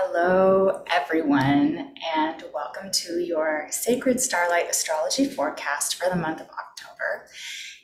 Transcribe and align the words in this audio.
Hello, 0.00 0.84
everyone, 0.86 1.92
and 2.14 2.44
welcome 2.54 2.88
to 2.92 3.18
your 3.18 3.66
Sacred 3.70 4.20
Starlight 4.20 4.70
Astrology 4.70 5.24
forecast 5.24 5.96
for 5.96 6.08
the 6.08 6.14
month 6.14 6.40
of 6.40 6.46
October 6.50 7.26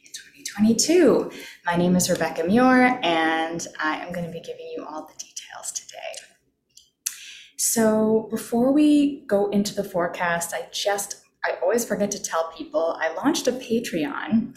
in 0.04 0.12
2022. 0.12 1.32
My 1.66 1.74
name 1.74 1.96
is 1.96 2.08
Rebecca 2.08 2.44
Muir, 2.44 3.00
and 3.02 3.66
I 3.80 3.96
am 3.96 4.12
going 4.12 4.24
to 4.24 4.30
be 4.30 4.38
giving 4.38 4.66
you 4.76 4.86
all 4.88 5.06
the 5.06 5.14
details 5.14 5.72
today. 5.72 5.98
So, 7.56 8.28
before 8.30 8.72
we 8.72 9.26
go 9.26 9.50
into 9.50 9.74
the 9.74 9.82
forecast, 9.82 10.54
I 10.54 10.68
just 10.70 11.24
I 11.44 11.56
always 11.60 11.84
forget 11.84 12.12
to 12.12 12.22
tell 12.22 12.52
people 12.56 12.96
I 13.00 13.12
launched 13.12 13.48
a 13.48 13.52
Patreon. 13.52 14.56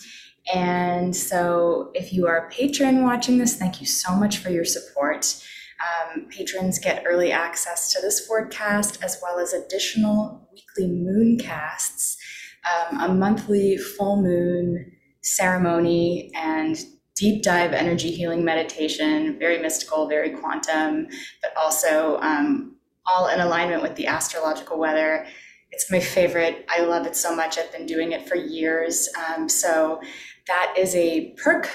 And 0.53 1.15
so, 1.15 1.89
if 1.95 2.13
you 2.13 2.27
are 2.27 2.45
a 2.45 2.49
patron 2.51 3.03
watching 3.03 3.39
this, 3.39 3.55
thank 3.55 3.81
you 3.81 3.87
so 3.87 4.13
much 4.13 4.37
for 4.37 4.51
your 4.51 4.63
support. 4.63 5.43
Um, 5.79 6.27
patrons 6.29 6.79
get 6.79 7.03
early 7.05 7.31
access 7.31 7.93
to 7.93 8.01
this 8.01 8.25
forecast 8.25 9.03
as 9.03 9.19
well 9.21 9.39
as 9.39 9.53
additional 9.53 10.49
weekly 10.51 10.91
moon 10.91 11.37
casts, 11.37 12.17
um, 12.65 12.99
a 12.99 13.13
monthly 13.13 13.77
full 13.77 14.21
moon 14.21 14.91
ceremony, 15.21 16.31
and 16.35 16.77
deep 17.15 17.43
dive 17.43 17.73
energy 17.73 18.11
healing 18.11 18.43
meditation, 18.43 19.37
very 19.39 19.59
mystical, 19.59 20.07
very 20.07 20.31
quantum, 20.31 21.07
but 21.41 21.55
also 21.57 22.19
um, 22.21 22.75
all 23.05 23.27
in 23.27 23.39
alignment 23.39 23.81
with 23.81 23.95
the 23.95 24.07
astrological 24.07 24.77
weather. 24.77 25.25
It's 25.71 25.91
my 25.91 25.99
favorite. 25.99 26.65
I 26.69 26.81
love 26.81 27.05
it 27.05 27.15
so 27.15 27.35
much. 27.35 27.57
I've 27.57 27.71
been 27.71 27.85
doing 27.85 28.11
it 28.11 28.27
for 28.27 28.35
years. 28.35 29.09
Um, 29.27 29.49
so 29.49 29.99
that 30.47 30.73
is 30.77 30.95
a 30.95 31.33
perk. 31.43 31.69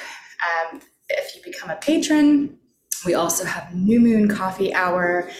Um, 0.70 0.80
if 1.08 1.34
you 1.34 1.42
become 1.42 1.70
a 1.70 1.76
patron, 1.76 2.58
we 3.04 3.14
also 3.14 3.44
have 3.44 3.74
New 3.74 4.00
Moon 4.00 4.28
Coffee 4.28 4.72
Hour. 4.74 5.30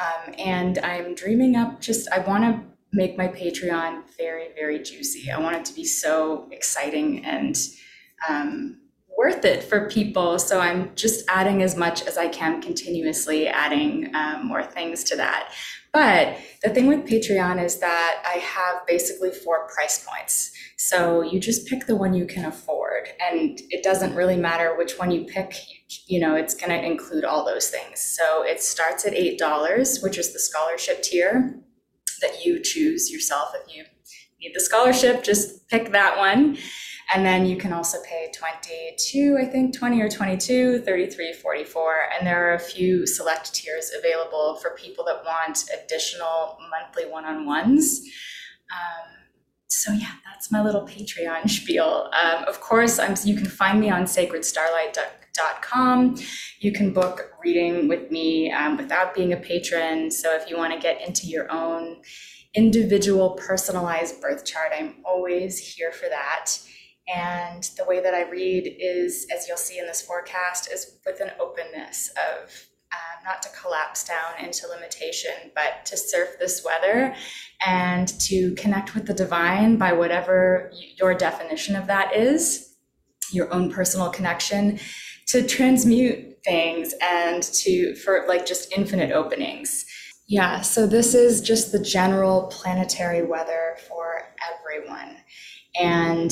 Um, 0.00 0.34
and 0.38 0.78
I'm 0.78 1.14
dreaming 1.14 1.56
up 1.56 1.80
just, 1.80 2.08
I 2.12 2.20
want 2.20 2.44
to 2.44 2.62
make 2.92 3.18
my 3.18 3.28
Patreon 3.28 4.02
very, 4.16 4.48
very 4.54 4.78
juicy. 4.78 5.30
I 5.30 5.38
want 5.38 5.56
it 5.56 5.64
to 5.66 5.74
be 5.74 5.84
so 5.84 6.48
exciting 6.50 7.24
and 7.24 7.56
um, 8.28 8.80
worth 9.16 9.44
it 9.44 9.64
for 9.64 9.88
people. 9.88 10.38
So 10.38 10.60
I'm 10.60 10.94
just 10.94 11.24
adding 11.28 11.62
as 11.62 11.76
much 11.76 12.02
as 12.06 12.16
I 12.16 12.28
can 12.28 12.62
continuously, 12.62 13.48
adding 13.48 14.14
um, 14.14 14.46
more 14.46 14.62
things 14.62 15.02
to 15.04 15.16
that. 15.16 15.52
But 15.98 16.38
the 16.62 16.70
thing 16.70 16.86
with 16.86 17.08
Patreon 17.08 17.60
is 17.60 17.80
that 17.80 18.22
I 18.24 18.38
have 18.38 18.86
basically 18.86 19.32
four 19.32 19.66
price 19.66 20.06
points. 20.08 20.52
So 20.76 21.22
you 21.22 21.40
just 21.40 21.66
pick 21.66 21.86
the 21.86 21.96
one 21.96 22.14
you 22.14 22.24
can 22.24 22.44
afford, 22.44 23.08
and 23.20 23.60
it 23.70 23.82
doesn't 23.82 24.14
really 24.14 24.36
matter 24.36 24.76
which 24.78 24.96
one 24.96 25.10
you 25.10 25.24
pick. 25.24 25.56
You 26.06 26.20
know, 26.20 26.36
it's 26.36 26.54
going 26.54 26.70
to 26.70 26.86
include 26.86 27.24
all 27.24 27.44
those 27.44 27.68
things. 27.68 27.98
So 27.98 28.44
it 28.44 28.62
starts 28.62 29.06
at 29.06 29.12
$8, 29.12 30.00
which 30.00 30.18
is 30.18 30.32
the 30.32 30.38
scholarship 30.38 31.02
tier 31.02 31.58
that 32.20 32.44
you 32.44 32.62
choose 32.62 33.10
yourself. 33.10 33.48
If 33.56 33.74
you 33.74 33.82
need 34.40 34.54
the 34.54 34.60
scholarship, 34.60 35.24
just 35.24 35.66
pick 35.66 35.90
that 35.90 36.16
one. 36.16 36.58
And 37.14 37.24
then 37.24 37.46
you 37.46 37.56
can 37.56 37.72
also 37.72 37.98
pay 38.04 38.30
22, 38.34 39.38
I 39.40 39.46
think 39.46 39.74
20 39.76 40.02
or 40.02 40.10
22, 40.10 40.80
33, 40.80 41.32
44. 41.32 41.94
And 42.16 42.26
there 42.26 42.50
are 42.50 42.54
a 42.54 42.58
few 42.58 43.06
select 43.06 43.54
tiers 43.54 43.92
available 43.98 44.56
for 44.56 44.76
people 44.76 45.06
that 45.06 45.24
want 45.24 45.64
additional 45.82 46.58
monthly 46.70 47.06
one 47.10 47.24
on 47.24 47.46
ones. 47.46 48.02
Um, 48.70 49.06
so 49.68 49.90
yeah, 49.92 50.12
that's 50.24 50.52
my 50.52 50.62
little 50.62 50.86
Patreon 50.86 51.48
spiel. 51.50 52.10
Um, 52.12 52.44
of 52.44 52.60
course, 52.60 52.98
I'm, 52.98 53.14
you 53.24 53.36
can 53.36 53.46
find 53.46 53.80
me 53.80 53.88
on 53.88 54.04
sacredstarlight.com. 54.04 56.16
You 56.60 56.72
can 56.72 56.92
book 56.92 57.32
reading 57.42 57.88
with 57.88 58.10
me 58.10 58.52
um, 58.52 58.76
without 58.76 59.14
being 59.14 59.32
a 59.32 59.36
patron. 59.36 60.10
So 60.10 60.34
if 60.34 60.50
you 60.50 60.58
want 60.58 60.74
to 60.74 60.78
get 60.78 61.00
into 61.06 61.26
your 61.26 61.50
own 61.50 62.02
individual 62.54 63.30
personalized 63.30 64.20
birth 64.20 64.44
chart, 64.44 64.72
I'm 64.76 64.96
always 65.04 65.58
here 65.58 65.92
for 65.92 66.08
that. 66.08 66.58
And 67.14 67.62
the 67.76 67.84
way 67.84 68.00
that 68.00 68.14
I 68.14 68.28
read 68.28 68.76
is, 68.78 69.26
as 69.34 69.48
you'll 69.48 69.56
see 69.56 69.78
in 69.78 69.86
this 69.86 70.02
forecast, 70.02 70.70
is 70.72 70.98
with 71.06 71.20
an 71.20 71.30
openness 71.40 72.10
of 72.10 72.68
uh, 72.92 73.24
not 73.24 73.42
to 73.42 73.48
collapse 73.50 74.04
down 74.04 74.44
into 74.44 74.66
limitation, 74.66 75.32
but 75.54 75.84
to 75.86 75.96
surf 75.96 76.30
this 76.38 76.64
weather 76.64 77.14
and 77.66 78.08
to 78.20 78.54
connect 78.54 78.94
with 78.94 79.06
the 79.06 79.14
divine 79.14 79.76
by 79.76 79.92
whatever 79.92 80.70
your 80.96 81.14
definition 81.14 81.76
of 81.76 81.86
that 81.86 82.14
is, 82.14 82.76
your 83.32 83.52
own 83.52 83.70
personal 83.70 84.10
connection, 84.10 84.78
to 85.26 85.46
transmute 85.46 86.38
things 86.44 86.94
and 87.02 87.42
to, 87.42 87.94
for 87.96 88.24
like 88.26 88.46
just 88.46 88.72
infinite 88.72 89.12
openings. 89.12 89.84
Yeah, 90.26 90.60
so 90.60 90.86
this 90.86 91.14
is 91.14 91.40
just 91.40 91.72
the 91.72 91.78
general 91.78 92.48
planetary 92.48 93.22
weather 93.22 93.76
for 93.88 94.24
everyone. 94.52 95.16
And 95.78 96.30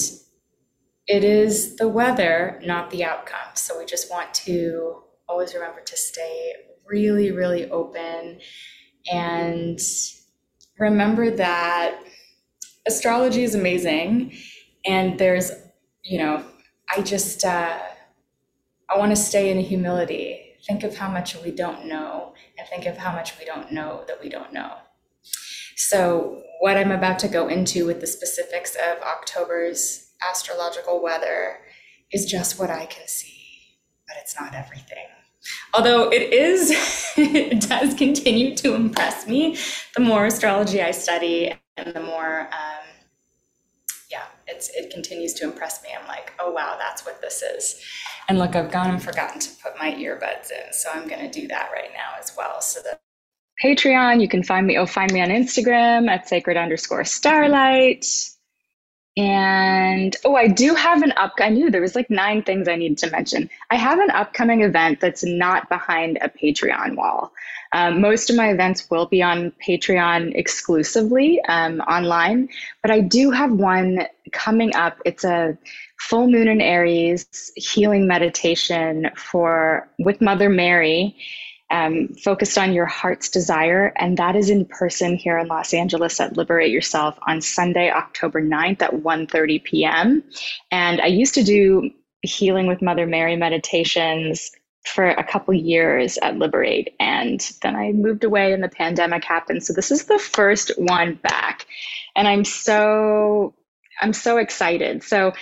it 1.06 1.22
is 1.22 1.76
the 1.76 1.88
weather, 1.88 2.60
not 2.64 2.90
the 2.90 3.04
outcome. 3.04 3.54
So 3.54 3.78
we 3.78 3.84
just 3.84 4.10
want 4.10 4.34
to 4.34 5.02
always 5.28 5.54
remember 5.54 5.80
to 5.80 5.96
stay 5.96 6.54
really, 6.86 7.30
really 7.30 7.70
open 7.70 8.40
and 9.10 9.78
remember 10.78 11.30
that 11.30 11.98
astrology 12.86 13.44
is 13.44 13.54
amazing. 13.54 14.32
And 14.84 15.18
there's, 15.18 15.52
you 16.02 16.18
know, 16.18 16.44
I 16.94 17.02
just, 17.02 17.44
uh, 17.44 17.78
I 18.88 18.98
want 18.98 19.10
to 19.10 19.16
stay 19.16 19.50
in 19.50 19.60
humility. 19.60 20.54
Think 20.66 20.82
of 20.84 20.96
how 20.96 21.10
much 21.10 21.36
we 21.42 21.50
don't 21.50 21.86
know 21.86 22.34
and 22.58 22.66
think 22.68 22.86
of 22.86 22.96
how 22.96 23.12
much 23.12 23.38
we 23.38 23.44
don't 23.44 23.72
know 23.72 24.04
that 24.08 24.20
we 24.20 24.28
don't 24.28 24.52
know. 24.52 24.72
So, 25.76 26.42
what 26.60 26.76
I'm 26.76 26.90
about 26.90 27.18
to 27.20 27.28
go 27.28 27.48
into 27.48 27.84
with 27.84 28.00
the 28.00 28.06
specifics 28.06 28.74
of 28.76 29.00
October's 29.02 30.05
astrological 30.22 31.02
weather 31.02 31.58
is 32.12 32.24
just 32.26 32.58
what 32.58 32.70
I 32.70 32.86
can 32.86 33.06
see, 33.06 33.78
but 34.06 34.16
it's 34.20 34.38
not 34.38 34.54
everything. 34.54 35.06
Although 35.74 36.10
it 36.10 36.32
is, 36.32 36.70
it 37.16 37.60
does 37.68 37.94
continue 37.94 38.54
to 38.56 38.74
impress 38.74 39.26
me 39.26 39.56
the 39.94 40.00
more 40.00 40.26
astrology 40.26 40.82
I 40.82 40.90
study 40.90 41.54
and 41.76 41.94
the 41.94 42.00
more, 42.00 42.42
um, 42.52 42.86
yeah, 44.10 44.24
it's, 44.46 44.70
it 44.70 44.90
continues 44.90 45.34
to 45.34 45.44
impress 45.44 45.82
me. 45.82 45.90
I'm 45.98 46.06
like, 46.06 46.32
oh 46.38 46.50
wow, 46.50 46.76
that's 46.78 47.04
what 47.04 47.20
this 47.20 47.42
is. 47.42 47.80
And 48.28 48.38
look, 48.38 48.56
I've 48.56 48.72
gone 48.72 48.90
and 48.90 49.02
forgotten 49.02 49.40
to 49.40 49.50
put 49.62 49.78
my 49.78 49.92
earbuds 49.92 50.50
in, 50.50 50.72
so 50.72 50.90
I'm 50.92 51.06
going 51.06 51.30
to 51.30 51.40
do 51.40 51.46
that 51.48 51.70
right 51.72 51.90
now 51.92 52.18
as 52.20 52.32
well. 52.36 52.60
So 52.60 52.80
that 52.82 53.00
Patreon, 53.64 54.20
you 54.20 54.28
can 54.28 54.42
find 54.42 54.66
me, 54.66 54.76
oh, 54.76 54.86
find 54.86 55.12
me 55.12 55.22
on 55.22 55.28
Instagram 55.28 56.08
at 56.08 56.28
sacred 56.28 56.56
underscore 56.56 57.04
starlight. 57.04 58.04
And 59.16 60.14
oh, 60.26 60.34
I 60.34 60.46
do 60.46 60.74
have 60.74 61.02
an 61.02 61.12
up. 61.16 61.32
I 61.40 61.48
knew 61.48 61.70
there 61.70 61.80
was 61.80 61.94
like 61.94 62.10
nine 62.10 62.42
things 62.42 62.68
I 62.68 62.76
needed 62.76 62.98
to 62.98 63.10
mention. 63.10 63.48
I 63.70 63.76
have 63.76 63.98
an 63.98 64.10
upcoming 64.10 64.60
event 64.60 65.00
that's 65.00 65.24
not 65.24 65.70
behind 65.70 66.18
a 66.20 66.28
Patreon 66.28 66.96
wall. 66.96 67.32
Um, 67.72 68.00
most 68.00 68.28
of 68.28 68.36
my 68.36 68.50
events 68.50 68.90
will 68.90 69.06
be 69.06 69.22
on 69.22 69.52
Patreon 69.66 70.34
exclusively 70.34 71.40
um, 71.48 71.80
online, 71.80 72.50
but 72.82 72.90
I 72.90 73.00
do 73.00 73.30
have 73.30 73.52
one 73.52 74.06
coming 74.32 74.74
up. 74.76 74.98
It's 75.06 75.24
a 75.24 75.56
full 75.98 76.28
moon 76.28 76.46
in 76.48 76.60
Aries 76.60 77.52
healing 77.56 78.06
meditation 78.06 79.10
for 79.16 79.88
with 79.98 80.20
Mother 80.20 80.50
Mary 80.50 81.16
um, 81.70 82.08
focused 82.08 82.58
on 82.58 82.72
your 82.72 82.86
heart's 82.86 83.28
desire. 83.28 83.92
And 83.96 84.16
that 84.18 84.36
is 84.36 84.50
in 84.50 84.64
person 84.66 85.16
here 85.16 85.38
in 85.38 85.48
Los 85.48 85.74
Angeles 85.74 86.20
at 86.20 86.36
Liberate 86.36 86.70
Yourself 86.70 87.18
on 87.26 87.40
Sunday, 87.40 87.90
October 87.90 88.40
9th 88.40 88.82
at 88.82 88.92
1.30 88.92 89.64
p.m. 89.64 90.22
And 90.70 91.00
I 91.00 91.06
used 91.06 91.34
to 91.34 91.44
do 91.44 91.90
healing 92.22 92.66
with 92.66 92.82
Mother 92.82 93.06
Mary 93.06 93.36
meditations 93.36 94.50
for 94.84 95.06
a 95.06 95.24
couple 95.24 95.52
years 95.52 96.16
at 96.18 96.38
Liberate. 96.38 96.94
And 97.00 97.40
then 97.62 97.74
I 97.74 97.92
moved 97.92 98.24
away 98.24 98.52
and 98.52 98.62
the 98.62 98.68
pandemic 98.68 99.24
happened. 99.24 99.64
So 99.64 99.72
this 99.72 99.90
is 99.90 100.04
the 100.04 100.18
first 100.18 100.70
one 100.78 101.14
back. 101.14 101.66
And 102.14 102.28
I'm 102.28 102.44
so 102.44 103.54
I'm 104.00 104.12
so 104.12 104.36
excited. 104.36 105.02
So 105.02 105.32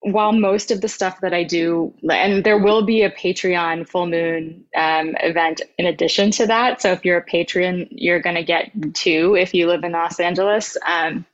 while 0.00 0.32
most 0.32 0.70
of 0.70 0.80
the 0.80 0.88
stuff 0.88 1.20
that 1.20 1.34
I 1.34 1.42
do, 1.42 1.92
and 2.08 2.44
there 2.44 2.58
will 2.58 2.82
be 2.82 3.02
a 3.02 3.10
Patreon 3.10 3.88
full 3.88 4.06
moon 4.06 4.64
um, 4.76 5.16
event 5.20 5.60
in 5.76 5.86
addition 5.86 6.30
to 6.32 6.46
that. 6.46 6.80
So 6.80 6.92
if 6.92 7.04
you're 7.04 7.18
a 7.18 7.22
patron, 7.22 7.88
you're 7.90 8.20
going 8.20 8.36
to 8.36 8.44
get 8.44 8.70
two 8.94 9.34
if 9.34 9.54
you 9.54 9.66
live 9.66 9.82
in 9.82 9.92
Los 9.92 10.20
Angeles. 10.20 10.76
Um, 10.86 11.26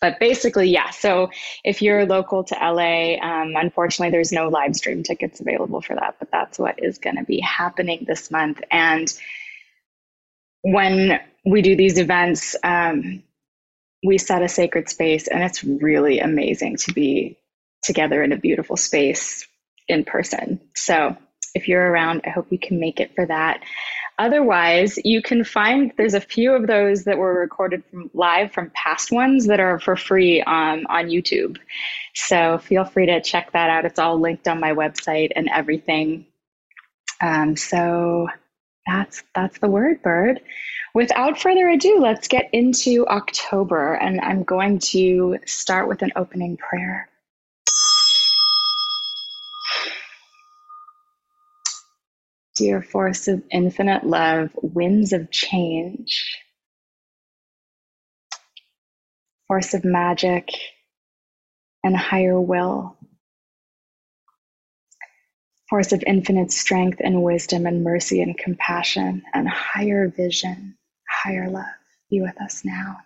but 0.00 0.20
basically, 0.20 0.68
yeah. 0.68 0.90
So 0.90 1.30
if 1.64 1.82
you're 1.82 2.06
local 2.06 2.44
to 2.44 2.54
LA, 2.54 3.16
um, 3.20 3.54
unfortunately, 3.56 4.10
there's 4.10 4.30
no 4.30 4.48
live 4.48 4.76
stream 4.76 5.02
tickets 5.02 5.40
available 5.40 5.80
for 5.80 5.96
that. 5.96 6.16
But 6.20 6.30
that's 6.30 6.56
what 6.56 6.82
is 6.82 6.98
going 6.98 7.16
to 7.16 7.24
be 7.24 7.40
happening 7.40 8.04
this 8.06 8.30
month. 8.30 8.60
And 8.70 9.12
when 10.62 11.20
we 11.44 11.62
do 11.62 11.74
these 11.74 11.98
events, 11.98 12.54
um, 12.62 13.24
we 14.04 14.18
set 14.18 14.42
a 14.42 14.48
sacred 14.48 14.88
space, 14.88 15.26
and 15.26 15.42
it's 15.42 15.64
really 15.64 16.20
amazing 16.20 16.76
to 16.76 16.92
be 16.92 17.36
together 17.82 18.22
in 18.22 18.32
a 18.32 18.36
beautiful 18.38 18.76
space 18.76 19.46
in 19.88 20.04
person. 20.04 20.60
So 20.74 21.16
if 21.54 21.68
you're 21.68 21.90
around, 21.90 22.22
I 22.26 22.30
hope 22.30 22.48
you 22.50 22.58
can 22.58 22.78
make 22.80 23.00
it 23.00 23.14
for 23.14 23.26
that. 23.26 23.62
otherwise, 24.18 24.98
you 25.04 25.22
can 25.22 25.44
find 25.44 25.92
there's 25.96 26.14
a 26.14 26.20
few 26.20 26.52
of 26.52 26.66
those 26.66 27.04
that 27.04 27.18
were 27.18 27.38
recorded 27.38 27.84
from 27.90 28.10
live 28.14 28.52
from 28.52 28.70
past 28.74 29.12
ones 29.12 29.46
that 29.46 29.60
are 29.60 29.78
for 29.78 29.96
free 29.96 30.42
on, 30.42 30.86
on 30.86 31.06
YouTube. 31.06 31.56
So 32.14 32.58
feel 32.58 32.84
free 32.84 33.06
to 33.06 33.22
check 33.22 33.52
that 33.52 33.70
out. 33.70 33.84
It's 33.84 33.98
all 33.98 34.18
linked 34.20 34.48
on 34.48 34.60
my 34.60 34.72
website 34.72 35.30
and 35.36 35.48
everything. 35.48 36.26
Um, 37.20 37.56
so 37.56 38.28
that's 38.86 39.22
that's 39.34 39.58
the 39.58 39.68
word 39.68 40.02
bird. 40.02 40.40
Without 40.94 41.38
further 41.38 41.68
ado, 41.68 41.98
let's 42.00 42.28
get 42.28 42.48
into 42.52 43.06
October, 43.06 43.94
and 43.94 44.20
I'm 44.20 44.42
going 44.42 44.78
to 44.80 45.38
start 45.46 45.88
with 45.88 46.02
an 46.02 46.12
opening 46.16 46.56
prayer. 46.56 47.07
Dear 52.58 52.82
force 52.82 53.28
of 53.28 53.44
infinite 53.52 54.04
love, 54.04 54.50
winds 54.60 55.12
of 55.12 55.30
change, 55.30 56.36
force 59.46 59.74
of 59.74 59.84
magic 59.84 60.50
and 61.84 61.96
higher 61.96 62.40
will, 62.40 62.96
force 65.70 65.92
of 65.92 66.02
infinite 66.04 66.50
strength 66.50 67.00
and 67.00 67.22
wisdom 67.22 67.64
and 67.64 67.84
mercy 67.84 68.22
and 68.22 68.36
compassion 68.36 69.22
and 69.32 69.48
higher 69.48 70.08
vision, 70.08 70.76
higher 71.08 71.48
love, 71.48 71.64
be 72.10 72.20
with 72.20 72.40
us 72.42 72.64
now. 72.64 72.96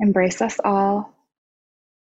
Embrace 0.00 0.40
us 0.40 0.58
all 0.64 1.14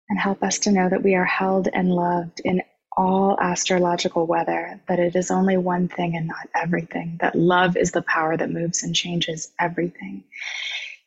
and 0.08 0.20
help 0.20 0.44
us 0.44 0.60
to 0.60 0.72
know 0.72 0.88
that 0.88 1.02
we 1.02 1.16
are 1.16 1.26
held 1.26 1.68
and 1.74 1.90
loved 1.90 2.42
in 2.46 2.62
all 2.98 3.38
astrological 3.40 4.26
weather, 4.26 4.80
that 4.88 5.00
it 5.00 5.16
is 5.16 5.32
only 5.32 5.58
one 5.58 5.88
thing 5.88 6.16
and 6.16 6.28
not 6.28 6.48
everything, 6.56 7.18
that 7.22 7.36
love 7.36 7.78
is 7.78 7.92
the 7.92 8.02
power 8.02 8.36
that 8.38 8.52
moves 8.52 8.84
and 8.84 8.96
changes 8.96 9.52
everything. 9.60 10.24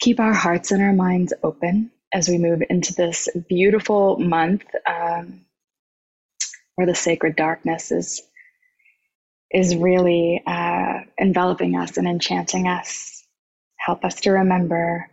Keep 0.00 0.20
our 0.20 0.32
hearts 0.32 0.72
and 0.72 0.82
our 0.82 0.92
minds 0.92 1.32
open 1.42 1.90
as 2.12 2.28
we 2.28 2.38
move 2.38 2.62
into 2.68 2.94
this 2.94 3.28
beautiful 3.48 4.18
month 4.18 4.64
um, 4.86 5.40
where 6.74 6.86
the 6.86 6.94
sacred 6.94 7.36
darkness 7.36 7.90
is 7.90 8.22
is 9.50 9.76
really 9.76 10.42
uh, 10.46 11.00
enveloping 11.18 11.76
us 11.76 11.96
and 11.96 12.08
enchanting 12.08 12.66
us. 12.66 13.24
Help 13.76 14.04
us 14.04 14.16
to 14.22 14.30
remember 14.32 15.08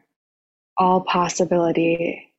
all 0.77 1.01
possibility 1.01 2.32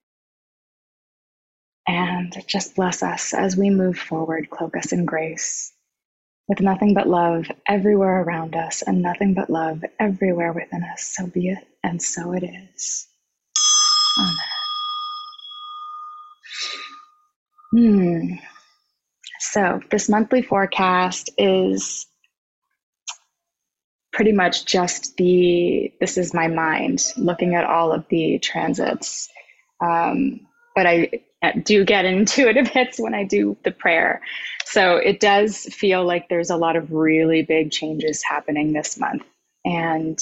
and 1.86 2.34
just 2.46 2.76
bless 2.76 3.02
us 3.02 3.34
as 3.34 3.56
we 3.56 3.70
move 3.70 3.98
forward, 3.98 4.50
cloak 4.50 4.76
us 4.76 4.92
in 4.92 5.04
grace, 5.04 5.72
with 6.48 6.60
nothing 6.60 6.94
but 6.94 7.08
love 7.08 7.46
everywhere 7.66 8.22
around 8.22 8.54
us 8.54 8.82
and 8.82 9.02
nothing 9.02 9.34
but 9.34 9.50
love 9.50 9.84
everywhere 10.00 10.52
within 10.52 10.82
us. 10.84 11.14
So 11.16 11.26
be 11.26 11.48
it, 11.48 11.66
and 11.82 12.00
so 12.02 12.32
it 12.32 12.44
is. 12.44 13.06
Amen. 14.18 14.36
Hmm. 17.72 18.34
So, 19.40 19.80
this 19.90 20.08
monthly 20.08 20.42
forecast 20.42 21.30
is 21.38 22.06
pretty 24.12 24.32
much 24.32 24.64
just 24.64 25.16
the 25.16 25.92
this 26.00 26.16
is 26.16 26.32
my 26.32 26.46
mind 26.46 27.12
looking 27.16 27.54
at 27.56 27.64
all 27.64 27.92
of 27.92 28.06
the 28.08 28.38
transits. 28.38 29.28
Um, 29.80 30.40
but 30.76 30.86
I 30.86 31.10
do 31.52 31.84
get 31.84 32.04
intuitive 32.04 32.68
hits 32.76 32.98
when 32.98 33.14
I 33.14 33.24
do 33.24 33.56
the 33.64 33.70
prayer. 33.70 34.22
So 34.64 34.96
it 34.96 35.20
does 35.20 35.64
feel 35.64 36.04
like 36.04 36.28
there's 36.28 36.50
a 36.50 36.56
lot 36.56 36.76
of 36.76 36.92
really 36.92 37.42
big 37.42 37.70
changes 37.70 38.22
happening 38.22 38.72
this 38.72 38.98
month. 38.98 39.24
And 39.64 40.20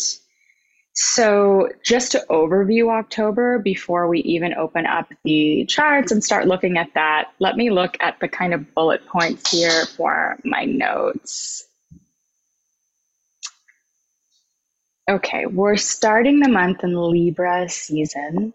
so, 0.94 1.70
just 1.82 2.12
to 2.12 2.24
overview 2.28 2.90
October 2.90 3.58
before 3.58 4.08
we 4.08 4.20
even 4.20 4.52
open 4.54 4.84
up 4.84 5.08
the 5.24 5.64
charts 5.66 6.12
and 6.12 6.22
start 6.22 6.46
looking 6.46 6.76
at 6.76 6.92
that, 6.94 7.30
let 7.38 7.56
me 7.56 7.70
look 7.70 7.96
at 8.00 8.20
the 8.20 8.28
kind 8.28 8.52
of 8.52 8.74
bullet 8.74 9.06
points 9.06 9.50
here 9.50 9.86
for 9.96 10.38
my 10.44 10.64
notes. 10.64 11.64
Okay, 15.08 15.46
we're 15.46 15.76
starting 15.76 16.40
the 16.40 16.48
month 16.50 16.84
in 16.84 16.94
Libra 16.94 17.70
season. 17.70 18.52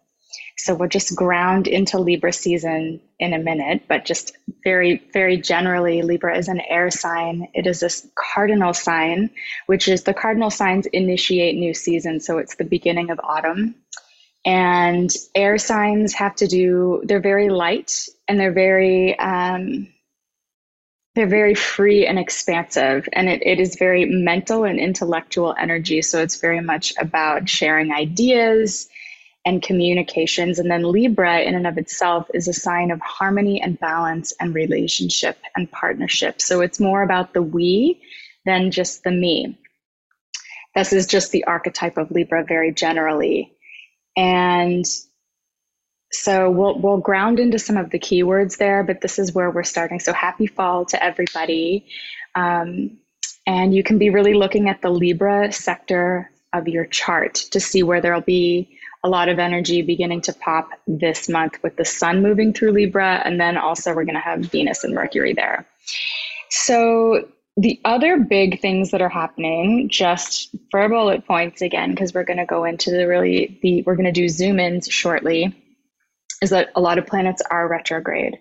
So 0.60 0.74
we'll 0.74 0.90
just 0.90 1.16
ground 1.16 1.68
into 1.68 2.00
Libra 2.00 2.34
season 2.34 3.00
in 3.20 3.34
a 3.34 3.38
minute, 3.38 3.84
but 3.88 4.06
just 4.06 4.36
very, 4.64 5.04
very 5.14 5.38
generally, 5.38 6.02
Libra 6.02 6.36
is 6.36 6.48
an 6.48 6.62
air 6.62 6.90
sign. 6.90 7.48
It 7.54 7.68
is 7.68 7.80
this 7.80 8.08
cardinal 8.16 8.74
sign, 8.74 9.30
which 9.68 9.88
is 9.88 10.04
the 10.04 10.16
cardinal 10.16 10.50
signs 10.50 10.88
initiate 10.88 11.56
new 11.56 11.76
season. 11.76 12.20
So 12.20 12.40
it's 12.40 12.56
the 12.56 12.64
beginning 12.64 13.12
of 13.12 13.20
autumn. 13.24 13.76
And 14.46 15.12
air 15.36 15.60
signs 15.60 16.14
have 16.16 16.36
to 16.38 16.48
do, 16.48 17.04
they're 17.06 17.20
very 17.20 17.50
light 17.50 18.08
and 18.28 18.40
they're 18.40 18.52
very, 18.52 19.18
um, 19.20 19.88
they're 21.14 21.28
very 21.28 21.56
free 21.56 22.06
and 22.06 22.20
expansive 22.20 23.10
and 23.12 23.28
it, 23.28 23.42
it 23.44 23.60
is 23.60 23.76
very 23.76 24.06
mental 24.06 24.66
and 24.66 24.80
intellectual 24.80 25.56
energy 25.60 26.00
so 26.04 26.22
it's 26.22 26.40
very 26.40 26.62
much 26.62 26.94
about 27.00 27.50
sharing 27.50 27.92
ideas 27.92 28.88
and 29.48 29.62
communications. 29.62 30.60
And 30.60 30.70
then 30.70 30.84
Libra, 30.84 31.40
in 31.40 31.56
and 31.56 31.66
of 31.66 31.78
itself, 31.78 32.28
is 32.34 32.50
a 32.50 32.54
sign 32.54 32.92
of 32.92 33.00
harmony 33.00 33.62
and 33.62 33.80
balance 33.80 34.34
and 34.42 34.54
relationship 34.54 35.38
and 35.56 35.72
partnership. 35.72 36.42
So 36.42 36.60
it's 36.60 36.82
more 36.82 37.02
about 37.02 37.34
the 37.34 37.42
we 37.42 38.02
than 38.46 38.72
just 38.72 39.06
the 39.06 39.12
me. 39.12 39.58
This 40.76 40.92
is 40.92 41.08
just 41.08 41.32
the 41.32 41.46
archetype 41.46 41.98
of 41.98 42.12
Libra 42.12 42.44
very 42.44 42.74
generally. 42.74 43.54
And 44.18 44.86
so 46.12 46.52
we'll 46.52 46.78
we'll 46.80 46.98
ground 46.98 47.40
into 47.40 47.58
some 47.58 47.78
of 47.78 47.90
the 47.90 48.00
keywords 48.00 48.58
there, 48.58 48.84
but 48.84 49.00
this 49.00 49.18
is 49.18 49.34
where 49.34 49.50
we're 49.50 49.64
starting. 49.64 50.02
So 50.02 50.12
happy 50.12 50.48
fall 50.48 50.84
to 50.88 51.02
everybody. 51.02 51.88
Um, 52.36 52.98
and 53.46 53.74
you 53.74 53.82
can 53.82 53.98
be 53.98 54.10
really 54.10 54.34
looking 54.34 54.68
at 54.68 54.82
the 54.82 54.90
Libra 54.90 55.54
sector 55.54 56.32
of 56.52 56.68
your 56.68 56.86
chart 56.86 57.36
to 57.52 57.62
see 57.62 57.82
where 57.82 58.02
there'll 58.02 58.20
be 58.20 58.77
a 59.08 59.10
lot 59.10 59.30
of 59.30 59.40
energy 59.40 59.82
beginning 59.82 60.20
to 60.20 60.34
pop 60.34 60.70
this 60.86 61.30
month 61.30 61.58
with 61.64 61.78
the 61.78 61.86
sun 61.86 62.22
moving 62.22 62.52
through 62.52 62.74
Libra. 62.74 63.22
And 63.24 63.40
then 63.40 63.58
also 63.58 63.96
we're 63.96 64.04
going 64.04 64.16
to 64.16 64.22
have 64.22 64.42
Venus 64.42 64.84
and 64.84 64.94
Mercury 64.94 65.34
there. 65.34 65.66
So 66.50 67.30
the 67.56 67.80
other 67.86 68.18
big 68.18 68.60
things 68.60 68.92
that 68.92 69.02
are 69.02 69.10
happening, 69.10 69.88
just 69.90 70.54
for 70.70 70.88
bullet 70.90 71.26
points 71.26 71.62
again, 71.62 71.92
because 71.92 72.14
we're 72.14 72.26
going 72.26 72.38
to 72.38 72.46
go 72.46 72.66
into 72.66 72.92
the 72.92 73.08
really 73.08 73.58
the 73.64 73.82
we're 73.84 73.96
going 73.96 74.06
to 74.06 74.12
do 74.12 74.28
zoom 74.28 74.60
ins 74.60 74.88
shortly, 74.88 75.56
is 76.42 76.50
that 76.50 76.70
a 76.76 76.82
lot 76.82 76.98
of 76.98 77.08
planets 77.08 77.42
are 77.50 77.68
retrograde. 77.68 78.38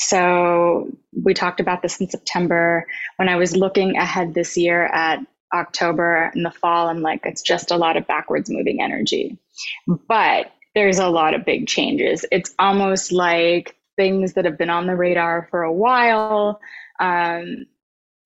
So 0.00 0.90
we 1.22 1.34
talked 1.34 1.60
about 1.60 1.82
this 1.82 2.00
in 2.00 2.08
September 2.08 2.86
when 3.16 3.28
I 3.28 3.36
was 3.36 3.54
looking 3.54 3.96
ahead 3.96 4.32
this 4.32 4.56
year 4.56 4.86
at 4.86 5.20
October 5.52 6.30
and 6.34 6.44
the 6.44 6.50
fall, 6.50 6.88
I'm 6.88 7.02
like, 7.02 7.20
it's 7.24 7.42
just 7.42 7.70
a 7.70 7.76
lot 7.76 7.96
of 7.96 8.06
backwards 8.06 8.50
moving 8.50 8.82
energy. 8.82 9.38
But 9.86 10.52
there's 10.74 10.98
a 10.98 11.08
lot 11.08 11.34
of 11.34 11.44
big 11.44 11.66
changes. 11.66 12.24
It's 12.30 12.54
almost 12.58 13.12
like 13.12 13.76
things 13.96 14.34
that 14.34 14.44
have 14.44 14.58
been 14.58 14.70
on 14.70 14.86
the 14.86 14.96
radar 14.96 15.48
for 15.50 15.62
a 15.62 15.72
while. 15.72 16.60
Um, 17.00 17.66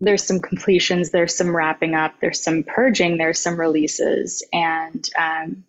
there's 0.00 0.24
some 0.24 0.40
completions, 0.40 1.10
there's 1.10 1.36
some 1.36 1.54
wrapping 1.54 1.94
up, 1.94 2.14
there's 2.20 2.42
some 2.42 2.64
purging, 2.64 3.18
there's 3.18 3.38
some 3.38 3.58
releases, 3.58 4.44
and 4.52 5.08
um, 5.16 5.64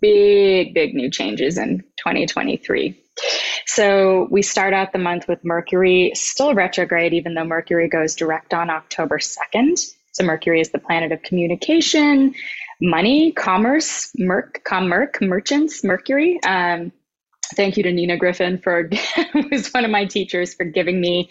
big, 0.00 0.74
big 0.74 0.94
new 0.94 1.10
changes 1.10 1.56
in 1.56 1.78
2023. 1.96 2.98
So 3.66 4.28
we 4.30 4.42
start 4.42 4.74
out 4.74 4.92
the 4.92 4.98
month 4.98 5.26
with 5.26 5.44
Mercury 5.44 6.12
still 6.14 6.54
retrograde, 6.54 7.14
even 7.14 7.34
though 7.34 7.44
Mercury 7.44 7.88
goes 7.88 8.14
direct 8.14 8.52
on 8.52 8.68
October 8.68 9.18
2nd. 9.18 9.78
So 10.12 10.24
Mercury 10.24 10.60
is 10.60 10.70
the 10.70 10.78
planet 10.78 11.10
of 11.10 11.22
communication, 11.22 12.34
money, 12.82 13.30
commerce, 13.32 14.10
merc, 14.18 14.64
commerc, 14.64 15.26
merchants, 15.26 15.84
Mercury. 15.84 16.40
Um, 16.42 16.92
thank 17.54 17.76
you 17.76 17.84
to 17.84 17.92
Nina 17.92 18.16
Gryphon 18.16 18.58
for 18.58 18.90
who's 19.32 19.72
one 19.72 19.84
of 19.84 19.90
my 19.90 20.04
teachers 20.04 20.52
for 20.52 20.64
giving 20.64 21.00
me 21.00 21.30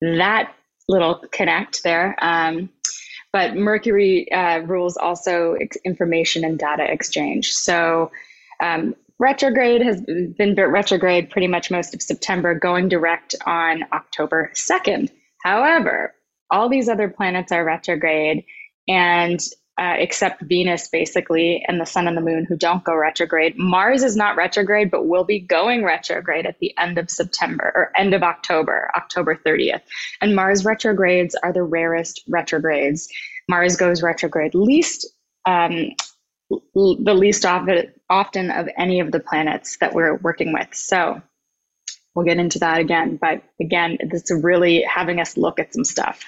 that 0.00 0.54
little 0.88 1.22
connect 1.30 1.82
there. 1.82 2.16
Um, 2.20 2.70
but 3.30 3.54
Mercury 3.56 4.32
uh, 4.32 4.60
rules 4.60 4.96
also 4.96 5.52
ex- 5.60 5.76
information 5.84 6.44
and 6.44 6.58
data 6.58 6.90
exchange. 6.90 7.52
So 7.52 8.10
um, 8.62 8.94
retrograde 9.18 9.82
has 9.82 10.00
been 10.00 10.54
retrograde 10.54 11.28
pretty 11.28 11.46
much 11.46 11.70
most 11.70 11.94
of 11.94 12.00
September, 12.00 12.54
going 12.58 12.88
direct 12.88 13.34
on 13.44 13.84
October 13.92 14.50
2nd. 14.54 15.10
However, 15.42 16.14
all 16.50 16.70
these 16.70 16.88
other 16.88 17.10
planets 17.10 17.52
are 17.52 17.64
retrograde 17.64 18.44
and 18.88 19.40
uh, 19.78 19.94
except 19.98 20.42
Venus, 20.42 20.88
basically, 20.88 21.64
and 21.68 21.80
the 21.80 21.84
sun 21.84 22.08
and 22.08 22.16
the 22.16 22.22
moon, 22.22 22.46
who 22.48 22.56
don't 22.56 22.84
go 22.84 22.94
retrograde. 22.94 23.58
Mars 23.58 24.02
is 24.02 24.16
not 24.16 24.36
retrograde, 24.36 24.90
but 24.90 25.06
will 25.06 25.24
be 25.24 25.38
going 25.38 25.84
retrograde 25.84 26.46
at 26.46 26.58
the 26.60 26.76
end 26.78 26.98
of 26.98 27.10
September 27.10 27.72
or 27.74 27.92
end 27.96 28.14
of 28.14 28.22
October, 28.22 28.90
October 28.96 29.36
30th. 29.36 29.82
And 30.20 30.34
Mars 30.34 30.64
retrogrades 30.64 31.34
are 31.42 31.52
the 31.52 31.62
rarest 31.62 32.22
retrogrades. 32.28 33.08
Mars 33.48 33.76
goes 33.76 34.02
retrograde 34.02 34.54
least 34.54 35.06
um, 35.46 35.90
the 36.50 37.14
least 37.14 37.44
often, 37.44 37.92
often 38.08 38.50
of 38.50 38.68
any 38.76 39.00
of 39.00 39.10
the 39.10 39.20
planets 39.20 39.78
that 39.80 39.94
we're 39.94 40.16
working 40.16 40.52
with. 40.52 40.68
So 40.72 41.20
we'll 42.14 42.24
get 42.24 42.38
into 42.38 42.58
that 42.60 42.80
again. 42.80 43.18
But 43.20 43.42
again, 43.60 43.98
it's 44.00 44.30
really 44.30 44.82
having 44.82 45.20
us 45.20 45.36
look 45.36 45.58
at 45.58 45.72
some 45.72 45.84
stuff, 45.84 46.24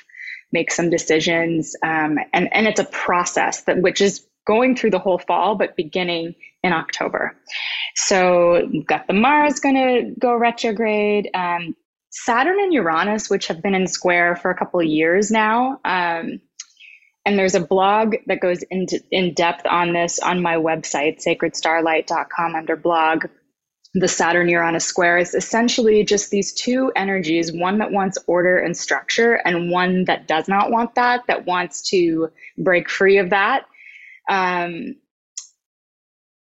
make 0.53 0.71
some 0.71 0.91
decisions, 0.91 1.77
um, 1.83 2.19
and 2.33 2.53
and 2.53 2.67
it's 2.67 2.81
a 2.81 2.85
process 2.85 3.63
that 3.63 3.81
which 3.81 4.01
is 4.01 4.27
going 4.47 4.75
through 4.77 4.91
the 4.91 4.99
whole 4.99 5.19
fall, 5.19 5.55
but 5.57 5.77
beginning 5.77 6.35
in 6.63 6.73
October. 6.73 7.37
So 7.95 8.67
we've 8.73 8.87
got 8.87 9.07
the 9.07 9.13
Mars 9.13 9.61
going 9.61 9.75
to 9.75 10.15
go 10.19 10.35
retrograde. 10.35 11.31
Um, 11.35 11.77
Saturn 12.11 12.59
and 12.59 12.73
Uranus, 12.73 13.29
which 13.29 13.49
have 13.49 13.63
been 13.63 13.75
in 13.75 13.87
square 13.87 14.35
for 14.35 14.51
a 14.51 14.57
couple 14.57 14.81
of 14.81 14.87
years 14.87 15.31
now. 15.31 15.79
Um, 15.85 16.41
and 17.27 17.39
there's 17.39 17.55
a 17.55 17.61
blog 17.61 18.17
that 18.27 18.41
goes 18.41 18.63
into 18.71 19.01
in 19.11 19.35
depth 19.35 19.67
on 19.67 19.93
this 19.93 20.19
on 20.19 20.41
my 20.41 20.55
website, 20.55 21.23
sacredstarlight.com 21.23 22.55
under 22.55 22.75
blog. 22.75 23.27
The 23.99 24.09
Saturn 24.09 24.49
Uranus 24.49 24.85
square 24.85 25.19
is 25.19 25.35
essentially 25.35 26.05
just 26.05 26.31
these 26.31 26.53
two 26.53 26.93
energies, 26.95 27.53
one 27.53 27.79
that 27.79 27.91
wants 27.91 28.19
order 28.27 28.59
and 28.59 28.77
structure, 28.77 29.35
and 29.45 29.71
one 29.71 30.05
that 30.05 30.29
does 30.29 30.49
not 30.49 30.71
want 30.71 30.95
that, 30.95 31.23
that 31.27 31.47
wants 31.47 31.83
to 31.91 32.31
break 32.57 32.89
free 32.89 33.19
of 33.19 33.31
that. 33.31 33.67
Um, 34.29 34.97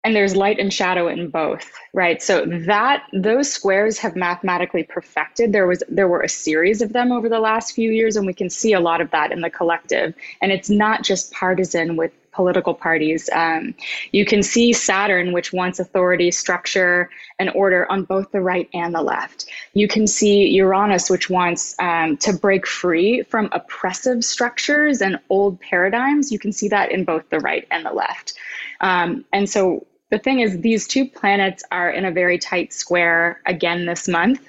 and 0.05 0.15
there's 0.15 0.37
light 0.37 0.59
and 0.59 0.73
shadow 0.73 1.09
in 1.09 1.31
both 1.31 1.71
right? 1.97 2.23
So 2.23 2.45
that 2.45 3.05
those 3.15 3.51
squares 3.51 3.97
have 3.99 4.17
mathematically 4.17 4.83
perfected. 4.83 5.53
There 5.53 5.67
was 5.67 5.83
there 5.89 6.07
were 6.07 6.21
a 6.21 6.29
series 6.29 6.83
of 6.83 6.93
them 6.93 7.11
over 7.11 7.31
the 7.31 7.41
last 7.41 7.75
few 7.75 7.91
years 7.91 8.17
and 8.17 8.27
we 8.27 8.35
can 8.35 8.51
see 8.51 8.75
a 8.75 8.81
lot 8.81 9.01
of 9.01 9.11
that 9.13 9.33
in 9.33 9.41
the 9.41 9.49
collective. 9.49 10.15
And 10.43 10.53
it's 10.53 10.69
not 10.69 11.03
just 11.03 11.33
partisan 11.33 11.97
with 11.97 12.13
political 12.37 12.75
parties. 12.75 13.29
Um, 13.33 13.75
you 14.13 14.25
can 14.25 14.43
see 14.43 14.73
saturn 14.73 15.33
which 15.33 15.53
wants 15.53 15.81
authority 15.81 16.31
structure 16.31 17.11
and 17.39 17.51
order 17.55 17.91
on 17.91 18.05
both 18.05 18.31
the 18.31 18.41
right 18.41 18.69
and 18.75 18.95
the 18.95 19.03
left. 19.03 19.47
You 19.73 19.89
can 19.89 20.07
see 20.07 20.47
uranus 20.49 21.11
which 21.11 21.31
wants 21.31 21.75
um, 21.79 22.19
to 22.19 22.35
break 22.35 22.67
free 22.67 23.23
from 23.23 23.49
oppressive 23.53 24.23
structures 24.23 25.01
and 25.01 25.19
old 25.31 25.59
paradigms. 25.61 26.31
You 26.31 26.39
can 26.39 26.53
see 26.53 26.69
that 26.69 26.93
in 26.93 27.05
both 27.05 27.29
the 27.31 27.41
right 27.41 27.67
and 27.71 27.85
the 27.85 27.93
left. 27.93 28.35
Um, 28.81 29.25
and 29.33 29.49
so 29.49 29.87
the 30.11 30.19
thing 30.19 30.41
is, 30.41 30.61
these 30.61 30.87
two 30.87 31.09
planets 31.09 31.65
are 31.73 31.91
in 31.91 32.05
a 32.05 32.13
very 32.13 32.39
tight 32.39 32.73
square 32.73 33.41
again 33.47 33.87
this 33.87 34.07
month. 34.07 34.41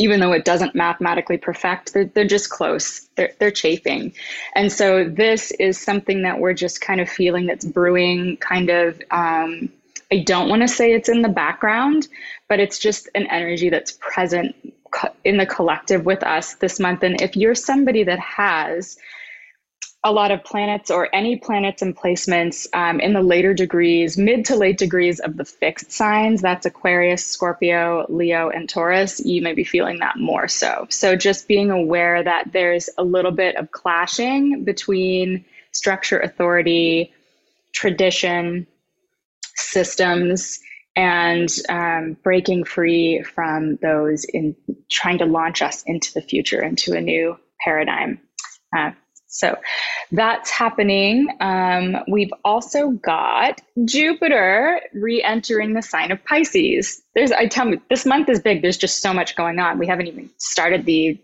Even 0.00 0.18
though 0.20 0.32
it 0.32 0.44
doesn't 0.44 0.74
mathematically 0.74 1.36
perfect, 1.38 1.92
they're, 1.92 2.06
they're 2.06 2.26
just 2.26 2.50
close. 2.50 3.08
They're, 3.16 3.32
they're 3.38 3.50
chafing. 3.50 4.12
And 4.54 4.72
so, 4.72 5.04
this 5.04 5.50
is 5.52 5.78
something 5.78 6.22
that 6.22 6.38
we're 6.40 6.54
just 6.54 6.80
kind 6.80 7.00
of 7.00 7.08
feeling 7.08 7.46
that's 7.46 7.64
brewing, 7.64 8.36
kind 8.38 8.70
of. 8.70 9.00
Um, 9.10 9.70
I 10.12 10.18
don't 10.18 10.48
want 10.48 10.62
to 10.62 10.68
say 10.68 10.92
it's 10.92 11.08
in 11.08 11.22
the 11.22 11.28
background, 11.28 12.08
but 12.48 12.58
it's 12.58 12.78
just 12.78 13.08
an 13.14 13.26
energy 13.28 13.70
that's 13.70 13.92
present 13.92 14.56
in 15.24 15.36
the 15.36 15.46
collective 15.46 16.04
with 16.04 16.22
us 16.24 16.54
this 16.54 16.80
month. 16.80 17.02
And 17.02 17.20
if 17.20 17.36
you're 17.36 17.54
somebody 17.54 18.02
that 18.04 18.18
has 18.18 18.98
a 20.02 20.12
lot 20.12 20.30
of 20.30 20.42
planets 20.42 20.90
or 20.90 21.14
any 21.14 21.36
planets 21.36 21.82
and 21.82 21.94
placements 21.94 22.66
um, 22.72 23.00
in 23.00 23.12
the 23.12 23.20
later 23.20 23.52
degrees, 23.52 24.16
mid 24.16 24.46
to 24.46 24.56
late 24.56 24.78
degrees 24.78 25.20
of 25.20 25.36
the 25.36 25.44
fixed 25.44 25.92
signs. 25.92 26.40
That's 26.40 26.64
Aquarius, 26.64 27.24
Scorpio, 27.24 28.06
Leo, 28.08 28.48
and 28.48 28.68
Taurus. 28.68 29.20
You 29.20 29.42
may 29.42 29.52
be 29.52 29.64
feeling 29.64 29.98
that 29.98 30.16
more 30.18 30.48
so. 30.48 30.86
So 30.88 31.16
just 31.16 31.48
being 31.48 31.70
aware 31.70 32.22
that 32.22 32.52
there's 32.52 32.88
a 32.96 33.04
little 33.04 33.30
bit 33.30 33.56
of 33.56 33.72
clashing 33.72 34.64
between 34.64 35.44
structure, 35.72 36.18
authority, 36.18 37.12
tradition, 37.72 38.66
systems, 39.54 40.60
and 40.96 41.48
um, 41.68 42.16
breaking 42.22 42.64
free 42.64 43.22
from 43.22 43.76
those 43.76 44.24
in 44.24 44.56
trying 44.90 45.18
to 45.18 45.26
launch 45.26 45.60
us 45.62 45.82
into 45.86 46.12
the 46.14 46.22
future, 46.22 46.62
into 46.62 46.94
a 46.94 47.00
new 47.00 47.36
paradigm. 47.62 48.18
Uh, 48.76 48.92
so 49.32 49.56
that's 50.10 50.50
happening. 50.50 51.28
Um, 51.40 51.98
we've 52.08 52.32
also 52.44 52.90
got 52.90 53.60
Jupiter 53.84 54.80
re-entering 54.92 55.74
the 55.74 55.82
sign 55.82 56.10
of 56.10 56.22
Pisces. 56.24 57.00
There's, 57.14 57.30
I 57.30 57.46
tell 57.46 57.64
me, 57.66 57.80
this 57.88 58.04
month 58.04 58.28
is 58.28 58.40
big. 58.40 58.60
There's 58.60 58.76
just 58.76 59.00
so 59.00 59.14
much 59.14 59.36
going 59.36 59.60
on. 59.60 59.78
We 59.78 59.86
haven't 59.86 60.08
even 60.08 60.30
started 60.38 60.84
the 60.84 61.18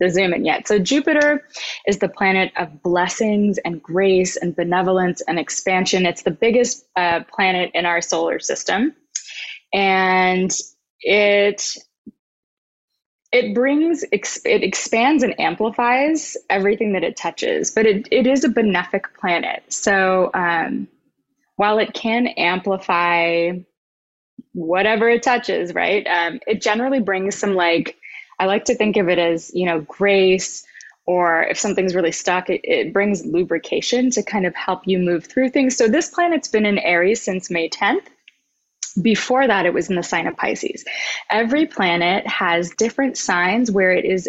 the 0.00 0.10
zoom 0.10 0.34
in 0.34 0.44
yet. 0.44 0.66
So 0.66 0.80
Jupiter 0.80 1.46
is 1.86 1.98
the 1.98 2.08
planet 2.08 2.50
of 2.56 2.82
blessings 2.82 3.58
and 3.58 3.80
grace 3.80 4.36
and 4.36 4.56
benevolence 4.56 5.22
and 5.28 5.38
expansion. 5.38 6.06
It's 6.06 6.22
the 6.22 6.32
biggest 6.32 6.84
uh, 6.96 7.20
planet 7.32 7.70
in 7.72 7.86
our 7.86 8.00
solar 8.00 8.40
system, 8.40 8.96
and 9.72 10.50
it 11.02 11.76
it 13.34 13.52
brings 13.52 14.04
it 14.12 14.62
expands 14.62 15.24
and 15.24 15.38
amplifies 15.40 16.36
everything 16.48 16.92
that 16.92 17.02
it 17.02 17.16
touches 17.16 17.72
but 17.72 17.84
it, 17.84 18.06
it 18.12 18.26
is 18.28 18.44
a 18.44 18.48
benefic 18.48 19.12
planet. 19.18 19.64
So 19.68 20.30
um, 20.32 20.86
while 21.56 21.78
it 21.80 21.92
can 21.92 22.28
amplify 22.28 23.50
whatever 24.52 25.08
it 25.08 25.24
touches 25.24 25.74
right 25.74 26.06
um, 26.06 26.38
it 26.46 26.62
generally 26.62 27.00
brings 27.00 27.36
some 27.36 27.56
like 27.56 27.96
i 28.38 28.46
like 28.46 28.66
to 28.66 28.74
think 28.76 28.96
of 28.96 29.08
it 29.08 29.18
as 29.18 29.50
you 29.52 29.66
know 29.66 29.80
grace 29.80 30.64
or 31.06 31.42
if 31.42 31.58
something's 31.58 31.94
really 31.94 32.12
stuck 32.12 32.48
it, 32.48 32.60
it 32.62 32.92
brings 32.92 33.26
lubrication 33.26 34.10
to 34.10 34.22
kind 34.22 34.46
of 34.46 34.54
help 34.54 34.82
you 34.86 34.98
move 34.98 35.26
through 35.26 35.50
things. 35.50 35.76
So 35.76 35.86
this 35.86 36.08
planet's 36.08 36.48
been 36.48 36.64
in 36.64 36.78
aries 36.78 37.20
since 37.20 37.50
may 37.50 37.68
10th 37.68 38.06
before 39.00 39.46
that, 39.46 39.66
it 39.66 39.74
was 39.74 39.90
in 39.90 39.96
the 39.96 40.02
sign 40.02 40.26
of 40.26 40.36
Pisces. 40.36 40.84
Every 41.30 41.66
planet 41.66 42.26
has 42.26 42.70
different 42.70 43.16
signs 43.16 43.70
where 43.70 43.92
it 43.92 44.04
is 44.04 44.28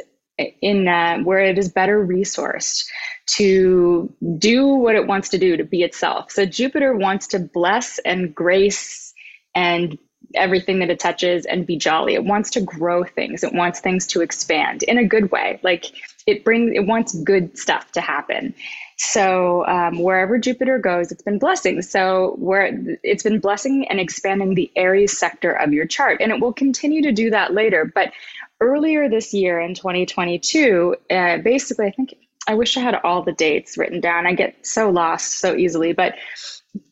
in 0.62 0.88
uh, 0.88 1.19
where 1.19 1.39
it 1.39 1.57
is 1.57 1.69
better 1.69 2.05
resourced 2.05 2.86
to 3.27 4.13
do 4.38 4.67
what 4.67 4.95
it 4.95 5.07
wants 5.07 5.29
to 5.29 5.38
do 5.38 5.57
to 5.57 5.63
be 5.63 5.81
itself. 5.81 6.31
So 6.31 6.45
Jupiter 6.45 6.95
wants 6.95 7.27
to 7.27 7.39
bless 7.39 8.00
and 8.00 8.36
grace 8.36 9.13
and 9.53 9.98
everything 10.34 10.79
that 10.79 10.89
it 10.89 11.00
touches 11.00 11.45
and 11.45 11.65
be 11.65 11.77
jolly. 11.77 12.13
It 12.13 12.25
wants 12.25 12.50
to 12.51 12.62
grow 12.62 13.03
things. 13.03 13.43
It 13.43 13.53
wants 13.53 13.79
things 13.79 14.07
to 14.07 14.22
expand 14.22 14.84
in 14.84 14.98
a 14.98 15.07
good 15.07 15.31
way. 15.31 15.60
Like 15.63 15.86
it 16.27 16.43
brings 16.43 16.72
it 16.75 16.86
wants 16.86 17.15
good 17.24 17.57
stuff 17.57 17.91
to 17.93 18.01
happen. 18.01 18.53
So 18.98 19.66
um, 19.66 20.00
wherever 20.00 20.38
Jupiter 20.38 20.80
goes, 20.80 21.12
it's 21.12 21.22
been 21.22 21.40
blessing. 21.40 21.82
So 21.82 22.36
where 22.38 22.72
it's 23.04 23.24
been 23.24 23.40
blessing 23.40 23.88
and 23.90 24.00
expanding 24.00 24.56
the 24.56 24.72
Aries 24.75 25.18
sector 25.18 25.52
of 25.52 25.74
your 25.74 25.86
chart, 25.86 26.22
and 26.22 26.32
it 26.32 26.40
will 26.40 26.54
continue 26.54 27.02
to 27.04 27.12
do 27.12 27.30
that 27.32 27.54
later. 27.54 27.86
But 27.86 28.14
earlier 28.62 29.10
this 29.10 29.34
year 29.34 29.60
in 29.60 29.74
2022, 29.74 30.96
uh, 31.12 31.38
basically, 31.40 31.88
I 31.88 31.92
think 31.92 32.16
I 32.48 32.56
wish 32.56 32.78
I 32.78 32.82
had 32.82 32.96
all 33.04 33.22
the 33.22 33.34
dates 33.34 33.78
written 33.78 34.00
down. 34.00 34.25
I 34.25 34.34
get 34.34 34.66
so 34.66 34.90
lost 34.90 35.40
so 35.40 35.56
easily, 35.56 35.94
but 35.94 36.16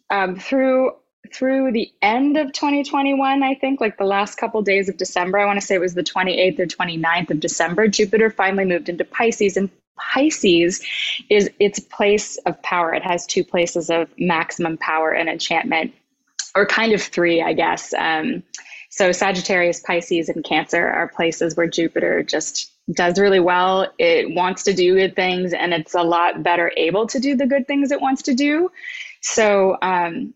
um, 0.10 0.36
through 0.38 0.92
through 1.34 1.72
the 1.72 1.92
end 2.02 2.38
of 2.38 2.52
2021, 2.52 3.44
I 3.44 3.56
think, 3.56 3.82
like 3.82 3.98
the 3.98 4.04
last 4.04 4.36
couple 4.36 4.62
days 4.62 4.90
of 4.90 4.98
December, 4.98 5.40
I 5.40 5.46
want 5.46 5.60
to 5.60 5.66
say 5.66 5.76
it 5.76 5.82
was 5.82 5.96
the 5.96 6.04
28th 6.04 6.60
or 6.60 6.66
29th 6.66 7.32
of 7.32 7.40
December, 7.40 7.88
Jupiter 7.88 8.30
finally 8.30 8.66
moved 8.66 8.90
into 8.90 9.06
Pisces. 9.06 9.58
And 9.58 9.70
Pisces 9.96 10.84
is 11.30 11.50
its 11.60 11.80
place 11.80 12.38
of 12.46 12.62
power. 12.64 12.94
It 12.94 13.04
has 13.04 13.26
two 13.26 13.44
places 13.44 13.90
of 13.90 14.10
maximum 14.18 14.78
power 14.78 15.12
and 15.12 15.30
enchantment, 15.30 15.94
or 16.56 16.66
kind 16.66 16.94
of 16.94 17.02
three, 17.02 17.42
I 17.42 17.54
guess. 17.54 17.94
Um, 17.94 18.44
so 18.90 19.12
Sagittarius, 19.12 19.80
Pisces, 19.80 20.30
and 20.30 20.44
Cancer 20.44 20.88
are 20.88 21.08
places 21.08 21.56
where 21.56 21.68
Jupiter 21.68 22.22
just 22.22 22.72
does 22.92 23.18
really 23.18 23.40
well. 23.40 23.92
It 23.98 24.36
wants 24.36 24.64
to 24.64 24.74
do 24.74 24.96
good 24.96 25.16
things, 25.16 25.54
and 25.54 25.74
it's 25.74 25.96
a 25.96 26.04
lot 26.04 26.44
better 26.44 26.72
able 26.78 27.08
to 27.08 27.20
do 27.20 27.36
the 27.36 27.48
good 27.48 27.66
things 27.66 27.92
it 27.92 28.02
wants 28.02 28.22
to 28.24 28.36
do. 28.36 28.72
So 29.22 29.78
um, 29.82 30.34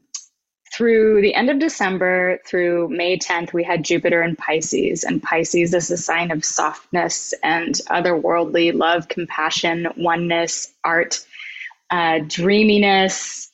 through 0.74 1.22
the 1.22 1.34
end 1.34 1.50
of 1.50 1.60
December 1.60 2.40
through 2.46 2.90
May 2.90 3.18
10th, 3.18 3.54
we 3.54 3.64
had 3.64 3.84
Jupiter 3.84 4.22
in 4.22 4.36
Pisces, 4.36 5.04
and 5.04 5.22
Pisces 5.24 5.74
is 5.74 5.90
a 5.92 5.98
sign 5.98 6.32
of 6.32 6.44
softness 6.44 7.34
and 7.44 7.74
otherworldly 7.90 8.74
love, 8.74 9.08
compassion, 9.08 9.88
oneness, 9.98 10.74
art, 10.84 11.26
uh, 11.90 12.20
dreaminess, 12.28 13.50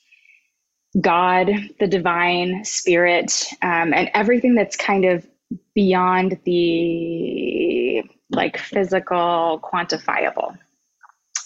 God, 1.00 1.50
the 1.80 1.86
divine 1.86 2.64
spirit, 2.64 3.44
um, 3.62 3.92
and 3.92 4.10
everything 4.14 4.54
that's 4.54 4.76
kind 4.76 5.04
of 5.04 5.26
beyond 5.74 6.38
the 6.44 8.02
like 8.30 8.58
physical, 8.58 9.60
quantifiable. 9.62 10.58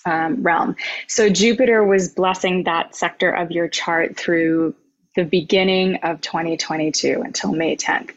Um, 0.07 0.43
realm. 0.43 0.75
So 1.07 1.29
Jupiter 1.29 1.85
was 1.85 2.09
blessing 2.09 2.65
that 2.65 2.95
sector 2.95 3.31
of 3.31 3.51
your 3.51 3.69
chart 3.69 4.17
through 4.17 4.75
the 5.19 5.25
beginning 5.25 5.97
of 6.05 6.21
2022 6.21 7.23
until 7.25 7.53
May 7.53 7.77
10th. 7.77 8.13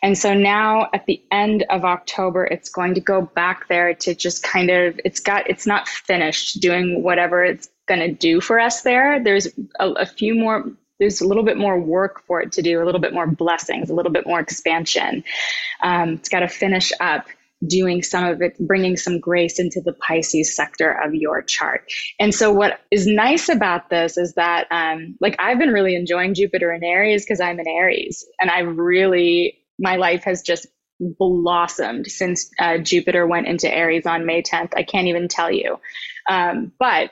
And 0.00 0.16
so 0.16 0.32
now 0.32 0.88
at 0.94 1.04
the 1.06 1.20
end 1.32 1.64
of 1.70 1.84
October, 1.84 2.44
it's 2.44 2.68
going 2.68 2.94
to 2.94 3.00
go 3.00 3.22
back 3.22 3.66
there 3.66 3.92
to 3.94 4.14
just 4.14 4.44
kind 4.44 4.70
of, 4.70 4.98
it's 5.04 5.18
got, 5.18 5.50
it's 5.50 5.66
not 5.66 5.88
finished 5.88 6.60
doing 6.60 7.02
whatever 7.02 7.44
it's 7.44 7.68
going 7.86 7.98
to 7.98 8.12
do 8.12 8.40
for 8.40 8.60
us 8.60 8.82
there. 8.82 9.22
There's 9.22 9.48
a, 9.80 9.90
a 9.90 10.06
few 10.06 10.36
more 10.36 10.70
there's 11.00 11.22
a 11.22 11.26
little 11.26 11.42
bit 11.42 11.56
more 11.56 11.80
work 11.80 12.22
for 12.26 12.42
it 12.42 12.52
to 12.52 12.62
do, 12.62 12.82
a 12.82 12.84
little 12.84 13.00
bit 13.00 13.14
more 13.14 13.26
blessings, 13.26 13.88
a 13.88 13.94
little 13.94 14.12
bit 14.12 14.26
more 14.26 14.38
expansion. 14.38 15.24
Um, 15.80 16.10
it's 16.10 16.28
got 16.28 16.40
to 16.40 16.48
finish 16.48 16.92
up 17.00 17.26
doing 17.66 18.02
some 18.02 18.24
of 18.24 18.40
it, 18.40 18.56
bringing 18.58 18.96
some 18.96 19.20
grace 19.20 19.58
into 19.58 19.80
the 19.84 19.92
Pisces 19.92 20.54
sector 20.54 20.90
of 20.90 21.14
your 21.14 21.42
chart. 21.42 21.84
And 22.18 22.34
so, 22.34 22.52
what 22.52 22.80
is 22.90 23.06
nice 23.06 23.48
about 23.48 23.90
this 23.90 24.16
is 24.16 24.34
that, 24.34 24.66
um, 24.70 25.16
like, 25.20 25.36
I've 25.38 25.58
been 25.58 25.72
really 25.72 25.94
enjoying 25.94 26.34
Jupiter 26.34 26.72
in 26.72 26.82
Aries 26.82 27.24
because 27.24 27.40
I'm 27.40 27.60
in 27.60 27.68
Aries, 27.68 28.24
and 28.40 28.50
I've 28.50 28.76
really, 28.76 29.58
my 29.78 29.96
life 29.96 30.24
has 30.24 30.42
just 30.42 30.66
blossomed 31.00 32.06
since 32.06 32.50
uh, 32.58 32.78
Jupiter 32.78 33.26
went 33.26 33.46
into 33.46 33.72
Aries 33.72 34.06
on 34.06 34.26
May 34.26 34.42
10th. 34.42 34.72
I 34.76 34.82
can't 34.82 35.08
even 35.08 35.28
tell 35.28 35.50
you. 35.50 35.78
Um, 36.28 36.72
but 36.78 37.10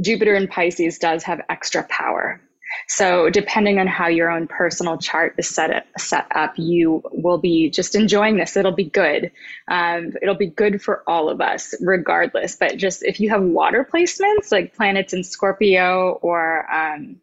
Jupiter 0.00 0.34
in 0.34 0.48
Pisces 0.48 0.98
does 0.98 1.24
have 1.24 1.40
extra 1.48 1.84
power. 1.84 2.40
So, 2.88 3.30
depending 3.30 3.78
on 3.78 3.86
how 3.86 4.08
your 4.08 4.30
own 4.30 4.46
personal 4.46 4.98
chart 4.98 5.34
is 5.38 5.48
set, 5.48 5.70
up, 5.70 5.84
set 5.98 6.26
up, 6.34 6.54
you 6.56 7.02
will 7.12 7.38
be 7.38 7.70
just 7.70 7.94
enjoying 7.94 8.36
this. 8.36 8.56
It'll 8.56 8.72
be 8.72 8.84
good. 8.84 9.32
Um, 9.68 10.14
it'll 10.20 10.34
be 10.34 10.48
good 10.48 10.82
for 10.82 11.02
all 11.06 11.28
of 11.28 11.40
us, 11.40 11.74
regardless. 11.80 12.56
But 12.56 12.76
just 12.76 13.02
if 13.02 13.20
you 13.20 13.30
have 13.30 13.42
water 13.42 13.88
placements 13.90 14.52
like 14.52 14.74
planets 14.74 15.12
in 15.12 15.24
Scorpio 15.24 16.18
or 16.22 16.70
um, 16.72 17.20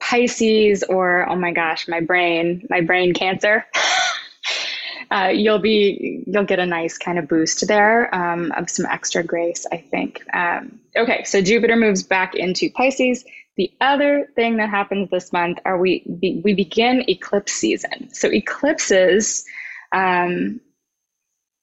Pisces, 0.00 0.82
or 0.84 1.28
oh 1.28 1.36
my 1.36 1.52
gosh, 1.52 1.86
my 1.88 2.00
brain, 2.00 2.66
my 2.70 2.80
brain 2.80 3.14
cancer. 3.14 3.66
Uh, 5.10 5.28
you'll 5.28 5.58
be 5.58 6.22
you'll 6.26 6.44
get 6.44 6.58
a 6.58 6.66
nice 6.66 6.98
kind 6.98 7.18
of 7.18 7.26
boost 7.28 7.66
there 7.66 8.14
um, 8.14 8.52
of 8.52 8.68
some 8.68 8.84
extra 8.86 9.22
grace, 9.22 9.64
I 9.72 9.78
think. 9.78 10.22
Um, 10.34 10.80
okay, 10.94 11.24
so 11.24 11.40
Jupiter 11.40 11.76
moves 11.76 12.02
back 12.02 12.34
into 12.34 12.70
Pisces. 12.70 13.24
The 13.58 13.70
other 13.80 14.28
thing 14.36 14.56
that 14.58 14.70
happens 14.70 15.10
this 15.10 15.32
month 15.32 15.58
are 15.64 15.78
we 15.78 16.06
be, 16.20 16.40
we 16.44 16.54
begin 16.54 17.04
eclipse 17.08 17.52
season. 17.52 18.08
So 18.14 18.32
eclipses 18.32 19.44
um, 19.92 20.60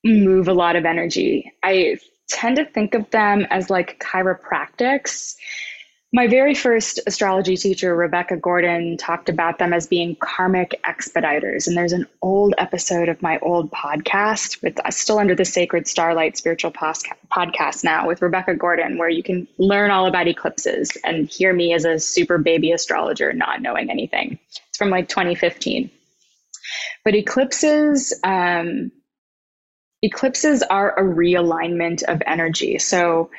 move 0.04 0.50
a 0.50 0.54
lot 0.54 0.75
of 0.75 0.86
energy. 0.86 1.52
I 1.64 1.98
tend 2.28 2.58
to 2.58 2.66
think 2.66 2.96
of 2.96 3.10
them 3.12 3.48
as 3.50 3.70
like 3.70 4.00
chiropractics 4.00 5.36
my 6.15 6.27
very 6.27 6.55
first 6.55 7.01
astrology 7.07 7.57
teacher, 7.57 7.93
Rebecca 7.93 8.38
Gordon, 8.38 8.95
talked 8.95 9.27
about 9.27 9.60
them 9.60 9.74
as 9.74 9.86
being 9.86 10.15
karmic 10.15 10.79
expediters. 10.86 11.67
And 11.67 11.75
there's 11.75 11.91
an 11.91 12.07
old 12.22 12.55
episode 12.57 13.10
of 13.10 13.22
my 13.22 13.38
old 13.39 13.69
podcast 13.69 14.63
with 14.63 14.79
uh, 14.79 14.91
still 14.91 15.19
under 15.19 15.36
the 15.36 15.43
Sacred 15.43 15.89
Starlight 15.89 16.38
Spiritual 16.38 16.72
Podcast 16.72 17.84
now 17.84 18.07
with 18.07 18.22
Rebecca 18.22 18.55
Gordon, 18.55 18.98
where 18.98 19.10
you 19.10 19.24
can 19.24 19.45
learn 19.57 19.91
all 19.91 20.05
about 20.05 20.29
eclipses 20.29 20.98
and 21.03 21.29
hear 21.29 21.51
me 21.51 21.74
as 21.74 21.84
a 21.84 22.00
super 22.00 22.38
baby 22.38 22.72
astrologer 22.72 23.34
not 23.34 23.62
knowing 23.62 23.91
anything. 23.91 24.39
It's 24.69 24.77
from 24.77 24.91
like 24.91 25.10
2015. 25.10 25.91
But 27.03 27.13
eclipses, 27.13 28.17
um, 28.24 28.89
eclipses 30.01 30.63
are 30.63 30.98
a 30.98 31.03
realignment 31.03 32.03
of 32.03 32.22
energy. 32.25 32.79
So 32.79 33.31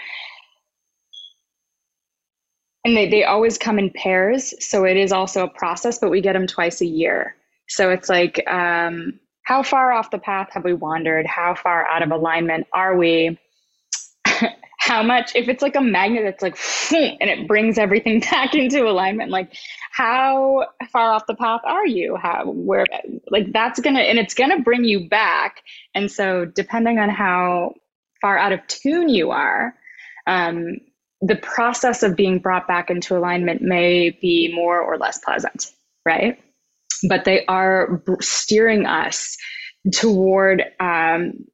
and 2.87 2.97
they, 2.97 3.09
they 3.09 3.25
always 3.25 3.59
come 3.59 3.81
in 3.81 3.91
pairs 3.91 4.55
so 4.65 4.85
it 4.85 4.97
is 4.97 5.11
also 5.11 5.43
a 5.43 5.49
process 5.49 5.99
but 5.99 6.09
we 6.09 6.21
get 6.21 6.35
them 6.35 6.47
twice 6.47 6.81
a 6.81 6.87
year. 6.87 7.35
So 7.69 7.91
it's 7.91 8.09
like 8.09 8.49
um, 8.49 9.19
how 9.43 9.65
far 9.65 9.91
off 9.91 10.13
the 10.13 10.19
path 10.19 10.51
have 10.53 10.63
we 10.63 10.73
wandered? 10.73 11.27
How 11.27 11.57
far 11.57 11.85
out 11.89 12.03
of 12.03 12.13
alignment 12.13 12.69
are 12.73 12.97
we? 12.97 13.39
How 14.79 15.03
much 15.03 15.35
if 15.35 15.49
it's 15.49 15.63
like 15.63 15.75
a 15.75 15.81
magnet 15.81 16.23
that's 16.23 16.43
like 16.43 16.57
and 16.93 17.29
it 17.29 17.49
brings 17.49 17.77
everything 17.77 18.21
back 18.31 18.55
into 18.55 18.87
alignment 18.89 19.33
like 19.33 19.53
how 19.91 20.65
far 20.93 21.11
off 21.11 21.27
the 21.27 21.35
path 21.35 21.63
are 21.65 21.87
you? 21.87 22.15
How 22.15 22.45
where 22.47 22.87
like 23.29 23.53
that's 23.53 23.81
gonna 23.81 23.99
and 24.01 24.17
it's 24.17 24.35
gonna 24.35 24.61
bring 24.61 24.85
you 24.85 25.09
back. 25.09 25.57
And 25.97 26.09
so 26.09 26.45
depending 26.45 27.01
on 27.01 27.09
how 27.09 27.75
far 28.21 28.39
out 28.39 28.53
of 28.53 28.65
tune 28.69 29.09
you 29.09 29.33
are 29.33 29.75
um, 30.29 30.77
the 31.21 31.37
process 31.37 32.03
of 32.03 32.17
being 32.17 32.39
brought 32.39 32.69
back 32.69 32.91
into 32.91 33.17
alignment 33.17 33.63
may 33.63 34.11
be 34.11 34.53
more 34.55 34.81
or 34.81 34.99
less 34.99 35.19
pleasant, 35.19 35.73
right? 36.05 36.39
But 37.09 37.25
they 37.25 37.45
are 37.47 38.03
steering 38.21 38.87
us 38.87 39.37
toward. 39.93 40.65
Um, 40.81 41.47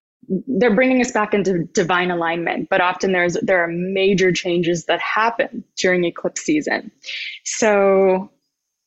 they're 0.46 0.75
bringing 0.75 1.01
us 1.01 1.11
back 1.11 1.35
into 1.35 1.64
divine 1.75 2.11
alignment, 2.11 2.68
but 2.70 2.81
often 2.81 3.12
there's 3.12 3.35
there 3.42 3.62
are 3.62 3.68
major 3.68 4.33
changes 4.33 4.87
that 4.87 5.01
happen 5.01 5.64
during 5.77 6.05
eclipse 6.05 6.42
season. 6.42 6.90
So 7.44 8.31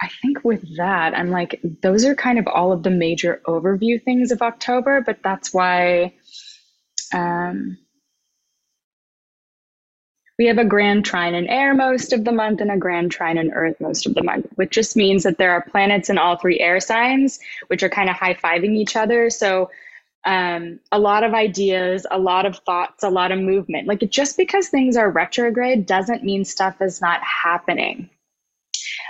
I 0.01 0.09
think 0.21 0.43
with 0.43 0.77
that, 0.77 1.13
I'm 1.15 1.31
like, 1.31 1.59
those 1.81 2.05
are 2.05 2.15
kind 2.15 2.39
of 2.39 2.47
all 2.47 2.71
of 2.71 2.83
the 2.83 2.89
major 2.89 3.41
overview 3.47 4.01
things 4.03 4.31
of 4.31 4.41
October, 4.41 5.01
but 5.01 5.19
that's 5.23 5.53
why 5.53 6.13
um, 7.13 7.77
we 10.37 10.47
have 10.47 10.57
a 10.57 10.65
grand 10.65 11.05
trine 11.05 11.33
in 11.33 11.47
air 11.47 11.73
most 11.73 12.11
of 12.11 12.25
the 12.25 12.31
month 12.31 12.59
and 12.61 12.71
a 12.71 12.77
grand 12.77 13.11
trine 13.11 13.37
in 13.37 13.51
earth 13.51 13.79
most 13.79 14.05
of 14.05 14.15
the 14.15 14.23
month, 14.23 14.47
which 14.55 14.71
just 14.71 14.95
means 14.95 15.23
that 15.23 15.37
there 15.37 15.51
are 15.51 15.61
planets 15.61 16.09
in 16.09 16.17
all 16.17 16.37
three 16.37 16.59
air 16.59 16.79
signs, 16.79 17.39
which 17.67 17.83
are 17.83 17.89
kind 17.89 18.09
of 18.09 18.15
high 18.15 18.33
fiving 18.33 18.75
each 18.75 18.95
other. 18.95 19.29
So, 19.29 19.69
um, 20.25 20.79
a 20.91 20.97
lot 20.97 21.23
of 21.23 21.33
ideas, 21.33 22.05
a 22.09 22.17
lot 22.17 22.45
of 22.47 22.57
thoughts, 22.57 23.03
a 23.03 23.09
lot 23.09 23.31
of 23.31 23.39
movement. 23.39 23.87
Like, 23.87 23.99
just 24.09 24.37
because 24.37 24.69
things 24.69 24.97
are 24.97 25.09
retrograde 25.09 25.85
doesn't 25.85 26.23
mean 26.23 26.43
stuff 26.43 26.81
is 26.81 26.99
not 26.99 27.21
happening. 27.21 28.09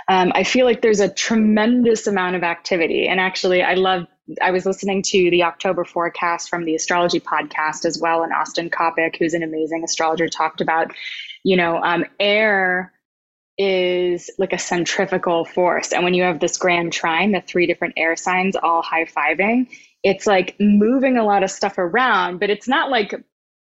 Um, 0.08 0.30
I 0.34 0.44
feel 0.44 0.66
like 0.66 0.82
there's 0.82 1.00
a 1.00 1.08
tremendous 1.08 2.06
amount 2.06 2.36
of 2.36 2.42
activity. 2.42 3.08
And 3.08 3.18
actually, 3.18 3.62
I 3.62 3.74
love 3.74 4.06
I 4.42 4.50
was 4.50 4.66
listening 4.66 5.02
to 5.02 5.30
the 5.30 5.44
October 5.44 5.84
forecast 5.84 6.48
from 6.48 6.64
the 6.64 6.74
astrology 6.74 7.20
podcast 7.20 7.84
as 7.84 7.98
well, 8.00 8.22
and 8.22 8.32
Austin 8.32 8.70
Coppock, 8.70 9.16
who's 9.16 9.34
an 9.34 9.42
amazing 9.42 9.84
astrologer, 9.84 10.28
talked 10.28 10.60
about, 10.60 10.92
you 11.44 11.56
know, 11.56 11.80
um, 11.82 12.04
air 12.18 12.92
is 13.58 14.30
like 14.38 14.52
a 14.52 14.58
centrifugal 14.58 15.44
force. 15.44 15.92
And 15.92 16.04
when 16.04 16.14
you 16.14 16.24
have 16.24 16.40
this 16.40 16.58
grand 16.58 16.92
trine, 16.92 17.32
the 17.32 17.40
three 17.40 17.66
different 17.66 17.94
air 17.96 18.16
signs 18.16 18.56
all 18.56 18.82
high 18.82 19.06
fiving, 19.06 19.68
it's 20.02 20.26
like 20.26 20.56
moving 20.60 21.16
a 21.16 21.24
lot 21.24 21.42
of 21.42 21.50
stuff 21.50 21.78
around, 21.78 22.38
but 22.38 22.50
it's 22.50 22.68
not 22.68 22.90
like 22.90 23.14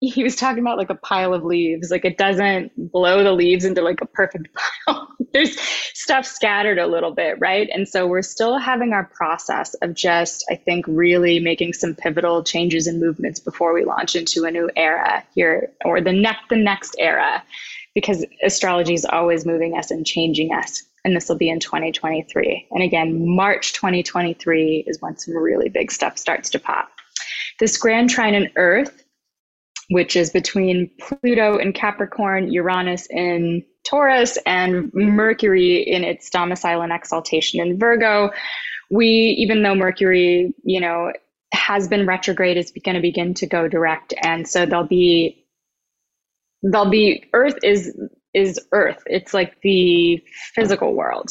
he 0.02 0.24
was 0.24 0.34
talking 0.34 0.58
about 0.58 0.78
like 0.78 0.90
a 0.90 0.96
pile 0.96 1.32
of 1.32 1.44
leaves. 1.44 1.92
Like 1.92 2.04
it 2.04 2.18
doesn't 2.18 2.72
blow 2.90 3.22
the 3.22 3.32
leaves 3.32 3.64
into 3.64 3.82
like 3.82 4.00
a 4.00 4.06
perfect 4.06 4.48
pile. 4.86 5.08
There's 5.32 5.58
stuff 5.94 6.26
scattered 6.26 6.78
a 6.78 6.88
little 6.88 7.12
bit, 7.12 7.36
right? 7.38 7.68
And 7.72 7.86
so 7.86 8.08
we're 8.08 8.22
still 8.22 8.58
having 8.58 8.92
our 8.92 9.04
process 9.04 9.74
of 9.74 9.94
just, 9.94 10.44
I 10.50 10.56
think, 10.56 10.86
really 10.88 11.38
making 11.38 11.74
some 11.74 11.94
pivotal 11.94 12.42
changes 12.42 12.88
and 12.88 13.00
movements 13.00 13.38
before 13.38 13.72
we 13.72 13.84
launch 13.84 14.16
into 14.16 14.44
a 14.44 14.50
new 14.50 14.68
era 14.74 15.22
here 15.36 15.70
or 15.84 16.00
the 16.00 16.12
next 16.12 16.48
the 16.50 16.56
next 16.56 16.96
era, 16.98 17.40
because 17.94 18.26
astrology 18.42 18.94
is 18.94 19.04
always 19.04 19.46
moving 19.46 19.78
us 19.78 19.92
and 19.92 20.04
changing 20.04 20.52
us. 20.52 20.82
And 21.04 21.14
this 21.14 21.28
will 21.28 21.38
be 21.38 21.48
in 21.48 21.60
2023. 21.60 22.66
And 22.72 22.82
again, 22.82 23.28
March 23.36 23.72
2023 23.72 24.84
is 24.88 25.00
when 25.00 25.16
some 25.16 25.36
really 25.36 25.68
big 25.68 25.92
stuff 25.92 26.18
starts 26.18 26.50
to 26.50 26.58
pop. 26.58 26.88
This 27.60 27.76
grand 27.76 28.10
trine 28.10 28.34
in 28.34 28.50
Earth 28.56 29.01
which 29.92 30.16
is 30.16 30.30
between 30.30 30.90
Pluto 30.98 31.58
in 31.58 31.72
Capricorn, 31.72 32.50
Uranus 32.50 33.06
in 33.10 33.64
Taurus, 33.84 34.38
and 34.46 34.92
Mercury 34.94 35.82
in 35.82 36.02
its 36.04 36.30
domicile 36.30 36.82
and 36.82 36.92
exaltation 36.92 37.60
in 37.60 37.78
Virgo. 37.78 38.30
We, 38.90 39.08
even 39.38 39.62
though 39.62 39.74
Mercury, 39.74 40.54
you 40.64 40.80
know, 40.80 41.12
has 41.52 41.88
been 41.88 42.06
retrograde, 42.06 42.56
is 42.56 42.72
going 42.84 42.94
to 42.94 43.00
begin 43.02 43.34
to 43.34 43.46
go 43.46 43.68
direct, 43.68 44.14
and 44.22 44.48
so 44.48 44.64
there'll 44.66 44.86
be 44.86 45.46
there'll 46.62 46.90
be 46.90 47.24
Earth 47.32 47.56
is 47.62 47.94
is 48.34 48.60
Earth. 48.72 49.02
It's 49.06 49.34
like 49.34 49.60
the 49.62 50.22
physical 50.54 50.94
world 50.94 51.30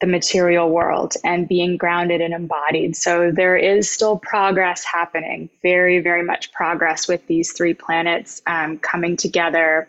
the 0.00 0.06
material 0.06 0.70
world 0.70 1.14
and 1.24 1.46
being 1.46 1.76
grounded 1.76 2.20
and 2.20 2.32
embodied. 2.32 2.96
So 2.96 3.30
there 3.30 3.56
is 3.56 3.90
still 3.90 4.18
progress 4.18 4.82
happening, 4.84 5.50
very, 5.62 6.00
very 6.00 6.22
much 6.22 6.52
progress 6.52 7.06
with 7.06 7.26
these 7.26 7.52
three 7.52 7.74
planets 7.74 8.40
um, 8.46 8.78
coming 8.78 9.16
together. 9.16 9.88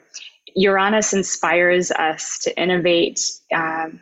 Uranus 0.55 1.13
inspires 1.13 1.91
us 1.91 2.39
to 2.39 2.61
innovate 2.61 3.21
um, 3.55 4.01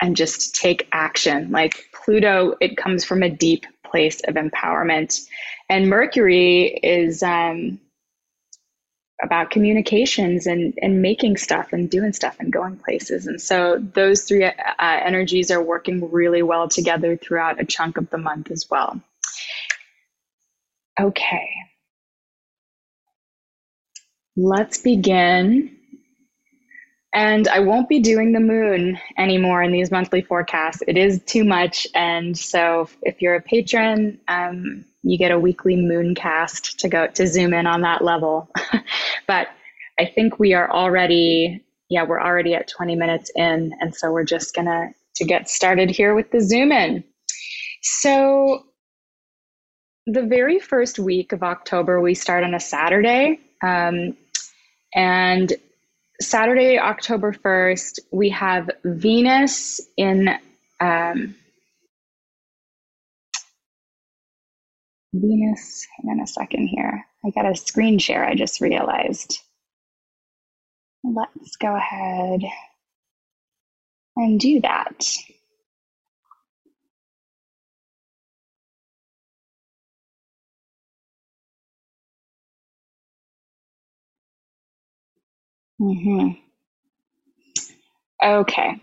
and 0.00 0.16
just 0.16 0.54
take 0.54 0.88
action. 0.92 1.50
Like 1.50 1.90
Pluto, 1.92 2.54
it 2.60 2.78
comes 2.78 3.04
from 3.04 3.22
a 3.22 3.28
deep 3.28 3.66
place 3.84 4.20
of 4.26 4.34
empowerment. 4.36 5.20
And 5.68 5.88
Mercury 5.88 6.78
is 6.82 7.22
um, 7.22 7.78
about 9.22 9.50
communications 9.50 10.46
and, 10.46 10.74
and 10.82 11.00
making 11.00 11.36
stuff 11.36 11.72
and 11.72 11.88
doing 11.88 12.12
stuff 12.12 12.36
and 12.40 12.52
going 12.52 12.76
places. 12.76 13.26
And 13.26 13.40
so 13.40 13.78
those 13.78 14.22
three 14.22 14.44
uh, 14.44 14.52
energies 14.78 15.50
are 15.50 15.62
working 15.62 16.10
really 16.10 16.42
well 16.42 16.68
together 16.68 17.16
throughout 17.16 17.60
a 17.60 17.64
chunk 17.64 17.96
of 17.96 18.10
the 18.10 18.18
month 18.18 18.50
as 18.50 18.66
well. 18.68 19.00
Okay. 21.00 21.48
Let's 24.36 24.78
begin 24.78 25.76
And 27.14 27.46
I 27.46 27.60
won't 27.60 27.88
be 27.88 28.00
doing 28.00 28.32
the 28.32 28.40
moon 28.40 28.98
anymore 29.16 29.62
in 29.62 29.70
these 29.70 29.92
monthly 29.92 30.20
forecasts. 30.20 30.82
It 30.88 30.98
is 30.98 31.22
too 31.22 31.44
much. 31.44 31.86
And 31.94 32.36
so 32.36 32.88
if 33.02 33.22
you're 33.22 33.36
a 33.36 33.40
patron, 33.40 34.18
um, 34.26 34.84
you 35.04 35.16
get 35.16 35.30
a 35.30 35.38
weekly 35.38 35.76
moon 35.76 36.16
cast 36.16 36.80
to 36.80 36.88
go 36.88 37.06
to 37.06 37.26
zoom 37.28 37.54
in 37.54 37.68
on 37.68 37.82
that 37.82 38.02
level. 38.02 38.50
but 39.28 39.46
I 39.98 40.06
think 40.06 40.40
we 40.40 40.54
are 40.54 40.68
already, 40.68 41.64
yeah, 41.88 42.02
we're 42.02 42.20
already 42.20 42.52
at 42.54 42.66
20 42.66 42.96
minutes 42.96 43.30
in. 43.36 43.72
And 43.80 43.94
so 43.94 44.10
we're 44.10 44.24
just 44.24 44.52
gonna 44.52 44.92
to 45.14 45.24
get 45.24 45.48
started 45.48 45.90
here 45.90 46.16
with 46.16 46.32
the 46.32 46.40
zoom 46.40 46.72
in. 46.72 47.04
So 47.82 48.64
the 50.06 50.22
very 50.22 50.58
first 50.58 50.98
week 50.98 51.30
of 51.32 51.44
October, 51.44 52.00
we 52.00 52.14
start 52.14 52.42
on 52.42 52.54
a 52.54 52.60
Saturday. 52.60 53.38
Um, 53.62 54.16
and 54.94 55.52
Saturday, 56.24 56.78
October 56.78 57.32
1st, 57.32 58.00
we 58.10 58.30
have 58.30 58.70
Venus 58.84 59.80
in 59.96 60.28
um, 60.80 61.34
Venus. 65.12 65.86
Hang 65.96 66.12
on 66.12 66.20
a 66.20 66.26
second 66.26 66.68
here. 66.68 67.04
I 67.24 67.30
got 67.30 67.50
a 67.50 67.56
screen 67.56 67.98
share, 67.98 68.24
I 68.24 68.34
just 68.34 68.60
realized. 68.60 69.40
Let's 71.04 71.56
go 71.56 71.74
ahead 71.76 72.40
and 74.16 74.40
do 74.40 74.60
that. 74.62 75.04
Mm-hmm. 85.84 86.30
Okay. 88.24 88.80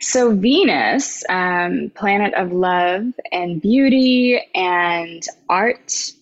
So, 0.00 0.34
Venus, 0.34 1.24
um, 1.28 1.90
planet 1.94 2.34
of 2.34 2.52
love 2.52 3.06
and 3.32 3.60
beauty 3.60 4.40
and 4.54 5.22
art 5.48 6.12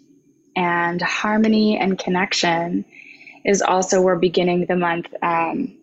and 0.56 1.02
harmony 1.02 1.78
and 1.78 1.98
connection, 1.98 2.84
is 3.44 3.60
also 3.62 4.00
we're 4.00 4.16
beginning 4.16 4.66
the 4.66 4.76
month 4.76 5.06
um, 5.22 5.76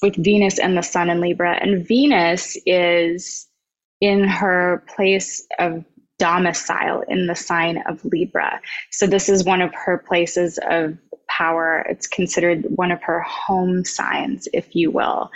with 0.00 0.16
Venus 0.16 0.58
and 0.58 0.76
the 0.76 0.82
Sun 0.82 1.10
in 1.10 1.20
Libra. 1.20 1.54
And 1.60 1.86
Venus 1.86 2.56
is 2.64 3.46
in 4.00 4.24
her 4.24 4.84
place 4.96 5.46
of 5.58 5.84
domicile 6.22 7.02
in 7.08 7.26
the 7.26 7.34
sign 7.34 7.82
of 7.88 8.04
Libra. 8.04 8.60
So, 8.92 9.08
this 9.08 9.28
is 9.28 9.42
one 9.44 9.60
of 9.60 9.74
her 9.74 9.98
places 9.98 10.60
of 10.70 10.96
power. 11.28 11.84
It's 11.88 12.06
considered 12.06 12.64
one 12.76 12.92
of 12.92 13.02
her 13.02 13.20
home 13.22 13.84
signs, 13.84 14.46
if 14.52 14.76
you 14.76 14.92
will. 14.92 15.30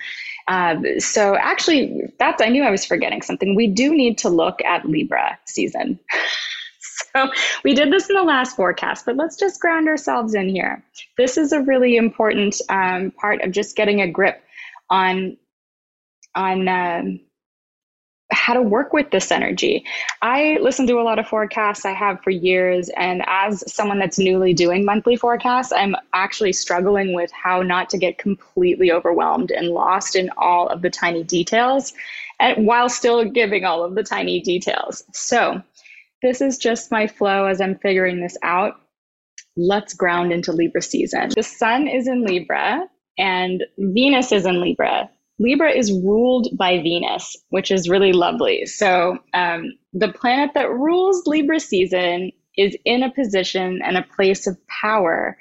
Um, 0.49 0.85
so 1.01 1.35
actually, 1.35 2.03
that's 2.21 2.41
I 2.41 2.51
knew 2.51 2.63
I 2.63 2.71
was 2.71 2.85
forgetting 2.85 3.23
something. 3.23 3.57
We 3.57 3.67
do 3.67 3.95
need 3.95 4.19
to 4.19 4.29
look 4.29 4.63
at 4.65 4.89
Libra 4.89 5.39
season. 5.47 5.99
so 7.15 7.31
we 7.65 7.75
did 7.75 7.93
this 7.93 8.09
in 8.09 8.15
the 8.15 8.23
last 8.23 8.55
forecast, 8.55 9.07
but 9.07 9.17
let's 9.17 9.37
just 9.37 9.61
ground 9.61 9.89
ourselves 9.89 10.35
in 10.35 10.49
here. 10.49 10.85
This 11.19 11.37
is 11.37 11.51
a 11.51 11.63
really 11.63 11.97
important 11.97 12.61
um, 12.69 13.11
part 13.11 13.43
of 13.43 13.51
just 13.51 13.75
getting 13.75 14.01
a 14.01 14.11
grip 14.11 14.41
on 14.89 15.37
on 16.37 16.69
um, 16.69 17.21
how 18.47 18.55
to 18.55 18.63
work 18.63 18.93
with 18.93 19.11
this 19.11 19.33
energy. 19.33 19.85
I 20.23 20.59
listen 20.61 20.87
to 20.87 21.01
a 21.01 21.03
lot 21.03 21.19
of 21.19 21.27
forecasts 21.27 21.85
I 21.85 21.93
have 21.95 22.23
for 22.23 22.31
years. 22.31 22.89
And 22.97 23.25
as 23.27 23.65
someone 23.67 23.99
that's 23.99 24.21
newly 24.21 24.55
doing 24.55 24.85
monthly 24.85 25.17
forecasts, 25.17 25.73
I'm 25.73 25.97
actually 26.13 26.53
struggling 26.53 27.13
with 27.13 27.33
how 27.33 27.63
not 27.63 27.91
to 27.91 27.99
get 27.99 28.19
completely 28.19 28.93
overwhelmed 28.93 29.51
and 29.51 29.71
lost 29.71 30.15
in 30.15 30.31
all 30.37 30.69
of 30.69 30.81
the 30.81 30.91
tiny 30.91 31.25
details 31.25 31.93
and 32.39 32.69
while 32.69 32.89
still 32.89 33.25
giving 33.25 33.65
all 33.65 33.83
of 33.83 33.97
the 33.97 34.05
tiny 34.05 34.41
details. 34.41 35.03
So 35.13 35.61
this 36.23 36.41
is 36.41 36.57
just 36.57 36.93
my 36.93 37.09
flow 37.09 37.47
as 37.47 37.61
I'm 37.61 37.77
figuring 37.77 38.21
this 38.21 38.39
out. 38.45 38.75
Let's 39.57 39.93
ground 39.93 40.33
into 40.33 40.53
Libra 40.53 40.83
season. 40.83 41.31
The 41.35 41.43
sun 41.43 41.89
is 41.89 42.07
in 42.07 42.25
Libra 42.25 42.87
and 43.19 43.65
Venus 43.77 44.31
is 44.31 44.47
in 44.47 44.61
Libra. 44.61 45.11
Libra 45.39 45.71
is 45.71 45.93
ruled 45.93 46.49
by 46.57 46.79
Venus, 46.79 47.37
which 47.51 47.71
is 47.71 47.89
really 47.89 48.13
lovely. 48.13 48.65
So, 48.67 49.19
um, 49.35 49.73
the 49.93 50.09
planet 50.13 50.53
that 50.55 50.71
rules 50.71 51.27
Libra 51.27 51.61
season 51.61 52.33
is 52.57 52.77
in 52.85 53.03
a 53.03 53.13
position 53.13 53.81
and 53.85 53.97
a 53.97 54.03
place 54.03 54.47
of 54.47 54.57
power 54.67 55.37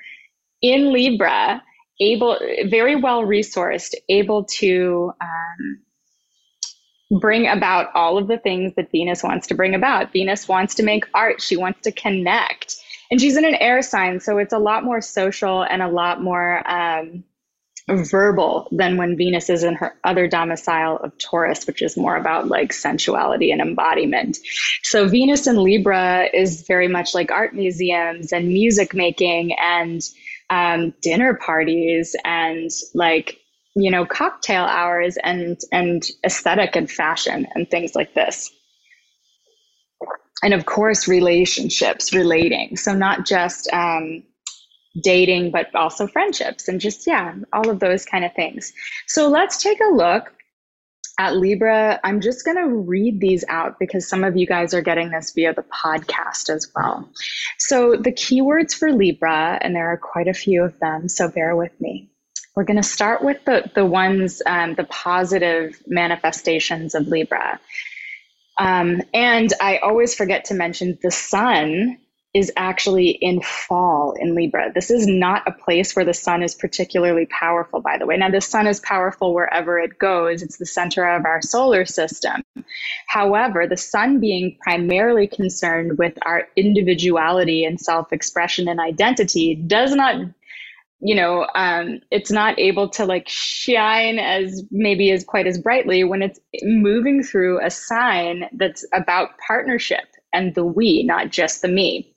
in 0.62 0.91
Libra, 0.91 1.63
able, 2.01 2.38
very 2.65 2.95
well 2.95 3.23
resourced, 3.23 3.93
able 4.10 4.43
to 4.45 5.13
um, 5.21 7.19
bring 7.19 7.47
about 7.47 7.88
all 7.93 8.17
of 8.17 8.27
the 8.27 8.38
things 8.38 8.73
that 8.75 8.91
Venus 8.91 9.23
wants 9.23 9.47
to 9.47 9.55
bring 9.55 9.75
about. 9.75 10.12
Venus 10.12 10.47
wants 10.47 10.75
to 10.75 10.84
make 10.84 11.05
art, 11.13 11.41
she 11.41 11.55
wants 11.55 11.81
to 11.81 11.91
connect. 11.91 12.75
And 13.12 13.21
she's 13.21 13.38
in 13.38 13.45
an 13.45 13.55
air 13.55 13.81
sign, 13.81 14.19
so 14.19 14.39
it's 14.39 14.53
a 14.53 14.58
lot 14.58 14.84
more 14.84 14.99
social 14.99 15.63
and 15.63 15.81
a 15.81 15.88
lot 15.88 16.21
more. 16.21 16.67
Um, 16.69 17.23
verbal 17.88 18.67
than 18.71 18.98
when 18.98 19.15
Venus 19.15 19.50
is 19.50 19.63
in 19.63 19.76
her 19.76 19.95
other 20.04 20.28
domicile 20.28 20.98
of 20.98 21.15
Taurus, 21.19 21.67
which 21.67 21.82
is 21.82 21.95
more 21.95 22.15
about 22.15 22.48
like 22.48 22.74
sensuality 22.74 23.52
and 23.52 23.62
embodiment. 23.62 24.38
So 24.84 25.08
Venus 25.08 25.45
in 25.45 25.58
Libra 25.58 26.28
is 26.34 26.65
very 26.67 26.88
much 26.88 27.13
like 27.13 27.32
art 27.32 27.54
museums 27.54 28.32
and 28.34 28.48
music 28.48 28.93
making 28.93 29.56
and 29.60 30.02
um, 30.50 30.93
dinner 31.02 31.36
parties 31.36 32.15
and 32.24 32.69
like 32.93 33.39
you 33.76 33.91
know 33.91 34.06
cocktail 34.06 34.63
hours 34.63 35.17
and 35.24 35.60
and 35.71 36.04
aesthetic 36.26 36.76
and 36.76 36.89
fashion 36.89 37.48
and 37.54 37.69
things 37.69 37.93
like 37.93 38.13
this 38.13 38.52
and 40.43 40.54
of 40.54 40.65
course 40.65 41.08
relationships 41.08 42.13
relating 42.13 42.78
so 42.78 42.93
not 42.93 43.26
just 43.26 43.67
um, 43.74 44.24
dating, 45.01 45.51
but 45.51 45.73
also 45.75 46.08
friendships 46.08 46.67
and 46.67 46.79
just, 46.79 47.05
yeah, 47.05 47.36
all 47.53 47.69
of 47.69 47.79
those 47.79 48.05
kind 48.05 48.25
of 48.25 48.34
things. 48.34 48.73
So 49.08 49.27
let's 49.29 49.62
take 49.62 49.79
a 49.81 49.93
look 49.93 50.31
at 51.17 51.36
Libra. 51.36 51.99
I'm 52.03 52.21
just 52.21 52.43
going 52.45 52.58
to 52.58 52.67
read 52.67 53.19
these 53.21 53.45
out 53.47 53.79
because 53.79 54.08
some 54.08 54.23
of 54.23 54.36
you 54.36 54.45
guys 54.45 54.73
are 54.73 54.81
getting 54.81 55.12
this 55.12 55.31
via 55.34 55.53
the 55.53 55.63
podcast 55.63 56.49
as 56.49 56.69
well. 56.75 57.10
So 57.58 57.95
the 57.95 58.12
keywords 58.12 58.73
for 58.73 58.91
Libra, 58.91 59.58
and 59.62 59.75
there 59.75 59.91
are 59.91 59.97
quite 59.97 60.27
a 60.27 60.34
few 60.34 60.63
of 60.63 60.77
them, 60.79 61.08
so 61.08 61.29
bear 61.29 61.55
with 61.55 61.79
me. 61.79 62.10
We're 62.55 62.63
going 62.63 62.81
to 62.81 62.84
start 62.84 63.21
with 63.21 63.43
the, 63.45 63.69
the 63.75 63.86
ones, 63.86 64.41
um, 64.45 64.75
the 64.75 64.86
positive 64.86 65.81
manifestations 65.88 66.95
of 66.95 67.08
Libra. 67.08 67.60
Um, 68.58 69.01
and 69.13 69.51
I 69.60 69.77
always 69.79 70.15
forget 70.15 70.45
to 70.45 70.53
mention 70.53 70.97
the 71.01 71.12
sun 71.12 71.97
is 72.36 72.52
actually 72.58 73.12
in 73.12 73.41
fall 73.41 74.13
in 74.19 74.36
Libra. 74.36 74.69
This 74.76 74.91
is 74.91 75.08
not 75.08 75.48
a 75.48 75.54
place 75.54 75.95
where 75.95 76.04
the 76.04 76.13
sun 76.13 76.43
is 76.43 76.54
particularly 76.54 77.28
powerful, 77.28 77.80
by 77.80 77.98
the 77.98 78.06
way. 78.06 78.17
Now, 78.17 78.30
the 78.30 78.41
sun 78.41 78.67
is 78.67 78.82
powerful 78.82 79.34
wherever 79.34 79.80
it 79.80 79.98
goes, 79.98 80.43
it's 80.43 80.58
the 80.58 80.65
center 80.65 81.08
of 81.08 81.24
our 81.24 81.41
solar 81.41 81.86
system. 81.86 82.43
However, 83.08 83.67
the 83.67 83.78
sun 83.78 84.19
being 84.19 84.58
primarily 84.62 85.28
concerned 85.28 85.98
with 85.98 86.13
our 86.26 86.50
individuality 86.58 87.63
and 87.63 87.80
self 87.80 88.12
expression 88.12 88.67
and 88.67 88.82
identity 88.82 89.56
does 89.56 89.95
not 89.95 90.17
you 91.02 91.13
know 91.13 91.45
um, 91.56 92.00
it's 92.10 92.32
not 92.32 92.58
able 92.58 92.89
to 92.89 93.06
like 93.06 93.28
shine 93.28 94.17
as 94.17 94.63
maybe 94.71 95.12
as 95.12 95.24
quite 95.24 95.45
as 95.45 95.58
brightly 95.58 96.04
when 96.04 96.21
it's 96.21 96.39
moving 96.63 97.21
through 97.21 97.63
a 97.63 97.69
sign 97.69 98.50
that's 98.54 98.86
about 98.93 99.32
partnership 99.45 100.06
and 100.36 100.54
the 100.56 100.65
we, 100.65 101.04
not 101.04 101.32
just 101.32 101.62
the 101.62 101.67
me. 101.67 102.13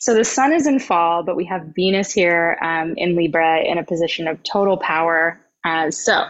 So 0.00 0.14
the 0.14 0.24
sun 0.24 0.52
is 0.52 0.66
in 0.66 0.78
fall, 0.78 1.22
but 1.22 1.36
we 1.36 1.44
have 1.46 1.72
Venus 1.74 2.12
here 2.12 2.58
um, 2.62 2.94
in 2.96 3.16
Libra 3.16 3.60
in 3.60 3.78
a 3.78 3.84
position 3.84 4.28
of 4.28 4.42
total 4.42 4.76
power. 4.76 5.40
Uh, 5.64 5.90
so 5.90 6.24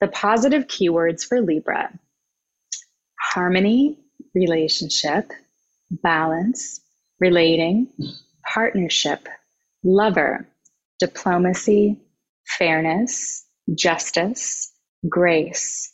the 0.00 0.08
positive 0.08 0.66
keywords 0.66 1.24
for 1.24 1.40
Libra 1.40 1.90
harmony, 3.20 3.98
relationship, 4.34 5.30
balance, 5.90 6.80
relating, 7.20 7.88
partnership, 8.52 9.28
lover, 9.84 10.48
diplomacy, 10.98 12.00
fairness, 12.58 13.44
justice, 13.74 14.72
grace, 15.08 15.92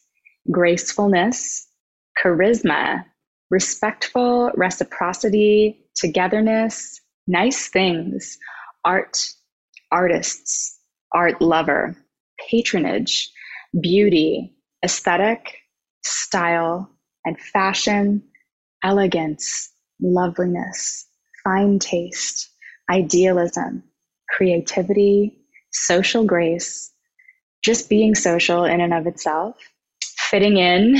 gracefulness, 0.50 1.66
charisma, 2.22 3.04
respectful, 3.50 4.50
reciprocity, 4.54 5.84
togetherness, 5.96 7.00
nice 7.26 7.68
things, 7.68 8.38
art, 8.84 9.18
artists, 9.90 10.78
art 11.12 11.40
lover, 11.40 11.96
patronage, 12.50 13.30
beauty, 13.80 14.52
aesthetic, 14.84 15.58
style, 16.04 16.90
and 17.24 17.38
fashion, 17.40 18.22
elegance, 18.82 19.70
loveliness, 20.00 21.06
fine 21.42 21.78
taste, 21.78 22.50
idealism, 22.90 23.82
creativity, 24.30 25.38
social 25.72 26.24
grace, 26.24 26.92
just 27.62 27.88
being 27.88 28.14
social 28.14 28.64
in 28.64 28.80
and 28.80 28.92
of 28.92 29.06
itself, 29.06 29.56
fitting 30.30 30.58
in 30.58 30.96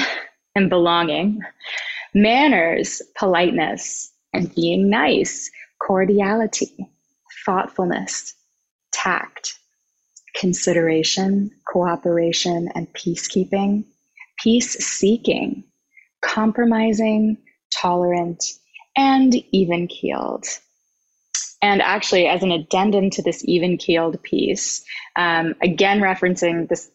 and 0.55 0.71
belonging, 0.71 1.41
manners, 2.15 3.03
politeness, 3.19 4.13
and 4.33 4.55
being 4.55 4.89
nice, 4.89 5.51
cordiality, 5.81 6.89
thoughtfulness, 7.45 8.35
tact, 8.93 9.59
consideration, 10.37 11.51
cooperation, 11.73 12.69
and 12.75 12.89
peacekeeping, 12.95 13.85
peace 14.43 14.73
seeking, 14.85 15.65
compromising, 16.23 17.37
tolerant, 17.73 18.43
and 18.97 19.35
even 19.53 19.87
keeled. 19.87 20.47
And 21.63 21.81
actually, 21.81 22.27
as 22.27 22.43
an 22.43 22.53
addendum 22.53 23.11
to 23.11 23.23
this 23.23 23.43
even 23.47 23.79
keeled 23.79 24.23
piece, 24.23 24.85
um, 25.17 25.55
again 25.63 26.01
referencing 26.01 26.69
this 26.69 26.91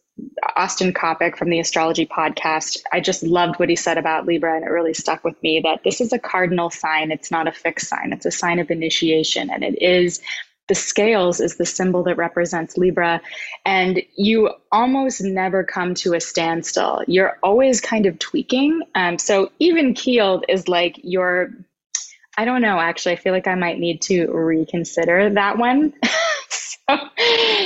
Austin 0.56 0.94
Coppock 0.94 1.38
from 1.38 1.50
the 1.50 1.60
Astrology 1.60 2.06
Podcast, 2.06 2.82
I 2.92 3.00
just 3.00 3.24
loved 3.24 3.60
what 3.60 3.70
he 3.70 3.76
said 3.76 3.98
about 3.98 4.26
Libra, 4.26 4.56
and 4.56 4.66
it 4.66 4.70
really 4.70 4.94
stuck 4.94 5.24
with 5.24 5.42
me 5.44 5.62
that 5.62 5.84
this 5.84 6.02
is 6.02 6.14
a 6.14 6.20
cardinal 6.20 6.70
sign. 6.70 7.12
It's 7.12 7.32
not 7.32 7.48
a 7.48 7.52
fixed 7.52 7.88
sign, 7.88 8.14
it's 8.14 8.26
a 8.26 8.32
sign 8.32 8.60
of 8.60 8.72
initiation, 8.72 9.50
and 9.50 9.64
it 9.64 9.82
is 9.82 10.22
the 10.70 10.76
scales 10.76 11.42
is 11.42 11.58
the 11.58 11.66
symbol 11.66 12.04
that 12.04 12.16
represents 12.16 12.78
Libra, 12.78 13.22
and 13.66 14.02
you 14.16 14.52
almost 14.72 15.22
never 15.22 15.64
come 15.64 15.96
to 15.96 16.14
a 16.14 16.22
standstill. 16.22 17.04
You're 17.08 17.38
always 17.44 17.82
kind 17.82 18.06
of 18.06 18.20
tweaking. 18.20 18.84
Um, 18.96 19.18
so 19.18 19.52
even 19.60 19.94
keeled 19.96 20.46
is 20.48 20.68
like 20.68 21.00
your, 21.04 21.50
I 22.38 22.46
don't 22.46 22.62
know, 22.62 22.80
actually, 22.80 23.14
I 23.14 23.18
feel 23.18 23.34
like 23.34 23.48
I 23.48 23.56
might 23.56 23.80
need 23.80 24.02
to 24.04 24.28
reconsider 24.28 25.32
that 25.32 25.58
one. 25.58 25.94
so, 26.50 26.98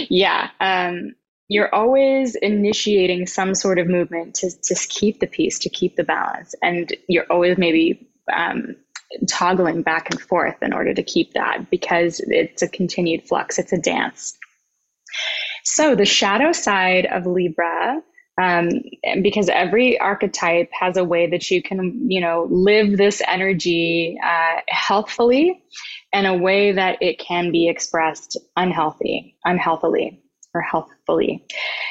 yeah. 0.09 0.49
Um, 0.61 1.13
you're 1.49 1.73
always 1.73 2.35
initiating 2.35 3.27
some 3.27 3.53
sort 3.53 3.79
of 3.79 3.87
movement 3.87 4.35
to, 4.35 4.49
to 4.49 4.75
keep 4.87 5.19
the 5.19 5.27
peace, 5.27 5.59
to 5.59 5.69
keep 5.69 5.95
the 5.95 6.03
balance. 6.03 6.55
And 6.61 6.95
you're 7.07 7.25
always 7.29 7.57
maybe 7.57 8.09
um, 8.31 8.75
toggling 9.27 9.81
back 9.81 10.09
and 10.09 10.19
forth 10.19 10.55
in 10.61 10.73
order 10.73 10.93
to 10.93 11.03
keep 11.03 11.33
that 11.33 11.69
because 11.69 12.21
it's 12.27 12.61
a 12.61 12.67
continued 12.67 13.27
flux, 13.27 13.59
it's 13.59 13.73
a 13.73 13.77
dance. 13.77 14.37
So, 15.63 15.95
the 15.95 16.05
shadow 16.05 16.51
side 16.51 17.05
of 17.05 17.25
Libra, 17.25 18.01
um, 18.41 18.69
because 19.21 19.47
every 19.49 19.99
archetype 19.99 20.69
has 20.77 20.97
a 20.97 21.03
way 21.03 21.29
that 21.29 21.51
you 21.51 21.61
can, 21.61 22.09
you 22.09 22.19
know, 22.19 22.47
live 22.49 22.97
this 22.97 23.21
energy 23.27 24.17
uh, 24.23 24.61
healthfully 24.67 25.61
and 26.11 26.25
a 26.25 26.33
way 26.33 26.71
that 26.71 26.97
it 27.01 27.19
can 27.19 27.51
be 27.51 27.69
expressed 27.69 28.37
unhealthy, 28.57 29.35
unhealthily, 29.45 30.22
or 30.53 30.61
healthfully. 30.61 31.45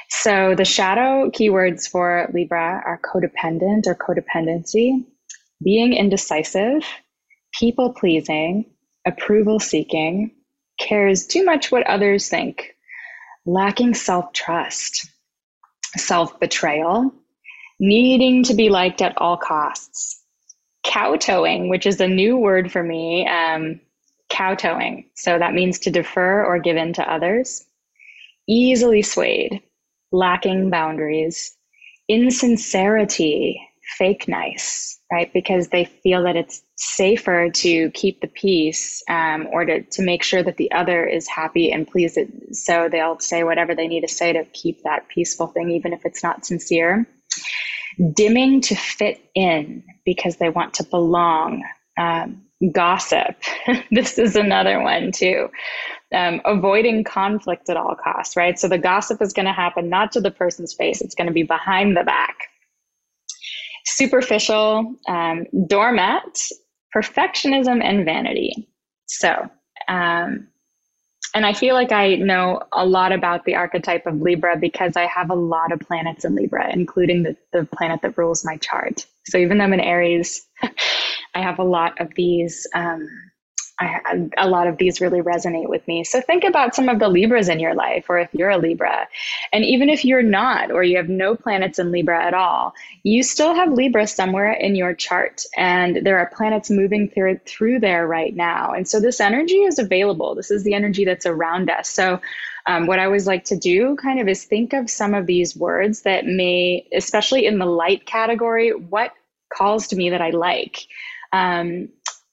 So, 0.09 0.55
the 0.55 0.65
shadow 0.65 1.31
keywords 1.31 1.89
for 1.89 2.29
Libra 2.33 2.83
are 2.85 3.01
codependent 3.03 3.87
or 3.87 3.95
codependency, 3.95 5.05
being 5.63 5.95
indecisive, 5.95 6.85
people 7.59 7.93
pleasing, 7.93 8.67
approval 9.07 9.59
seeking, 9.59 10.33
cares 10.79 11.27
too 11.27 11.45
much 11.45 11.73
what 11.73 11.87
others 11.87 12.29
think, 12.29 12.75
lacking 13.47 13.95
self 13.95 14.33
trust, 14.33 15.09
self 15.97 16.39
betrayal, 16.41 17.13
needing 17.81 18.45
to 18.45 18.55
be 18.55 18.69
liked 18.69 19.03
at 19.03 19.17
all 19.19 19.37
costs, 19.37 20.23
kowtowing, 20.85 21.69
which 21.69 21.87
is 21.87 22.01
a 22.01 22.09
new 22.09 22.37
word 22.37 22.71
for 22.71 22.83
me. 22.83 23.27
Um, 23.29 23.81
kowtowing. 24.33 25.05
So 25.15 25.39
that 25.39 25.53
means 25.55 25.79
to 25.81 25.91
defer 25.91 26.45
or 26.45 26.59
give 26.59 26.77
in 26.77 26.95
to 26.95 27.13
others, 27.13 27.65
easily 28.49 29.03
swayed, 29.03 29.63
lacking 30.11 30.71
boundaries, 30.71 31.57
insincerity, 32.09 33.61
fake 33.99 34.29
nice, 34.29 34.99
right? 35.11 35.33
Because 35.33 35.69
they 35.69 35.85
feel 35.85 36.23
that 36.25 36.37
it's 36.37 36.63
safer 36.77 37.51
to 37.51 37.91
keep 37.91 38.21
the 38.21 38.29
peace 38.29 39.03
um, 39.09 39.49
or 39.53 39.65
to, 39.65 39.83
to 39.83 40.03
make 40.03 40.23
sure 40.23 40.43
that 40.43 40.57
the 40.57 40.73
other 40.73 41.05
is 41.05 41.29
happy 41.29 41.71
and 41.73 41.87
pleased. 41.87 42.19
So 42.53 42.89
they'll 42.91 43.21
say 43.21 43.45
whatever 43.45 43.75
they 43.75 43.89
need 43.89 44.03
to 44.03 44.09
say 44.09 44.33
to 44.33 44.45
keep 44.47 44.83
that 44.83 45.09
peaceful 45.09 45.49
thing, 45.49 45.71
even 45.71 45.93
if 45.93 46.05
it's 46.05 46.23
not 46.23 46.47
sincere. 46.47 47.07
Dimming 48.15 48.63
to 48.63 48.75
fit 48.75 49.21
in 49.35 49.85
because 50.05 50.37
they 50.37 50.49
want 50.49 50.75
to 50.75 50.85
belong. 50.85 51.63
Um, 51.99 52.43
gossip. 52.71 53.37
this 53.91 54.19
is 54.19 54.37
another 54.37 54.81
one 54.81 55.13
too. 55.13 55.49
Um, 56.15 56.43
avoiding 56.45 57.05
conflict 57.05 57.71
at 57.71 57.77
all 57.79 57.95
costs, 57.95 58.37
right? 58.37 58.59
So 58.59 58.69
the 58.69 58.77
gossip 58.77 59.23
is 59.23 59.33
going 59.33 59.47
to 59.47 59.53
happen 59.53 59.89
not 59.89 60.13
to 60.13 60.21
the 60.21 60.31
person's 60.31 60.75
face, 60.75 61.01
it's 61.01 61.15
going 61.15 61.29
to 61.29 61.33
be 61.33 61.43
behind 61.43 61.97
the 61.97 62.05
back 62.05 62.37
superficial, 63.85 64.95
um, 65.09 65.45
doormat, 65.67 66.41
perfectionism, 66.95 67.83
and 67.83 68.05
vanity. 68.05 68.69
So, 69.07 69.51
um, 69.89 70.49
and 71.35 71.47
I 71.47 71.55
feel 71.55 71.75
like 71.75 71.93
I 71.93 72.17
know 72.17 72.63
a 72.73 72.85
lot 72.85 73.13
about 73.13 73.45
the 73.45 73.55
archetype 73.55 74.07
of 74.07 74.21
Libra 74.21 74.57
because 74.59 74.97
I 74.97 75.07
have 75.07 75.31
a 75.31 75.35
lot 75.35 75.73
of 75.73 75.81
planets 75.81 76.25
in 76.25 76.35
Libra, 76.35 76.71
including 76.73 77.23
the, 77.23 77.37
the 77.53 77.65
planet 77.65 78.03
that 78.03 78.19
rules 78.19 78.45
my 78.45 78.59
chart. 78.59 79.07
So 79.27 79.39
even 79.39 79.59
though 79.59 79.65
I'm 79.65 79.73
in 79.73 79.81
Aries, 79.81 80.47
I 81.35 81.41
have 81.41 81.59
a 81.59 81.65
lot 81.65 81.99
of 82.01 82.13
these 82.15 82.67
um, 82.75 83.09
I, 83.83 84.29
a 84.39 84.49
lot 84.49 84.67
of 84.67 84.79
these 84.79 85.01
really 85.01 85.21
resonate 85.21 85.69
with 85.69 85.87
me. 85.89 86.05
So 86.05 86.21
think 86.21 86.45
about 86.45 86.75
some 86.75 86.89
of 86.89 86.99
the 86.99 87.09
Libras 87.09 87.49
in 87.49 87.61
your 87.61 87.75
life, 87.75 88.07
or 88.09 88.19
if 88.19 88.29
you're 88.33 88.51
a 88.51 88.59
Libra. 88.59 89.09
And 89.53 89.65
even 89.65 89.89
if 89.89 90.05
you're 90.05 90.23
not, 90.23 90.71
or 90.71 90.83
you 90.83 90.97
have 90.97 91.09
no 91.09 91.37
planets 91.37 91.79
in 91.79 91.93
Libra 91.93 92.25
at 92.25 92.35
all, 92.35 92.75
you 93.03 93.23
still 93.23 93.55
have 93.55 93.73
Libra 93.73 94.07
somewhere 94.07 94.53
in 94.53 94.75
your 94.75 94.95
chart. 94.95 95.45
And 95.57 96.07
there 96.07 96.19
are 96.19 96.31
planets 96.35 96.71
moving 96.71 97.09
through, 97.09 97.41
through 97.47 97.81
there 97.81 98.07
right 98.07 98.35
now. 98.35 98.73
And 98.73 98.89
so 98.89 99.01
this 99.01 99.21
energy 99.21 99.63
is 99.63 99.79
available. 99.79 100.35
This 100.35 100.51
is 100.51 100.65
the 100.65 100.75
energy 100.75 101.05
that's 101.05 101.27
around 101.27 101.71
us. 101.71 101.89
So 101.89 102.21
um, 102.67 102.87
what 102.87 102.99
I 102.99 103.07
always 103.07 103.27
like 103.27 103.45
to 103.47 103.57
do 103.57 103.97
kind 103.97 104.21
of 104.21 104.29
is 104.29 104.45
think 104.45 104.73
of 104.73 104.89
some 104.89 105.15
of 105.15 105.27
these 105.27 105.57
words 105.57 106.03
that 106.03 106.27
may, 106.27 106.87
especially 106.95 107.47
in 107.47 107.59
the 107.59 107.67
light 107.67 108.07
category, 108.07 108.71
what 108.71 109.13
calls 109.53 109.89
to 109.89 109.97
me 109.97 110.11
that 110.11 110.23
I 110.23 110.31
like. 110.31 110.87
Um, 111.33 111.89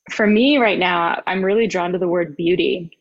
for 0.10 0.28
me 0.28 0.58
right 0.60 0.80
now, 0.80 1.22
I'm 1.28 1.44
really 1.46 1.68
drawn 1.68 1.94
to 1.94 2.00
the 2.00 2.08
word 2.10 2.38
beauty 2.38 2.92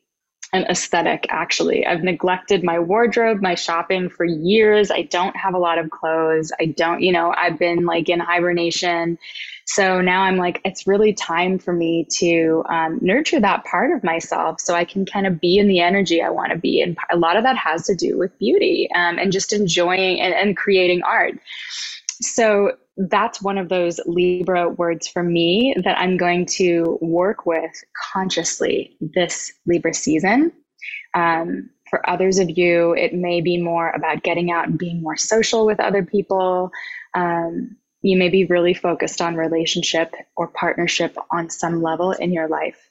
and 0.52 0.66
aesthetic 0.66 1.26
actually. 1.30 1.86
I've 1.86 2.04
neglected 2.04 2.64
my 2.64 2.80
wardrobe 2.80 3.42
my 3.42 3.56
shopping 3.56 4.10
for 4.10 4.26
years. 4.26 4.90
I 4.90 5.04
don't 5.04 5.36
have 5.36 5.54
a 5.54 5.60
lot 5.60 5.78
of 5.78 5.90
clothes. 5.90 6.52
I 6.60 6.66
don't 6.66 7.02
you 7.02 7.12
know 7.12 7.34
i've 7.38 7.60
been 7.60 7.86
like 7.86 8.10
in 8.10 8.20
hibernation. 8.20 9.18
So 9.66 10.02
now 10.02 10.24
i'm 10.24 10.38
like 10.38 10.60
it's 10.66 10.88
really 10.88 11.14
time 11.14 11.60
for 11.60 11.72
me 11.74 12.06
to 12.18 12.64
um, 12.70 12.98
nurture 13.02 13.40
that 13.40 13.64
part 13.66 13.92
of 13.96 14.04
myself 14.04 14.60
so 14.60 14.74
i 14.74 14.84
can 14.84 15.06
kind 15.06 15.28
of 15.28 15.40
be 15.40 15.58
in 15.58 15.68
the 15.68 15.80
energy 15.80 16.22
i 16.22 16.30
want 16.30 16.52
to 16.52 16.58
be. 16.58 16.82
And 16.82 16.98
a 17.12 17.18
lot 17.18 17.38
of 17.38 17.44
that 17.44 17.58
has 17.58 17.86
to 17.86 17.96
do 17.96 18.18
with 18.18 18.38
beauty 18.40 18.90
um, 18.96 19.20
and 19.20 19.32
just 19.32 19.54
enjoying 19.54 20.20
and, 20.20 20.34
and 20.34 20.58
creating 20.58 21.02
art 21.04 21.34
so 22.20 22.72
that's 22.96 23.40
one 23.40 23.58
of 23.58 23.68
those 23.68 24.00
Libra 24.06 24.68
words 24.68 25.06
for 25.06 25.22
me 25.22 25.74
that 25.84 25.98
I'm 25.98 26.16
going 26.16 26.46
to 26.46 26.98
work 27.00 27.46
with 27.46 27.70
consciously 28.12 28.96
this 29.00 29.52
Libra 29.66 29.94
season. 29.94 30.52
Um, 31.14 31.70
for 31.88 32.08
others 32.08 32.38
of 32.38 32.50
you, 32.50 32.92
it 32.94 33.14
may 33.14 33.40
be 33.40 33.60
more 33.60 33.90
about 33.90 34.22
getting 34.22 34.50
out 34.50 34.66
and 34.66 34.78
being 34.78 35.00
more 35.00 35.16
social 35.16 35.64
with 35.64 35.80
other 35.80 36.04
people. 36.04 36.70
Um, 37.14 37.76
you 38.02 38.16
may 38.16 38.28
be 38.28 38.44
really 38.44 38.74
focused 38.74 39.20
on 39.20 39.36
relationship 39.36 40.14
or 40.36 40.48
partnership 40.48 41.16
on 41.30 41.50
some 41.50 41.82
level 41.82 42.12
in 42.12 42.32
your 42.32 42.48
life. 42.48 42.90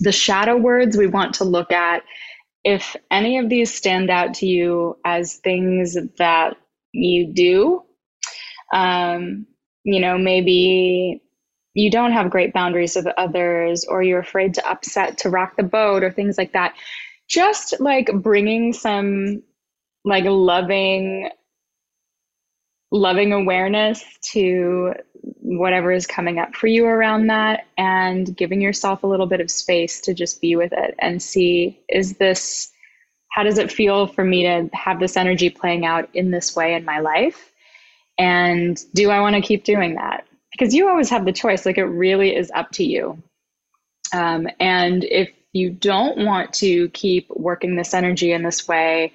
The 0.00 0.12
shadow 0.12 0.56
words 0.56 0.96
we 0.96 1.06
want 1.06 1.34
to 1.34 1.44
look 1.44 1.70
at, 1.70 2.02
if 2.64 2.96
any 3.10 3.38
of 3.38 3.48
these 3.48 3.72
stand 3.72 4.10
out 4.10 4.34
to 4.34 4.46
you 4.46 4.96
as 5.04 5.34
things 5.34 5.96
that 6.18 6.56
you 6.92 7.32
do 7.32 7.84
um, 8.72 9.46
you 9.84 10.00
know, 10.00 10.18
maybe 10.18 11.22
you 11.74 11.90
don't 11.90 12.12
have 12.12 12.30
great 12.30 12.52
boundaries 12.52 12.96
with 12.96 13.06
others 13.16 13.84
or 13.84 14.02
you're 14.02 14.18
afraid 14.18 14.54
to 14.54 14.68
upset 14.68 15.18
to 15.18 15.30
rock 15.30 15.56
the 15.56 15.62
boat 15.62 16.02
or 16.02 16.10
things 16.10 16.36
like 16.36 16.52
that. 16.52 16.74
Just 17.28 17.78
like 17.80 18.10
bringing 18.14 18.72
some 18.72 19.42
like 20.04 20.24
loving 20.24 21.30
loving 22.90 23.32
awareness 23.32 24.02
to 24.22 24.94
whatever 25.40 25.92
is 25.92 26.06
coming 26.06 26.38
up 26.38 26.54
for 26.54 26.66
you 26.66 26.86
around 26.86 27.26
that 27.26 27.66
and 27.76 28.34
giving 28.36 28.60
yourself 28.60 29.02
a 29.02 29.06
little 29.06 29.26
bit 29.26 29.40
of 29.40 29.50
space 29.50 30.00
to 30.00 30.14
just 30.14 30.40
be 30.40 30.56
with 30.56 30.72
it 30.72 30.94
and 30.98 31.22
see 31.22 31.78
is 31.88 32.16
this 32.16 32.70
how 33.30 33.42
does 33.42 33.58
it 33.58 33.70
feel 33.70 34.06
for 34.06 34.24
me 34.24 34.42
to 34.42 34.70
have 34.72 35.00
this 35.00 35.16
energy 35.16 35.50
playing 35.50 35.84
out 35.84 36.08
in 36.14 36.30
this 36.30 36.56
way 36.56 36.74
in 36.74 36.84
my 36.84 37.00
life 37.00 37.52
and 38.18 38.82
do 38.94 39.10
I 39.10 39.20
want 39.20 39.36
to 39.36 39.42
keep 39.42 39.64
doing 39.64 39.94
that? 39.94 40.26
Because 40.50 40.74
you 40.74 40.88
always 40.88 41.08
have 41.10 41.24
the 41.24 41.32
choice. 41.32 41.64
Like 41.64 41.78
it 41.78 41.84
really 41.84 42.34
is 42.34 42.50
up 42.54 42.70
to 42.72 42.84
you. 42.84 43.22
Um, 44.12 44.48
and 44.58 45.04
if 45.04 45.30
you 45.52 45.70
don't 45.70 46.24
want 46.24 46.52
to 46.54 46.88
keep 46.90 47.28
working 47.30 47.76
this 47.76 47.94
energy 47.94 48.32
in 48.32 48.42
this 48.42 48.66
way, 48.66 49.12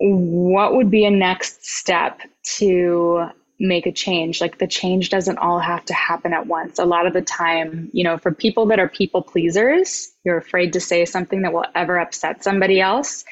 what 0.00 0.74
would 0.74 0.90
be 0.90 1.04
a 1.04 1.10
next 1.10 1.64
step 1.66 2.20
to 2.56 3.28
make 3.58 3.86
a 3.86 3.92
change? 3.92 4.40
Like 4.40 4.58
the 4.58 4.66
change 4.66 5.10
doesn't 5.10 5.38
all 5.38 5.58
have 5.58 5.84
to 5.86 5.94
happen 5.94 6.32
at 6.32 6.46
once. 6.46 6.78
A 6.78 6.84
lot 6.84 7.06
of 7.06 7.12
the 7.12 7.22
time, 7.22 7.90
you 7.92 8.02
know, 8.04 8.18
for 8.18 8.32
people 8.32 8.66
that 8.66 8.80
are 8.80 8.88
people 8.88 9.22
pleasers, 9.22 10.10
you're 10.24 10.38
afraid 10.38 10.72
to 10.72 10.80
say 10.80 11.04
something 11.04 11.42
that 11.42 11.52
will 11.52 11.66
ever 11.74 11.98
upset 11.98 12.42
somebody 12.42 12.80
else 12.80 13.24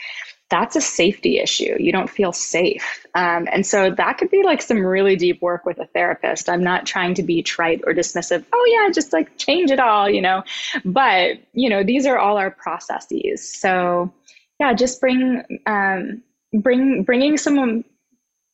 that's 0.51 0.77
a 0.77 0.81
safety 0.81 1.39
issue. 1.39 1.77
You 1.79 1.93
don't 1.93 2.09
feel 2.09 2.33
safe. 2.33 3.07
Um, 3.15 3.49
and 3.53 3.67
so 3.67 3.91
that 3.91 4.19
could 4.19 4.31
be 4.31 4.43
like 4.43 4.63
some 4.63 4.79
really 4.79 5.15
deep 5.15 5.43
work 5.43 5.67
with 5.67 5.79
a 5.79 5.87
therapist. 5.87 6.49
I'm 6.49 6.65
not 6.65 6.87
trying 6.87 7.15
to 7.15 7.23
be 7.23 7.43
trite 7.43 7.83
or 7.87 7.93
dismissive. 7.93 8.45
Oh, 8.53 8.65
yeah, 8.67 8.91
just 8.91 9.13
like 9.13 9.37
change 9.37 9.71
it 9.71 9.81
all, 9.81 10.09
you 10.09 10.23
know. 10.23 10.45
But, 10.85 11.39
you 11.53 11.69
know, 11.69 11.85
these 11.85 12.07
are 12.07 12.19
all 12.19 12.39
our 12.39 12.51
processes. 12.51 13.53
So, 13.61 14.13
yeah, 14.59 14.73
just 14.73 15.01
bring, 15.01 15.43
um, 15.67 16.23
bring, 16.53 17.03
bringing 17.03 17.37
some, 17.37 17.85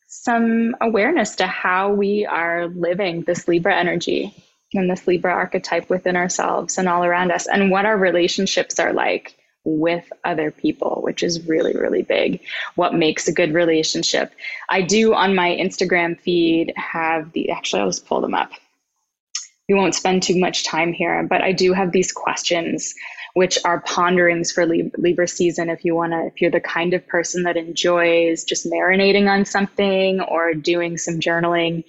some 0.09 0.75
awareness 0.81 1.37
to 1.37 1.47
how 1.47 1.93
we 1.93 2.27
are 2.27 2.67
living 2.67 3.23
this 3.23 3.47
Libra 3.47 3.75
energy 3.75 4.35
and 4.73 4.91
this 4.91 5.07
Libra 5.07 5.33
archetype 5.33 5.89
within 5.89 6.17
ourselves 6.17 6.77
and 6.77 6.89
all 6.89 7.05
around 7.05 7.31
us 7.31 7.47
and 7.47 7.71
what 7.71 7.87
our 7.87 7.97
relationships 7.97 8.81
are 8.81 8.93
like 8.93 9.37
with 9.65 10.13
other 10.25 10.51
people, 10.51 11.01
which 11.03 11.23
is 11.23 11.47
really, 11.47 11.73
really 11.75 12.03
big. 12.03 12.41
What 12.75 12.95
makes 12.95 13.27
a 13.29 13.33
good 13.33 13.55
relationship? 13.55 14.33
I 14.69 14.83
do 14.83 15.15
on 15.15 15.35
my 15.35 15.51
Instagram 15.51 16.21
feed 16.21 16.73
have 16.77 17.33
the, 17.33 17.51
actually, 17.51 17.83
I'll 17.83 17.89
just 17.89 18.07
pull 18.07 18.21
them 18.21 18.35
up. 18.35 18.53
We 19.69 19.75
won't 19.75 19.95
spend 19.95 20.23
too 20.23 20.39
much 20.39 20.65
time 20.65 20.93
here, 20.93 21.23
but 21.23 21.41
I 21.41 21.53
do 21.53 21.73
have 21.73 21.93
these 21.93 22.13
questions, 22.13 22.95
which 23.33 23.59
are 23.65 23.81
ponderings 23.81 24.53
for 24.53 24.67
Libra 24.67 25.27
season. 25.27 25.71
If 25.71 25.87
you 25.87 25.95
want 25.95 26.13
to, 26.13 26.27
if 26.27 26.43
you're 26.43 26.51
the 26.51 26.61
kind 26.61 26.93
of 26.93 27.07
person 27.07 27.45
that 27.45 27.57
enjoys 27.57 28.45
just 28.45 28.71
marinating 28.71 29.31
on 29.31 29.47
something 29.47 30.21
or 30.21 30.53
doing 30.53 30.99
some 30.99 31.19
journaling, 31.19 31.85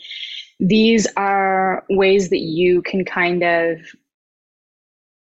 these 0.61 1.05
are 1.17 1.83
ways 1.89 2.29
that 2.29 2.39
you 2.39 2.81
can 2.81 3.03
kind 3.03 3.43
of 3.43 3.79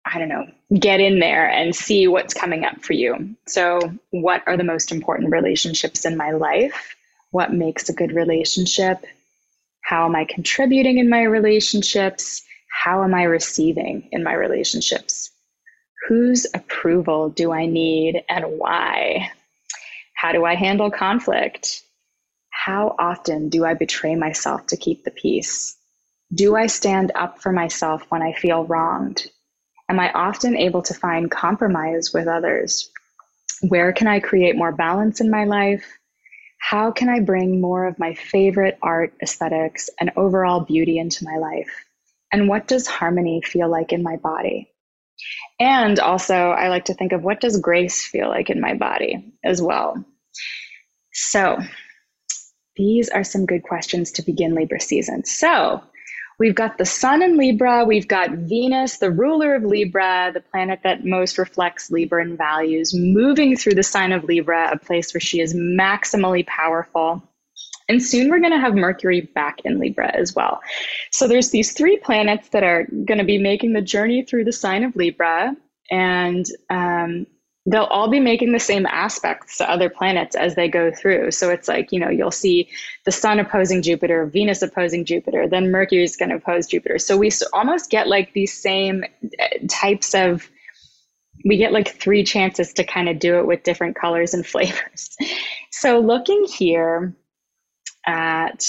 I 0.06 0.20
don't 0.20 0.30
know, 0.30 0.48
get 0.80 1.00
in 1.00 1.20
there 1.20 1.48
and 1.50 1.76
see 1.76 2.08
what's 2.08 2.34
coming 2.34 2.66
up 2.66 2.84
for 2.84 2.94
you. 2.94 3.36
So, 3.48 3.80
what 4.12 4.44
are 4.48 4.58
the 4.58 4.64
most 4.64 4.92
important 4.92 5.32
relationships 5.32 6.06
in 6.06 6.18
my 6.18 6.32
life? 6.32 6.96
What 7.32 7.54
makes 7.54 7.90
a 7.90 7.94
good 7.94 8.12
relationship? 8.12 9.06
How 9.84 10.06
am 10.06 10.16
I 10.16 10.26
contributing 10.26 10.98
in 10.98 11.10
my 11.10 11.24
relationships? 11.24 12.42
How 12.70 13.04
am 13.04 13.14
I 13.14 13.24
receiving 13.24 14.10
in 14.12 14.24
my 14.24 14.34
relationships? 14.34 15.32
Whose 16.08 16.46
approval 16.54 17.30
do 17.30 17.52
I 17.52 17.66
need 17.66 18.24
and 18.30 18.46
why? 18.58 19.32
How 20.16 20.32
do 20.32 20.46
I 20.46 20.56
handle 20.56 20.92
conflict? 20.92 21.84
How 22.50 22.96
often 23.00 23.50
do 23.50 23.66
I 23.66 23.74
betray 23.74 24.16
myself 24.16 24.68
to 24.68 24.78
keep 24.78 25.04
the 25.04 25.12
peace? 25.12 25.76
Do 26.34 26.56
I 26.56 26.68
stand 26.68 27.12
up 27.16 27.42
for 27.42 27.52
myself 27.52 28.04
when 28.10 28.22
I 28.22 28.34
feel 28.34 28.66
wronged? 28.66 29.30
Am 29.90 30.00
I 30.00 30.12
often 30.12 30.56
able 30.56 30.82
to 30.84 30.94
find 30.94 31.30
compromise 31.30 32.12
with 32.14 32.28
others? 32.28 32.90
Where 33.68 33.94
can 33.94 34.08
I 34.08 34.20
create 34.20 34.56
more 34.56 34.72
balance 34.72 35.22
in 35.22 35.30
my 35.30 35.46
life? 35.46 35.86
How 36.60 36.92
can 36.92 37.10
I 37.10 37.20
bring 37.20 37.60
more 37.60 37.86
of 37.86 38.00
my 38.00 38.14
favorite 38.14 38.78
art, 38.82 39.14
aesthetics, 39.22 39.90
and 40.00 40.12
overall 40.16 40.62
beauty 40.62 40.98
into 40.98 41.26
my 41.26 41.38
life? 41.38 41.70
And 42.32 42.48
what 42.48 42.68
does 42.68 42.88
harmony 42.88 43.42
feel 43.42 43.70
like 43.70 43.94
in 43.94 44.02
my 44.02 44.16
body? 44.16 44.72
And 45.60 46.00
also, 46.00 46.34
I 46.34 46.70
like 46.70 46.86
to 46.86 46.94
think 46.94 47.12
of 47.12 47.24
what 47.24 47.42
does 47.42 47.60
grace 47.60 48.06
feel 48.06 48.30
like 48.30 48.50
in 48.50 48.60
my 48.60 48.74
body 48.74 49.34
as 49.44 49.62
well. 49.62 50.04
So, 51.12 51.60
these 52.76 53.10
are 53.10 53.24
some 53.24 53.46
good 53.46 53.64
questions 53.64 54.14
to 54.14 54.24
begin 54.24 54.56
Libra 54.56 54.80
season. 54.80 55.26
So, 55.26 55.84
We've 56.40 56.56
got 56.56 56.78
the 56.78 56.86
sun 56.86 57.22
in 57.22 57.38
Libra. 57.38 57.86
We've 57.86 58.08
got 58.08 58.32
Venus, 58.32 58.98
the 58.98 59.12
ruler 59.12 59.56
of 59.56 59.64
Libra, 59.64 60.32
the 60.34 60.42
planet 60.42 60.80
that 60.84 61.06
most 61.06 61.38
reflects 61.38 61.90
Libran 61.90 62.38
values, 62.38 62.94
moving 62.94 63.56
through 63.56 63.76
the 63.76 63.84
sign 63.84 64.12
of 64.12 64.24
Libra, 64.24 64.72
a 64.72 64.78
place 64.78 65.14
where 65.14 65.22
she 65.22 65.40
is 65.40 65.54
maximally 65.54 66.46
powerful. 66.46 67.22
And 67.90 68.02
soon 68.02 68.30
we're 68.30 68.40
going 68.40 68.54
to 68.54 68.60
have 68.60 68.76
Mercury 68.76 69.22
back 69.22 69.60
in 69.66 69.80
Libra 69.80 70.10
as 70.16 70.34
well. 70.34 70.62
So 71.12 71.28
there's 71.28 71.52
these 71.52 71.74
three 71.74 71.98
planets 71.98 72.50
that 72.50 72.64
are 72.64 72.86
going 72.86 73.18
to 73.18 73.26
be 73.26 73.38
making 73.38 73.74
the 73.74 73.82
journey 73.82 74.24
through 74.24 74.46
the 74.46 74.54
sign 74.54 74.84
of 74.84 74.96
Libra. 74.96 75.56
And 75.92 76.46
um, 76.70 77.28
they'll 77.66 77.84
all 77.84 78.10
be 78.10 78.20
making 78.20 78.52
the 78.52 78.60
same 78.60 78.86
aspects 78.88 79.58
to 79.58 79.70
other 79.70 79.90
planets 79.90 80.36
as 80.36 80.56
they 80.56 80.68
go 80.68 80.92
through. 80.92 81.32
So 81.32 81.50
it's 81.50 81.68
like, 81.68 81.92
you 81.92 82.00
know, 82.00 82.10
you'll 82.10 82.32
see 82.32 82.70
the 83.06 83.12
sun 83.12 83.40
opposing 83.40 83.82
Jupiter, 83.82 84.26
Venus 84.26 84.62
opposing 84.62 85.06
Jupiter, 85.06 85.48
then 85.48 85.72
Mercury 85.72 86.04
is 86.04 86.18
going 86.18 86.30
to 86.30 86.36
oppose 86.36 86.68
Jupiter. 86.68 87.00
So 87.00 87.18
we 87.18 87.32
almost 87.54 87.90
get 87.90 88.08
like 88.08 88.34
these 88.34 88.54
same 88.54 89.06
uh, 89.40 89.46
types 89.70 90.14
of, 90.14 90.50
we 91.46 91.58
get 91.58 91.72
like 91.72 91.88
three 91.88 92.24
chances 92.24 92.74
to 92.74 92.84
kind 92.84 93.08
of 93.08 93.20
do 93.20 93.40
it 93.40 93.48
with 93.48 93.64
different 93.64 93.96
colors 93.96 94.34
and 94.34 94.46
flavors. 94.46 95.16
So 95.72 96.00
looking 96.00 96.46
here 96.46 97.14
at 98.06 98.66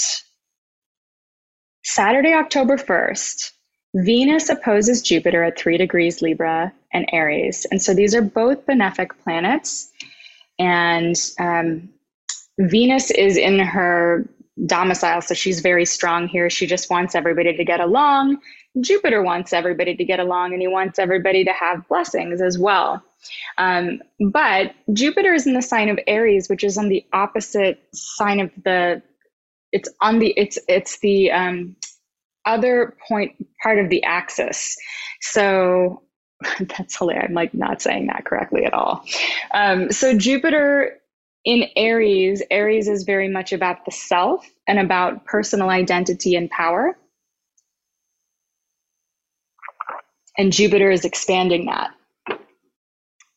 Saturday, 1.83 2.33
October 2.33 2.77
1st, 2.77 3.51
Venus 3.95 4.49
opposes 4.49 5.01
Jupiter 5.01 5.43
at 5.43 5.57
three 5.57 5.77
degrees 5.77 6.21
Libra 6.21 6.73
and 6.91 7.07
Aries. 7.13 7.65
And 7.71 7.81
so 7.81 7.93
these 7.93 8.13
are 8.13 8.21
both 8.21 8.65
benefic 8.65 9.11
planets. 9.23 9.89
And 10.59 11.15
um, 11.39 11.89
Venus 12.59 13.09
is 13.09 13.37
in 13.37 13.59
her 13.59 14.27
domicile, 14.65 15.21
so 15.21 15.33
she's 15.33 15.61
very 15.61 15.85
strong 15.85 16.27
here. 16.27 16.49
She 16.49 16.67
just 16.67 16.89
wants 16.89 17.15
everybody 17.15 17.55
to 17.55 17.63
get 17.63 17.79
along. 17.79 18.37
Jupiter 18.81 19.21
wants 19.21 19.53
everybody 19.53 19.95
to 19.95 20.03
get 20.03 20.19
along, 20.19 20.51
and 20.51 20.61
he 20.61 20.67
wants 20.67 20.99
everybody 20.99 21.45
to 21.45 21.53
have 21.53 21.87
blessings 21.87 22.41
as 22.41 22.57
well. 22.57 23.01
Um, 23.57 24.01
but 24.19 24.75
Jupiter 24.93 25.33
is 25.33 25.47
in 25.47 25.53
the 25.53 25.61
sign 25.61 25.89
of 25.89 25.99
Aries, 26.07 26.49
which 26.49 26.63
is 26.63 26.77
on 26.77 26.89
the 26.89 27.05
opposite 27.13 27.81
sign 27.93 28.41
of 28.41 28.51
the. 28.63 29.01
It's 29.71 29.89
on 30.01 30.19
the. 30.19 30.33
It's 30.37 30.59
it's 30.67 30.99
the 30.99 31.31
um, 31.31 31.75
other 32.45 32.95
point 33.07 33.33
part 33.61 33.79
of 33.79 33.89
the 33.89 34.03
axis. 34.03 34.75
So 35.21 36.01
that's 36.59 36.97
hilarious. 36.97 37.25
I'm 37.29 37.33
like 37.33 37.53
not 37.53 37.81
saying 37.81 38.07
that 38.07 38.25
correctly 38.25 38.65
at 38.65 38.73
all. 38.73 39.03
Um, 39.53 39.91
so 39.91 40.17
Jupiter 40.17 40.99
in 41.45 41.65
Aries, 41.75 42.41
Aries 42.49 42.87
is 42.87 43.03
very 43.03 43.27
much 43.29 43.53
about 43.53 43.85
the 43.85 43.91
self 43.91 44.45
and 44.67 44.79
about 44.79 45.25
personal 45.25 45.69
identity 45.69 46.35
and 46.35 46.49
power. 46.49 46.97
And 50.37 50.51
Jupiter 50.51 50.91
is 50.91 51.05
expanding 51.05 51.67
that. 51.67 51.91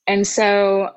And 0.06 0.26
so, 0.26 0.94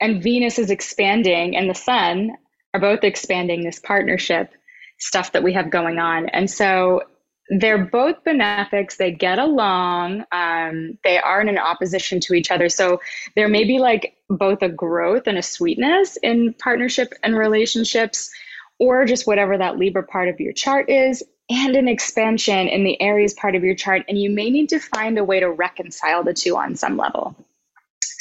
and 0.00 0.22
Venus 0.22 0.58
is 0.58 0.70
expanding, 0.70 1.56
and 1.56 1.68
the 1.68 1.74
Sun 1.74 2.30
are 2.72 2.80
both 2.80 3.02
expanding 3.02 3.64
this 3.64 3.80
partnership 3.80 4.52
stuff 4.98 5.32
that 5.32 5.42
we 5.42 5.52
have 5.52 5.68
going 5.68 5.98
on. 5.98 6.28
And 6.28 6.48
so 6.48 7.02
they're 7.48 7.84
both 7.84 8.22
benefics. 8.24 8.96
They 8.96 9.10
get 9.10 9.38
along. 9.38 10.24
Um, 10.32 10.98
they 11.04 11.18
aren't 11.18 11.50
in 11.50 11.58
opposition 11.58 12.20
to 12.20 12.34
each 12.34 12.50
other. 12.50 12.68
So 12.68 13.00
there 13.36 13.48
may 13.48 13.64
be 13.64 13.78
like 13.78 14.16
both 14.28 14.62
a 14.62 14.68
growth 14.68 15.26
and 15.26 15.36
a 15.36 15.42
sweetness 15.42 16.16
in 16.22 16.54
partnership 16.54 17.12
and 17.22 17.36
relationships, 17.36 18.30
or 18.78 19.04
just 19.04 19.26
whatever 19.26 19.58
that 19.58 19.78
Libra 19.78 20.02
part 20.02 20.28
of 20.28 20.40
your 20.40 20.52
chart 20.52 20.88
is, 20.88 21.22
and 21.50 21.76
an 21.76 21.88
expansion 21.88 22.68
in 22.68 22.84
the 22.84 23.00
Aries 23.00 23.34
part 23.34 23.54
of 23.54 23.64
your 23.64 23.74
chart. 23.74 24.04
And 24.08 24.18
you 24.20 24.30
may 24.30 24.48
need 24.48 24.68
to 24.70 24.78
find 24.78 25.18
a 25.18 25.24
way 25.24 25.40
to 25.40 25.50
reconcile 25.50 26.24
the 26.24 26.34
two 26.34 26.56
on 26.56 26.76
some 26.76 26.96
level. 26.96 27.36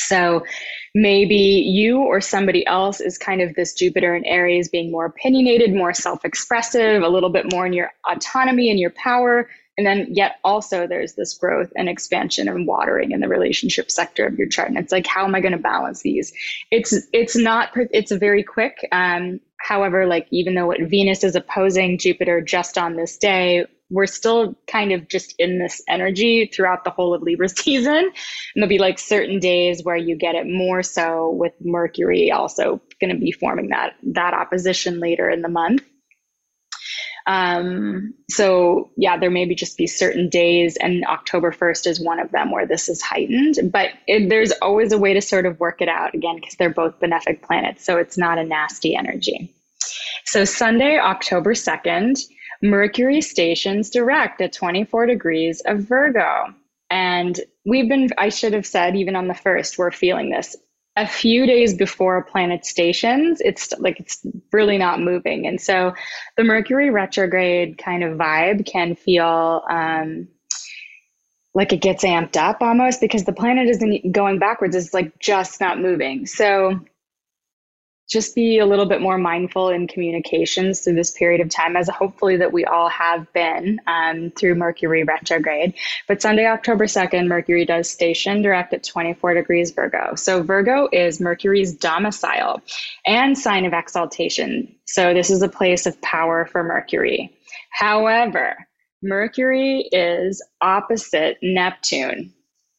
So 0.08 0.46
maybe 0.94 1.36
you 1.36 2.00
or 2.00 2.22
somebody 2.22 2.66
else 2.68 3.00
is 3.00 3.18
kind 3.18 3.42
of 3.42 3.56
this 3.56 3.74
Jupiter 3.74 4.14
and 4.14 4.26
Aries 4.26 4.70
being 4.70 4.92
more 4.92 5.06
opinionated, 5.06 5.74
more 5.74 5.94
self 5.94 6.26
expressive, 6.26 7.02
a 7.02 7.10
little 7.10 7.30
bit 7.30 7.52
more 7.52 7.66
in 7.66 7.74
your 7.74 7.92
autonomy 8.10 8.70
and 8.70 8.80
your 8.80 8.92
power. 8.92 9.50
And 9.78 9.88
then, 9.88 10.08
yet 10.12 10.36
also, 10.44 10.86
there's 10.86 11.14
this 11.14 11.34
growth 11.34 11.72
and 11.76 11.88
expansion 11.88 12.50
and 12.50 12.68
watering 12.68 13.12
in 13.12 13.22
the 13.22 13.30
relationship 13.30 13.90
sector 13.90 14.28
of 14.28 14.38
your 14.38 14.48
chart. 14.48 14.68
And 14.68 14.78
it's 14.78 14.92
like, 14.92 15.08
how 15.08 15.24
am 15.24 15.34
I 15.34 15.40
going 15.40 15.54
to 15.54 15.58
balance 15.58 16.02
these? 16.02 16.34
It's 16.72 16.94
it's 17.14 17.38
not 17.38 17.70
it's 17.76 18.12
very 18.12 18.44
quick. 18.44 18.88
Um, 18.92 19.40
however, 19.58 20.06
like 20.06 20.28
even 20.30 20.56
though 20.56 20.68
what 20.68 20.82
Venus 20.82 21.24
is 21.24 21.36
opposing 21.36 21.98
Jupiter 21.98 22.42
just 22.42 22.78
on 22.78 22.96
this 22.96 23.18
day, 23.18 23.66
we're 23.92 24.08
still 24.08 24.56
kind 24.68 24.92
of 24.92 25.08
just 25.08 25.36
in 25.38 25.60
this 25.60 25.82
energy 25.88 26.50
throughout 26.54 26.84
the 26.84 26.90
whole 26.90 27.14
of 27.14 27.22
Libra 27.22 27.50
season. 27.50 27.96
And 27.96 28.14
there'll 28.56 28.70
be 28.70 28.80
like 28.80 28.98
certain 28.98 29.40
days 29.40 29.84
where 29.84 29.98
you 29.98 30.16
get 30.16 30.36
it 30.36 30.48
more 30.48 30.82
so 30.82 31.30
with 31.30 31.54
Mercury 31.62 32.32
also 32.32 32.82
going 33.00 33.14
to 33.14 33.20
be 33.20 33.32
forming 33.32 33.70
that 33.70 33.94
that 34.04 34.34
opposition 34.34 35.00
later 35.00 35.30
in 35.30 35.42
the 35.42 35.50
month. 35.50 35.84
Um, 37.28 38.16
so 38.30 38.90
yeah, 38.98 39.18
there 39.18 39.30
may 39.30 39.46
be 39.46 39.56
just 39.56 39.78
be 39.78 39.88
certain 39.88 40.28
days, 40.30 40.76
and 40.78 41.06
October 41.06 41.52
1st 41.52 41.88
is 41.88 42.04
one 42.04 42.20
of 42.20 42.32
them 42.32 42.52
where 42.52 42.66
this 42.66 42.90
is 42.90 43.02
heightened. 43.02 43.72
But 43.72 43.90
it, 44.08 44.30
there's 44.30 44.52
always 44.54 44.92
a 44.92 44.98
way 44.98 45.14
to 45.14 45.22
sort 45.22 45.46
of 45.46 45.60
work 45.60 45.82
it 45.82 45.88
out 45.88 46.16
again 46.16 46.36
because 46.36 46.56
they're 46.56 46.74
both 46.74 47.00
benefic 47.00 47.44
planets, 47.44 47.86
so 47.86 47.98
it's 47.98 48.18
not 48.18 48.40
a 48.40 48.44
nasty 48.44 48.96
energy. 48.96 49.54
So 50.26 50.46
Sunday, 50.46 50.98
October 50.98 51.54
2nd, 51.54 52.20
Mercury 52.62 53.22
stations 53.22 53.90
direct 53.90 54.42
at 54.42 54.54
24 54.54 55.08
degrees 55.08 55.62
of 55.66 55.80
Virgo. 55.80 56.54
And 56.90 57.40
we've 57.66 57.88
been, 57.88 58.10
I 58.18 58.30
should 58.30 58.54
have 58.54 58.66
said, 58.66 58.96
even 58.96 59.16
on 59.16 59.28
the 59.28 59.34
first, 59.34 59.78
we're 59.78 59.92
feeling 59.92 60.30
this 60.30 60.56
a 60.98 61.08
few 61.08 61.46
days 61.46 61.74
before 61.74 62.18
a 62.18 62.24
planet 62.24 62.66
stations, 62.66 63.42
it's 63.42 63.74
like 63.80 64.00
it's 64.00 64.26
really 64.52 64.78
not 64.78 65.00
moving. 65.00 65.48
And 65.48 65.60
so 65.60 65.94
the 66.36 66.44
Mercury 66.44 66.90
retrograde 66.90 67.78
kind 67.78 68.04
of 68.04 68.18
vibe 68.18 68.66
can 68.66 68.96
feel 68.96 69.64
um, 69.70 70.28
like 71.54 71.72
it 71.72 71.82
gets 71.82 72.04
amped 72.04 72.36
up 72.36 72.62
almost 72.62 73.00
because 73.00 73.24
the 73.24 73.34
planet 73.34 73.70
isn't 73.70 74.12
going 74.12 74.38
backwards, 74.38 74.76
it's 74.76 74.94
like 74.94 75.18
just 75.20 75.62
not 75.62 75.80
moving. 75.80 76.26
So 76.26 76.80
just 78.12 78.36
be 78.36 78.60
a 78.60 78.66
little 78.66 78.86
bit 78.86 79.00
more 79.00 79.18
mindful 79.18 79.70
in 79.70 79.88
communications 79.88 80.82
through 80.82 80.96
this 80.96 81.12
period 81.12 81.40
of 81.40 81.48
time, 81.50 81.78
as 81.78 81.88
hopefully 81.88 82.36
that 82.36 82.52
we 82.52 82.66
all 82.66 82.90
have 82.90 83.32
been 83.32 83.80
um, 83.88 84.30
through 84.32 84.54
Mercury 84.56 85.04
retrograde. 85.04 85.74
But 86.10 86.22
Sunday, 86.22 86.46
October 86.46 86.88
2nd, 86.88 87.28
Mercury 87.28 87.64
does 87.64 87.90
station 87.90 88.42
direct 88.42 88.74
at 88.74 88.84
24 88.84 89.36
degrees 89.36 89.72
Virgo. 89.72 90.16
So 90.16 90.44
Virgo 90.44 90.90
is 90.92 91.22
Mercury's 91.22 91.74
domicile 91.74 92.62
and 93.06 93.38
sign 93.38 93.64
of 93.64 93.72
exaltation. 93.72 94.76
So 94.88 95.14
this 95.14 95.30
is 95.30 95.42
a 95.42 95.48
place 95.48 95.86
of 95.86 96.00
power 96.02 96.46
for 96.46 96.66
Mercury. 96.66 97.34
However, 97.70 98.68
Mercury 99.02 99.88
is 99.94 100.46
opposite 100.60 101.38
Neptune, 101.42 102.34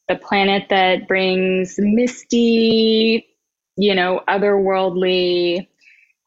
the 0.08 0.16
planet 0.16 0.68
that 0.68 1.08
brings 1.08 1.76
misty, 1.78 3.26
you 3.76 3.94
know, 3.94 4.22
otherworldly. 4.28 5.68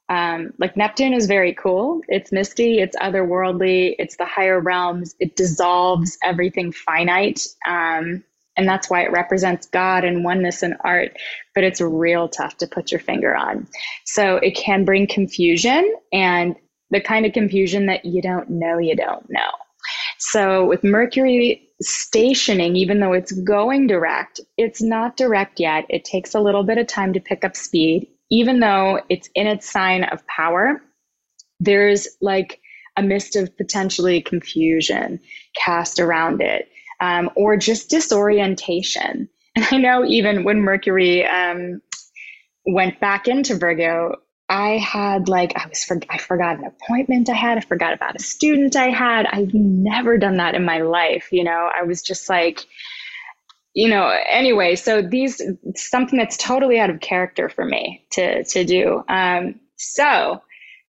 Um, 0.07 0.53
like 0.59 0.77
Neptune 0.77 1.13
is 1.13 1.25
very 1.25 1.53
cool. 1.53 2.01
It's 2.07 2.31
misty, 2.31 2.79
it's 2.79 2.95
otherworldly, 2.97 3.95
it's 3.97 4.17
the 4.17 4.25
higher 4.25 4.59
realms, 4.59 5.15
it 5.19 5.35
dissolves 5.35 6.17
everything 6.23 6.71
finite. 6.71 7.41
Um, 7.67 8.23
and 8.57 8.67
that's 8.67 8.89
why 8.89 9.03
it 9.03 9.11
represents 9.11 9.67
God 9.67 10.03
and 10.03 10.23
oneness 10.23 10.63
and 10.63 10.75
art, 10.81 11.17
but 11.55 11.63
it's 11.63 11.81
real 11.81 12.29
tough 12.29 12.57
to 12.57 12.67
put 12.67 12.91
your 12.91 12.99
finger 13.01 13.35
on. 13.35 13.67
So 14.05 14.37
it 14.37 14.55
can 14.55 14.85
bring 14.85 15.07
confusion 15.07 15.93
and 16.13 16.55
the 16.91 17.01
kind 17.01 17.25
of 17.25 17.33
confusion 17.33 17.87
that 17.87 18.05
you 18.05 18.21
don't 18.21 18.49
know, 18.49 18.77
you 18.77 18.95
don't 18.95 19.29
know. 19.29 19.51
So 20.31 20.65
with 20.65 20.83
Mercury 20.83 21.69
stationing, 21.81 22.75
even 22.75 22.99
though 22.99 23.13
it's 23.13 23.31
going 23.31 23.87
direct, 23.87 24.39
it's 24.57 24.81
not 24.81 25.17
direct 25.17 25.59
yet. 25.59 25.85
It 25.89 26.03
takes 26.03 26.33
a 26.33 26.39
little 26.39 26.63
bit 26.63 26.77
of 26.77 26.87
time 26.87 27.13
to 27.13 27.19
pick 27.19 27.43
up 27.43 27.55
speed. 27.55 28.07
Even 28.31 28.59
though 28.59 29.01
it's 29.09 29.29
in 29.35 29.45
its 29.45 29.71
sign 29.71 30.03
of 30.05 30.25
power, 30.27 30.81
there's 31.59 32.07
like 32.21 32.59
a 32.97 33.03
mist 33.03 33.35
of 33.35 33.55
potentially 33.55 34.21
confusion 34.21 35.19
cast 35.55 35.99
around 35.99 36.41
it 36.41 36.69
um, 37.01 37.29
or 37.35 37.57
just 37.57 37.89
disorientation. 37.89 39.29
And 39.57 39.65
I 39.71 39.77
know 39.77 40.03
even 40.03 40.43
when 40.43 40.59
Mercury 40.59 41.25
um, 41.25 41.81
went 42.65 42.99
back 42.99 43.29
into 43.29 43.55
Virgo, 43.55 44.17
I 44.47 44.77
had 44.77 45.27
like 45.27 45.53
I 45.57 45.67
was 45.67 45.83
for, 45.83 45.99
I 46.09 46.17
forgot 46.17 46.59
an 46.59 46.65
appointment 46.65 47.29
I 47.29 47.33
had. 47.33 47.57
I 47.57 47.61
forgot 47.61 47.93
about 47.93 48.15
a 48.15 48.19
student 48.19 48.75
I 48.75 48.89
had. 48.89 49.25
I've 49.25 49.53
never 49.53 50.17
done 50.17 50.37
that 50.37 50.55
in 50.55 50.63
my 50.63 50.79
life. 50.79 51.29
You 51.31 51.43
know, 51.43 51.69
I 51.73 51.83
was 51.83 52.01
just 52.01 52.29
like, 52.29 52.65
you 53.73 53.89
know. 53.89 54.07
Anyway, 54.29 54.75
so 54.75 55.01
these 55.01 55.41
something 55.75 56.19
that's 56.19 56.37
totally 56.37 56.79
out 56.79 56.91
of 56.91 56.99
character 56.99 57.49
for 57.49 57.65
me 57.65 58.05
to 58.11 58.43
to 58.43 58.63
do. 58.63 59.03
Um, 59.09 59.59
so 59.77 60.41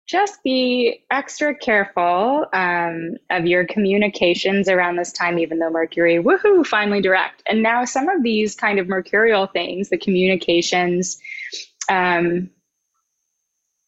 just 0.06 0.42
be 0.42 1.04
extra 1.10 1.54
careful 1.54 2.46
um, 2.52 3.16
of 3.30 3.46
your 3.46 3.66
communications 3.66 4.68
around 4.68 4.96
this 4.96 5.12
time, 5.12 5.38
even 5.38 5.60
though 5.60 5.70
Mercury, 5.70 6.22
woohoo, 6.22 6.66
finally 6.66 7.00
direct. 7.00 7.42
And 7.48 7.62
now 7.62 7.84
some 7.86 8.08
of 8.08 8.22
these 8.22 8.54
kind 8.54 8.78
of 8.78 8.88
mercurial 8.88 9.46
things, 9.46 9.88
the 9.88 9.96
communications. 9.96 11.18
Um, 11.88 12.50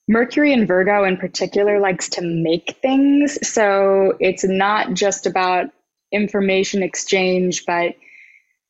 Mercury 0.08 0.52
and 0.52 0.68
Virgo 0.68 1.04
in 1.04 1.16
particular 1.16 1.80
likes 1.80 2.08
to 2.10 2.22
make 2.22 2.78
things. 2.80 3.38
So 3.48 4.16
it's 4.20 4.44
not 4.44 4.94
just 4.94 5.26
about 5.26 5.66
information 6.12 6.82
exchange, 6.82 7.64
but 7.66 7.96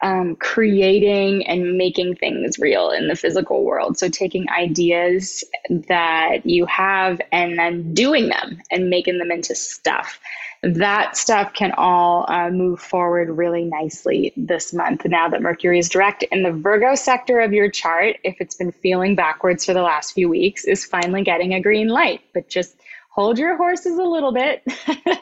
um, 0.03 0.37
creating 0.37 1.47
and 1.47 1.76
making 1.76 2.16
things 2.16 2.59
real 2.59 2.91
in 2.91 3.09
the 3.09 3.16
physical 3.16 3.64
world. 3.64 3.99
So 3.99 4.09
taking 4.09 4.47
ideas 4.51 5.43
that 5.89 6.45
you 6.45 6.66
have 6.66 7.20
and 7.32 7.59
then 7.59 7.95
doing 7.95 8.28
them 8.28 8.61
and 8.70 8.91
making 8.91 9.18
them 9.18 9.30
into 9.30 9.55
stuff 9.55 10.18
that 10.62 11.16
stuff 11.16 11.52
can 11.52 11.72
all 11.76 12.24
uh, 12.28 12.50
move 12.50 12.80
forward 12.80 13.30
really 13.30 13.64
nicely 13.64 14.32
this 14.36 14.72
month 14.72 15.04
now 15.04 15.28
that 15.28 15.42
Mercury 15.42 15.78
is 15.78 15.88
direct. 15.88 16.22
In 16.24 16.42
the 16.42 16.52
Virgo 16.52 16.94
sector 16.94 17.40
of 17.40 17.52
your 17.52 17.70
chart, 17.70 18.16
if 18.24 18.36
it's 18.40 18.54
been 18.54 18.72
feeling 18.72 19.14
backwards 19.14 19.64
for 19.64 19.74
the 19.74 19.82
last 19.82 20.12
few 20.12 20.28
weeks, 20.28 20.64
is 20.64 20.84
finally 20.84 21.22
getting 21.22 21.54
a 21.54 21.61
green 21.61 21.88
light. 21.88 22.22
But 22.34 22.48
just 22.48 22.76
hold 23.11 23.38
your 23.38 23.57
horses 23.57 23.98
a 23.98 24.02
little 24.02 24.32
bit 24.32 24.62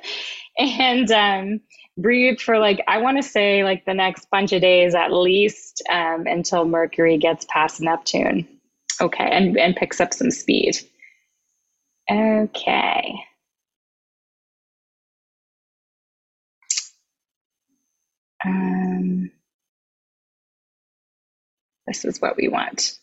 and 0.58 1.10
um, 1.10 1.60
breathe 1.98 2.40
for 2.40 2.58
like, 2.58 2.82
I 2.88 2.98
want 2.98 3.18
to 3.18 3.22
say, 3.22 3.64
like 3.64 3.84
the 3.84 3.94
next 3.94 4.30
bunch 4.30 4.52
of 4.52 4.62
days 4.62 4.94
at 4.94 5.12
least 5.12 5.82
um, 5.90 6.26
until 6.26 6.64
Mercury 6.64 7.18
gets 7.18 7.46
past 7.48 7.80
Neptune. 7.80 8.48
Okay, 9.00 9.28
and, 9.28 9.58
and 9.58 9.74
picks 9.74 10.00
up 10.00 10.14
some 10.14 10.30
speed. 10.30 10.78
Okay. 12.10 13.14
Um, 18.44 19.30
this 21.86 22.04
is 22.04 22.20
what 22.20 22.36
we 22.36 22.48
want. 22.48 22.98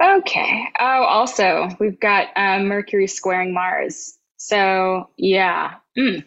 Okay. 0.00 0.68
Oh, 0.78 1.04
also, 1.04 1.68
we've 1.78 2.00
got 2.00 2.28
um, 2.36 2.66
Mercury 2.68 3.06
squaring 3.06 3.52
Mars. 3.52 4.16
So, 4.36 5.10
yeah. 5.16 5.74
Mm. 5.98 6.24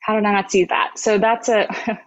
How 0.00 0.14
did 0.14 0.24
I 0.24 0.32
not 0.32 0.50
see 0.50 0.64
that? 0.64 0.98
So, 0.98 1.18
that's 1.18 1.50
a, 1.50 1.66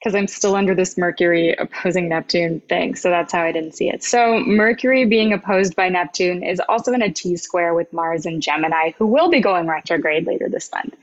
because 0.00 0.16
I'm 0.16 0.26
still 0.26 0.56
under 0.56 0.74
this 0.74 0.98
Mercury 0.98 1.54
opposing 1.54 2.08
Neptune 2.08 2.60
thing. 2.68 2.96
So, 2.96 3.10
that's 3.10 3.32
how 3.32 3.42
I 3.44 3.52
didn't 3.52 3.76
see 3.76 3.88
it. 3.88 4.02
So, 4.02 4.40
Mercury 4.40 5.04
being 5.04 5.32
opposed 5.32 5.76
by 5.76 5.88
Neptune 5.88 6.42
is 6.42 6.60
also 6.68 6.92
in 6.92 7.02
a 7.02 7.12
T 7.12 7.36
square 7.36 7.74
with 7.74 7.92
Mars 7.92 8.26
and 8.26 8.42
Gemini, 8.42 8.90
who 8.98 9.06
will 9.06 9.30
be 9.30 9.40
going 9.40 9.68
retrograde 9.68 10.26
later 10.26 10.48
this 10.48 10.68
month. 10.72 10.96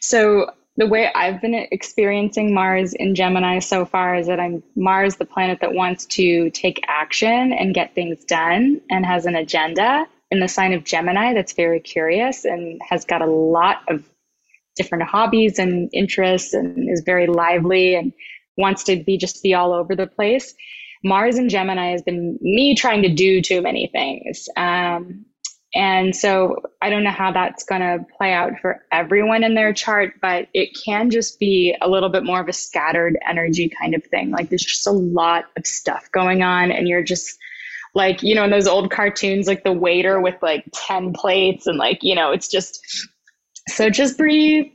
So, 0.00 0.52
the 0.76 0.86
way 0.86 1.10
I've 1.14 1.40
been 1.40 1.54
experiencing 1.54 2.52
Mars 2.52 2.94
in 2.94 3.14
Gemini 3.14 3.60
so 3.60 3.84
far 3.84 4.16
is 4.16 4.26
that 4.26 4.40
I'm 4.40 4.62
Mars, 4.74 5.16
the 5.16 5.24
planet 5.24 5.60
that 5.60 5.72
wants 5.72 6.06
to 6.06 6.50
take 6.50 6.80
action 6.88 7.52
and 7.52 7.74
get 7.74 7.94
things 7.94 8.24
done 8.24 8.80
and 8.90 9.06
has 9.06 9.26
an 9.26 9.36
agenda 9.36 10.06
in 10.30 10.40
the 10.40 10.48
sign 10.48 10.72
of 10.72 10.84
Gemini 10.84 11.32
that's 11.32 11.52
very 11.52 11.78
curious 11.78 12.44
and 12.44 12.80
has 12.88 13.04
got 13.04 13.22
a 13.22 13.26
lot 13.26 13.82
of 13.88 14.04
different 14.74 15.04
hobbies 15.04 15.60
and 15.60 15.88
interests 15.92 16.54
and 16.54 16.90
is 16.90 17.02
very 17.06 17.28
lively 17.28 17.94
and 17.94 18.12
wants 18.56 18.82
to 18.84 18.96
be 18.96 19.16
just 19.16 19.42
be 19.44 19.54
all 19.54 19.72
over 19.72 19.94
the 19.94 20.08
place. 20.08 20.54
Mars 21.04 21.38
in 21.38 21.48
Gemini 21.48 21.90
has 21.90 22.02
been 22.02 22.36
me 22.40 22.74
trying 22.74 23.02
to 23.02 23.14
do 23.14 23.40
too 23.40 23.62
many 23.62 23.88
things. 23.92 24.48
Um, 24.56 25.26
and 25.74 26.14
so 26.14 26.62
I 26.80 26.88
don't 26.88 27.02
know 27.02 27.10
how 27.10 27.32
that's 27.32 27.64
going 27.64 27.80
to 27.80 28.04
play 28.16 28.32
out 28.32 28.52
for 28.60 28.80
everyone 28.92 29.42
in 29.42 29.54
their 29.54 29.72
chart, 29.72 30.14
but 30.22 30.46
it 30.54 30.70
can 30.84 31.10
just 31.10 31.40
be 31.40 31.76
a 31.82 31.88
little 31.88 32.08
bit 32.08 32.24
more 32.24 32.40
of 32.40 32.48
a 32.48 32.52
scattered 32.52 33.18
energy 33.28 33.72
kind 33.80 33.94
of 33.94 34.04
thing. 34.04 34.30
Like 34.30 34.50
there's 34.50 34.64
just 34.64 34.86
a 34.86 34.92
lot 34.92 35.46
of 35.56 35.66
stuff 35.66 36.08
going 36.12 36.42
on, 36.42 36.70
and 36.70 36.86
you're 36.86 37.02
just 37.02 37.36
like, 37.94 38.22
you 38.22 38.34
know, 38.34 38.44
in 38.44 38.50
those 38.50 38.68
old 38.68 38.90
cartoons, 38.90 39.46
like 39.46 39.64
the 39.64 39.72
waiter 39.72 40.20
with 40.20 40.36
like 40.42 40.64
10 40.72 41.12
plates, 41.12 41.66
and 41.66 41.78
like, 41.78 41.98
you 42.02 42.14
know, 42.14 42.30
it's 42.30 42.48
just 42.48 42.80
so 43.68 43.90
just 43.90 44.16
breathe, 44.16 44.66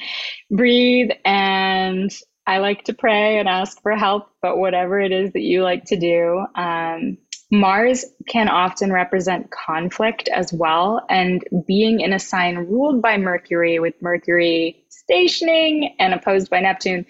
breathe. 0.50 1.10
And 1.24 2.10
I 2.46 2.58
like 2.58 2.84
to 2.84 2.94
pray 2.94 3.38
and 3.38 3.48
ask 3.48 3.82
for 3.82 3.92
help, 3.96 4.30
but 4.40 4.58
whatever 4.58 5.00
it 5.00 5.12
is 5.12 5.32
that 5.32 5.42
you 5.42 5.62
like 5.62 5.84
to 5.86 5.96
do, 5.96 6.46
um, 6.54 7.18
Mars 7.50 8.04
can 8.28 8.48
often 8.48 8.92
represent 8.92 9.50
conflict 9.50 10.28
as 10.28 10.52
well. 10.52 11.04
And 11.08 11.44
being 11.66 12.00
in 12.00 12.12
a 12.12 12.18
sign 12.18 12.56
ruled 12.56 13.00
by 13.00 13.16
Mercury, 13.18 13.78
with 13.78 13.94
Mercury 14.02 14.84
stationing 14.88 15.94
and 15.98 16.12
opposed 16.12 16.50
by 16.50 16.60
Neptune, 16.60 17.06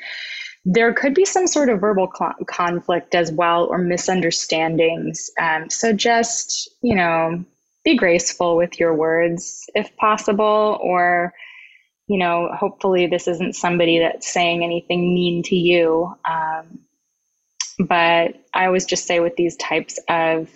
there 0.67 0.93
could 0.93 1.15
be 1.15 1.25
some 1.25 1.47
sort 1.47 1.71
of 1.71 1.81
verbal 1.81 2.11
cl- 2.15 2.35
conflict 2.47 3.15
as 3.15 3.33
well 3.33 3.65
or 3.65 3.79
misunderstandings. 3.79 5.31
Um, 5.41 5.71
so 5.71 5.93
just, 5.93 6.69
you 6.83 6.95
know, 6.95 7.45
be 7.85 7.97
graceful 7.97 8.57
with 8.57 8.79
your 8.79 8.93
words 8.93 9.65
if 9.75 9.97
possible, 9.97 10.79
or, 10.83 11.33
you 12.09 12.19
know, 12.19 12.51
hopefully 12.53 13.07
this 13.07 13.29
isn't 13.29 13.55
somebody 13.55 14.01
that's 14.01 14.31
saying 14.31 14.65
anything 14.65 15.15
mean 15.15 15.45
to 15.45 15.55
you. 15.55 16.13
Um, 16.29 16.81
but 17.79 18.35
I 18.55 18.67
always 18.67 18.87
just 18.87 19.07
say 19.07 19.21
with 19.21 19.37
these 19.37 19.57
types 19.57 19.99
of 20.09 20.49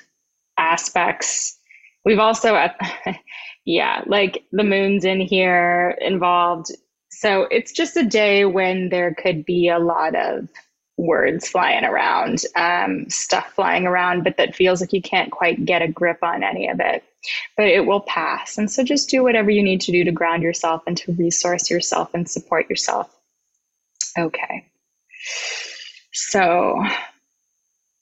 aspects, 0.59 1.59
we've 2.05 2.18
also, 2.18 2.68
yeah, 3.64 4.03
like 4.07 4.45
the 4.53 4.64
moon's 4.64 5.05
in 5.05 5.21
here 5.21 5.97
involved. 6.01 6.71
So 7.11 7.43
it's 7.51 7.73
just 7.73 7.97
a 7.97 8.05
day 8.05 8.45
when 8.45 8.89
there 8.89 9.14
could 9.14 9.45
be 9.45 9.68
a 9.68 9.79
lot 9.79 10.14
of 10.14 10.49
words 10.97 11.49
flying 11.49 11.85
around, 11.85 12.43
um, 12.57 13.09
stuff 13.09 13.53
flying 13.55 13.87
around, 13.87 14.23
but 14.23 14.37
that 14.37 14.55
feels 14.55 14.81
like 14.81 14.93
you 14.93 15.03
can't 15.03 15.31
quite 15.31 15.64
get 15.64 15.83
a 15.83 15.89
grip 15.89 16.18
on 16.23 16.43
any 16.43 16.68
of 16.68 16.81
it. 16.81 17.03
But 17.57 17.66
it 17.66 17.87
will 17.87 18.01
pass. 18.01 18.57
And 18.57 18.71
so 18.71 18.83
just 18.83 19.11
do 19.11 19.23
whatever 19.23 19.51
you 19.51 19.62
need 19.62 19.81
to 19.83 19.93
do 19.93 20.05
to 20.05 20.12
ground 20.12 20.43
yourself 20.43 20.83
and 20.87 20.97
to 20.99 21.12
resource 21.12 21.71
yourself 21.71 22.11
and 22.14 22.29
support 22.29 22.71
yourself. 22.71 23.14
Okay. 24.18 24.66
So 26.12 26.83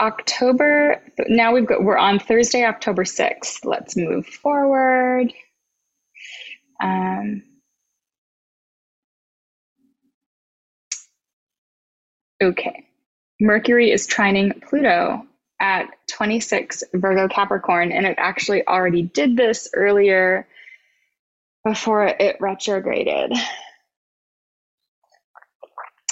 October, 0.00 1.02
now 1.28 1.54
we've 1.54 1.66
got, 1.66 1.82
we're 1.82 1.98
on 1.98 2.18
Thursday, 2.18 2.64
October 2.64 3.04
6th. 3.04 3.64
Let's 3.64 3.96
move 3.96 4.26
forward. 4.26 5.32
Um, 6.82 7.42
okay. 12.42 12.86
Mercury 13.40 13.90
is 13.90 14.06
trining 14.06 14.62
Pluto 14.62 15.22
at 15.60 15.86
26 16.12 16.84
Virgo 16.94 17.28
Capricorn, 17.28 17.92
and 17.92 18.06
it 18.06 18.16
actually 18.18 18.66
already 18.66 19.02
did 19.02 19.36
this 19.36 19.68
earlier 19.74 20.46
before 21.64 22.06
it 22.06 22.36
retrograded. 22.40 23.32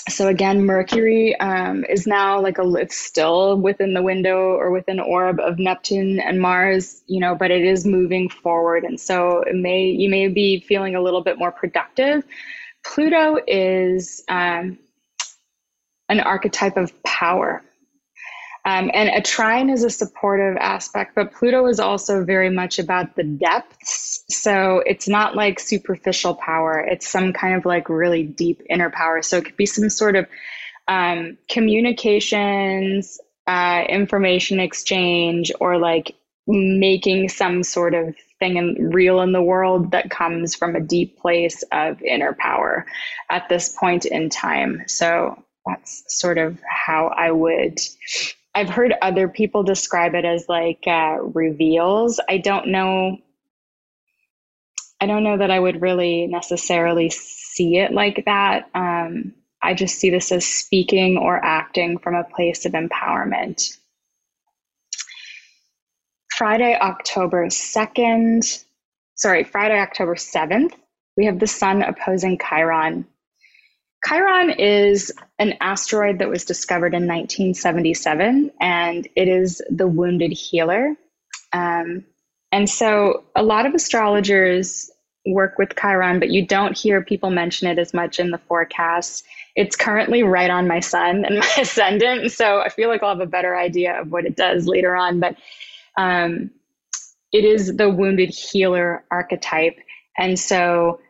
So 0.08 0.28
again, 0.28 0.64
Mercury 0.64 1.34
um, 1.40 1.84
is 1.84 2.06
now 2.06 2.40
like 2.40 2.58
a 2.58 2.74
it's 2.74 2.96
still 2.96 3.58
within 3.58 3.92
the 3.92 4.02
window 4.02 4.38
or 4.38 4.70
within 4.70 5.00
orb 5.00 5.40
of 5.40 5.58
Neptune 5.58 6.20
and 6.20 6.40
Mars, 6.40 7.02
you 7.06 7.18
know, 7.18 7.34
but 7.34 7.50
it 7.50 7.64
is 7.64 7.84
moving 7.84 8.28
forward, 8.28 8.84
and 8.84 9.00
so 9.00 9.42
it 9.42 9.56
may 9.56 9.86
you 9.86 10.08
may 10.08 10.28
be 10.28 10.60
feeling 10.60 10.94
a 10.94 11.00
little 11.00 11.22
bit 11.22 11.38
more 11.38 11.50
productive. 11.50 12.22
Pluto 12.84 13.38
is 13.48 14.22
um, 14.28 14.78
an 16.08 16.20
archetype 16.20 16.76
of 16.76 17.02
power. 17.02 17.62
Um, 18.66 18.90
and 18.92 19.08
a 19.10 19.20
trine 19.20 19.70
is 19.70 19.84
a 19.84 19.90
supportive 19.90 20.56
aspect, 20.56 21.14
but 21.14 21.32
Pluto 21.32 21.66
is 21.66 21.78
also 21.78 22.24
very 22.24 22.50
much 22.50 22.80
about 22.80 23.14
the 23.14 23.22
depths. 23.22 24.24
So 24.28 24.82
it's 24.84 25.06
not 25.06 25.36
like 25.36 25.60
superficial 25.60 26.34
power, 26.34 26.80
it's 26.80 27.06
some 27.06 27.32
kind 27.32 27.54
of 27.54 27.64
like 27.64 27.88
really 27.88 28.24
deep 28.24 28.62
inner 28.68 28.90
power. 28.90 29.22
So 29.22 29.36
it 29.36 29.44
could 29.44 29.56
be 29.56 29.66
some 29.66 29.88
sort 29.88 30.16
of 30.16 30.26
um, 30.88 31.38
communications, 31.48 33.20
uh, 33.46 33.84
information 33.88 34.58
exchange, 34.58 35.52
or 35.60 35.78
like 35.78 36.16
making 36.48 37.28
some 37.28 37.62
sort 37.62 37.94
of 37.94 38.16
thing 38.40 38.56
in, 38.56 38.90
real 38.90 39.20
in 39.20 39.30
the 39.30 39.42
world 39.42 39.92
that 39.92 40.10
comes 40.10 40.56
from 40.56 40.74
a 40.74 40.80
deep 40.80 41.18
place 41.18 41.62
of 41.70 42.02
inner 42.02 42.36
power 42.38 42.84
at 43.30 43.48
this 43.48 43.76
point 43.78 44.06
in 44.06 44.28
time. 44.28 44.82
So 44.88 45.40
that's 45.66 46.02
sort 46.08 46.38
of 46.38 46.58
how 46.68 47.12
I 47.16 47.30
would. 47.30 47.78
I've 48.56 48.70
heard 48.70 48.94
other 49.02 49.28
people 49.28 49.64
describe 49.64 50.14
it 50.14 50.24
as 50.24 50.48
like 50.48 50.84
uh, 50.86 51.18
reveals. 51.20 52.18
I 52.26 52.38
don't 52.38 52.68
know. 52.68 53.18
I 54.98 55.04
don't 55.04 55.24
know 55.24 55.36
that 55.36 55.50
I 55.50 55.60
would 55.60 55.82
really 55.82 56.26
necessarily 56.26 57.10
see 57.10 57.76
it 57.76 57.92
like 57.92 58.24
that. 58.24 58.70
Um, 58.74 59.34
I 59.62 59.74
just 59.74 59.98
see 59.98 60.08
this 60.08 60.32
as 60.32 60.46
speaking 60.46 61.18
or 61.18 61.36
acting 61.44 61.98
from 61.98 62.14
a 62.14 62.24
place 62.24 62.64
of 62.64 62.72
empowerment. 62.72 63.76
Friday, 66.30 66.78
October 66.80 67.48
2nd, 67.48 68.64
sorry, 69.16 69.44
Friday, 69.44 69.78
October 69.78 70.14
7th, 70.14 70.72
we 71.14 71.26
have 71.26 71.40
the 71.40 71.46
sun 71.46 71.82
opposing 71.82 72.38
Chiron 72.38 73.06
Chiron 74.04 74.50
is 74.50 75.12
an 75.38 75.54
asteroid 75.60 76.18
that 76.18 76.28
was 76.28 76.44
discovered 76.44 76.94
in 76.94 77.06
1977, 77.06 78.50
and 78.60 79.08
it 79.16 79.28
is 79.28 79.62
the 79.70 79.86
wounded 79.86 80.32
healer. 80.32 80.94
Um, 81.52 82.04
and 82.52 82.68
so 82.68 83.24
a 83.34 83.42
lot 83.42 83.66
of 83.66 83.74
astrologers 83.74 84.90
work 85.26 85.58
with 85.58 85.74
Chiron, 85.80 86.20
but 86.20 86.30
you 86.30 86.46
don't 86.46 86.78
hear 86.78 87.02
people 87.02 87.30
mention 87.30 87.68
it 87.68 87.78
as 87.78 87.92
much 87.92 88.20
in 88.20 88.30
the 88.30 88.38
forecasts. 88.38 89.24
It's 89.56 89.74
currently 89.74 90.22
right 90.22 90.50
on 90.50 90.68
my 90.68 90.80
sun 90.80 91.24
and 91.24 91.38
my 91.40 91.52
ascendant, 91.58 92.32
so 92.32 92.60
I 92.60 92.68
feel 92.68 92.88
like 92.88 93.02
I'll 93.02 93.10
have 93.10 93.20
a 93.20 93.26
better 93.26 93.56
idea 93.56 94.00
of 94.00 94.12
what 94.12 94.24
it 94.24 94.36
does 94.36 94.66
later 94.66 94.94
on. 94.94 95.20
But 95.20 95.36
um, 95.96 96.50
it 97.32 97.44
is 97.44 97.76
the 97.76 97.90
wounded 97.90 98.30
healer 98.30 99.04
archetype. 99.10 99.78
And 100.16 100.38
so 100.38 101.00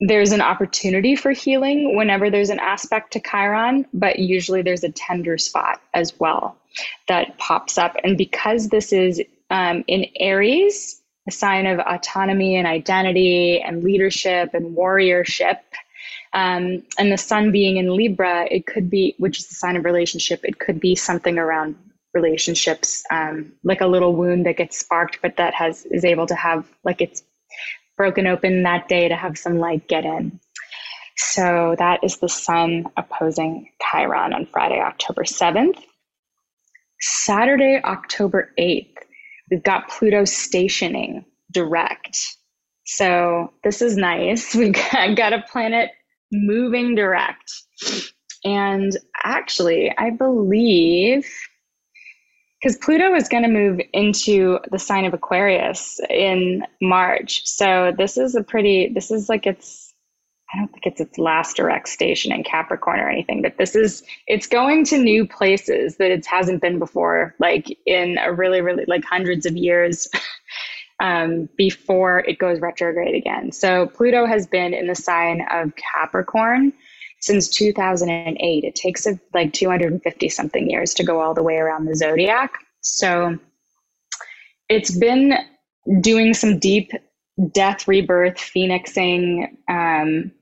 there's 0.00 0.32
an 0.32 0.40
opportunity 0.40 1.16
for 1.16 1.30
healing 1.30 1.96
whenever 1.96 2.30
there's 2.30 2.50
an 2.50 2.58
aspect 2.58 3.12
to 3.12 3.20
Chiron, 3.20 3.86
but 3.92 4.18
usually 4.18 4.62
there's 4.62 4.84
a 4.84 4.90
tender 4.90 5.38
spot 5.38 5.80
as 5.94 6.18
well 6.18 6.56
that 7.08 7.38
pops 7.38 7.78
up. 7.78 7.96
And 8.02 8.18
because 8.18 8.68
this 8.68 8.92
is 8.92 9.22
um, 9.50 9.84
in 9.86 10.06
Aries, 10.18 11.00
a 11.28 11.30
sign 11.30 11.66
of 11.66 11.78
autonomy 11.78 12.56
and 12.56 12.66
identity 12.66 13.60
and 13.60 13.84
leadership 13.84 14.52
and 14.52 14.76
warriorship, 14.76 15.60
um, 16.32 16.82
and 16.98 17.12
the 17.12 17.16
sun 17.16 17.52
being 17.52 17.76
in 17.76 17.96
Libra, 17.96 18.46
it 18.50 18.66
could 18.66 18.90
be, 18.90 19.14
which 19.18 19.38
is 19.38 19.46
the 19.46 19.54
sign 19.54 19.76
of 19.76 19.84
relationship, 19.84 20.44
it 20.44 20.58
could 20.58 20.80
be 20.80 20.96
something 20.96 21.38
around 21.38 21.76
relationships, 22.12 23.04
um, 23.10 23.52
like 23.62 23.80
a 23.80 23.86
little 23.86 24.14
wound 24.14 24.46
that 24.46 24.56
gets 24.56 24.78
sparked, 24.78 25.20
but 25.22 25.36
that 25.36 25.54
has 25.54 25.84
is 25.86 26.04
able 26.04 26.26
to 26.26 26.34
have 26.34 26.66
like 26.84 27.00
it's 27.00 27.22
broken 27.96 28.26
open 28.26 28.62
that 28.64 28.88
day 28.88 29.08
to 29.08 29.16
have 29.16 29.38
some 29.38 29.58
light 29.58 29.88
get 29.88 30.04
in. 30.04 30.40
So 31.16 31.76
that 31.78 32.02
is 32.02 32.18
the 32.18 32.28
sun 32.28 32.86
opposing 32.96 33.70
Chiron 33.80 34.32
on 34.32 34.46
Friday, 34.46 34.80
October 34.80 35.22
7th. 35.22 35.78
Saturday, 37.00 37.80
October 37.84 38.52
8th, 38.58 38.94
we've 39.50 39.62
got 39.62 39.88
Pluto 39.88 40.24
stationing 40.24 41.24
direct. 41.52 42.18
So 42.86 43.52
this 43.62 43.82
is 43.82 43.96
nice. 43.96 44.54
We 44.56 44.70
got, 44.70 45.16
got 45.16 45.32
a 45.32 45.44
planet 45.50 45.90
moving 46.32 46.94
direct. 46.94 47.52
And 48.44 48.96
actually, 49.22 49.92
I 49.96 50.10
believe 50.10 51.30
because 52.64 52.78
Pluto 52.78 53.14
is 53.14 53.28
going 53.28 53.42
to 53.42 53.48
move 53.50 53.78
into 53.92 54.58
the 54.70 54.78
sign 54.78 55.04
of 55.04 55.12
Aquarius 55.12 56.00
in 56.08 56.64
March. 56.80 57.46
So 57.46 57.92
this 57.98 58.16
is 58.16 58.34
a 58.34 58.42
pretty, 58.42 58.90
this 58.94 59.10
is 59.10 59.28
like 59.28 59.46
its, 59.46 59.92
I 60.50 60.56
don't 60.56 60.68
think 60.68 60.86
it's 60.86 61.00
its 61.00 61.18
last 61.18 61.56
direct 61.56 61.90
station 61.90 62.32
in 62.32 62.42
Capricorn 62.42 63.00
or 63.00 63.10
anything, 63.10 63.42
but 63.42 63.58
this 63.58 63.76
is, 63.76 64.02
it's 64.26 64.46
going 64.46 64.86
to 64.86 64.96
new 64.96 65.28
places 65.28 65.98
that 65.98 66.10
it 66.10 66.24
hasn't 66.24 66.62
been 66.62 66.78
before, 66.78 67.34
like 67.38 67.66
in 67.84 68.16
a 68.16 68.32
really, 68.32 68.62
really, 68.62 68.86
like 68.88 69.04
hundreds 69.04 69.44
of 69.44 69.54
years. 69.54 70.08
um, 71.00 71.48
before 71.56 72.20
it 72.20 72.38
goes 72.38 72.60
retrograde 72.60 73.16
again. 73.16 73.50
So 73.50 73.88
Pluto 73.88 74.26
has 74.26 74.46
been 74.46 74.72
in 74.72 74.86
the 74.86 74.94
sign 74.94 75.44
of 75.50 75.72
Capricorn 75.74 76.72
since 77.24 77.48
2008. 77.48 78.64
It 78.64 78.74
takes 78.74 79.06
a, 79.06 79.18
like 79.32 79.54
250 79.54 80.28
something 80.28 80.68
years 80.68 80.92
to 80.94 81.04
go 81.04 81.20
all 81.20 81.32
the 81.32 81.42
way 81.42 81.56
around 81.56 81.86
the 81.86 81.96
zodiac. 81.96 82.58
So 82.82 83.38
it's 84.68 84.96
been 84.96 85.34
doing 86.00 86.34
some 86.34 86.58
deep 86.58 86.92
death, 87.52 87.88
rebirth, 87.88 88.38
phoenixing, 88.38 89.56
um, 89.68 90.32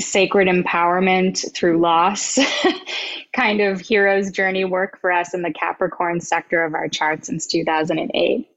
sacred 0.00 0.48
empowerment 0.48 1.52
through 1.54 1.80
loss 1.80 2.38
kind 3.36 3.60
of 3.60 3.80
hero's 3.80 4.30
journey 4.30 4.64
work 4.64 5.00
for 5.00 5.10
us 5.10 5.34
in 5.34 5.42
the 5.42 5.52
Capricorn 5.52 6.20
sector 6.20 6.64
of 6.64 6.74
our 6.74 6.88
chart 6.88 7.24
since 7.24 7.46
2008 7.46 8.48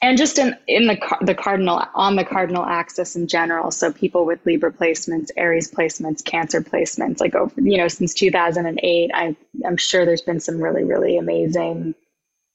and 0.00 0.16
just 0.16 0.38
in 0.38 0.56
in 0.66 0.86
the 0.86 0.98
the 1.22 1.34
cardinal 1.34 1.82
on 1.94 2.16
the 2.16 2.24
cardinal 2.24 2.64
axis 2.64 3.16
in 3.16 3.26
general. 3.26 3.70
So 3.70 3.92
people 3.92 4.24
with 4.24 4.44
libra 4.46 4.72
placements 4.72 5.30
aries 5.36 5.70
placements 5.70 6.24
cancer 6.24 6.60
placements 6.60 7.20
like 7.20 7.34
over 7.34 7.60
you 7.60 7.76
know 7.78 7.88
since 7.88 8.14
2008 8.14 9.10
i 9.12 9.36
i'm 9.66 9.76
sure 9.76 10.04
there's 10.04 10.22
been 10.22 10.40
some 10.40 10.60
really 10.60 10.84
really 10.84 11.18
amazing 11.18 11.94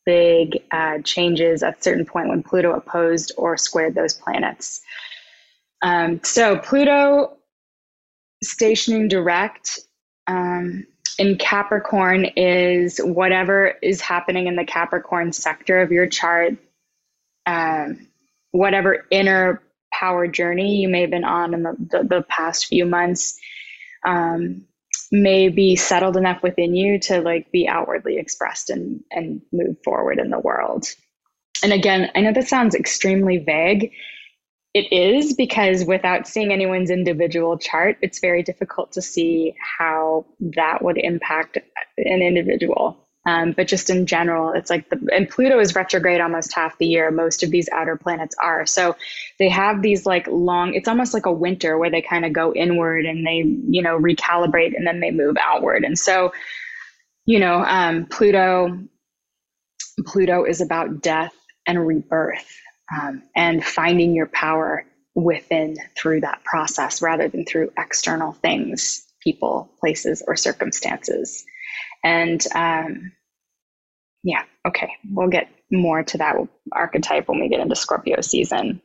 big 0.05 0.63
uh, 0.71 0.99
changes 1.03 1.63
at 1.63 1.79
a 1.79 1.83
certain 1.83 2.05
point 2.05 2.29
when 2.29 2.43
pluto 2.43 2.73
opposed 2.73 3.31
or 3.37 3.57
squared 3.57 3.95
those 3.95 4.13
planets. 4.13 4.81
Um, 5.81 6.21
so 6.23 6.57
pluto 6.57 7.37
stationing 8.43 9.07
direct 9.07 9.79
um, 10.27 10.85
in 11.19 11.37
Capricorn 11.37 12.25
is 12.35 12.97
whatever 12.99 13.75
is 13.81 14.01
happening 14.01 14.47
in 14.47 14.55
the 14.55 14.65
Capricorn 14.65 15.31
sector 15.31 15.81
of 15.81 15.91
your 15.91 16.07
chart, 16.07 16.55
um, 17.45 18.07
whatever 18.51 19.05
inner 19.11 19.61
power 19.93 20.27
journey 20.27 20.77
you 20.77 20.89
may 20.89 21.01
have 21.01 21.11
been 21.11 21.23
on 21.23 21.53
in 21.53 21.63
the, 21.63 21.75
the, 21.91 22.03
the 22.03 22.21
past 22.23 22.67
few 22.67 22.85
months. 22.85 23.37
Um, 24.05 24.65
may 25.13 25.47
be 25.47 25.75
settled 25.75 26.17
enough 26.17 26.41
within 26.41 26.75
you 26.75 26.99
to 26.99 27.21
like 27.21 27.51
be 27.51 27.67
outwardly 27.67 28.17
expressed 28.17 28.71
and 28.71 29.03
and 29.11 29.41
move 29.51 29.77
forward 29.83 30.17
in 30.19 30.31
the 30.31 30.39
world 30.39 30.87
and 31.63 31.71
again 31.71 32.09
i 32.15 32.21
know 32.21 32.33
that 32.33 32.47
sounds 32.47 32.73
extremely 32.73 33.37
vague 33.37 33.91
it 34.73 34.91
is 34.91 35.35
because 35.35 35.85
without 35.85 36.27
seeing 36.27 36.51
anyone's 36.51 36.89
individual 36.89 37.59
chart 37.59 37.97
it's 38.01 38.19
very 38.19 38.41
difficult 38.41 38.91
to 38.91 39.03
see 39.03 39.55
how 39.77 40.25
that 40.39 40.83
would 40.83 40.97
impact 40.97 41.59
an 41.97 42.21
individual 42.23 43.02
um, 43.25 43.53
but 43.53 43.67
just 43.67 43.89
in 43.89 44.05
general, 44.05 44.51
it's 44.51 44.69
like 44.69 44.89
the, 44.89 44.99
and 45.13 45.29
Pluto 45.29 45.59
is 45.59 45.75
retrograde 45.75 46.19
almost 46.19 46.53
half 46.53 46.77
the 46.77 46.85
year. 46.85 47.09
Most 47.09 47.41
of 47.41 47.51
these 47.51 47.69
outer 47.69 47.95
planets 47.95 48.35
are. 48.41 48.65
So 48.65 48.95
they 49.39 49.49
have 49.49 49.81
these 49.81 50.05
like 50.05 50.27
long, 50.27 50.73
it's 50.73 50.89
almost 50.89 51.13
like 51.13 51.25
a 51.25 51.31
winter 51.31 51.77
where 51.77 51.89
they 51.89 52.01
kind 52.01 52.25
of 52.25 52.33
go 52.33 52.53
inward 52.53 53.05
and 53.05 53.25
they, 53.25 53.43
you 53.69 53.81
know, 53.81 53.97
recalibrate 53.97 54.75
and 54.75 54.85
then 54.85 54.99
they 54.99 55.11
move 55.11 55.37
outward. 55.39 55.85
And 55.85 55.97
so, 55.97 56.33
you 57.25 57.39
know, 57.39 57.63
um, 57.63 58.05
Pluto, 58.07 58.77
Pluto 60.05 60.43
is 60.43 60.59
about 60.59 61.01
death 61.01 61.33
and 61.65 61.87
rebirth 61.87 62.59
um, 62.93 63.23
and 63.35 63.63
finding 63.63 64.13
your 64.13 64.27
power 64.27 64.85
within 65.15 65.77
through 65.95 66.21
that 66.21 66.43
process 66.43 67.01
rather 67.01 67.29
than 67.29 67.45
through 67.45 67.71
external 67.77 68.33
things, 68.33 69.05
people, 69.21 69.71
places, 69.79 70.23
or 70.27 70.35
circumstances. 70.35 71.45
And 72.03 72.43
um, 72.55 73.11
yeah, 74.23 74.43
okay, 74.67 74.91
we'll 75.11 75.29
get 75.29 75.49
more 75.71 76.03
to 76.03 76.17
that 76.17 76.35
archetype 76.71 77.27
when 77.27 77.39
we 77.39 77.49
get 77.49 77.59
into 77.59 77.75
Scorpio 77.75 78.21
season. 78.21 78.81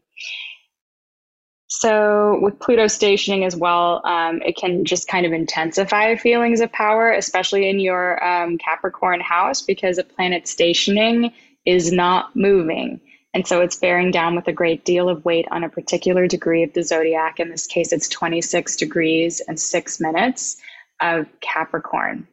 So, 1.70 2.38
with 2.40 2.58
Pluto 2.60 2.86
stationing 2.86 3.44
as 3.44 3.54
well, 3.54 4.00
um, 4.06 4.40
it 4.42 4.56
can 4.56 4.86
just 4.86 5.06
kind 5.06 5.26
of 5.26 5.32
intensify 5.32 6.16
feelings 6.16 6.62
of 6.62 6.72
power, 6.72 7.12
especially 7.12 7.68
in 7.68 7.78
your 7.78 8.24
um, 8.24 8.56
Capricorn 8.56 9.20
house, 9.20 9.60
because 9.60 9.98
a 9.98 10.04
planet 10.04 10.48
stationing 10.48 11.30
is 11.66 11.92
not 11.92 12.34
moving. 12.34 13.00
And 13.34 13.46
so 13.46 13.60
it's 13.60 13.76
bearing 13.76 14.10
down 14.10 14.34
with 14.34 14.48
a 14.48 14.52
great 14.52 14.86
deal 14.86 15.10
of 15.10 15.24
weight 15.26 15.46
on 15.50 15.62
a 15.62 15.68
particular 15.68 16.26
degree 16.26 16.62
of 16.62 16.72
the 16.72 16.82
zodiac. 16.82 17.38
In 17.38 17.50
this 17.50 17.66
case, 17.66 17.92
it's 17.92 18.08
26 18.08 18.76
degrees 18.76 19.40
and 19.46 19.60
six 19.60 20.00
minutes 20.00 20.56
of 21.00 21.26
Capricorn. 21.40 22.26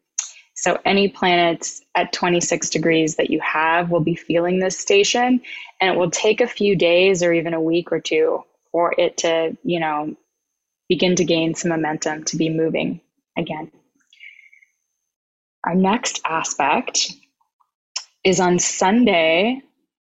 So 0.56 0.80
any 0.86 1.10
planets 1.10 1.82
at 1.96 2.14
26 2.14 2.70
degrees 2.70 3.18
that 3.18 3.30
you 3.30 3.40
have 3.42 3.92
will 3.92 4.00
be 4.00 4.16
feeling 4.16 4.60
this 4.60 4.80
station, 4.80 5.42
and 5.82 5.94
it 5.94 5.98
will 5.98 6.10
take 6.10 6.42
a 6.42 6.48
few 6.48 6.76
days 6.76 7.22
or 7.22 7.34
even 7.34 7.54
a 7.54 7.62
week 7.62 7.92
or 7.92 8.00
two 8.00 8.44
for 8.72 8.94
it 8.98 9.18
to, 9.18 9.58
you 9.64 9.80
know, 9.80 10.16
begin 10.88 11.16
to 11.16 11.26
gain 11.26 11.56
some 11.56 11.70
momentum 11.70 12.24
to 12.26 12.38
be 12.38 12.50
moving 12.50 13.02
again. 13.38 13.72
Our 15.66 15.76
next 15.76 16.22
aspect 16.26 17.12
is 18.24 18.40
on 18.40 18.60
Sunday, 18.60 19.62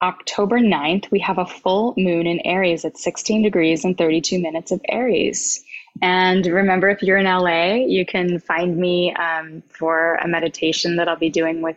October 0.02 0.60
9th, 0.60 1.10
we 1.10 1.18
have 1.20 1.38
a 1.38 1.46
full 1.46 1.94
moon 1.96 2.26
in 2.26 2.40
Aries 2.46 2.84
at 2.84 2.96
16 2.96 3.42
degrees 3.42 3.84
and 3.84 3.98
32 3.98 4.40
minutes 4.40 4.70
of 4.70 4.80
Aries. 4.88 5.64
And 6.02 6.46
remember, 6.46 6.88
if 6.88 7.02
you're 7.02 7.18
in 7.18 7.26
LA, 7.26 7.74
you 7.74 8.06
can 8.06 8.38
find 8.38 8.76
me 8.76 9.14
um, 9.14 9.62
for 9.68 10.16
a 10.16 10.28
meditation 10.28 10.96
that 10.96 11.08
I'll 11.08 11.16
be 11.16 11.30
doing 11.30 11.62
with 11.62 11.76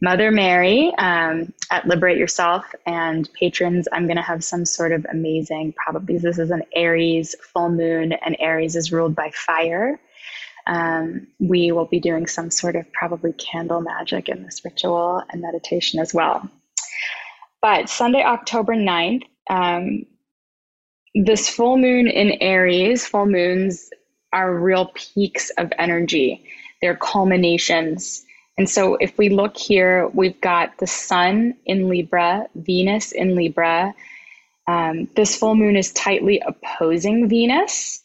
Mother 0.00 0.30
Mary 0.30 0.92
um, 0.98 1.52
at 1.70 1.86
Liberate 1.86 2.18
Yourself. 2.18 2.64
And 2.86 3.28
patrons, 3.34 3.88
I'm 3.92 4.06
going 4.06 4.16
to 4.16 4.22
have 4.22 4.44
some 4.44 4.64
sort 4.64 4.92
of 4.92 5.06
amazing, 5.10 5.74
probably 5.74 6.18
this 6.18 6.38
is 6.38 6.50
an 6.50 6.62
Aries 6.74 7.34
full 7.52 7.70
moon, 7.70 8.12
and 8.12 8.36
Aries 8.38 8.76
is 8.76 8.92
ruled 8.92 9.14
by 9.14 9.30
fire. 9.30 9.98
Um, 10.66 11.28
we 11.38 11.70
will 11.70 11.86
be 11.86 12.00
doing 12.00 12.26
some 12.26 12.50
sort 12.50 12.74
of 12.74 12.90
probably 12.92 13.32
candle 13.34 13.80
magic 13.80 14.28
in 14.28 14.42
this 14.42 14.62
ritual 14.64 15.22
and 15.30 15.40
meditation 15.40 16.00
as 16.00 16.12
well. 16.12 16.50
But 17.62 17.88
Sunday, 17.88 18.22
October 18.22 18.74
9th, 18.74 19.22
um, 19.48 20.04
this 21.24 21.48
full 21.48 21.78
moon 21.78 22.08
in 22.08 22.32
Aries, 22.42 23.06
full 23.06 23.26
moons 23.26 23.90
are 24.32 24.54
real 24.54 24.90
peaks 24.94 25.50
of 25.50 25.72
energy. 25.78 26.44
They're 26.82 26.96
culminations. 26.96 28.24
And 28.58 28.68
so 28.68 28.96
if 28.96 29.16
we 29.16 29.30
look 29.30 29.56
here, 29.56 30.08
we've 30.08 30.40
got 30.40 30.76
the 30.78 30.86
sun 30.86 31.54
in 31.64 31.88
Libra, 31.88 32.46
Venus 32.54 33.12
in 33.12 33.34
Libra. 33.34 33.94
Um, 34.66 35.08
this 35.14 35.36
full 35.36 35.54
moon 35.54 35.76
is 35.76 35.92
tightly 35.92 36.42
opposing 36.46 37.28
Venus. 37.28 38.02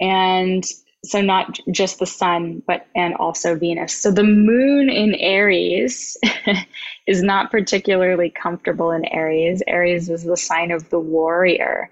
And 0.00 0.64
so 1.04 1.20
not 1.20 1.58
just 1.70 1.98
the 1.98 2.06
sun 2.06 2.62
but 2.66 2.86
and 2.94 3.14
also 3.14 3.56
venus. 3.56 3.94
So 3.94 4.10
the 4.10 4.24
moon 4.24 4.90
in 4.90 5.14
aries 5.14 6.16
is 7.06 7.22
not 7.22 7.50
particularly 7.50 8.30
comfortable 8.30 8.90
in 8.90 9.04
aries. 9.06 9.62
Aries 9.66 10.10
is 10.10 10.24
the 10.24 10.36
sign 10.36 10.70
of 10.70 10.88
the 10.90 11.00
warrior 11.00 11.90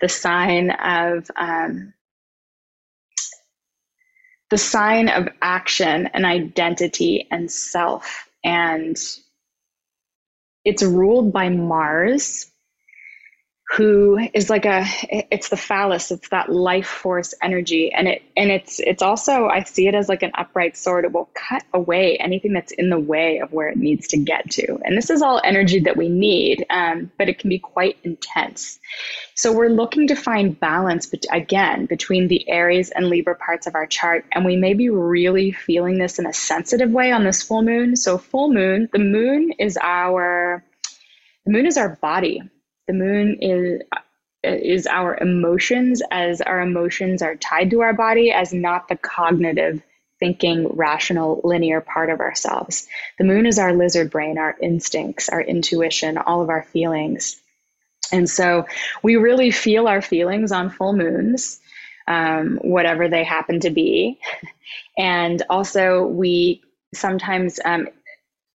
the 0.00 0.08
sign 0.08 0.70
of 0.70 1.30
um, 1.36 1.94
the 4.50 4.58
sign 4.58 5.08
of 5.08 5.28
action 5.40 6.08
and 6.12 6.26
identity 6.26 7.26
and 7.30 7.50
self. 7.50 8.28
And 8.44 8.96
it's 10.64 10.82
ruled 10.82 11.32
by 11.32 11.48
mars 11.48 12.50
who 13.72 14.18
is 14.34 14.50
like 14.50 14.66
a 14.66 14.84
it's 15.32 15.48
the 15.48 15.56
phallus 15.56 16.10
it's 16.10 16.28
that 16.28 16.50
life 16.50 16.86
force 16.86 17.34
energy. 17.42 17.92
And 17.92 18.06
it 18.06 18.22
and 18.36 18.50
it's 18.50 18.78
it's 18.78 19.02
also 19.02 19.46
i 19.46 19.62
see 19.62 19.88
it 19.88 19.94
as 19.94 20.08
like 20.08 20.22
an 20.22 20.32
upright 20.34 20.76
sword. 20.76 21.04
It 21.04 21.12
will 21.12 21.30
cut 21.34 21.64
away 21.72 22.18
anything 22.18 22.52
that's 22.52 22.72
in 22.72 22.90
the 22.90 22.98
way 22.98 23.38
of 23.38 23.52
where 23.52 23.68
it 23.68 23.78
needs 23.78 24.08
to 24.08 24.18
get 24.18 24.50
to. 24.52 24.78
And 24.84 24.96
this 24.96 25.08
is 25.08 25.22
all 25.22 25.40
energy 25.42 25.80
that 25.80 25.96
we 25.96 26.08
need 26.08 26.66
um, 26.68 27.10
but 27.18 27.28
it 27.28 27.38
can 27.38 27.48
be 27.48 27.58
quite 27.58 27.96
intense. 28.04 28.78
So 29.34 29.52
we're 29.52 29.70
looking 29.70 30.08
to 30.08 30.14
find 30.14 30.58
balance 30.60 31.06
but 31.06 31.24
again 31.32 31.86
between 31.86 32.28
the 32.28 32.48
aries 32.48 32.90
and 32.90 33.08
libra 33.08 33.34
parts 33.34 33.66
of 33.66 33.74
our 33.74 33.86
chart. 33.86 34.26
And 34.32 34.44
we 34.44 34.56
may 34.56 34.74
be 34.74 34.90
really 34.90 35.52
feeling 35.52 35.98
this 35.98 36.18
in 36.18 36.26
a 36.26 36.34
sensitive 36.34 36.90
way 36.90 37.12
on 37.12 37.24
this 37.24 37.42
full 37.42 37.62
moon. 37.62 37.96
So 37.96 38.18
full 38.18 38.52
moon 38.52 38.90
the 38.92 38.98
moon 38.98 39.52
is 39.58 39.78
our 39.80 40.62
the 41.46 41.52
moon 41.52 41.66
is 41.66 41.78
our 41.78 41.96
body 41.96 42.42
the 42.86 42.92
moon 42.92 43.38
is 43.40 43.82
is 44.42 44.86
our 44.86 45.16
emotions 45.16 46.02
as 46.10 46.42
our 46.42 46.60
emotions 46.60 47.22
are 47.22 47.36
tied 47.36 47.70
to 47.70 47.80
our 47.80 47.94
body 47.94 48.30
as 48.30 48.52
not 48.52 48.88
the 48.88 48.96
cognitive 48.96 49.82
thinking 50.20 50.68
rational 50.68 51.40
linear 51.44 51.80
part 51.80 52.10
of 52.10 52.20
ourselves. 52.20 52.86
The 53.18 53.24
moon 53.24 53.46
is 53.46 53.58
our 53.58 53.72
lizard 53.72 54.10
brain 54.10 54.38
our 54.38 54.56
instincts 54.60 55.28
our 55.28 55.40
intuition 55.40 56.18
all 56.18 56.42
of 56.42 56.50
our 56.50 56.62
feelings. 56.62 57.40
And 58.12 58.28
so 58.28 58.66
we 59.02 59.16
really 59.16 59.50
feel 59.50 59.88
our 59.88 60.02
feelings 60.02 60.52
on 60.52 60.68
full 60.70 60.92
moons 60.92 61.60
um, 62.06 62.58
whatever 62.62 63.08
they 63.08 63.24
happen 63.24 63.60
to 63.60 63.70
be. 63.70 64.18
And 64.96 65.42
also 65.50 66.06
we 66.06 66.62
sometimes 66.94 67.58
um, 67.64 67.88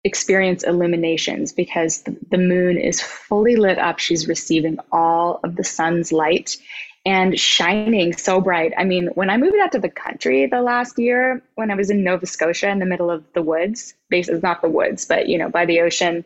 experience 0.05 0.63
illuminations 0.63 1.51
because 1.51 2.03
the, 2.03 2.37
moon 2.37 2.77
is 2.77 3.01
fully 3.01 3.55
lit 3.55 3.79
up. 3.79 3.97
She's 3.97 4.27
receiving 4.27 4.77
all 4.91 5.39
of 5.43 5.55
the 5.55 5.63
sun's 5.63 6.11
light 6.11 6.57
and 7.05 7.39
shining 7.39 8.15
so 8.15 8.39
bright. 8.39 8.73
I 8.77 8.83
mean, 8.83 9.07
when 9.15 9.31
I 9.31 9.37
moved 9.37 9.57
out 9.57 9.71
to 9.71 9.79
the 9.79 9.89
country 9.89 10.45
the 10.45 10.61
last 10.61 10.99
year, 10.99 11.41
when 11.55 11.71
I 11.71 11.75
was 11.75 11.89
in 11.89 12.03
Nova 12.03 12.27
Scotia 12.27 12.69
in 12.69 12.77
the 12.77 12.85
middle 12.85 13.09
of 13.09 13.23
the 13.33 13.41
woods, 13.41 13.95
basically 14.09 14.41
not 14.41 14.61
the 14.61 14.69
woods, 14.69 15.05
but 15.05 15.27
you 15.27 15.39
know, 15.39 15.49
by 15.49 15.65
the 15.65 15.81
ocean, 15.81 16.23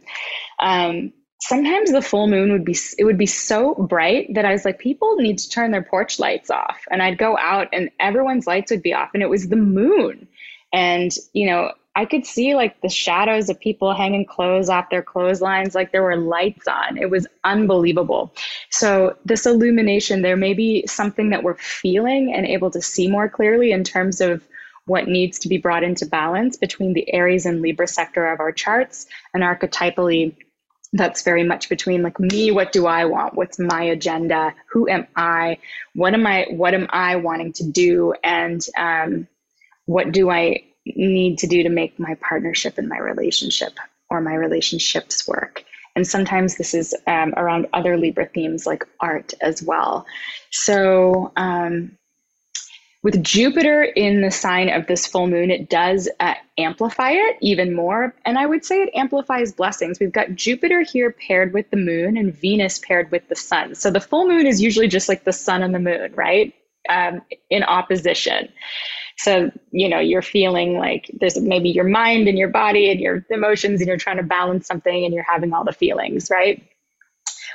um, 0.61 1.13
sometimes 1.39 1.91
the 1.93 2.01
full 2.01 2.27
moon 2.27 2.51
would 2.51 2.65
be 2.65 2.75
it 2.97 3.05
would 3.05 3.17
be 3.17 3.25
so 3.25 3.75
bright 3.75 4.33
that 4.33 4.43
I 4.43 4.51
was 4.51 4.65
like, 4.65 4.77
people 4.77 5.15
need 5.15 5.37
to 5.37 5.49
turn 5.49 5.71
their 5.71 5.83
porch 5.83 6.19
lights 6.19 6.49
off. 6.49 6.81
And 6.91 7.01
I'd 7.01 7.17
go 7.17 7.37
out 7.37 7.69
and 7.71 7.89
everyone's 7.99 8.45
lights 8.45 8.71
would 8.71 8.83
be 8.83 8.93
off, 8.93 9.11
and 9.13 9.23
it 9.23 9.29
was 9.29 9.47
the 9.47 9.55
moon. 9.55 10.27
And 10.73 11.11
you 11.31 11.47
know, 11.47 11.71
I 11.99 12.05
could 12.05 12.25
see 12.25 12.55
like 12.55 12.79
the 12.79 12.87
shadows 12.87 13.49
of 13.49 13.59
people 13.59 13.93
hanging 13.93 14.25
clothes 14.25 14.69
off 14.69 14.89
their 14.89 15.03
clotheslines, 15.03 15.75
like 15.75 15.91
there 15.91 16.01
were 16.01 16.15
lights 16.15 16.65
on. 16.65 16.97
It 16.97 17.09
was 17.09 17.27
unbelievable. 17.43 18.33
So, 18.69 19.17
this 19.25 19.45
illumination, 19.45 20.21
there 20.21 20.37
may 20.37 20.53
be 20.53 20.87
something 20.87 21.29
that 21.31 21.43
we're 21.43 21.57
feeling 21.57 22.33
and 22.33 22.45
able 22.45 22.71
to 22.71 22.81
see 22.81 23.09
more 23.09 23.27
clearly 23.27 23.73
in 23.73 23.83
terms 23.83 24.21
of 24.21 24.41
what 24.85 25.09
needs 25.09 25.39
to 25.39 25.49
be 25.49 25.57
brought 25.57 25.83
into 25.83 26.05
balance 26.05 26.55
between 26.55 26.93
the 26.93 27.13
Aries 27.13 27.45
and 27.45 27.61
Libra 27.61 27.85
sector 27.85 28.31
of 28.31 28.39
our 28.39 28.53
charts 28.53 29.05
and 29.33 29.43
archetypally 29.43 30.33
that's 30.93 31.21
very 31.21 31.43
much 31.43 31.69
between 31.69 32.01
like 32.01 32.19
me 32.19 32.49
what 32.49 32.71
do 32.71 32.87
i 32.87 33.05
want 33.05 33.35
what's 33.35 33.59
my 33.59 33.83
agenda 33.83 34.51
who 34.71 34.89
am 34.89 35.05
i 35.15 35.55
what 35.93 36.15
am 36.15 36.25
i 36.25 36.47
what 36.49 36.73
am 36.73 36.87
i 36.89 37.15
wanting 37.15 37.53
to 37.53 37.63
do 37.63 38.11
and 38.23 38.65
um, 38.75 39.27
what 39.89 40.11
do 40.11 40.29
I 40.29 40.65
need 40.85 41.37
to 41.39 41.47
do 41.47 41.63
to 41.63 41.69
make 41.69 41.99
my 41.99 42.15
partnership 42.15 42.77
and 42.77 42.87
my 42.87 42.97
relationship 42.97 43.73
or 44.09 44.21
my 44.21 44.33
relationships 44.33 45.27
work? 45.27 45.63
And 45.95 46.07
sometimes 46.07 46.55
this 46.55 46.73
is 46.73 46.95
um, 47.07 47.33
around 47.35 47.67
other 47.73 47.97
Libra 47.97 48.27
themes 48.27 48.65
like 48.65 48.85
art 48.99 49.33
as 49.41 49.61
well. 49.61 50.05
So, 50.51 51.31
um, 51.35 51.97
with 53.01 53.23
Jupiter 53.23 53.83
in 53.83 54.21
the 54.21 54.31
sign 54.31 54.69
of 54.69 54.87
this 54.87 55.07
full 55.07 55.27
moon, 55.27 55.51
it 55.51 55.69
does 55.69 56.09
uh, 56.19 56.33
amplify 56.57 57.11
it 57.11 57.37
even 57.41 57.73
more. 57.73 58.13
And 58.25 58.37
I 58.37 58.45
would 58.45 58.65
say 58.65 58.81
it 58.81 58.89
amplifies 58.93 59.53
blessings. 59.53 59.99
We've 59.99 60.11
got 60.11 60.35
Jupiter 60.35 60.81
here 60.81 61.11
paired 61.11 61.53
with 61.53 61.69
the 61.69 61.77
moon 61.77 62.17
and 62.17 62.33
Venus 62.33 62.79
paired 62.79 63.09
with 63.09 63.27
the 63.29 63.37
sun. 63.37 63.75
So 63.75 63.89
the 63.89 64.01
full 64.01 64.27
moon 64.27 64.45
is 64.45 64.61
usually 64.61 64.89
just 64.89 65.07
like 65.07 65.23
the 65.23 65.31
sun 65.31 65.63
and 65.63 65.73
the 65.73 65.79
moon, 65.79 66.13
right? 66.13 66.53
Um, 66.89 67.21
in 67.49 67.63
opposition. 67.63 68.49
So, 69.19 69.51
you 69.71 69.89
know, 69.89 69.99
you're 69.99 70.21
feeling 70.21 70.77
like 70.77 71.11
there's 71.19 71.37
maybe 71.37 71.69
your 71.69 71.83
mind 71.83 72.29
and 72.29 72.37
your 72.37 72.47
body 72.47 72.89
and 72.89 73.01
your 73.01 73.25
emotions, 73.29 73.81
and 73.81 73.87
you're 73.89 73.97
trying 73.97 74.15
to 74.15 74.23
balance 74.23 74.65
something 74.65 75.03
and 75.03 75.13
you're 75.13 75.23
having 75.23 75.51
all 75.51 75.65
the 75.65 75.73
feelings, 75.73 76.29
right? 76.29 76.63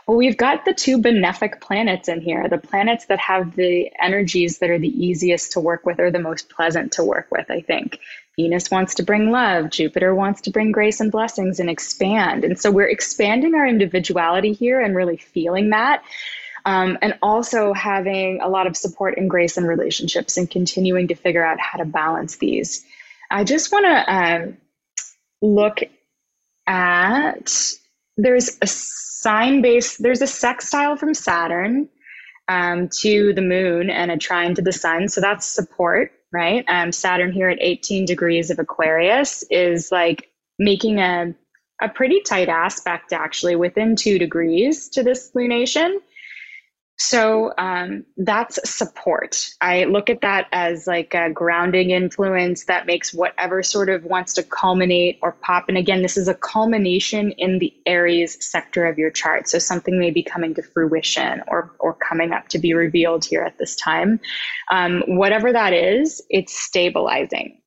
Well, 0.07 0.19
we've 0.19 0.37
got 0.37 0.67
the 0.67 0.75
two 0.75 0.99
benefic 0.99 1.63
planets 1.63 2.09
in 2.09 2.21
here, 2.21 2.47
the 2.51 2.59
planets 2.59 3.07
that 3.07 3.19
have 3.19 3.57
the 3.57 3.91
energies 3.99 4.59
that 4.59 4.69
are 4.69 4.79
the 4.79 4.89
easiest 4.89 5.53
to 5.53 5.61
work 5.61 5.87
with 5.87 5.99
or 5.99 6.11
the 6.11 6.19
most 6.19 6.51
pleasant 6.51 6.93
to 6.93 7.05
work 7.05 7.29
with, 7.31 7.51
I 7.51 7.63
think. 7.63 7.99
Venus 8.37 8.71
wants 8.71 8.97
to 8.97 9.03
bring 9.03 9.31
love, 9.31 9.71
Jupiter 9.71 10.15
wants 10.15 10.43
to 10.43 10.51
bring 10.51 10.71
grace 10.71 11.01
and 11.01 11.11
blessings 11.11 11.61
and 11.61 11.71
expand. 11.71 12.45
And 12.45 12.61
so 12.61 12.71
we're 12.71 12.89
expanding 12.89 13.55
our 13.55 13.67
individuality 13.67 14.53
here 14.53 14.81
and 14.83 14.95
really 14.95 15.17
feeling 15.17 15.71
that. 15.71 16.05
Um, 16.67 16.97
and 17.03 17.19
also 17.21 17.75
having 17.75 18.41
a 18.41 18.49
lot 18.49 18.67
of 18.67 18.75
support 18.75 19.19
and 19.19 19.29
grace 19.29 19.59
in 19.59 19.65
relationships 19.65 20.39
and 20.39 20.51
continuing 20.51 21.09
to 21.09 21.15
figure 21.15 21.45
out 21.45 21.61
how 21.61 21.79
to 21.79 21.85
balance 21.85 22.37
these. 22.37 22.85
I 23.31 23.45
just 23.45 23.71
want 23.71 23.85
to 23.85 24.15
um, 24.15 24.57
look 25.43 25.81
at 26.67 27.53
there's 28.17 28.57
a 28.63 28.67
sign 28.67 29.63
based, 29.63 30.03
there's 30.03 30.23
a 30.23 30.27
sextile 30.27 30.97
from 30.97 31.15
Saturn 31.15 31.89
um, 32.49 32.89
to 33.01 33.33
the 33.33 33.43
moon 33.43 33.91
and 33.91 34.11
a 34.11 34.17
trine 34.17 34.55
to 34.55 34.63
the 34.63 34.73
sun. 34.73 35.09
So 35.09 35.21
that's 35.21 35.47
support, 35.47 36.13
right? 36.33 36.65
Um, 36.69 36.93
Saturn 36.93 37.33
here 37.33 37.49
at 37.49 37.59
18 37.61 38.05
degrees 38.05 38.51
of 38.51 38.59
Aquarius 38.59 39.45
is 39.51 39.91
like 39.91 40.31
making 40.59 40.99
a, 40.99 41.35
a 41.81 41.89
pretty 41.89 42.21
tight 42.21 42.49
aspect 42.49 43.13
actually 43.13 43.57
within 43.57 43.97
two 43.97 44.19
degrees 44.19 44.89
to 44.91 45.03
this 45.03 45.33
lunation. 45.35 45.99
So 46.97 47.53
um, 47.59 48.05
that's 48.17 48.59
support. 48.69 49.51
I 49.61 49.85
look 49.85 50.09
at 50.09 50.21
that 50.21 50.47
as 50.53 50.87
like 50.87 51.13
a 51.13 51.29
grounding 51.29 51.91
influence 51.91 52.67
that 52.67 52.87
makes 52.87 53.13
whatever 53.13 53.65
sort 53.65 53.89
of 53.89 54.05
wants 54.05 54.33
to 54.35 54.45
culminate 54.45 55.19
or 55.21 55.33
pop. 55.33 55.65
And 55.69 55.77
again, 55.77 56.03
this 56.03 56.17
is 56.17 56.29
a 56.29 56.35
culmination 56.35 57.33
in 57.33 57.59
the 57.59 57.75
Aries 57.85 58.45
sector 58.45 58.87
of 58.87 58.97
your 58.97 59.11
chart. 59.11 59.49
So 59.49 59.59
something 59.59 59.99
may 59.99 60.13
be 60.13 60.23
coming 60.23 60.55
to 60.55 60.63
fruition 60.63 61.43
or, 61.49 61.75
or 61.81 61.95
coming 61.95 62.33
up 62.33 62.49
to 62.49 62.61
be 62.61 62.75
revealed 62.75 63.25
here 63.25 63.43
at 63.43 63.59
this 63.59 63.75
time. 63.75 64.21
Um, 64.71 65.03
whatever 65.07 65.53
that 65.53 65.73
is, 65.73 66.23
it's 66.31 66.57
stabilizing. 66.57 67.61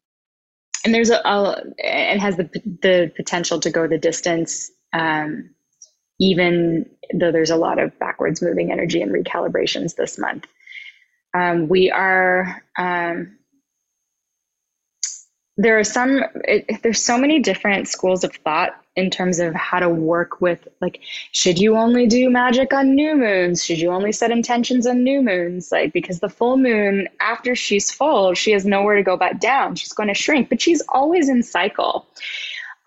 And 0.86 0.94
there's 0.94 1.10
a, 1.10 1.20
a 1.28 1.64
and 1.84 2.22
has 2.22 2.38
the, 2.38 2.50
the 2.82 3.12
potential 3.18 3.60
to 3.60 3.70
go 3.70 3.88
the 3.88 3.98
distance. 3.98 4.72
Um, 4.94 5.50
even 6.20 6.90
though 7.14 7.32
there's 7.32 7.52
a 7.52 7.56
lot 7.56 7.80
of 7.80 7.98
backwards 8.00 8.42
moving 8.42 8.72
energy 8.72 9.02
and 9.02 9.12
recalibrations 9.12 9.96
this 9.96 10.18
month. 10.18 10.46
Um, 11.34 11.68
we 11.68 11.92
are, 11.92 12.64
um, 12.78 13.38
there 15.58 15.80
are 15.80 15.84
some, 15.84 16.24
it, 16.44 16.82
there's 16.84 17.04
so 17.04 17.18
many 17.18 17.40
different 17.40 17.88
schools 17.88 18.24
of 18.24 18.34
thought 18.36 18.72
in 18.96 19.12
terms 19.12 19.40
of 19.40 19.54
how 19.54 19.80
to 19.80 19.90
work 19.90 20.42
with, 20.42 20.68
like, 20.82 21.02
should 21.32 21.60
you 21.60 21.76
only 21.76 22.08
do 22.08 22.32
magic 22.32 22.74
on 22.74 22.96
new 22.96 23.16
moons? 23.16 23.64
Should 23.64 23.78
you 23.78 23.92
only 23.92 24.12
set 24.12 24.32
intentions 24.32 24.88
on 24.88 25.04
new 25.04 25.22
moons? 25.22 25.72
Like, 25.72 25.94
because 25.94 26.20
the 26.20 26.30
full 26.30 26.58
moon, 26.58 27.08
after 27.20 27.56
she's 27.56 27.92
full, 27.92 28.34
she 28.34 28.52
has 28.52 28.66
nowhere 28.66 28.96
to 28.96 29.04
go 29.04 29.16
back 29.16 29.40
down. 29.40 29.76
She's 29.76 29.94
going 29.94 30.10
to 30.10 30.16
shrink, 30.16 30.50
but 30.50 30.62
she's 30.62 30.82
always 30.90 31.30
in 31.30 31.44
cycle. 31.44 32.08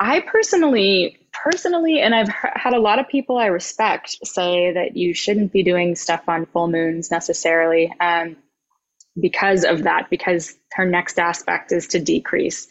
I 0.01 0.21
personally 0.21 1.20
personally, 1.33 2.01
and 2.01 2.15
I've 2.15 2.29
had 2.29 2.75
a 2.75 2.81
lot 2.81 2.99
of 2.99 3.09
people 3.09 3.39
I 3.39 3.47
respect 3.47 4.17
say 4.25 4.73
that 4.73 4.97
you 4.97 5.15
shouldn't 5.15 5.53
be 5.53 5.63
doing 5.63 5.97
stuff 5.97 6.29
on 6.29 6.47
full 6.47 6.69
moons 6.69 7.11
necessarily 7.11 7.93
um, 8.01 8.37
because 9.21 9.65
of 9.65 9.83
that, 9.85 10.09
because 10.11 10.55
her 10.73 10.85
next 10.85 11.19
aspect 11.19 11.73
is 11.73 11.87
to 11.89 12.01
decrease. 12.01 12.69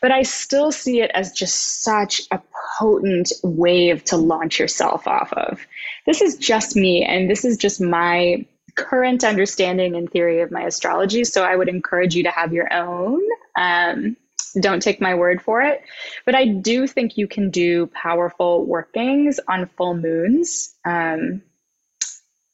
But 0.00 0.10
I 0.10 0.22
still 0.22 0.72
see 0.72 1.00
it 1.00 1.10
as 1.14 1.32
just 1.32 1.82
such 1.82 2.22
a 2.30 2.40
potent 2.78 3.32
wave 3.42 4.04
to 4.04 4.16
launch 4.16 4.58
yourself 4.58 5.06
off 5.06 5.32
of. 5.32 5.66
This 6.06 6.22
is 6.22 6.36
just 6.36 6.76
me, 6.76 7.04
and 7.04 7.30
this 7.30 7.44
is 7.44 7.56
just 7.56 7.80
my 7.80 8.46
current 8.74 9.22
understanding 9.22 9.94
and 9.94 10.10
theory 10.10 10.40
of 10.40 10.50
my 10.50 10.62
astrology. 10.62 11.24
So 11.24 11.44
I 11.44 11.56
would 11.56 11.68
encourage 11.68 12.14
you 12.14 12.22
to 12.22 12.30
have 12.30 12.52
your 12.52 12.72
own. 12.72 13.20
Um, 13.56 14.16
don't 14.60 14.82
take 14.82 15.00
my 15.00 15.14
word 15.14 15.42
for 15.42 15.62
it. 15.62 15.82
But 16.24 16.34
I 16.34 16.46
do 16.46 16.86
think 16.86 17.16
you 17.16 17.26
can 17.26 17.50
do 17.50 17.86
powerful 17.88 18.64
workings 18.64 19.40
on 19.48 19.66
full 19.76 19.94
moons. 19.94 20.74
Um, 20.84 21.42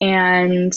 and 0.00 0.72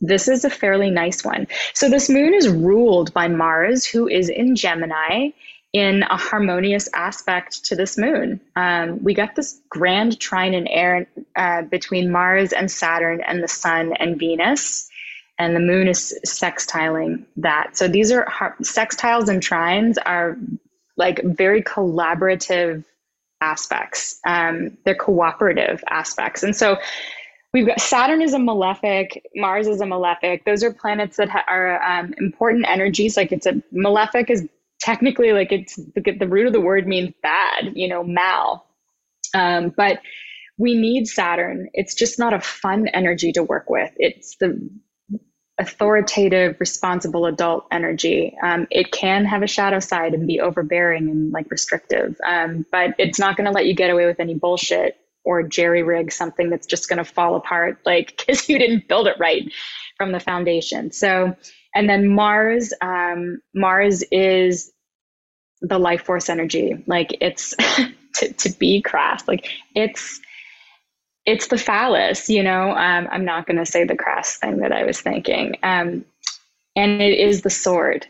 this 0.00 0.28
is 0.28 0.44
a 0.44 0.50
fairly 0.50 0.90
nice 0.90 1.24
one. 1.24 1.46
So 1.74 1.88
this 1.88 2.08
moon 2.10 2.34
is 2.34 2.48
ruled 2.48 3.12
by 3.14 3.28
Mars, 3.28 3.86
who 3.86 4.08
is 4.08 4.28
in 4.28 4.56
Gemini 4.56 5.30
in 5.72 6.02
a 6.04 6.16
harmonious 6.16 6.88
aspect 6.94 7.64
to 7.66 7.76
this 7.76 7.98
moon. 7.98 8.40
Um, 8.54 9.02
we 9.02 9.14
got 9.14 9.34
this 9.34 9.60
grand 9.68 10.18
trine 10.20 10.54
in 10.54 10.66
air 10.68 11.06
uh, 11.34 11.62
between 11.62 12.12
Mars 12.12 12.52
and 12.52 12.70
Saturn 12.70 13.20
and 13.20 13.42
the 13.42 13.48
Sun 13.48 13.94
and 13.94 14.18
Venus 14.18 14.88
and 15.38 15.54
the 15.54 15.60
moon 15.60 15.88
is 15.88 16.18
sextiling 16.26 17.24
that. 17.36 17.76
So 17.76 17.88
these 17.88 18.10
are 18.10 18.26
sextiles 18.62 19.28
and 19.28 19.42
trines 19.42 19.96
are 20.04 20.38
like 20.96 21.20
very 21.24 21.62
collaborative 21.62 22.84
aspects. 23.40 24.18
Um, 24.26 24.78
they're 24.84 24.94
cooperative 24.94 25.82
aspects. 25.90 26.42
And 26.42 26.56
so 26.56 26.78
we've 27.52 27.66
got 27.66 27.80
Saturn 27.80 28.22
is 28.22 28.34
a 28.34 28.38
malefic, 28.38 29.22
Mars 29.34 29.66
is 29.66 29.80
a 29.80 29.86
malefic. 29.86 30.44
Those 30.44 30.62
are 30.64 30.72
planets 30.72 31.16
that 31.18 31.28
ha- 31.28 31.44
are 31.48 31.82
um, 31.82 32.14
important 32.18 32.66
energies. 32.68 33.16
Like 33.16 33.32
it's 33.32 33.46
a 33.46 33.62
malefic 33.72 34.30
is 34.30 34.46
technically 34.80 35.32
like 35.32 35.52
it's 35.52 35.76
the, 35.76 36.12
the 36.18 36.28
root 36.28 36.46
of 36.46 36.52
the 36.52 36.60
word 36.60 36.86
means 36.86 37.12
bad, 37.22 37.72
you 37.74 37.88
know, 37.88 38.02
mal. 38.02 38.66
Um, 39.34 39.72
but 39.76 40.00
we 40.58 40.74
need 40.74 41.06
Saturn. 41.06 41.68
It's 41.74 41.94
just 41.94 42.18
not 42.18 42.32
a 42.32 42.40
fun 42.40 42.88
energy 42.88 43.32
to 43.32 43.42
work 43.42 43.68
with. 43.68 43.90
It's 43.96 44.36
the 44.36 44.58
authoritative, 45.58 46.56
responsible 46.60 47.26
adult 47.26 47.66
energy. 47.70 48.36
Um, 48.42 48.66
it 48.70 48.92
can 48.92 49.24
have 49.24 49.42
a 49.42 49.46
shadow 49.46 49.80
side 49.80 50.12
and 50.12 50.26
be 50.26 50.40
overbearing 50.40 51.08
and 51.08 51.32
like 51.32 51.50
restrictive, 51.50 52.16
um, 52.26 52.66
but 52.70 52.94
it's 52.98 53.18
not 53.18 53.36
going 53.36 53.46
to 53.46 53.52
let 53.52 53.66
you 53.66 53.74
get 53.74 53.90
away 53.90 54.06
with 54.06 54.20
any 54.20 54.34
bullshit 54.34 54.98
or 55.24 55.42
jerry 55.42 55.82
rig 55.82 56.12
something 56.12 56.50
that's 56.50 56.66
just 56.66 56.88
going 56.88 56.98
to 56.98 57.04
fall 57.04 57.36
apart, 57.36 57.80
like 57.86 58.16
because 58.26 58.48
you 58.48 58.58
didn't 58.58 58.88
build 58.88 59.06
it 59.06 59.16
right 59.18 59.50
from 59.96 60.12
the 60.12 60.20
foundation. 60.20 60.92
So, 60.92 61.34
and 61.74 61.88
then 61.88 62.08
Mars, 62.08 62.72
um, 62.82 63.40
Mars 63.54 64.04
is 64.12 64.72
the 65.62 65.78
life 65.78 66.02
force 66.02 66.28
energy. 66.28 66.84
Like 66.86 67.16
it's 67.20 67.54
to, 68.16 68.32
to 68.32 68.50
be 68.50 68.82
crass, 68.82 69.26
like 69.26 69.48
it's 69.74 70.20
it's 71.26 71.48
the 71.48 71.58
phallus, 71.58 72.30
you 72.30 72.42
know. 72.42 72.70
Um, 72.70 73.08
I'm 73.10 73.24
not 73.24 73.46
going 73.46 73.58
to 73.58 73.66
say 73.66 73.84
the 73.84 73.96
crass 73.96 74.36
thing 74.36 74.58
that 74.58 74.72
I 74.72 74.84
was 74.84 75.00
thinking. 75.00 75.56
Um, 75.62 76.04
and 76.76 77.02
it 77.02 77.18
is 77.18 77.42
the 77.42 77.50
sword 77.50 78.06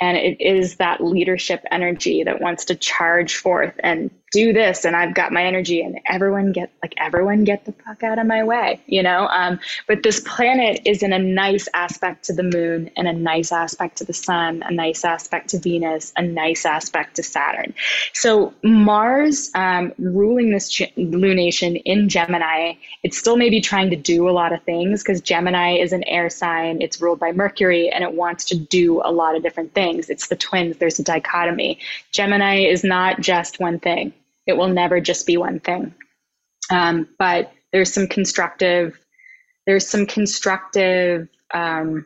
and 0.00 0.16
it 0.16 0.40
is 0.40 0.76
that 0.76 1.02
leadership 1.02 1.64
energy 1.70 2.24
that 2.24 2.40
wants 2.40 2.66
to 2.66 2.74
charge 2.74 3.36
forth 3.36 3.74
and 3.80 4.10
do 4.34 4.52
this 4.52 4.84
and 4.84 4.94
i've 4.96 5.14
got 5.14 5.32
my 5.32 5.44
energy 5.44 5.80
and 5.80 5.98
everyone 6.06 6.52
get 6.52 6.70
like 6.82 6.92
everyone 6.98 7.44
get 7.44 7.64
the 7.64 7.72
fuck 7.72 8.02
out 8.02 8.18
of 8.18 8.26
my 8.26 8.42
way 8.44 8.80
you 8.86 9.02
know 9.02 9.26
um, 9.28 9.58
but 9.86 10.02
this 10.02 10.20
planet 10.20 10.80
is 10.84 11.02
in 11.02 11.12
a 11.12 11.18
nice 11.18 11.68
aspect 11.72 12.24
to 12.24 12.32
the 12.32 12.42
moon 12.42 12.90
and 12.96 13.08
a 13.08 13.12
nice 13.12 13.52
aspect 13.52 13.96
to 13.96 14.04
the 14.04 14.12
sun 14.12 14.62
a 14.66 14.70
nice 14.70 15.04
aspect 15.04 15.50
to 15.50 15.58
venus 15.58 16.12
a 16.16 16.22
nice 16.22 16.66
aspect 16.66 17.16
to 17.16 17.22
saturn 17.22 17.72
so 18.12 18.52
mars 18.62 19.50
um, 19.54 19.92
ruling 19.98 20.50
this 20.50 20.70
lunation 20.98 21.80
in 21.84 22.08
gemini 22.08 22.72
it's 23.02 23.16
still 23.16 23.36
maybe 23.36 23.60
trying 23.60 23.88
to 23.90 23.96
do 23.96 24.28
a 24.28 24.32
lot 24.32 24.52
of 24.52 24.62
things 24.64 25.02
because 25.02 25.20
gemini 25.20 25.78
is 25.78 25.92
an 25.92 26.04
air 26.04 26.28
sign 26.28 26.82
it's 26.82 27.00
ruled 27.00 27.20
by 27.20 27.32
mercury 27.32 27.88
and 27.88 28.04
it 28.04 28.12
wants 28.12 28.44
to 28.44 28.56
do 28.56 29.00
a 29.04 29.12
lot 29.12 29.36
of 29.36 29.42
different 29.42 29.72
things 29.72 29.94
things. 29.94 30.10
It's 30.10 30.28
the 30.28 30.36
twins. 30.36 30.76
There's 30.78 30.98
a 30.98 31.02
dichotomy. 31.04 31.78
Gemini 32.10 32.64
is 32.64 32.84
not 32.84 33.20
just 33.20 33.60
one 33.60 33.78
thing. 33.78 34.12
It 34.46 34.56
will 34.56 34.68
never 34.68 35.00
just 35.00 35.26
be 35.26 35.36
one 35.36 35.60
thing. 35.60 35.94
Um, 36.70 37.08
but 37.18 37.52
there's 37.72 37.92
some 37.92 38.06
constructive, 38.06 38.98
there's 39.66 39.86
some 39.86 40.06
constructive 40.06 41.28
um, 41.52 42.04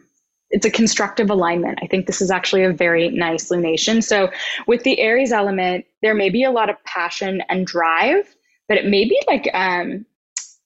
it's 0.51 0.67
a 0.67 0.71
constructive 0.71 1.31
alignment. 1.31 1.79
I 1.83 1.87
think 1.87 2.07
this 2.07 2.21
is 2.21 2.31
actually 2.31 2.65
a 2.65 2.73
very 2.73 3.11
nice 3.11 3.51
lunation. 3.51 4.03
So 4.03 4.31
with 4.67 4.83
the 4.83 4.99
Aries 5.01 5.33
element, 5.33 5.85
there 6.03 6.15
may 6.15 6.31
be 6.31 6.45
a 6.45 6.51
lot 6.51 6.71
of 6.71 6.83
passion 6.85 7.43
and 7.49 7.67
drive, 7.67 8.35
but 8.69 8.79
it 8.79 8.87
may 8.87 9.05
be 9.05 9.21
like 9.27 9.49
um, 9.53 10.07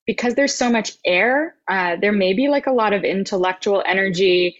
because 0.07 0.35
there's 0.35 0.55
so 0.55 0.71
much 0.71 0.93
air, 1.05 1.55
uh, 1.69 1.97
there 2.01 2.13
may 2.13 2.33
be 2.33 2.49
like 2.49 2.67
a 2.67 2.73
lot 2.73 2.93
of 2.93 3.05
intellectual 3.05 3.83
energy, 3.87 4.57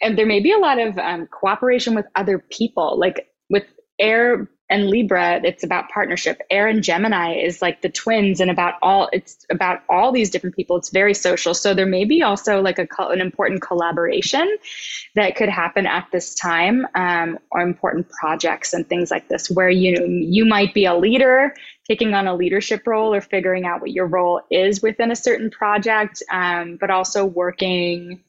and 0.00 0.18
there 0.18 0.26
may 0.26 0.40
be 0.40 0.52
a 0.52 0.58
lot 0.58 0.78
of 0.78 0.98
um, 0.98 1.26
cooperation 1.26 1.94
with 1.94 2.06
other 2.14 2.38
people. 2.38 2.98
Like 2.98 3.28
with 3.50 3.64
air 3.98 4.48
and 4.72 4.88
Libra, 4.88 5.38
it's 5.44 5.62
about 5.62 5.90
partnership. 5.90 6.40
Air 6.48 6.66
and 6.66 6.82
Gemini 6.82 7.34
is 7.34 7.60
like 7.60 7.82
the 7.82 7.90
twins 7.90 8.40
and 8.40 8.50
about 8.50 8.74
all, 8.80 9.10
it's 9.12 9.44
about 9.50 9.82
all 9.86 10.12
these 10.12 10.30
different 10.30 10.56
people. 10.56 10.78
It's 10.78 10.88
very 10.88 11.12
social. 11.12 11.52
So 11.52 11.74
there 11.74 11.84
may 11.84 12.06
be 12.06 12.22
also 12.22 12.62
like 12.62 12.78
a, 12.78 12.88
an 12.98 13.20
important 13.20 13.60
collaboration 13.60 14.56
that 15.14 15.36
could 15.36 15.50
happen 15.50 15.86
at 15.86 16.06
this 16.10 16.34
time 16.34 16.86
um, 16.94 17.38
or 17.50 17.60
important 17.60 18.08
projects 18.08 18.72
and 18.72 18.88
things 18.88 19.10
like 19.10 19.28
this 19.28 19.50
where 19.50 19.68
you 19.68 19.94
know, 19.94 20.06
you 20.06 20.46
might 20.46 20.72
be 20.72 20.86
a 20.86 20.96
leader 20.96 21.54
taking 21.86 22.14
on 22.14 22.26
a 22.26 22.34
leadership 22.34 22.86
role 22.86 23.12
or 23.12 23.20
figuring 23.20 23.66
out 23.66 23.82
what 23.82 23.90
your 23.90 24.06
role 24.06 24.40
is 24.50 24.80
within 24.80 25.10
a 25.10 25.16
certain 25.16 25.50
project, 25.50 26.22
um, 26.30 26.78
but 26.80 26.88
also 26.88 27.26
working 27.26 28.22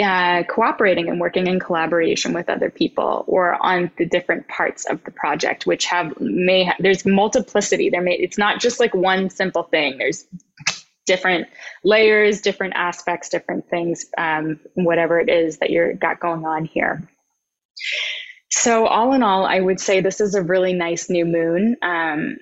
uh, 0.00 0.42
cooperating 0.44 1.08
and 1.08 1.20
working 1.20 1.46
in 1.46 1.60
collaboration 1.60 2.32
with 2.32 2.48
other 2.48 2.70
people 2.70 3.24
or 3.26 3.54
on 3.64 3.90
the 3.98 4.06
different 4.06 4.48
parts 4.48 4.86
of 4.86 5.02
the 5.04 5.10
project 5.10 5.66
which 5.66 5.84
have 5.84 6.18
may 6.18 6.64
ha- 6.64 6.76
there's 6.78 7.04
multiplicity. 7.04 7.90
There 7.90 8.00
may 8.00 8.14
it's 8.14 8.38
not 8.38 8.60
just 8.60 8.80
like 8.80 8.94
one 8.94 9.28
simple 9.28 9.64
thing. 9.64 9.98
There's 9.98 10.24
different 11.04 11.48
layers 11.84 12.40
different 12.40 12.74
aspects 12.76 13.28
different 13.28 13.68
things 13.68 14.06
um, 14.16 14.60
whatever 14.74 15.18
it 15.18 15.28
is 15.28 15.58
that 15.58 15.70
you're 15.70 15.94
got 15.94 16.20
going 16.20 16.46
on 16.46 16.64
here. 16.64 17.02
So 18.50 18.86
all 18.86 19.12
in 19.12 19.22
all 19.22 19.44
i 19.44 19.60
would 19.60 19.80
say 19.80 20.00
this 20.00 20.20
is 20.20 20.34
a 20.34 20.42
really 20.42 20.72
nice 20.72 21.10
new 21.10 21.24
moon. 21.24 21.76
Um, 21.82 22.36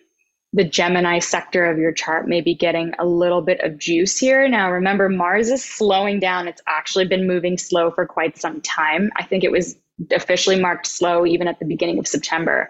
the 0.52 0.64
Gemini 0.64 1.20
sector 1.20 1.66
of 1.66 1.78
your 1.78 1.92
chart 1.92 2.26
may 2.26 2.40
be 2.40 2.54
getting 2.54 2.92
a 2.98 3.06
little 3.06 3.40
bit 3.40 3.60
of 3.60 3.78
juice 3.78 4.18
here. 4.18 4.48
Now, 4.48 4.70
remember, 4.72 5.08
Mars 5.08 5.48
is 5.48 5.64
slowing 5.64 6.18
down. 6.18 6.48
It's 6.48 6.62
actually 6.66 7.06
been 7.06 7.26
moving 7.26 7.56
slow 7.56 7.90
for 7.92 8.04
quite 8.04 8.36
some 8.36 8.60
time. 8.60 9.10
I 9.16 9.22
think 9.22 9.44
it 9.44 9.52
was 9.52 9.76
officially 10.12 10.58
marked 10.58 10.86
slow 10.86 11.24
even 11.26 11.46
at 11.46 11.58
the 11.58 11.66
beginning 11.66 11.98
of 11.98 12.08
September. 12.08 12.68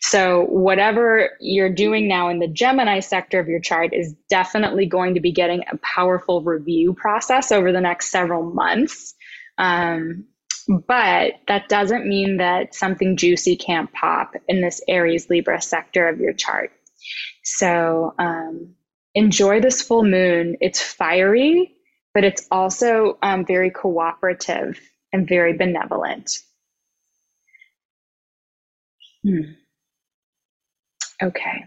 So, 0.00 0.46
whatever 0.46 1.30
you're 1.38 1.72
doing 1.72 2.08
now 2.08 2.30
in 2.30 2.40
the 2.40 2.48
Gemini 2.48 2.98
sector 2.98 3.38
of 3.38 3.46
your 3.46 3.60
chart 3.60 3.92
is 3.92 4.12
definitely 4.28 4.86
going 4.86 5.14
to 5.14 5.20
be 5.20 5.30
getting 5.30 5.62
a 5.70 5.76
powerful 5.78 6.42
review 6.42 6.94
process 6.94 7.52
over 7.52 7.70
the 7.70 7.80
next 7.80 8.10
several 8.10 8.42
months. 8.42 9.14
Um, 9.56 10.24
but 10.68 11.34
that 11.48 11.68
doesn't 11.68 12.06
mean 12.06 12.38
that 12.38 12.74
something 12.74 13.16
juicy 13.16 13.56
can't 13.56 13.92
pop 13.92 14.34
in 14.48 14.60
this 14.60 14.80
Aries 14.88 15.30
Libra 15.30 15.60
sector 15.60 16.08
of 16.08 16.18
your 16.18 16.32
chart. 16.32 16.72
So 17.42 18.14
um, 18.18 18.74
enjoy 19.14 19.60
this 19.60 19.82
full 19.82 20.04
moon. 20.04 20.56
It's 20.60 20.80
fiery, 20.80 21.74
but 22.14 22.24
it's 22.24 22.46
also 22.50 23.18
um, 23.22 23.44
very 23.46 23.70
cooperative 23.70 24.80
and 25.12 25.28
very 25.28 25.56
benevolent. 25.56 26.38
Hmm. 29.22 29.52
Okay. 31.22 31.66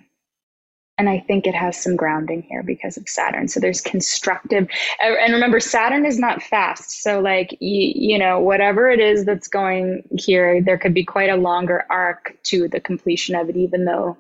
And 0.97 1.09
I 1.09 1.19
think 1.19 1.47
it 1.47 1.55
has 1.55 1.76
some 1.82 1.95
grounding 1.95 2.43
here 2.43 2.61
because 2.61 2.97
of 2.97 3.09
Saturn. 3.09 3.47
So 3.47 3.59
there's 3.59 3.82
constructive. 3.82 4.67
And 5.01 5.34
remember, 5.34 5.59
Saturn 5.59 6.05
is 6.05 6.19
not 6.19 6.41
fast. 6.41 7.01
So, 7.01 7.19
like, 7.19 7.57
you, 7.59 7.93
you 7.95 8.19
know, 8.19 8.39
whatever 8.39 8.89
it 8.91 8.99
is 8.99 9.26
that's 9.26 9.47
going 9.47 10.03
here, 10.17 10.61
there 10.61 10.78
could 10.78 10.93
be 10.93 11.03
quite 11.03 11.32
a 11.32 11.36
longer 11.36 11.86
arc 11.89 12.38
to 12.43 12.67
the 12.67 12.80
completion 12.80 13.36
of 13.36 13.49
it, 13.49 13.57
even 13.57 13.86
though 13.86 14.17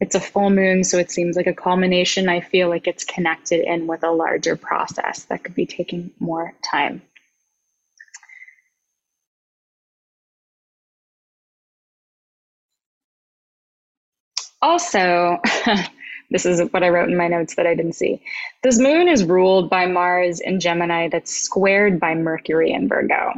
it's 0.00 0.14
a 0.14 0.20
full 0.20 0.50
moon, 0.50 0.84
so 0.84 0.98
it 0.98 1.10
seems 1.10 1.36
like 1.36 1.46
a 1.46 1.54
culmination. 1.54 2.28
I 2.28 2.40
feel 2.40 2.68
like 2.68 2.86
it's 2.86 3.04
connected 3.04 3.60
in 3.66 3.86
with 3.86 4.04
a 4.04 4.10
larger 4.10 4.56
process 4.56 5.24
that 5.24 5.42
could 5.44 5.54
be 5.54 5.66
taking 5.66 6.10
more 6.20 6.52
time. 6.62 7.02
Also, 14.60 15.38
this 16.30 16.44
is 16.44 16.60
what 16.72 16.82
I 16.82 16.88
wrote 16.88 17.08
in 17.08 17.16
my 17.16 17.28
notes 17.28 17.54
that 17.54 17.66
I 17.66 17.74
didn't 17.74 17.94
see. 17.94 18.22
This 18.62 18.78
moon 18.78 19.08
is 19.08 19.24
ruled 19.24 19.70
by 19.70 19.86
Mars 19.86 20.40
in 20.40 20.60
Gemini 20.60 21.08
that's 21.08 21.32
squared 21.34 22.00
by 22.00 22.14
Mercury 22.14 22.72
in 22.72 22.88
Virgo. 22.88 23.32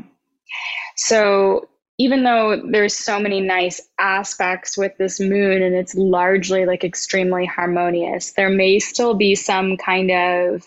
So 0.97 1.69
even 1.99 2.23
though 2.23 2.63
there's 2.71 2.97
so 2.97 3.19
many 3.19 3.41
nice 3.41 3.81
aspects 3.99 4.79
with 4.79 4.97
this 4.99 5.19
moon 5.19 5.63
and 5.63 5.75
it's 5.75 5.97
largely 5.97 6.65
like 6.65 6.85
extremely 6.85 7.45
harmonious, 7.45 8.33
there 8.33 8.51
may 8.51 8.79
still 8.79 9.15
be 9.15 9.35
some 9.35 9.77
kind 9.77 10.11
of 10.13 10.65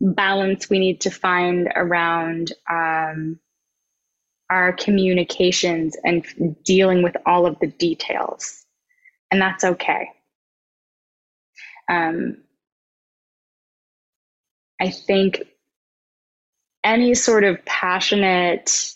balance 0.00 0.70
we 0.70 0.78
need 0.78 1.02
to 1.02 1.10
find 1.10 1.70
around 1.76 2.52
um, 2.70 3.38
our 4.48 4.72
communications 4.72 5.96
and 6.02 6.24
dealing 6.64 7.02
with 7.02 7.16
all 7.26 7.44
of 7.44 7.58
the 7.60 7.66
details. 7.66 8.64
And 9.30 9.40
that's 9.40 9.64
okay. 9.64 10.08
Um, 11.90 12.38
I 14.80 14.90
think 14.90 15.42
any 16.84 17.14
sort 17.14 17.44
of 17.44 17.62
passionate 17.64 18.95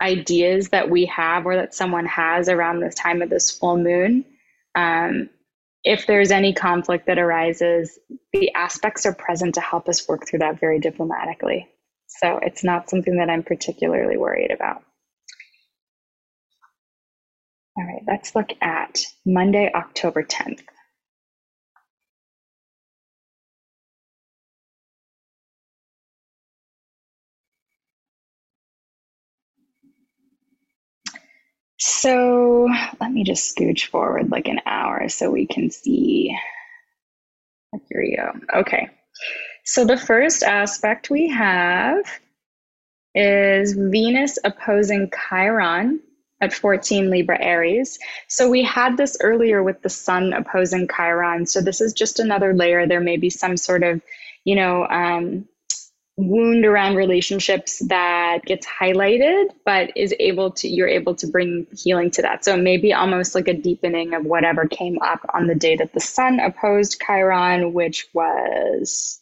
ideas 0.00 0.68
that 0.70 0.90
we 0.90 1.06
have 1.06 1.46
or 1.46 1.56
that 1.56 1.74
someone 1.74 2.06
has 2.06 2.48
around 2.48 2.80
the 2.80 2.90
time 2.90 3.22
of 3.22 3.30
this 3.30 3.50
full 3.50 3.78
moon, 3.78 4.24
um, 4.74 5.30
if 5.84 6.06
there's 6.06 6.30
any 6.30 6.52
conflict 6.52 7.06
that 7.06 7.18
arises, 7.18 7.98
the 8.32 8.52
aspects 8.54 9.06
are 9.06 9.14
present 9.14 9.54
to 9.54 9.60
help 9.60 9.88
us 9.88 10.06
work 10.08 10.26
through 10.26 10.40
that 10.40 10.58
very 10.58 10.80
diplomatically. 10.80 11.68
So 12.08 12.38
it's 12.42 12.64
not 12.64 12.90
something 12.90 13.18
that 13.18 13.30
I'm 13.30 13.42
particularly 13.42 14.16
worried 14.16 14.50
about. 14.50 14.82
All 17.78 17.84
right, 17.84 18.02
let's 18.06 18.34
look 18.34 18.48
at 18.60 19.00
Monday, 19.24 19.70
October 19.74 20.22
10th. 20.22 20.62
So 31.88 32.68
let 33.00 33.12
me 33.12 33.22
just 33.22 33.54
scooch 33.54 33.86
forward 33.86 34.32
like 34.32 34.48
an 34.48 34.60
hour 34.66 35.08
so 35.08 35.30
we 35.30 35.46
can 35.46 35.70
see. 35.70 36.36
Here 37.88 38.00
we 38.00 38.16
go. 38.16 38.58
Okay. 38.58 38.88
So 39.64 39.84
the 39.84 39.96
first 39.96 40.42
aspect 40.42 41.10
we 41.10 41.28
have 41.28 42.04
is 43.14 43.74
Venus 43.74 44.36
opposing 44.42 45.12
Chiron 45.28 46.00
at 46.40 46.52
14 46.52 47.08
Libra 47.08 47.40
Aries. 47.40 48.00
So 48.26 48.50
we 48.50 48.64
had 48.64 48.96
this 48.96 49.16
earlier 49.20 49.62
with 49.62 49.80
the 49.82 49.88
Sun 49.88 50.32
opposing 50.32 50.88
Chiron. 50.88 51.46
So 51.46 51.60
this 51.60 51.80
is 51.80 51.92
just 51.92 52.18
another 52.18 52.52
layer. 52.52 52.88
There 52.88 53.00
may 53.00 53.16
be 53.16 53.30
some 53.30 53.56
sort 53.56 53.84
of, 53.84 54.02
you 54.44 54.56
know, 54.56 54.88
um, 54.88 55.46
wound 56.16 56.64
around 56.64 56.96
relationships 56.96 57.80
that 57.88 58.42
gets 58.46 58.66
highlighted 58.66 59.50
but 59.66 59.90
is 59.94 60.14
able 60.18 60.50
to 60.50 60.66
you're 60.66 60.88
able 60.88 61.14
to 61.14 61.26
bring 61.26 61.66
healing 61.76 62.10
to 62.10 62.22
that. 62.22 62.44
So 62.44 62.56
maybe 62.56 62.94
almost 62.94 63.34
like 63.34 63.48
a 63.48 63.54
deepening 63.54 64.14
of 64.14 64.24
whatever 64.24 64.66
came 64.66 64.98
up 65.02 65.20
on 65.34 65.46
the 65.46 65.54
day 65.54 65.76
that 65.76 65.92
the 65.92 66.00
sun 66.00 66.40
opposed 66.40 67.00
chiron 67.00 67.74
which 67.74 68.06
was 68.14 69.20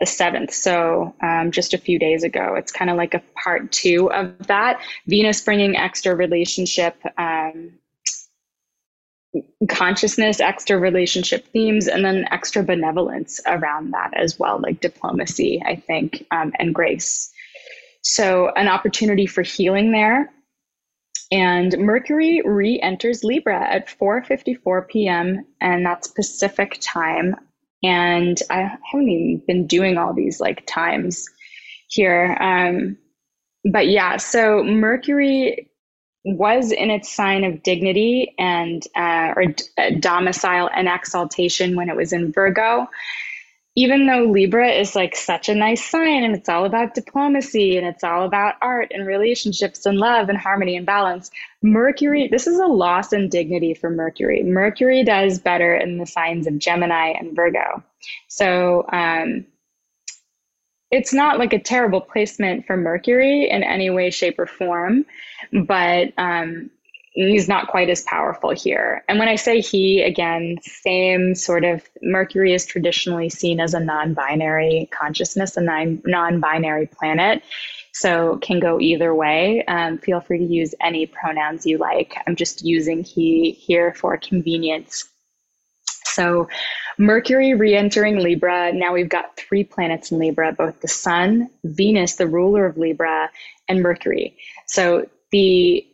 the 0.00 0.06
7th 0.06 0.52
so 0.52 1.14
um, 1.20 1.50
just 1.50 1.74
a 1.74 1.78
few 1.78 1.98
days 1.98 2.22
ago. 2.22 2.54
It's 2.56 2.72
kind 2.72 2.90
of 2.90 2.96
like 2.96 3.14
a 3.14 3.22
part 3.42 3.72
two 3.72 4.10
of 4.12 4.46
that. 4.46 4.80
Venus 5.06 5.40
bringing 5.40 5.76
extra 5.76 6.14
relationship 6.14 6.96
um, 7.18 7.72
consciousness, 9.68 10.40
extra 10.40 10.78
relationship 10.78 11.46
themes, 11.48 11.88
and 11.88 12.04
then 12.04 12.26
extra 12.30 12.62
benevolence 12.62 13.40
around 13.46 13.92
that 13.92 14.12
as 14.14 14.38
well, 14.38 14.60
like 14.60 14.80
diplomacy, 14.80 15.62
I 15.64 15.76
think, 15.76 16.26
um, 16.30 16.52
and 16.58 16.74
grace. 16.74 17.30
So, 18.02 18.50
an 18.50 18.68
opportunity 18.68 19.26
for 19.26 19.42
healing 19.42 19.92
there. 19.92 20.30
And 21.32 21.76
Mercury 21.78 22.42
re-enters 22.44 23.24
Libra 23.24 23.60
at 23.60 23.88
4:54 23.88 24.88
p.m. 24.88 25.44
and 25.60 25.84
that's 25.84 26.08
Pacific 26.08 26.78
time. 26.80 27.34
And 27.82 28.40
I 28.50 28.76
haven't 28.90 29.08
even 29.08 29.42
been 29.46 29.66
doing 29.66 29.98
all 29.98 30.14
these 30.14 30.40
like 30.40 30.64
times 30.66 31.26
here. 31.88 32.36
Um, 32.40 32.96
but 33.70 33.88
yeah, 33.88 34.16
so 34.18 34.62
Mercury 34.62 35.70
was 36.24 36.72
in 36.72 36.90
its 36.90 37.10
sign 37.12 37.44
of 37.44 37.62
dignity 37.62 38.34
and 38.38 38.86
uh, 38.96 39.34
or 39.36 39.46
d- 39.46 39.64
uh, 39.78 39.90
domicile 40.00 40.70
and 40.74 40.88
exaltation 40.88 41.76
when 41.76 41.90
it 41.90 41.96
was 41.96 42.12
in 42.12 42.32
Virgo. 42.32 42.88
even 43.76 44.06
though 44.06 44.24
Libra 44.24 44.70
is 44.70 44.94
like 44.94 45.16
such 45.16 45.48
a 45.48 45.54
nice 45.54 45.84
sign 45.90 46.22
and 46.22 46.36
it's 46.36 46.48
all 46.48 46.64
about 46.64 46.94
diplomacy 46.94 47.76
and 47.76 47.86
it's 47.86 48.04
all 48.04 48.24
about 48.24 48.54
art 48.62 48.92
and 48.94 49.06
relationships 49.06 49.84
and 49.84 49.98
love 49.98 50.28
and 50.28 50.38
harmony 50.38 50.76
and 50.76 50.86
balance, 50.86 51.30
Mercury, 51.62 52.28
this 52.28 52.46
is 52.46 52.58
a 52.60 52.66
loss 52.66 53.12
in 53.12 53.28
dignity 53.28 53.74
for 53.74 53.90
Mercury. 53.90 54.44
Mercury 54.44 55.02
does 55.02 55.40
better 55.40 55.74
in 55.74 55.98
the 55.98 56.06
signs 56.06 56.46
of 56.46 56.58
Gemini 56.58 57.14
and 57.18 57.34
Virgo. 57.34 57.82
So 58.28 58.86
um, 58.92 59.46
it's 60.90 61.12
not 61.12 61.38
like 61.38 61.52
a 61.52 61.58
terrible 61.58 62.00
placement 62.00 62.66
for 62.66 62.76
Mercury 62.76 63.48
in 63.50 63.62
any 63.62 63.90
way, 63.90 64.10
shape, 64.10 64.38
or 64.38 64.46
form, 64.46 65.04
but 65.66 66.12
um, 66.18 66.70
he's 67.14 67.48
not 67.48 67.68
quite 67.68 67.88
as 67.88 68.02
powerful 68.02 68.50
here. 68.50 69.04
And 69.08 69.18
when 69.18 69.28
I 69.28 69.36
say 69.36 69.60
he, 69.60 70.02
again, 70.02 70.56
same 70.62 71.34
sort 71.34 71.64
of 71.64 71.82
Mercury 72.02 72.52
is 72.52 72.66
traditionally 72.66 73.28
seen 73.30 73.60
as 73.60 73.74
a 73.74 73.80
non 73.80 74.14
binary 74.14 74.88
consciousness, 74.92 75.56
a 75.56 75.62
non 75.62 76.40
binary 76.40 76.86
planet. 76.86 77.42
So 77.92 78.38
can 78.38 78.58
go 78.58 78.80
either 78.80 79.14
way. 79.14 79.64
Um, 79.66 79.98
feel 79.98 80.20
free 80.20 80.38
to 80.38 80.44
use 80.44 80.74
any 80.80 81.06
pronouns 81.06 81.64
you 81.64 81.78
like. 81.78 82.16
I'm 82.26 82.34
just 82.34 82.64
using 82.64 83.04
he 83.04 83.52
here 83.52 83.94
for 83.94 84.16
convenience. 84.16 85.08
So 86.04 86.48
Mercury 86.98 87.54
re-entering 87.54 88.18
Libra. 88.18 88.72
Now 88.72 88.92
we've 88.92 89.08
got 89.08 89.36
three 89.36 89.64
planets 89.64 90.12
in 90.12 90.18
Libra, 90.18 90.52
both 90.52 90.80
the 90.80 90.88
Sun, 90.88 91.50
Venus, 91.64 92.16
the 92.16 92.26
ruler 92.26 92.66
of 92.66 92.76
Libra, 92.76 93.30
and 93.68 93.82
Mercury. 93.82 94.36
So 94.66 95.06
the 95.30 95.86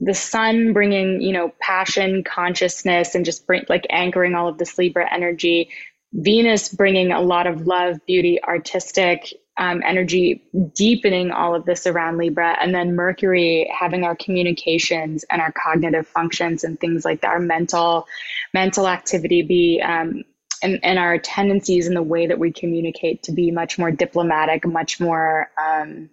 the 0.00 0.14
sun 0.14 0.72
bringing 0.72 1.20
you 1.20 1.32
know 1.32 1.52
passion 1.60 2.24
consciousness 2.24 3.14
and 3.14 3.24
just 3.24 3.46
bring 3.46 3.64
like 3.68 3.86
anchoring 3.90 4.34
all 4.34 4.48
of 4.48 4.58
this 4.58 4.78
libra 4.78 5.06
energy 5.12 5.68
venus 6.12 6.68
bringing 6.68 7.12
a 7.12 7.20
lot 7.20 7.46
of 7.46 7.66
love 7.66 8.04
beauty 8.06 8.42
artistic 8.42 9.32
um, 9.58 9.82
energy 9.84 10.42
deepening 10.74 11.30
all 11.30 11.54
of 11.54 11.66
this 11.66 11.86
around 11.86 12.16
libra 12.16 12.56
and 12.60 12.74
then 12.74 12.96
mercury 12.96 13.70
having 13.78 14.04
our 14.04 14.16
communications 14.16 15.24
and 15.30 15.42
our 15.42 15.52
cognitive 15.52 16.06
functions 16.06 16.64
and 16.64 16.80
things 16.80 17.04
like 17.04 17.20
that 17.20 17.30
our 17.30 17.40
mental 17.40 18.06
mental 18.54 18.88
activity 18.88 19.42
be 19.42 19.82
um, 19.82 20.24
and, 20.62 20.78
and 20.82 20.98
our 20.98 21.18
tendencies 21.18 21.86
in 21.86 21.94
the 21.94 22.02
way 22.02 22.26
that 22.26 22.38
we 22.38 22.52
communicate 22.52 23.22
to 23.22 23.32
be 23.32 23.50
much 23.50 23.78
more 23.78 23.90
diplomatic 23.90 24.66
much 24.66 25.00
more 25.00 25.50
um, 25.62 26.08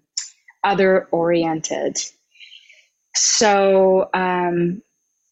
other 0.64 1.08
oriented 1.12 1.98
so 3.16 4.10
um, 4.14 4.82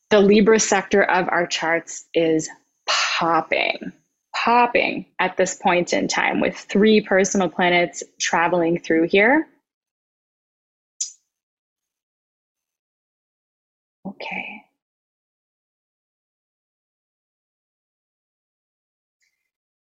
the 0.09 0.19
Libra 0.19 0.59
sector 0.59 1.03
of 1.03 1.29
our 1.29 1.45
charts 1.45 2.05
is 2.13 2.49
popping, 2.87 3.91
popping 4.35 5.05
at 5.19 5.37
this 5.37 5.55
point 5.55 5.93
in 5.93 6.07
time 6.07 6.39
with 6.39 6.55
three 6.57 7.01
personal 7.01 7.49
planets 7.49 8.03
traveling 8.19 8.79
through 8.79 9.07
here. 9.07 9.47
Okay. 14.07 14.44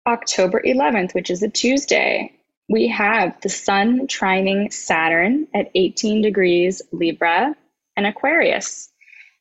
October 0.06 0.60
11th, 0.64 1.14
which 1.14 1.30
is 1.30 1.42
a 1.42 1.48
Tuesday, 1.48 2.32
we 2.68 2.88
have 2.88 3.40
the 3.40 3.48
Sun 3.48 4.06
trining 4.06 4.72
Saturn 4.72 5.46
at 5.54 5.70
18 5.74 6.22
degrees 6.22 6.82
Libra 6.92 7.54
and 7.96 8.06
Aquarius. 8.06 8.90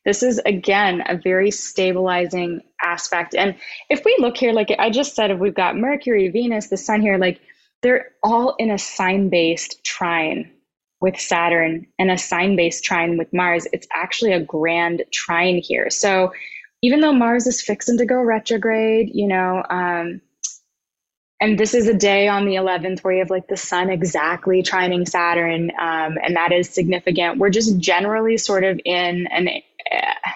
This 0.04 0.22
is 0.22 0.38
again 0.44 1.02
a 1.06 1.16
very 1.16 1.50
stabilizing 1.50 2.60
aspect. 2.82 3.34
And 3.34 3.56
if 3.88 4.04
we 4.04 4.16
look 4.18 4.36
here, 4.36 4.52
like 4.52 4.74
I 4.78 4.90
just 4.90 5.14
said, 5.14 5.30
if 5.30 5.38
we've 5.38 5.54
got 5.54 5.76
Mercury, 5.76 6.28
Venus, 6.28 6.68
the 6.68 6.76
Sun 6.76 7.00
here, 7.00 7.18
like 7.18 7.40
they're 7.82 8.10
all 8.22 8.54
in 8.58 8.70
a 8.70 8.78
sign 8.78 9.30
based 9.30 9.82
trine 9.84 10.50
with 11.00 11.18
Saturn 11.18 11.86
and 11.98 12.10
a 12.10 12.18
sign 12.18 12.56
based 12.56 12.84
trine 12.84 13.16
with 13.18 13.32
Mars. 13.32 13.66
It's 13.72 13.88
actually 13.92 14.32
a 14.32 14.40
grand 14.40 15.04
trine 15.12 15.58
here. 15.58 15.90
So 15.90 16.32
even 16.82 17.00
though 17.00 17.12
Mars 17.12 17.46
is 17.46 17.62
fixing 17.62 17.98
to 17.98 18.06
go 18.06 18.16
retrograde, 18.16 19.10
you 19.14 19.26
know, 19.26 19.62
um, 19.70 20.20
and 21.40 21.58
this 21.58 21.74
is 21.74 21.88
a 21.88 21.94
day 21.94 22.28
on 22.28 22.46
the 22.46 22.54
11th 22.54 23.00
where 23.00 23.14
you 23.14 23.18
have 23.20 23.30
like 23.30 23.48
the 23.48 23.56
sun 23.56 23.90
exactly 23.90 24.62
trining 24.62 25.06
Saturn, 25.08 25.70
um, 25.78 26.16
and 26.22 26.36
that 26.36 26.52
is 26.52 26.68
significant. 26.68 27.38
We're 27.38 27.50
just 27.50 27.78
generally 27.78 28.36
sort 28.36 28.64
of 28.64 28.80
in 28.84 29.26
an 29.26 29.48
uh, 29.92 30.30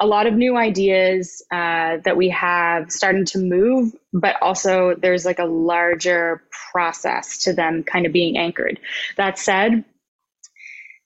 a 0.00 0.06
lot 0.06 0.26
of 0.26 0.34
new 0.34 0.56
ideas 0.56 1.42
uh, 1.50 1.96
that 2.04 2.16
we 2.16 2.28
have 2.28 2.92
starting 2.92 3.24
to 3.24 3.38
move, 3.38 3.92
but 4.12 4.36
also 4.40 4.94
there's 4.94 5.24
like 5.24 5.40
a 5.40 5.44
larger 5.44 6.42
process 6.70 7.38
to 7.38 7.52
them 7.52 7.82
kind 7.82 8.06
of 8.06 8.12
being 8.12 8.38
anchored. 8.38 8.78
That 9.16 9.38
said, 9.38 9.84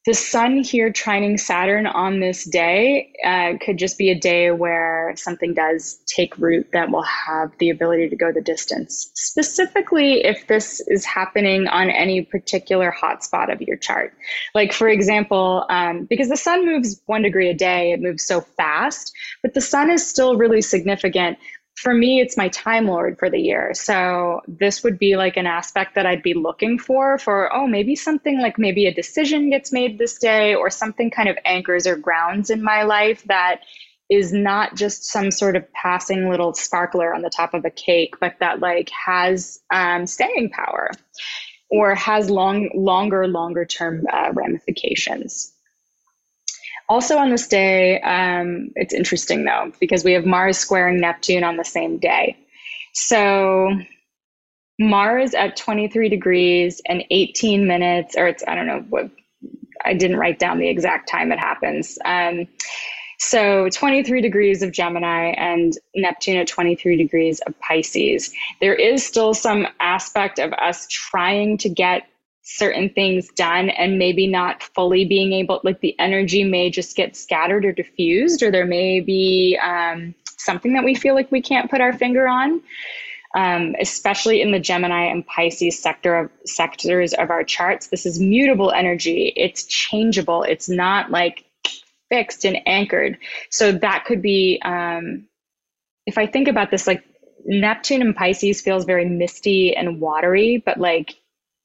the 0.04 0.14
sun 0.14 0.64
here 0.64 0.90
trining 0.90 1.38
Saturn 1.38 1.86
on 1.86 2.18
this 2.18 2.44
day 2.44 3.12
uh, 3.24 3.52
could 3.64 3.78
just 3.78 3.98
be 3.98 4.10
a 4.10 4.18
day 4.18 4.50
where 4.50 5.12
something 5.16 5.54
does 5.54 6.00
take 6.06 6.36
root 6.38 6.68
that 6.72 6.90
will 6.90 7.04
have 7.04 7.52
the 7.58 7.70
ability 7.70 8.08
to 8.08 8.16
go 8.16 8.32
the 8.32 8.40
distance. 8.40 9.12
Specifically, 9.14 10.24
if 10.24 10.48
this 10.48 10.80
is 10.88 11.04
happening 11.04 11.68
on 11.68 11.88
any 11.88 12.22
particular 12.22 12.92
hotspot 12.92 13.52
of 13.52 13.62
your 13.62 13.76
chart. 13.76 14.12
Like, 14.56 14.72
for 14.72 14.88
example, 14.88 15.66
um, 15.68 16.06
because 16.10 16.28
the 16.28 16.36
sun 16.36 16.66
moves 16.66 17.00
one 17.06 17.22
degree 17.22 17.48
a 17.48 17.54
day, 17.54 17.92
it 17.92 18.00
moves 18.00 18.24
so 18.24 18.40
fast, 18.40 19.12
but 19.40 19.54
the 19.54 19.60
sun 19.60 19.88
is 19.88 20.04
still 20.04 20.36
really 20.36 20.62
significant 20.62 21.38
for 21.74 21.94
me, 21.94 22.20
it's 22.20 22.36
my 22.36 22.48
Time 22.48 22.86
Lord 22.86 23.18
for 23.18 23.30
the 23.30 23.40
year. 23.40 23.72
So 23.74 24.40
this 24.46 24.84
would 24.84 24.98
be 24.98 25.16
like 25.16 25.36
an 25.36 25.46
aspect 25.46 25.94
that 25.94 26.06
I'd 26.06 26.22
be 26.22 26.34
looking 26.34 26.78
for 26.78 27.18
for, 27.18 27.52
oh, 27.52 27.66
maybe 27.66 27.96
something 27.96 28.40
like 28.40 28.58
maybe 28.58 28.86
a 28.86 28.94
decision 28.94 29.50
gets 29.50 29.72
made 29.72 29.98
this 29.98 30.18
day 30.18 30.54
or 30.54 30.70
something 30.70 31.10
kind 31.10 31.28
of 31.28 31.36
anchors 31.44 31.86
or 31.86 31.96
grounds 31.96 32.50
in 32.50 32.62
my 32.62 32.82
life 32.82 33.24
that 33.24 33.62
is 34.10 34.32
not 34.32 34.76
just 34.76 35.04
some 35.04 35.30
sort 35.30 35.56
of 35.56 35.72
passing 35.72 36.28
little 36.28 36.52
sparkler 36.52 37.14
on 37.14 37.22
the 37.22 37.30
top 37.30 37.54
of 37.54 37.64
a 37.64 37.70
cake, 37.70 38.14
but 38.20 38.34
that 38.40 38.60
like 38.60 38.90
has 38.90 39.60
um, 39.72 40.06
staying 40.06 40.50
power 40.50 40.90
or 41.70 41.94
has 41.94 42.28
long, 42.28 42.68
longer, 42.74 43.26
longer 43.26 43.64
term 43.64 44.04
uh, 44.12 44.30
ramifications. 44.34 45.51
Also 46.92 47.16
on 47.16 47.30
this 47.30 47.48
day, 47.48 47.98
um, 48.02 48.70
it's 48.76 48.92
interesting 48.92 49.46
though, 49.46 49.72
because 49.80 50.04
we 50.04 50.12
have 50.12 50.26
Mars 50.26 50.58
squaring 50.58 51.00
Neptune 51.00 51.42
on 51.42 51.56
the 51.56 51.64
same 51.64 51.96
day. 51.96 52.36
So 52.92 53.70
Mars 54.78 55.32
at 55.32 55.56
23 55.56 56.10
degrees 56.10 56.82
and 56.86 57.02
18 57.10 57.66
minutes, 57.66 58.14
or 58.14 58.26
it's, 58.26 58.44
I 58.46 58.54
don't 58.54 58.66
know 58.66 58.84
what, 58.90 59.10
I 59.82 59.94
didn't 59.94 60.18
write 60.18 60.38
down 60.38 60.58
the 60.58 60.68
exact 60.68 61.08
time 61.08 61.32
it 61.32 61.38
happens. 61.38 61.98
Um, 62.04 62.46
so 63.18 63.70
23 63.70 64.20
degrees 64.20 64.62
of 64.62 64.70
Gemini 64.70 65.32
and 65.38 65.72
Neptune 65.94 66.36
at 66.36 66.46
23 66.46 66.96
degrees 66.98 67.40
of 67.46 67.58
Pisces. 67.60 68.34
There 68.60 68.74
is 68.74 69.02
still 69.02 69.32
some 69.32 69.66
aspect 69.80 70.38
of 70.38 70.52
us 70.52 70.86
trying 70.90 71.56
to 71.56 71.70
get 71.70 72.02
certain 72.42 72.90
things 72.90 73.28
done 73.30 73.70
and 73.70 73.98
maybe 73.98 74.26
not 74.26 74.62
fully 74.62 75.04
being 75.04 75.32
able 75.32 75.60
like 75.62 75.80
the 75.80 75.98
energy 75.98 76.42
may 76.42 76.70
just 76.70 76.96
get 76.96 77.16
scattered 77.16 77.64
or 77.64 77.72
diffused 77.72 78.42
or 78.42 78.50
there 78.50 78.66
may 78.66 79.00
be 79.00 79.58
um, 79.62 80.14
something 80.36 80.72
that 80.72 80.84
we 80.84 80.94
feel 80.94 81.14
like 81.14 81.30
we 81.30 81.40
can't 81.40 81.70
put 81.70 81.80
our 81.80 81.92
finger 81.92 82.26
on. 82.26 82.62
Um, 83.34 83.74
especially 83.80 84.42
in 84.42 84.52
the 84.52 84.60
gemini 84.60 85.04
and 85.04 85.26
pisces 85.26 85.78
sector 85.78 86.14
of 86.16 86.30
sectors 86.44 87.14
of 87.14 87.30
our 87.30 87.42
charts 87.42 87.86
this 87.86 88.04
is 88.04 88.20
mutable 88.20 88.72
energy. 88.72 89.32
It's 89.36 89.64
changeable. 89.64 90.42
It's 90.42 90.68
not 90.68 91.10
like 91.10 91.46
fixed 92.10 92.44
and 92.44 92.58
anchored. 92.66 93.16
So 93.48 93.72
that 93.72 94.04
could 94.04 94.20
be 94.20 94.60
um, 94.66 95.26
if 96.06 96.18
i 96.18 96.26
think 96.26 96.48
about 96.48 96.70
this 96.70 96.86
like 96.86 97.04
neptune 97.44 98.02
and 98.02 98.14
pisces 98.14 98.60
feels 98.60 98.84
very 98.84 99.08
misty 99.08 99.74
and 99.74 100.00
watery 100.00 100.62
but 100.64 100.78
like 100.78 101.16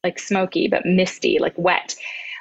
like 0.03 0.19
smoky, 0.19 0.67
but 0.67 0.85
misty, 0.85 1.39
like 1.39 1.57
wet. 1.57 1.95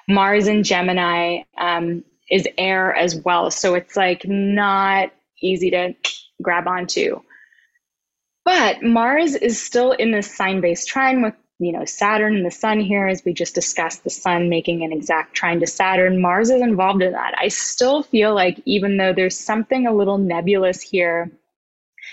Mars 0.09 0.47
in 0.47 0.63
Gemini 0.63 1.43
um, 1.59 2.05
is 2.31 2.47
air 2.57 2.95
as 2.95 3.17
well. 3.17 3.51
So 3.51 3.75
it's 3.75 3.97
like 3.97 4.27
not 4.27 5.13
easy 5.43 5.71
to 5.71 5.95
grab 6.43 6.67
onto. 6.67 7.21
But 8.45 8.83
Mars 8.83 9.35
is 9.35 9.61
still 9.61 9.93
in 9.93 10.13
this 10.13 10.35
sign 10.35 10.61
based 10.61 10.89
trine 10.89 11.23
with 11.23 11.35
you 11.59 11.73
know 11.73 11.85
Saturn 11.85 12.37
and 12.37 12.47
the 12.47 12.51
Sun 12.51 12.81
here, 12.81 13.09
as 13.09 13.25
we 13.25 13.33
just 13.33 13.55
discussed, 13.55 14.05
the 14.05 14.11
Sun 14.11 14.49
making 14.49 14.85
an 14.85 14.93
exact 14.93 15.35
trine 15.35 15.61
to 15.61 15.67
Saturn. 15.67 16.21
Mars 16.21 16.51
is 16.51 16.63
involved 16.63 17.03
in 17.03 17.13
that. 17.13 17.35
I 17.39 17.49
still 17.49 18.03
feel 18.03 18.35
like 18.35 18.61
even 18.65 18.97
though 18.97 19.13
there's 19.13 19.37
something 19.37 19.87
a 19.87 19.95
little 19.95 20.19
nebulous 20.19 20.81
here, 20.81 21.33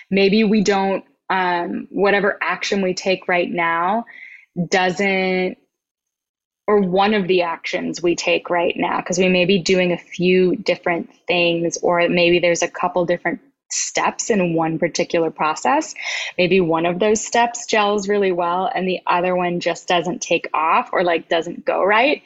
maybe 0.09 0.43
we 0.43 0.63
don't 0.63 1.05
um, 1.29 1.87
whatever 1.91 2.39
action 2.41 2.81
we 2.81 2.93
take 2.93 3.27
right 3.27 3.51
now 3.51 4.05
doesn't 4.69 5.57
or 6.67 6.79
one 6.79 7.13
of 7.13 7.27
the 7.27 7.41
actions 7.41 8.01
we 8.01 8.15
take 8.15 8.49
right 8.49 8.75
now 8.77 8.97
because 8.97 9.17
we 9.17 9.27
may 9.27 9.45
be 9.45 9.59
doing 9.59 9.91
a 9.91 9.97
few 9.97 10.55
different 10.55 11.09
things 11.27 11.77
or 11.81 12.07
maybe 12.07 12.39
there's 12.39 12.61
a 12.61 12.69
couple 12.69 13.05
different 13.05 13.41
steps 13.73 14.29
in 14.29 14.53
one 14.53 14.79
particular 14.79 15.31
process. 15.31 15.93
Maybe 16.37 16.59
one 16.59 16.85
of 16.85 16.99
those 16.99 17.25
steps 17.25 17.65
gels 17.65 18.07
really 18.07 18.31
well 18.31 18.69
and 18.73 18.87
the 18.87 18.99
other 19.07 19.35
one 19.35 19.59
just 19.59 19.87
doesn't 19.87 20.21
take 20.21 20.47
off 20.53 20.89
or 20.93 21.03
like 21.03 21.27
doesn't 21.27 21.65
go 21.65 21.83
right. 21.83 22.21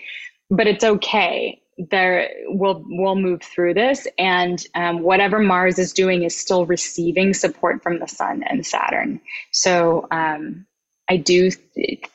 But 0.50 0.68
it's 0.68 0.84
okay. 0.84 1.62
There 1.78 2.30
we'll 2.48 2.84
we'll 2.88 3.16
move 3.16 3.44
through 3.44 3.76
this, 3.76 4.08
and 4.18 4.66
um, 4.74 5.04
whatever 5.04 5.38
Mars 5.38 5.78
is 5.78 5.94
doing 5.94 6.24
is 6.24 6.36
still 6.36 6.66
receiving 6.66 7.36
support 7.36 7.84
from 7.84 8.00
the 8.00 8.08
Sun 8.08 8.42
and 8.42 8.66
Saturn. 8.66 9.22
So 9.52 10.08
um, 10.10 10.66
I 11.10 11.18
do 11.18 11.52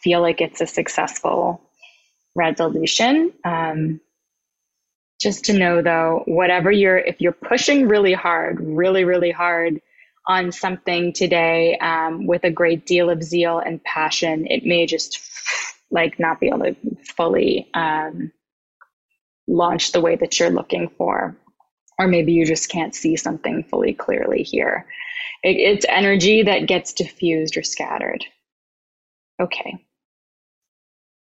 feel 0.02 0.20
like 0.20 0.40
it's 0.40 0.60
a 0.60 0.66
successful 0.66 1.62
resolution. 2.34 3.32
Um, 3.44 4.00
just 5.20 5.44
to 5.46 5.52
know 5.52 5.82
though, 5.82 6.22
whatever 6.26 6.70
you're, 6.70 6.98
if 6.98 7.20
you're 7.20 7.32
pushing 7.32 7.88
really 7.88 8.12
hard, 8.12 8.60
really, 8.60 9.04
really 9.04 9.30
hard 9.30 9.80
on 10.26 10.52
something 10.52 11.12
today 11.12 11.78
um, 11.78 12.26
with 12.26 12.44
a 12.44 12.50
great 12.50 12.86
deal 12.86 13.08
of 13.08 13.22
zeal 13.22 13.58
and 13.58 13.82
passion, 13.84 14.46
it 14.48 14.64
may 14.64 14.86
just 14.86 15.20
like 15.90 16.18
not 16.18 16.40
be 16.40 16.48
able 16.48 16.60
to 16.60 16.76
fully 17.16 17.68
um, 17.74 18.32
launch 19.46 19.92
the 19.92 20.00
way 20.00 20.16
that 20.16 20.38
you're 20.38 20.50
looking 20.50 20.88
for. 20.96 21.36
Or 21.98 22.08
maybe 22.08 22.32
you 22.32 22.46
just 22.46 22.70
can't 22.70 22.94
see 22.94 23.16
something 23.16 23.64
fully 23.64 23.94
clearly 23.94 24.42
here. 24.42 24.86
It, 25.42 25.56
it's 25.56 25.86
energy 25.88 26.42
that 26.42 26.66
gets 26.66 26.92
diffused 26.92 27.56
or 27.56 27.62
scattered. 27.62 28.24
Okay. 29.42 29.84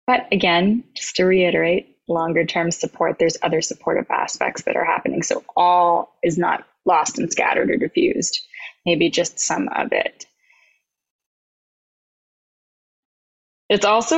But 0.07 0.27
again, 0.31 0.83
just 0.95 1.15
to 1.17 1.25
reiterate, 1.25 1.97
longer 2.07 2.45
term 2.45 2.71
support, 2.71 3.17
there's 3.19 3.37
other 3.41 3.61
supportive 3.61 4.11
aspects 4.11 4.63
that 4.63 4.75
are 4.77 4.85
happening. 4.85 5.23
So 5.23 5.43
all 5.55 6.17
is 6.23 6.37
not 6.37 6.65
lost 6.85 7.19
and 7.19 7.31
scattered 7.31 7.71
or 7.71 7.77
diffused, 7.77 8.41
maybe 8.85 9.09
just 9.09 9.39
some 9.39 9.69
of 9.69 9.93
it. 9.93 10.25
It's 13.69 13.85
also 13.85 14.17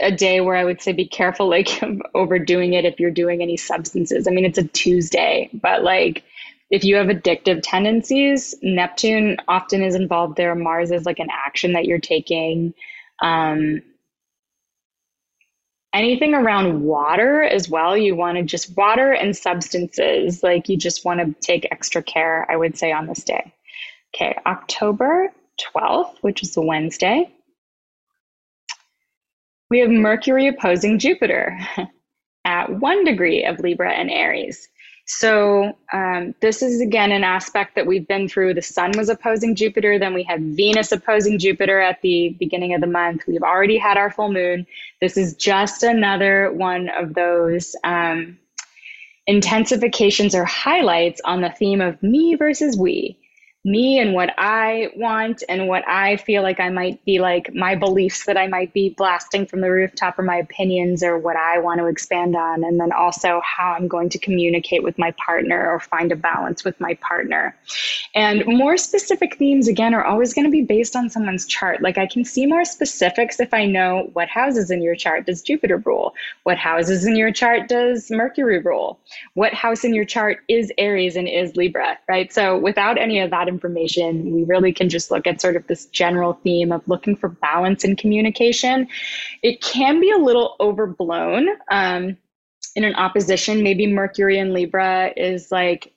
a, 0.00 0.06
a 0.06 0.10
day 0.10 0.40
where 0.40 0.56
I 0.56 0.64
would 0.64 0.82
say 0.82 0.92
be 0.92 1.06
careful, 1.06 1.48
like 1.50 1.82
overdoing 2.14 2.74
it 2.74 2.84
if 2.84 3.00
you're 3.00 3.10
doing 3.10 3.42
any 3.42 3.56
substances. 3.56 4.26
I 4.28 4.32
mean, 4.32 4.44
it's 4.44 4.58
a 4.58 4.68
Tuesday, 4.68 5.50
but 5.54 5.84
like 5.84 6.24
if 6.70 6.84
you 6.84 6.96
have 6.96 7.08
addictive 7.08 7.60
tendencies, 7.62 8.54
Neptune 8.62 9.38
often 9.48 9.82
is 9.82 9.94
involved 9.94 10.36
there. 10.36 10.54
Mars 10.54 10.90
is 10.92 11.06
like 11.06 11.18
an 11.20 11.30
action 11.46 11.72
that 11.72 11.86
you're 11.86 11.98
taking. 12.00 12.74
Um, 13.20 13.82
anything 15.92 16.34
around 16.34 16.82
water 16.82 17.42
as 17.42 17.68
well 17.68 17.96
you 17.96 18.14
want 18.14 18.38
to 18.38 18.44
just 18.44 18.76
water 18.76 19.12
and 19.12 19.36
substances 19.36 20.42
like 20.42 20.68
you 20.68 20.76
just 20.76 21.04
want 21.04 21.20
to 21.20 21.34
take 21.40 21.66
extra 21.70 22.02
care 22.02 22.46
i 22.50 22.56
would 22.56 22.76
say 22.76 22.92
on 22.92 23.06
this 23.06 23.24
day. 23.24 23.52
Okay 24.14 24.36
october 24.46 25.32
12th 25.74 26.14
which 26.20 26.42
is 26.42 26.56
a 26.56 26.60
wednesday. 26.60 27.32
We 29.70 29.80
have 29.80 29.90
mercury 29.90 30.46
opposing 30.46 30.98
jupiter 30.98 31.58
at 32.44 32.70
one 32.70 33.04
degree 33.04 33.44
of 33.44 33.58
libra 33.58 33.92
and 33.92 34.10
aries 34.10 34.68
so 35.12 35.76
um, 35.92 36.36
this 36.40 36.62
is 36.62 36.80
again 36.80 37.10
an 37.10 37.24
aspect 37.24 37.74
that 37.74 37.84
we've 37.84 38.06
been 38.06 38.28
through. 38.28 38.54
The 38.54 38.62
sun 38.62 38.92
was 38.96 39.08
opposing 39.08 39.56
Jupiter, 39.56 39.98
then 39.98 40.14
we 40.14 40.22
had 40.22 40.40
Venus 40.40 40.92
opposing 40.92 41.38
Jupiter 41.38 41.80
at 41.80 42.00
the 42.00 42.36
beginning 42.38 42.74
of 42.74 42.80
the 42.80 42.86
month. 42.86 43.24
We've 43.26 43.42
already 43.42 43.76
had 43.76 43.96
our 43.96 44.12
full 44.12 44.32
moon. 44.32 44.66
This 45.00 45.16
is 45.16 45.34
just 45.34 45.82
another 45.82 46.52
one 46.52 46.90
of 46.90 47.14
those 47.14 47.74
um, 47.82 48.38
intensifications 49.28 50.32
or 50.32 50.44
highlights 50.44 51.20
on 51.24 51.40
the 51.40 51.50
theme 51.50 51.80
of 51.80 52.00
me 52.04 52.36
versus 52.36 52.78
we 52.78 53.18
me 53.62 53.98
and 53.98 54.14
what 54.14 54.32
I 54.38 54.88
want 54.96 55.42
and 55.46 55.68
what 55.68 55.86
I 55.86 56.16
feel 56.16 56.42
like 56.42 56.60
I 56.60 56.70
might 56.70 57.04
be 57.04 57.18
like 57.18 57.54
my 57.54 57.74
beliefs 57.74 58.24
that 58.24 58.38
I 58.38 58.46
might 58.46 58.72
be 58.72 58.88
blasting 58.88 59.44
from 59.44 59.60
the 59.60 59.70
rooftop 59.70 60.18
or 60.18 60.22
my 60.22 60.36
opinions 60.36 61.02
or 61.02 61.18
what 61.18 61.36
I 61.36 61.58
want 61.58 61.78
to 61.80 61.86
expand 61.86 62.34
on. 62.36 62.64
And 62.64 62.80
then 62.80 62.90
also 62.90 63.42
how 63.44 63.72
I'm 63.72 63.86
going 63.86 64.08
to 64.10 64.18
communicate 64.18 64.82
with 64.82 64.98
my 64.98 65.10
partner 65.12 65.70
or 65.70 65.78
find 65.78 66.10
a 66.10 66.16
balance 66.16 66.64
with 66.64 66.80
my 66.80 66.94
partner. 66.94 67.54
And 68.14 68.44
more 68.46 68.78
specific 68.78 69.36
themes, 69.36 69.68
again, 69.68 69.92
are 69.92 70.04
always 70.04 70.32
going 70.32 70.46
to 70.46 70.50
be 70.50 70.62
based 70.62 70.96
on 70.96 71.10
someone's 71.10 71.44
chart. 71.44 71.82
Like 71.82 71.98
I 71.98 72.06
can 72.06 72.24
see 72.24 72.46
more 72.46 72.64
specifics 72.64 73.40
if 73.40 73.52
I 73.52 73.66
know 73.66 74.08
what 74.14 74.28
houses 74.28 74.70
in 74.70 74.80
your 74.80 74.96
chart 74.96 75.26
does 75.26 75.42
Jupiter 75.42 75.76
rule, 75.76 76.14
what 76.44 76.56
houses 76.56 77.04
in 77.04 77.14
your 77.14 77.30
chart 77.30 77.68
does 77.68 78.10
Mercury 78.10 78.58
rule, 78.58 78.98
what 79.34 79.52
house 79.52 79.84
in 79.84 79.94
your 79.94 80.06
chart 80.06 80.38
is 80.48 80.72
Aries 80.78 81.16
and 81.16 81.28
is 81.28 81.56
Libra, 81.56 81.98
right? 82.08 82.32
So 82.32 82.56
without 82.58 82.96
any 82.96 83.20
of 83.20 83.30
that 83.30 83.49
information. 83.50 84.34
We 84.34 84.44
really 84.44 84.72
can 84.72 84.88
just 84.88 85.10
look 85.10 85.26
at 85.26 85.42
sort 85.42 85.56
of 85.56 85.66
this 85.66 85.84
general 85.84 86.40
theme 86.42 86.72
of 86.72 86.80
looking 86.88 87.14
for 87.14 87.28
balance 87.28 87.84
in 87.84 87.96
communication. 87.96 88.88
It 89.42 89.60
can 89.60 90.00
be 90.00 90.10
a 90.10 90.16
little 90.16 90.56
overblown. 90.58 91.46
Um, 91.70 92.16
in 92.76 92.84
an 92.84 92.94
opposition, 92.94 93.62
maybe 93.62 93.86
Mercury 93.86 94.38
and 94.38 94.54
Libra 94.54 95.12
is 95.16 95.52
like 95.52 95.92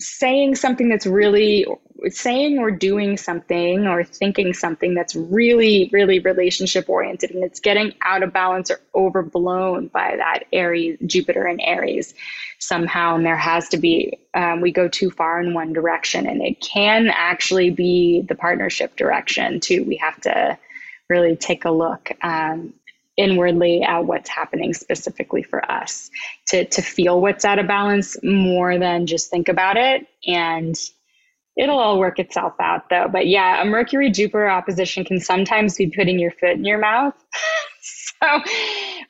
saying 0.00 0.54
something 0.54 0.88
that's 0.88 1.06
really 1.06 1.66
saying 2.08 2.58
or 2.58 2.70
doing 2.70 3.16
something 3.16 3.88
or 3.88 4.04
thinking 4.04 4.52
something 4.52 4.94
that's 4.94 5.16
really 5.16 5.90
really 5.92 6.20
relationship 6.20 6.88
oriented 6.88 7.32
and 7.32 7.42
it's 7.42 7.58
getting 7.58 7.92
out 8.02 8.22
of 8.22 8.32
balance 8.32 8.70
or 8.70 8.80
overblown 8.94 9.88
by 9.88 10.14
that 10.16 10.44
aries 10.52 10.96
jupiter 11.04 11.44
and 11.44 11.60
aries 11.60 12.14
somehow 12.58 13.16
and 13.16 13.26
there 13.26 13.36
has 13.36 13.68
to 13.68 13.76
be 13.76 14.18
um, 14.34 14.60
we 14.60 14.70
go 14.70 14.88
too 14.88 15.10
far 15.10 15.40
in 15.40 15.54
one 15.54 15.72
direction 15.72 16.26
and 16.26 16.42
it 16.42 16.60
can 16.60 17.08
actually 17.08 17.70
be 17.70 18.22
the 18.28 18.34
partnership 18.34 18.94
direction 18.96 19.60
too. 19.60 19.84
We 19.84 19.96
have 19.96 20.20
to 20.22 20.58
really 21.08 21.36
take 21.36 21.64
a 21.64 21.70
look 21.70 22.10
um, 22.22 22.74
inwardly 23.18 23.82
at 23.82 24.06
what's 24.06 24.30
happening 24.30 24.72
specifically 24.72 25.42
for 25.42 25.68
us 25.70 26.10
to 26.46 26.64
to 26.66 26.80
feel 26.80 27.20
what's 27.20 27.44
out 27.44 27.58
of 27.58 27.66
balance 27.66 28.16
more 28.22 28.78
than 28.78 29.06
just 29.06 29.28
think 29.28 29.48
about 29.48 29.76
it. 29.76 30.06
And 30.26 30.74
it'll 31.56 31.78
all 31.78 31.98
work 31.98 32.20
itself 32.20 32.54
out 32.60 32.88
though. 32.88 33.08
But 33.12 33.26
yeah 33.26 33.60
a 33.60 33.64
mercury 33.66 34.10
jupiter 34.10 34.48
opposition 34.48 35.04
can 35.04 35.20
sometimes 35.20 35.76
be 35.76 35.90
putting 35.90 36.18
your 36.18 36.30
foot 36.30 36.52
in 36.52 36.64
your 36.64 36.78
mouth. 36.78 37.14
So 38.20 38.42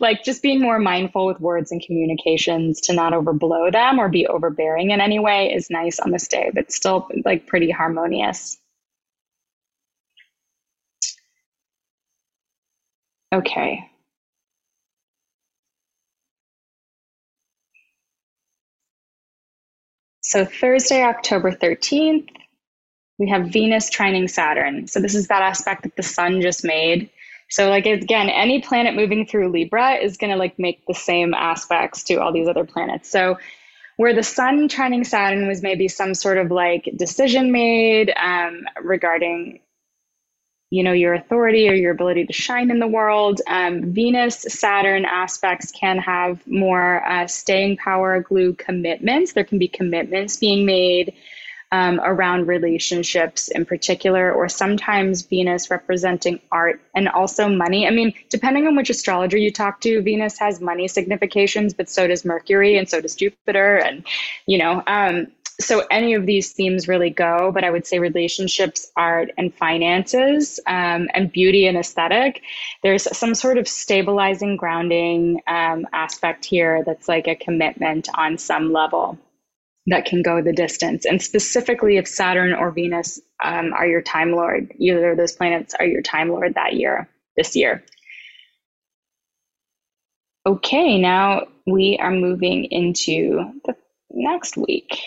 like 0.01 0.23
just 0.23 0.43
being 0.43 0.61
more 0.61 0.79
mindful 0.79 1.27
with 1.27 1.41
words 1.41 1.73
and 1.73 1.81
communications 1.81 2.81
to 2.83 2.93
not 2.93 3.15
overblow 3.15 3.73
them 3.73 3.99
or 3.99 4.09
be 4.11 4.27
overbearing 4.27 4.91
in 4.91 5.01
any 5.01 5.19
way 5.19 5.51
is 5.53 5.71
nice 5.71 5.99
on 5.99 6.11
this 6.11 6.29
day 6.29 6.51
but 6.55 6.71
still 6.71 7.09
like 7.25 7.47
pretty 7.47 7.71
harmonious. 7.71 8.59
Okay 13.33 13.89
So 20.29 20.45
Thursday, 20.45 21.03
October 21.03 21.51
13th, 21.51 22.29
we 23.17 23.31
have 23.31 23.47
Venus 23.47 23.89
trining 23.89 24.29
Saturn. 24.29 24.87
So 24.87 25.01
this 25.01 25.15
is 25.15 25.29
that 25.29 25.41
aspect 25.41 25.85
that 25.85 25.97
the 25.97 26.03
sun 26.03 26.43
just 26.43 26.67
made. 26.67 27.09
So 27.49 27.71
like 27.71 27.87
again, 27.87 28.29
any 28.29 28.61
planet 28.61 28.95
moving 28.95 29.25
through 29.25 29.49
Libra 29.49 29.95
is 29.95 30.19
going 30.19 30.31
to 30.31 30.37
like 30.37 30.59
make 30.59 30.85
the 30.85 30.93
same 30.93 31.33
aspects 31.33 32.03
to 32.05 32.17
all 32.17 32.31
these 32.31 32.47
other 32.47 32.67
planets. 32.67 33.11
So 33.11 33.39
where 33.97 34.15
the 34.15 34.23
sun 34.23 34.69
trining 34.69 35.07
Saturn 35.07 35.49
was 35.49 35.63
maybe 35.63 35.89
some 35.89 36.13
sort 36.13 36.37
of 36.37 36.51
like 36.51 36.91
decision 36.95 37.51
made 37.51 38.13
um, 38.15 38.67
regarding 38.83 39.61
you 40.71 40.83
know 40.83 40.93
your 40.93 41.15
authority 41.15 41.69
or 41.69 41.75
your 41.75 41.93
ability 41.93 42.27
to 42.27 42.33
shine 42.33 42.71
in 42.71 42.79
the 42.79 42.87
world. 42.87 43.41
Um, 43.47 43.93
venus 43.93 44.41
saturn 44.41 45.05
aspects 45.05 45.71
can 45.71 45.99
have 45.99 46.47
more 46.47 47.05
uh, 47.09 47.27
staying 47.27 47.79
power 47.79 48.21
glue 48.21 48.55
commitments. 48.55 49.33
There 49.33 49.45
can 49.45 49.59
be 49.59 49.69
commitments 49.69 50.37
being 50.37 50.67
made 50.67 51.15
um, 51.71 52.01
around 52.03 52.47
relationships 52.47 53.49
in 53.49 53.67
particular 53.67 54.33
or 54.33 54.49
sometimes 54.49 55.23
venus 55.23 55.71
representing 55.71 56.41
art 56.51 56.81
and 56.95 57.09
also 57.09 57.49
money. 57.49 57.87
I 57.87 57.91
mean 57.91 58.15
depending 58.31 58.67
on 58.67 58.77
which 58.77 58.91
astrologer 58.91 59.37
you 59.37 59.53
talk 59.53 59.81
to 59.83 60.03
venus 60.03 60.39
has 60.39 60.61
money 60.61 60.89
significations 60.89 61.75
but 61.75 61.89
so 61.89 62.07
does 62.07 62.25
mercury 62.25 62.79
and 62.79 62.89
so 62.89 63.01
does 63.01 63.15
jupiter 63.15 63.77
and 63.77 64.07
you 64.47 64.59
know 64.59 64.83
um, 64.87 65.27
so 65.61 65.85
any 65.91 66.15
of 66.15 66.25
these 66.25 66.53
themes 66.53 66.87
really 66.87 67.11
go, 67.11 67.51
but 67.53 67.65
I 67.65 67.71
would 67.71 67.87
say 67.87 67.99
relationships, 67.99 68.91
art, 68.97 69.31
and 69.37 69.53
finances, 69.53 70.61
um, 70.67 71.09
and 71.15 71.33
beauty 71.33 71.67
and 71.67 71.77
aesthetic. 71.77 72.43
There's 72.83 73.05
some 73.17 73.35
sort 73.35 73.59
of 73.59 73.67
stabilizing, 73.67 74.57
grounding 74.57 75.41
um, 75.49 75.87
aspect 75.93 76.45
here 76.45 76.85
that's 76.87 77.09
like 77.09 77.27
a 77.27 77.35
commitment 77.35 78.09
on 78.15 78.39
some 78.39 78.73
level 78.73 79.19
that 79.87 80.05
can 80.05 80.23
go 80.23 80.41
the 80.41 80.53
distance. 80.53 81.05
And 81.05 81.21
specifically, 81.21 81.97
if 81.97 82.07
Saturn 82.07 82.53
or 82.53 82.71
Venus 82.71 83.21
um, 83.43 83.73
are 83.73 83.87
your 83.87 84.03
time 84.03 84.33
lord, 84.33 84.73
either 84.79 85.13
of 85.13 85.17
those 85.17 85.33
planets 85.33 85.75
are 85.81 85.87
your 85.87 86.03
time 86.03 86.29
lord 86.29 86.55
that 86.55 86.75
year, 86.75 87.09
this 87.37 87.57
year. 87.57 87.83
Okay, 90.47 91.01
now 91.01 91.47
we 91.67 91.99
are 92.01 92.13
moving 92.13 92.65
into 92.67 93.53
the 93.65 93.75
next 94.11 94.57
week. 94.57 94.99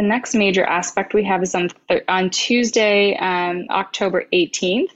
The 0.00 0.06
next 0.06 0.34
major 0.34 0.64
aspect 0.64 1.12
we 1.12 1.24
have 1.24 1.42
is 1.42 1.54
on, 1.54 1.68
th- 1.90 2.04
on 2.08 2.30
Tuesday, 2.30 3.14
um, 3.18 3.66
October 3.68 4.24
18th. 4.32 4.88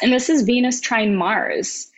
And 0.00 0.10
this 0.10 0.30
is 0.30 0.40
Venus 0.40 0.80
trine 0.80 1.14
Mars 1.14 1.90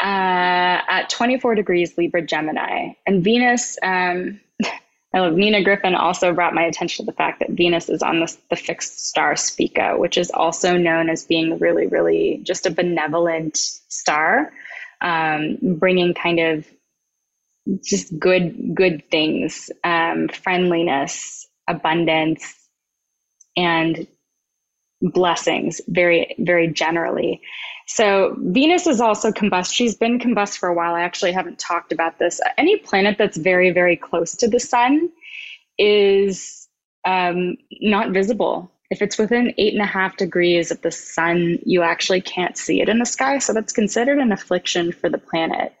uh, 0.00 0.80
at 0.88 1.10
24 1.10 1.54
degrees 1.54 1.98
Libra 1.98 2.22
Gemini. 2.22 2.94
And 3.06 3.22
Venus, 3.22 3.76
um, 3.82 4.40
Nina 5.12 5.62
Gryphon 5.62 5.94
also 5.94 6.32
brought 6.32 6.54
my 6.54 6.62
attention 6.62 7.04
to 7.04 7.12
the 7.12 7.14
fact 7.14 7.40
that 7.40 7.50
Venus 7.50 7.90
is 7.90 8.02
on 8.02 8.20
the, 8.20 8.36
the 8.48 8.56
fixed 8.56 9.06
star 9.06 9.36
Spica, 9.36 9.98
which 9.98 10.16
is 10.16 10.30
also 10.30 10.78
known 10.78 11.10
as 11.10 11.26
being 11.26 11.58
really, 11.58 11.86
really 11.86 12.40
just 12.42 12.64
a 12.64 12.70
benevolent 12.70 13.58
star, 13.58 14.50
um, 15.02 15.58
bringing 15.60 16.14
kind 16.14 16.40
of 16.40 16.66
just 17.84 18.18
good, 18.18 18.74
good 18.74 19.02
things, 19.10 19.70
um, 19.84 20.28
friendliness, 20.28 21.46
abundance, 21.68 22.54
and 23.56 24.06
blessings 25.00 25.80
very, 25.88 26.34
very 26.38 26.68
generally. 26.68 27.40
So 27.86 28.36
Venus 28.38 28.86
is 28.86 29.00
also 29.00 29.30
combust. 29.30 29.72
She's 29.72 29.94
been 29.94 30.18
combust 30.18 30.58
for 30.58 30.68
a 30.68 30.74
while. 30.74 30.94
I 30.94 31.02
actually 31.02 31.32
haven't 31.32 31.58
talked 31.58 31.92
about 31.92 32.18
this. 32.18 32.40
Any 32.56 32.78
planet 32.78 33.16
that's 33.18 33.36
very, 33.36 33.70
very 33.70 33.96
close 33.96 34.34
to 34.36 34.48
the 34.48 34.60
sun 34.60 35.10
is 35.78 36.68
um, 37.04 37.56
not 37.80 38.10
visible. 38.10 38.70
If 38.90 39.02
it's 39.02 39.18
within 39.18 39.52
eight 39.58 39.74
and 39.74 39.82
a 39.82 39.86
half 39.86 40.16
degrees 40.16 40.70
of 40.70 40.80
the 40.82 40.90
sun, 40.90 41.58
you 41.64 41.82
actually 41.82 42.20
can't 42.20 42.56
see 42.56 42.80
it 42.80 42.88
in 42.88 42.98
the 42.98 43.06
sky. 43.06 43.38
So 43.38 43.52
that's 43.52 43.72
considered 43.72 44.18
an 44.18 44.32
affliction 44.32 44.92
for 44.92 45.10
the 45.10 45.18
planet. 45.18 45.74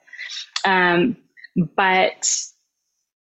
Um, 0.64 1.16
but 1.56 2.28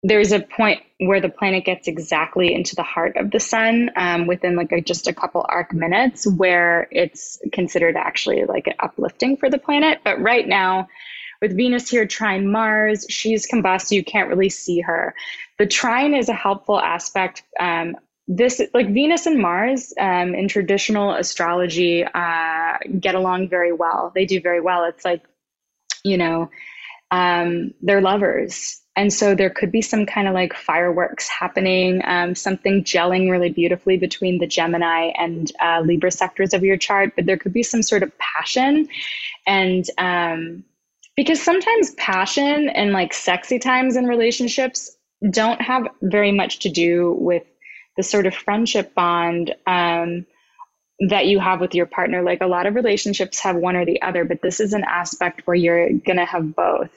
there's 0.02 0.32
a 0.32 0.40
point 0.40 0.82
where 0.98 1.20
the 1.20 1.30
planet 1.30 1.64
gets 1.64 1.88
exactly 1.88 2.54
into 2.54 2.76
the 2.76 2.82
heart 2.82 3.16
of 3.16 3.30
the 3.30 3.40
sun 3.40 3.90
um, 3.96 4.26
within 4.26 4.54
like 4.54 4.70
a, 4.70 4.80
just 4.82 5.08
a 5.08 5.14
couple 5.14 5.44
arc 5.48 5.72
minutes 5.72 6.26
where 6.26 6.86
it's 6.90 7.40
considered 7.52 7.96
actually 7.96 8.44
like 8.44 8.66
uplifting 8.80 9.38
for 9.38 9.48
the 9.48 9.58
planet. 9.58 10.00
But 10.04 10.20
right 10.20 10.46
now 10.46 10.88
with 11.40 11.56
venus 11.56 11.88
here 11.88 12.06
trine 12.06 12.50
mars 12.50 13.06
she's 13.08 13.46
combust 13.46 13.90
you 13.90 14.04
can't 14.04 14.28
really 14.28 14.50
see 14.50 14.80
her. 14.80 15.14
The 15.58 15.66
trine 15.66 16.14
is 16.14 16.28
a 16.28 16.34
helpful 16.34 16.78
aspect 16.78 17.42
um, 17.58 17.96
this 18.28 18.60
like 18.72 18.92
venus 18.92 19.26
and 19.26 19.40
mars 19.40 19.92
um, 19.98 20.34
in 20.34 20.48
traditional 20.48 21.14
astrology 21.14 22.04
uh, 22.04 22.78
get 23.00 23.14
along 23.14 23.48
very 23.48 23.72
well. 23.72 24.12
They 24.14 24.26
do 24.26 24.40
very 24.40 24.60
well. 24.60 24.84
It's 24.84 25.04
like 25.04 25.22
you 26.04 26.18
know 26.18 26.50
um, 27.14 27.74
they're 27.82 28.00
lovers 28.00 28.84
and 28.96 29.12
so 29.12 29.34
there 29.34 29.50
could 29.50 29.72
be 29.72 29.82
some 29.82 30.06
kind 30.06 30.28
of 30.28 30.34
like 30.34 30.54
fireworks 30.54 31.28
happening, 31.28 32.00
um, 32.04 32.34
something 32.34 32.84
gelling 32.84 33.28
really 33.28 33.50
beautifully 33.50 33.96
between 33.96 34.38
the 34.38 34.46
Gemini 34.46 35.10
and 35.18 35.50
uh, 35.60 35.80
Libra 35.84 36.12
sectors 36.12 36.54
of 36.54 36.62
your 36.62 36.76
chart, 36.76 37.12
but 37.16 37.26
there 37.26 37.36
could 37.36 37.52
be 37.52 37.64
some 37.64 37.82
sort 37.82 38.04
of 38.04 38.12
passion. 38.18 38.88
And 39.46 39.84
um, 39.98 40.64
because 41.16 41.42
sometimes 41.42 41.92
passion 41.94 42.68
and 42.68 42.92
like 42.92 43.12
sexy 43.12 43.58
times 43.58 43.96
in 43.96 44.06
relationships 44.06 44.96
don't 45.28 45.60
have 45.60 45.88
very 46.02 46.30
much 46.30 46.60
to 46.60 46.68
do 46.68 47.16
with 47.18 47.42
the 47.96 48.02
sort 48.04 48.26
of 48.26 48.34
friendship 48.34 48.94
bond 48.94 49.54
um, 49.66 50.24
that 51.08 51.26
you 51.26 51.40
have 51.40 51.60
with 51.60 51.74
your 51.74 51.86
partner. 51.86 52.22
Like 52.22 52.42
a 52.42 52.46
lot 52.46 52.66
of 52.66 52.76
relationships 52.76 53.40
have 53.40 53.56
one 53.56 53.74
or 53.74 53.84
the 53.84 54.02
other, 54.02 54.24
but 54.24 54.40
this 54.40 54.60
is 54.60 54.72
an 54.72 54.84
aspect 54.84 55.42
where 55.46 55.56
you're 55.56 55.88
going 55.88 56.18
to 56.18 56.24
have 56.24 56.54
both 56.54 56.90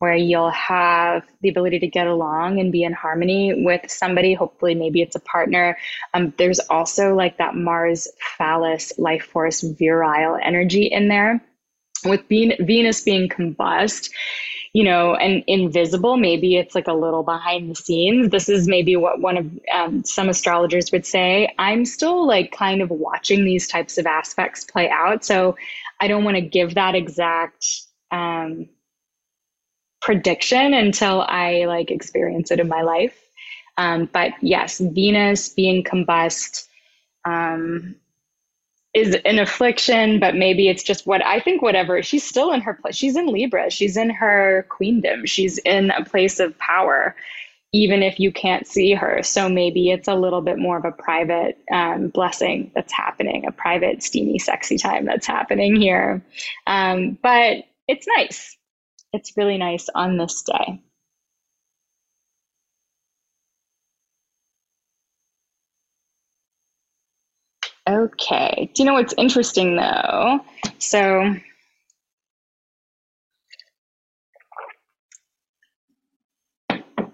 where 0.00 0.16
you'll 0.16 0.50
have 0.50 1.22
the 1.42 1.50
ability 1.50 1.78
to 1.78 1.86
get 1.86 2.06
along 2.06 2.58
and 2.58 2.72
be 2.72 2.82
in 2.84 2.92
harmony 2.92 3.62
with 3.64 3.90
somebody. 3.90 4.32
Hopefully, 4.32 4.74
maybe 4.74 5.02
it's 5.02 5.14
a 5.14 5.20
partner. 5.20 5.76
Um, 6.14 6.32
there's 6.38 6.58
also 6.58 7.14
like 7.14 7.36
that 7.36 7.54
Mars 7.54 8.08
phallus 8.38 8.98
life 8.98 9.24
force 9.24 9.60
virile 9.60 10.38
energy 10.42 10.86
in 10.86 11.08
there. 11.08 11.44
With 12.06 12.26
being, 12.28 12.54
Venus 12.60 13.02
being 13.02 13.28
combust, 13.28 14.10
you 14.72 14.84
know, 14.84 15.16
and 15.16 15.44
invisible, 15.46 16.16
maybe 16.16 16.56
it's 16.56 16.74
like 16.74 16.88
a 16.88 16.94
little 16.94 17.22
behind 17.22 17.70
the 17.70 17.74
scenes. 17.74 18.30
This 18.30 18.48
is 18.48 18.66
maybe 18.66 18.96
what 18.96 19.20
one 19.20 19.36
of 19.36 19.50
um, 19.70 20.02
some 20.04 20.30
astrologers 20.30 20.90
would 20.92 21.04
say. 21.04 21.54
I'm 21.58 21.84
still 21.84 22.26
like 22.26 22.52
kind 22.52 22.80
of 22.80 22.88
watching 22.88 23.44
these 23.44 23.68
types 23.68 23.98
of 23.98 24.06
aspects 24.06 24.64
play 24.64 24.88
out. 24.88 25.26
So 25.26 25.56
I 26.00 26.08
don't 26.08 26.24
want 26.24 26.36
to 26.36 26.40
give 26.40 26.76
that 26.76 26.94
exact. 26.94 27.66
Um, 28.10 28.70
prediction 30.00 30.74
until 30.74 31.22
I 31.22 31.66
like 31.66 31.90
experience 31.90 32.50
it 32.50 32.60
in 32.60 32.68
my 32.68 32.82
life. 32.82 33.16
Um, 33.76 34.08
but 34.12 34.32
yes, 34.40 34.78
Venus 34.78 35.48
being 35.48 35.84
combust 35.84 36.66
um, 37.24 37.96
is 38.92 39.16
an 39.24 39.38
affliction, 39.38 40.18
but 40.18 40.34
maybe 40.34 40.68
it's 40.68 40.82
just 40.82 41.06
what 41.06 41.24
I 41.24 41.40
think, 41.40 41.62
whatever. 41.62 42.02
She's 42.02 42.24
still 42.24 42.52
in 42.52 42.60
her 42.62 42.74
place. 42.74 42.96
She's 42.96 43.16
in 43.16 43.26
Libra. 43.26 43.70
She's 43.70 43.96
in 43.96 44.10
her 44.10 44.66
queendom. 44.68 45.26
She's 45.26 45.58
in 45.58 45.90
a 45.92 46.04
place 46.04 46.40
of 46.40 46.58
power, 46.58 47.14
even 47.72 48.02
if 48.02 48.18
you 48.18 48.32
can't 48.32 48.66
see 48.66 48.92
her. 48.94 49.22
So 49.22 49.48
maybe 49.48 49.90
it's 49.90 50.08
a 50.08 50.14
little 50.14 50.40
bit 50.40 50.58
more 50.58 50.76
of 50.76 50.84
a 50.84 50.92
private 50.92 51.56
um, 51.72 52.08
blessing 52.08 52.72
that's 52.74 52.92
happening, 52.92 53.46
a 53.46 53.52
private, 53.52 54.02
steamy, 54.02 54.38
sexy 54.38 54.76
time 54.76 55.04
that's 55.04 55.26
happening 55.26 55.76
here. 55.76 56.22
Um, 56.66 57.16
but 57.22 57.64
it's 57.86 58.06
nice 58.16 58.56
it's 59.12 59.36
really 59.36 59.58
nice 59.58 59.88
on 59.94 60.16
this 60.16 60.42
day. 60.42 60.80
Okay, 67.88 68.70
do 68.74 68.82
you 68.82 68.86
know 68.86 68.94
what's 68.94 69.14
interesting 69.18 69.76
though? 69.76 70.40
So, 70.78 71.34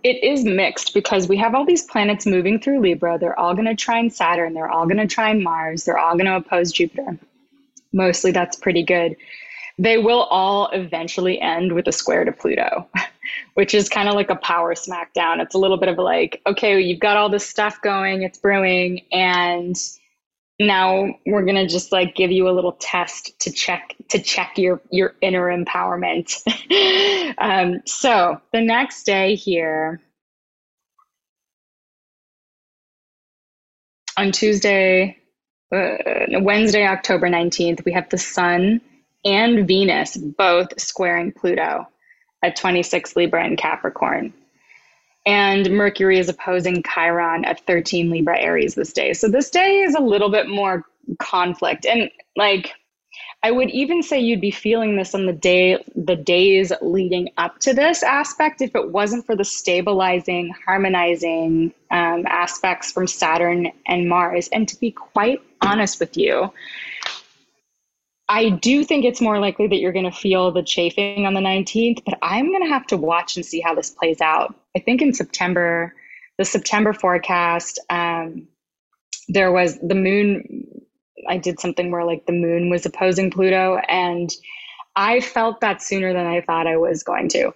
it 0.02 0.23
is 0.23 0.44
mixed 0.44 0.94
because 0.94 1.28
we 1.28 1.36
have 1.39 1.55
all 1.55 1.64
these 1.64 1.82
planets 1.85 2.27
moving 2.27 2.60
through 2.60 2.81
Libra. 2.81 3.18
They're 3.18 3.39
all 3.39 3.55
going 3.55 3.66
to 3.66 3.74
trine 3.74 4.10
Saturn. 4.10 4.55
They're 4.55 4.70
all 4.70 4.85
going 4.86 4.98
to 4.98 5.06
trine 5.06 5.43
Mars. 5.43 5.85
They're 5.85 5.98
all 5.98 6.14
going 6.14 6.27
to 6.27 6.36
oppose 6.36 6.73
Jupiter. 6.73 7.18
Mostly 7.93 8.32
that's 8.32 8.56
pretty 8.56 8.85
good 8.85 9.16
they 9.78 9.98
will 9.98 10.23
all 10.23 10.69
eventually 10.73 11.40
end 11.40 11.73
with 11.73 11.86
a 11.86 11.93
square 11.93 12.24
to 12.24 12.32
Pluto, 12.32 12.89
which 13.55 13.74
is 13.74 13.89
kind 13.89 14.09
of 14.09 14.15
like 14.15 14.31
a 14.31 14.36
power 14.36 14.74
smackdown. 14.74 15.40
It's 15.40 15.55
a 15.55 15.59
little 15.59 15.77
bit 15.77 15.89
of 15.89 15.98
like, 15.98 16.40
okay, 16.47 16.81
you've 16.81 17.01
got 17.01 17.16
all 17.16 17.28
this 17.28 17.47
stuff 17.47 17.81
going, 17.82 18.23
it's 18.23 18.39
brewing, 18.39 19.03
and 19.12 19.77
now 20.59 21.15
we're 21.27 21.44
gonna 21.44 21.69
just 21.69 21.93
like 21.93 22.15
give 22.15 22.32
you 22.32 22.48
a 22.48 22.53
little 22.53 22.73
test 22.73 23.39
to 23.40 23.53
check 23.53 23.94
to 24.09 24.19
check 24.19 24.57
your 24.57 24.81
your 24.90 25.15
inner 25.20 25.47
empowerment. 25.55 26.40
um, 27.39 27.82
so 27.85 28.40
the 28.55 28.62
next 28.62 29.05
day 29.05 29.35
here 29.35 30.01
on 34.16 34.32
Tuesday, 34.32 35.19
uh, 35.74 35.97
Wednesday, 36.40 36.86
October 36.86 37.28
19th, 37.28 37.85
we 37.85 37.93
have 37.93 38.09
the 38.09 38.16
sun 38.16 38.81
and 39.24 39.66
Venus 39.66 40.16
both 40.16 40.80
squaring 40.80 41.32
Pluto 41.32 41.86
at 42.43 42.56
26 42.56 43.16
Libra 43.16 43.44
and 43.44 43.59
Capricorn. 43.59 44.32
And 45.24 45.68
Mercury 45.70 46.18
is 46.18 46.28
opposing 46.28 46.84
Chiron 46.84 47.44
at 47.44 47.66
13 47.66 48.10
Libra 48.10 48.38
Aries 48.38 48.76
this 48.76 48.93
day. 48.93 49.12
So 49.12 49.28
this 49.28 49.51
day 49.51 49.80
is 49.80 49.97
a 49.97 50.01
little 50.01 50.30
bit 50.30 50.48
more 50.48 50.84
conflict. 51.18 51.84
And 51.84 52.10
like, 52.36 52.72
I 53.43 53.51
would 53.51 53.70
even 53.70 54.02
say 54.02 54.20
you'd 54.20 54.40
be 54.40 54.51
feeling 54.51 54.97
this 54.97 55.14
on 55.14 55.26
the 55.26 55.32
day, 55.32 55.82
the 55.94 56.16
days 56.16 56.72
leading 56.80 57.30
up 57.36 57.59
to 57.60 57.74
this 57.74 58.02
aspect, 58.02 58.60
if 58.60 58.74
it 58.74 58.90
wasn't 58.90 59.26
for 59.26 59.36
the 59.36 59.44
stabilizing, 59.44 60.55
harmonizing 60.64 61.72
um, 61.90 62.24
aspects 62.26 62.93
from 62.93 63.06
Saturn 63.06 63.72
and 63.86 64.09
Mars. 64.09 64.48
And 64.52 64.68
to 64.68 64.78
be 64.78 64.90
quite 64.90 65.40
honest 65.60 66.01
with 66.01 66.16
you, 66.16 66.52
I 68.28 68.51
do 68.51 68.82
think 68.85 69.05
it's 69.05 69.20
more 69.20 69.39
likely 69.39 69.69
that 69.69 69.77
you're 69.77 69.93
going 69.93 70.11
to 70.11 70.16
feel 70.16 70.51
the 70.51 70.62
chafing 70.62 71.27
on 71.27 71.35
the 71.35 71.40
19th, 71.40 72.05
but 72.05 72.19
I'm 72.23 72.51
going 72.51 72.62
to 72.62 72.69
have 72.69 72.86
to 72.89 72.97
watch 72.97 73.36
and 73.36 73.47
see 73.47 73.61
how 73.61 73.74
this 73.74 73.90
plays 73.90 74.20
out. 74.20 74.55
I 74.77 74.81
think 74.81 75.01
in 75.01 75.15
September, 75.15 75.94
the 76.36 76.44
September 76.44 76.93
forecast, 76.93 77.78
um, 77.89 78.48
there 79.28 79.53
was 79.53 79.78
the 79.78 79.94
moon. 79.94 80.66
I 81.28 81.39
did 81.39 81.61
something 81.61 81.90
where 81.90 82.05
like 82.05 82.27
the 82.27 82.32
moon 82.32 82.69
was 82.69 82.85
opposing 82.85 83.31
Pluto, 83.31 83.77
and 83.89 84.31
I 84.97 85.20
felt 85.20 85.60
that 85.60 85.82
sooner 85.82 86.14
than 86.14 86.27
I 86.27 86.40
thought 86.40 86.66
I 86.66 86.78
was 86.78 87.02
going 87.02 87.28
to. 87.28 87.52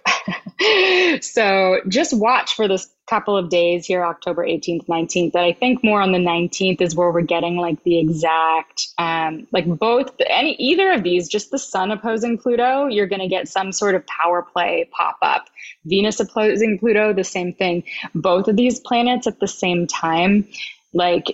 so 1.21 1.81
just 1.87 2.15
watch 2.15 2.53
for 2.53 2.67
this 2.67 2.87
couple 3.07 3.35
of 3.35 3.49
days 3.49 3.87
here, 3.87 4.05
October 4.05 4.45
18th, 4.45 4.85
19th, 4.85 5.31
that 5.31 5.43
I 5.43 5.51
think 5.51 5.83
more 5.83 6.01
on 6.01 6.11
the 6.11 6.19
19th 6.19 6.79
is 6.81 6.95
where 6.95 7.11
we're 7.11 7.21
getting 7.21 7.57
like 7.57 7.83
the 7.83 7.99
exact, 7.99 8.89
um, 8.99 9.47
like 9.51 9.65
both, 9.65 10.11
any, 10.27 10.53
either 10.53 10.91
of 10.91 11.01
these, 11.01 11.27
just 11.27 11.49
the 11.49 11.57
sun 11.57 11.89
opposing 11.89 12.37
Pluto, 12.37 12.85
you're 12.85 13.07
going 13.07 13.21
to 13.21 13.27
get 13.27 13.47
some 13.47 13.71
sort 13.71 13.95
of 13.95 14.05
power 14.05 14.43
play 14.43 14.87
pop 14.91 15.17
up. 15.23 15.47
Venus 15.85 16.19
opposing 16.19 16.77
Pluto, 16.77 17.11
the 17.11 17.23
same 17.23 17.53
thing. 17.53 17.83
Both 18.13 18.47
of 18.47 18.55
these 18.55 18.79
planets 18.79 19.25
at 19.25 19.39
the 19.39 19.47
same 19.47 19.87
time, 19.87 20.47
like 20.93 21.25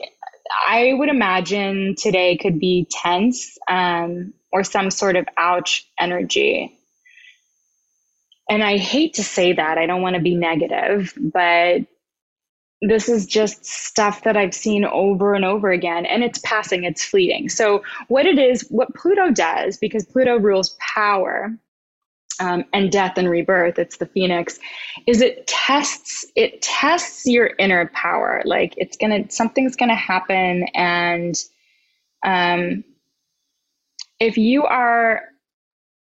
I 0.67 0.93
would 0.93 1.09
imagine 1.09 1.95
today 1.95 2.37
could 2.37 2.59
be 2.59 2.87
tense 2.89 3.57
um, 3.67 4.33
or 4.57 4.63
some 4.63 4.89
sort 4.91 5.15
of 5.15 5.27
ouch 5.37 5.87
energy 5.99 6.77
and 8.49 8.63
I 8.63 8.77
hate 8.77 9.15
to 9.15 9.23
say 9.23 9.53
that, 9.53 9.77
I 9.77 9.85
don't 9.85 10.01
want 10.01 10.15
to 10.15 10.21
be 10.21 10.35
negative, 10.35 11.13
but 11.17 11.81
this 12.81 13.09
is 13.09 13.25
just 13.25 13.65
stuff 13.65 14.23
that 14.23 14.37
I've 14.37 14.53
seen 14.53 14.85
over 14.85 15.33
and 15.33 15.43
over 15.43 15.71
again, 15.71 16.05
and 16.05 16.23
it's 16.23 16.39
passing, 16.39 16.83
it's 16.83 17.03
fleeting. 17.03 17.49
So, 17.49 17.83
what 18.07 18.25
it 18.25 18.37
is, 18.37 18.65
what 18.69 18.93
Pluto 18.95 19.31
does, 19.31 19.77
because 19.77 20.05
Pluto 20.05 20.37
rules 20.37 20.77
power 20.95 21.57
um, 22.39 22.63
and 22.73 22.91
death 22.91 23.17
and 23.17 23.29
rebirth, 23.29 23.79
it's 23.79 23.97
the 23.97 24.05
phoenix, 24.05 24.59
is 25.07 25.21
it 25.21 25.47
tests 25.47 26.25
it 26.35 26.61
tests 26.61 27.25
your 27.25 27.51
inner 27.59 27.87
power. 27.93 28.43
Like 28.45 28.75
it's 28.77 28.95
gonna 28.95 29.29
something's 29.29 29.75
gonna 29.75 29.95
happen, 29.95 30.67
and 30.75 31.35
um, 32.23 32.83
if 34.19 34.37
you 34.37 34.65
are 34.65 35.23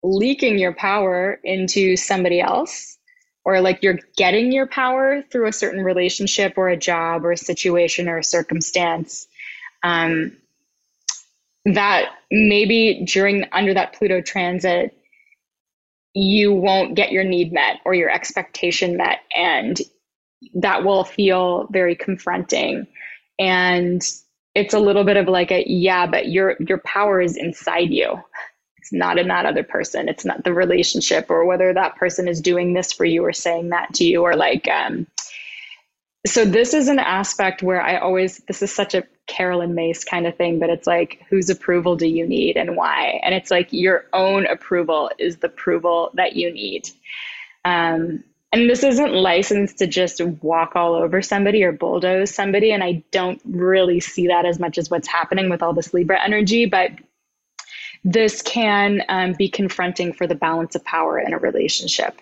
leaking 0.03 0.57
your 0.57 0.73
power 0.73 1.39
into 1.43 1.95
somebody 1.95 2.41
else 2.41 2.97
or 3.45 3.61
like 3.61 3.81
you're 3.81 3.99
getting 4.17 4.51
your 4.51 4.67
power 4.67 5.21
through 5.31 5.47
a 5.47 5.53
certain 5.53 5.83
relationship 5.83 6.53
or 6.57 6.69
a 6.69 6.77
job 6.77 7.25
or 7.25 7.31
a 7.31 7.37
situation 7.37 8.07
or 8.07 8.17
a 8.17 8.23
circumstance 8.23 9.27
um, 9.83 10.35
that 11.65 12.09
maybe 12.31 13.05
during 13.05 13.45
under 13.51 13.73
that 13.73 13.93
pluto 13.93 14.21
transit 14.21 14.97
you 16.13 16.53
won't 16.53 16.95
get 16.95 17.11
your 17.11 17.23
need 17.23 17.51
met 17.51 17.79
or 17.85 17.93
your 17.93 18.09
expectation 18.09 18.97
met 18.97 19.19
and 19.35 19.79
that 20.53 20.83
will 20.83 21.03
feel 21.03 21.67
very 21.71 21.95
confronting. 21.95 22.87
And 23.39 24.01
it's 24.55 24.73
a 24.73 24.79
little 24.79 25.03
bit 25.03 25.17
of 25.17 25.27
like 25.27 25.51
a 25.51 25.63
yeah 25.67 26.05
but 26.05 26.29
your 26.29 26.55
your 26.59 26.79
power 26.79 27.21
is 27.21 27.37
inside 27.37 27.89
you. 27.89 28.21
It's 28.77 28.93
not 28.93 29.17
in 29.17 29.29
that 29.29 29.45
other 29.45 29.63
person. 29.63 30.09
It's 30.09 30.25
not 30.25 30.43
the 30.43 30.53
relationship 30.53 31.29
or 31.29 31.45
whether 31.45 31.73
that 31.73 31.95
person 31.95 32.27
is 32.27 32.41
doing 32.41 32.73
this 32.73 32.91
for 32.91 33.05
you 33.05 33.23
or 33.23 33.31
saying 33.31 33.69
that 33.69 33.93
to 33.95 34.05
you 34.05 34.21
or 34.21 34.35
like 34.35 34.67
um 34.67 35.07
so 36.25 36.45
this 36.45 36.73
is 36.73 36.87
an 36.87 36.99
aspect 36.99 37.61
where 37.63 37.81
i 37.81 37.97
always 37.97 38.37
this 38.47 38.61
is 38.61 38.71
such 38.71 38.93
a 38.95 39.03
Caroline 39.27 39.73
Myss 39.73 40.03
kind 40.03 40.27
of 40.27 40.35
thing 40.35 40.59
but 40.59 40.69
it's 40.69 40.87
like 40.87 41.25
whose 41.29 41.49
approval 41.49 41.95
do 41.95 42.07
you 42.07 42.27
need 42.27 42.57
and 42.57 42.75
why? 42.75 43.21
And 43.23 43.33
it's 43.33 43.49
like 43.49 43.71
your 43.71 44.05
own 44.13 44.45
approval 44.45 45.11
is 45.17 45.37
the 45.37 45.47
approval 45.47 46.11
that 46.15 46.35
you 46.35 46.53
need. 46.53 46.89
Um 47.63 48.23
and 48.53 48.69
this 48.69 48.83
isn't 48.83 49.13
licensed 49.13 49.79
to 49.79 49.87
just 49.87 50.21
walk 50.41 50.75
all 50.75 50.95
over 50.95 51.21
somebody 51.21 51.63
or 51.63 51.73
bulldoze 51.73 52.33
somebody 52.33 52.71
and 52.71 52.83
i 52.83 53.03
don't 53.11 53.41
really 53.45 53.99
see 53.99 54.27
that 54.27 54.45
as 54.45 54.59
much 54.59 54.77
as 54.77 54.89
what's 54.89 55.07
happening 55.07 55.49
with 55.49 55.61
all 55.61 55.73
this 55.73 55.93
libra 55.93 56.23
energy 56.23 56.65
but 56.65 56.91
this 58.03 58.41
can 58.41 59.03
um, 59.07 59.33
be 59.33 59.47
confronting 59.47 60.13
for 60.13 60.27
the 60.27 60.35
balance 60.35 60.75
of 60.75 60.83
power 60.83 61.19
in 61.19 61.33
a 61.33 61.37
relationship. 61.37 62.21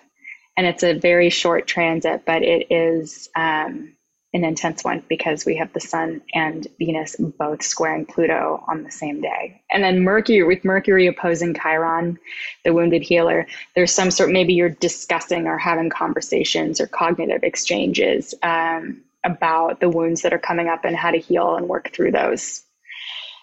And 0.56 0.68
it's 0.68 0.84
a 0.84 0.94
very 0.94 1.30
short 1.30 1.66
transit, 1.66 2.24
but 2.26 2.44
it 2.44 2.68
is 2.72 3.30
um, 3.36 3.96
an 4.34 4.46
intense 4.46 4.84
one 4.84 5.04
because 5.10 5.46
we 5.46 5.58
have 5.58 5.74
the 5.74 5.80
Sun 5.80 6.22
and 6.34 6.66
Venus 6.80 7.16
both 7.18 7.62
squaring 7.62 8.06
Pluto 8.06 8.64
on 8.68 8.84
the 8.84 8.92
same 8.92 9.22
day. 9.22 9.62
And 9.72 9.84
then 9.84 10.04
Mercury, 10.04 10.44
with 10.44 10.64
Mercury 10.64 11.08
opposing 11.08 11.54
Chiron, 11.54 12.18
the 12.64 12.74
wounded 12.74 13.02
healer, 13.02 13.46
there's 13.76 13.94
some 13.94 14.10
sort, 14.10 14.32
maybe 14.32 14.54
you're 14.54 14.70
discussing 14.70 15.48
or 15.48 15.58
having 15.58 15.90
conversations 15.90 16.80
or 16.80 16.88
cognitive 16.88 17.44
exchanges 17.44 18.34
um, 18.42 19.02
about 19.26 19.82
the 19.82 19.90
wounds 19.90 20.22
that 20.22 20.34
are 20.34 20.40
coming 20.40 20.70
up 20.70 20.86
and 20.86 20.96
how 20.96 21.12
to 21.12 21.20
heal 21.20 21.56
and 21.56 21.68
work 21.68 21.92
through 21.94 22.12
those. 22.12 22.64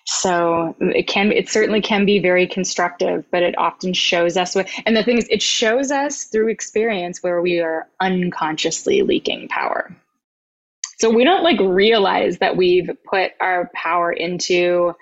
So 0.06 0.74
it 0.80 1.06
can, 1.06 1.32
it 1.32 1.50
certainly 1.50 1.82
can 1.82 2.06
be 2.06 2.18
very 2.18 2.46
constructive, 2.46 3.26
but 3.30 3.42
it 3.42 3.54
often 3.58 3.92
shows 3.92 4.38
us 4.38 4.54
what, 4.54 4.66
and 4.86 4.96
the 4.96 5.04
thing 5.04 5.18
is, 5.18 5.28
it 5.28 5.42
shows 5.42 5.90
us 5.90 6.24
through 6.24 6.48
experience 6.48 7.22
where 7.22 7.42
we 7.42 7.60
are 7.60 7.86
unconsciously 8.00 9.02
leaking 9.02 9.48
power. 9.48 9.94
So 10.98 11.10
we 11.10 11.24
don't 11.24 11.42
like 11.44 11.60
realize 11.60 12.38
that 12.38 12.56
we've 12.56 12.90
put 13.08 13.32
our 13.40 13.70
power 13.74 14.12
into 14.12 14.94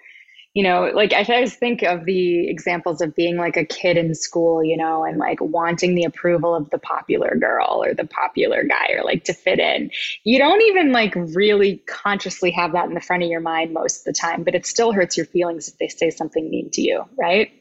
you 0.56 0.62
know, 0.62 0.90
like 0.94 1.12
I 1.12 1.23
always 1.35 1.55
think 1.55 1.82
of 1.82 2.06
the 2.06 2.48
examples 2.48 3.02
of 3.02 3.14
being 3.14 3.36
like 3.36 3.59
a 3.59 3.64
kid 3.66 3.98
in 3.98 4.14
school, 4.14 4.64
you 4.64 4.78
know, 4.78 5.05
and 5.05 5.18
like 5.18 5.39
wanting 5.39 5.94
the 5.94 6.05
approval 6.05 6.55
of 6.55 6.70
the 6.70 6.78
popular 6.78 7.36
girl 7.39 7.85
or 7.85 7.93
the 7.93 8.06
popular 8.06 8.64
guy 8.64 8.94
or 8.94 9.05
like 9.05 9.24
to 9.24 9.35
fit 9.35 9.59
in. 9.59 9.90
You 10.24 10.39
don't 10.39 10.62
even 10.62 10.93
like 10.93 11.14
really 11.14 11.82
consciously 11.86 12.51
have 12.52 12.73
that 12.73 12.89
in 12.89 12.94
the 12.94 13.02
front 13.02 13.23
of 13.23 13.28
your 13.28 13.43
mind 13.43 13.74
most 13.74 13.98
of 13.98 14.05
the 14.05 14.18
time, 14.18 14.44
but 14.44 14.55
it 14.55 14.64
still 14.64 14.93
hurts 14.93 15.14
your 15.18 15.27
feelings 15.27 15.68
if 15.68 15.77
they 15.77 15.89
say 15.89 16.09
something 16.09 16.48
mean 16.48 16.70
to 16.70 16.81
you, 16.81 17.05
right? 17.18 17.52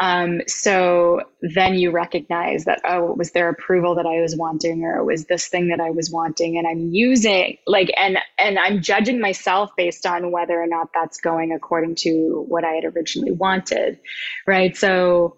Um, 0.00 0.40
so 0.46 1.20
then 1.42 1.74
you 1.74 1.90
recognize 1.90 2.64
that, 2.64 2.80
oh, 2.84 3.10
it 3.12 3.18
was 3.18 3.32
their 3.32 3.50
approval 3.50 3.94
that 3.96 4.06
I 4.06 4.20
was 4.22 4.34
wanting, 4.34 4.82
or 4.84 4.98
it 4.98 5.04
was 5.04 5.26
this 5.26 5.48
thing 5.48 5.68
that 5.68 5.80
I 5.80 5.90
was 5.90 6.10
wanting. 6.10 6.56
And 6.56 6.66
I'm 6.66 6.92
using 6.92 7.58
like, 7.66 7.92
and, 7.96 8.18
and 8.38 8.58
I'm 8.58 8.80
judging 8.80 9.20
myself 9.20 9.70
based 9.76 10.06
on 10.06 10.32
whether 10.32 10.60
or 10.60 10.66
not 10.66 10.88
that's 10.94 11.20
going 11.20 11.52
according 11.52 11.96
to 11.96 12.44
what 12.48 12.64
I 12.64 12.72
had 12.72 12.84
originally 12.84 13.32
wanted. 13.32 14.00
Right. 14.46 14.74
So, 14.76 15.36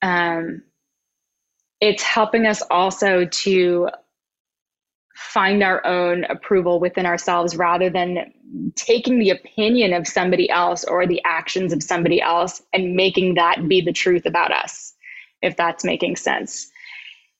um, 0.00 0.62
it's 1.80 2.02
helping 2.02 2.46
us 2.46 2.62
also 2.70 3.26
to 3.26 3.90
find 5.14 5.62
our 5.62 5.84
own 5.86 6.24
approval 6.24 6.80
within 6.80 7.06
ourselves 7.06 7.56
rather 7.56 7.88
than 7.88 8.32
taking 8.74 9.18
the 9.18 9.30
opinion 9.30 9.92
of 9.92 10.06
somebody 10.08 10.50
else 10.50 10.84
or 10.84 11.06
the 11.06 11.22
actions 11.24 11.72
of 11.72 11.82
somebody 11.82 12.20
else 12.20 12.62
and 12.72 12.94
making 12.94 13.34
that 13.34 13.68
be 13.68 13.80
the 13.80 13.92
truth 13.92 14.26
about 14.26 14.52
us, 14.52 14.92
if 15.40 15.56
that's 15.56 15.84
making 15.84 16.16
sense. 16.16 16.70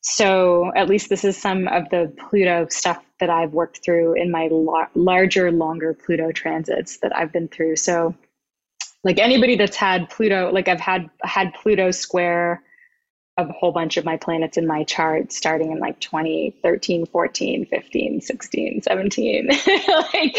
So, 0.02 0.70
at 0.76 0.88
least 0.88 1.08
this 1.08 1.24
is 1.24 1.36
some 1.36 1.66
of 1.68 1.88
the 1.88 2.14
Pluto 2.28 2.66
stuff 2.68 3.02
that 3.20 3.30
I've 3.30 3.52
worked 3.52 3.82
through 3.82 4.20
in 4.20 4.30
my 4.30 4.48
la- 4.50 4.88
larger, 4.94 5.50
longer 5.50 5.94
Pluto 5.94 6.30
transits 6.30 6.98
that 6.98 7.16
I've 7.16 7.32
been 7.32 7.48
through. 7.48 7.76
So, 7.76 8.14
like 9.02 9.18
anybody 9.18 9.56
that's 9.56 9.76
had 9.76 10.10
Pluto, 10.10 10.52
like 10.52 10.68
I've 10.68 10.80
had 10.80 11.08
had 11.22 11.54
Pluto 11.54 11.90
square 11.90 12.62
a 13.36 13.52
whole 13.52 13.72
bunch 13.72 13.96
of 13.96 14.04
my 14.04 14.16
planets 14.16 14.56
in 14.56 14.66
my 14.66 14.84
chart 14.84 15.32
starting 15.32 15.72
in 15.72 15.80
like 15.80 15.98
2013 16.00 17.06
14 17.06 17.66
15 17.66 18.20
16 18.20 18.82
17 18.82 19.48
like, 20.14 20.36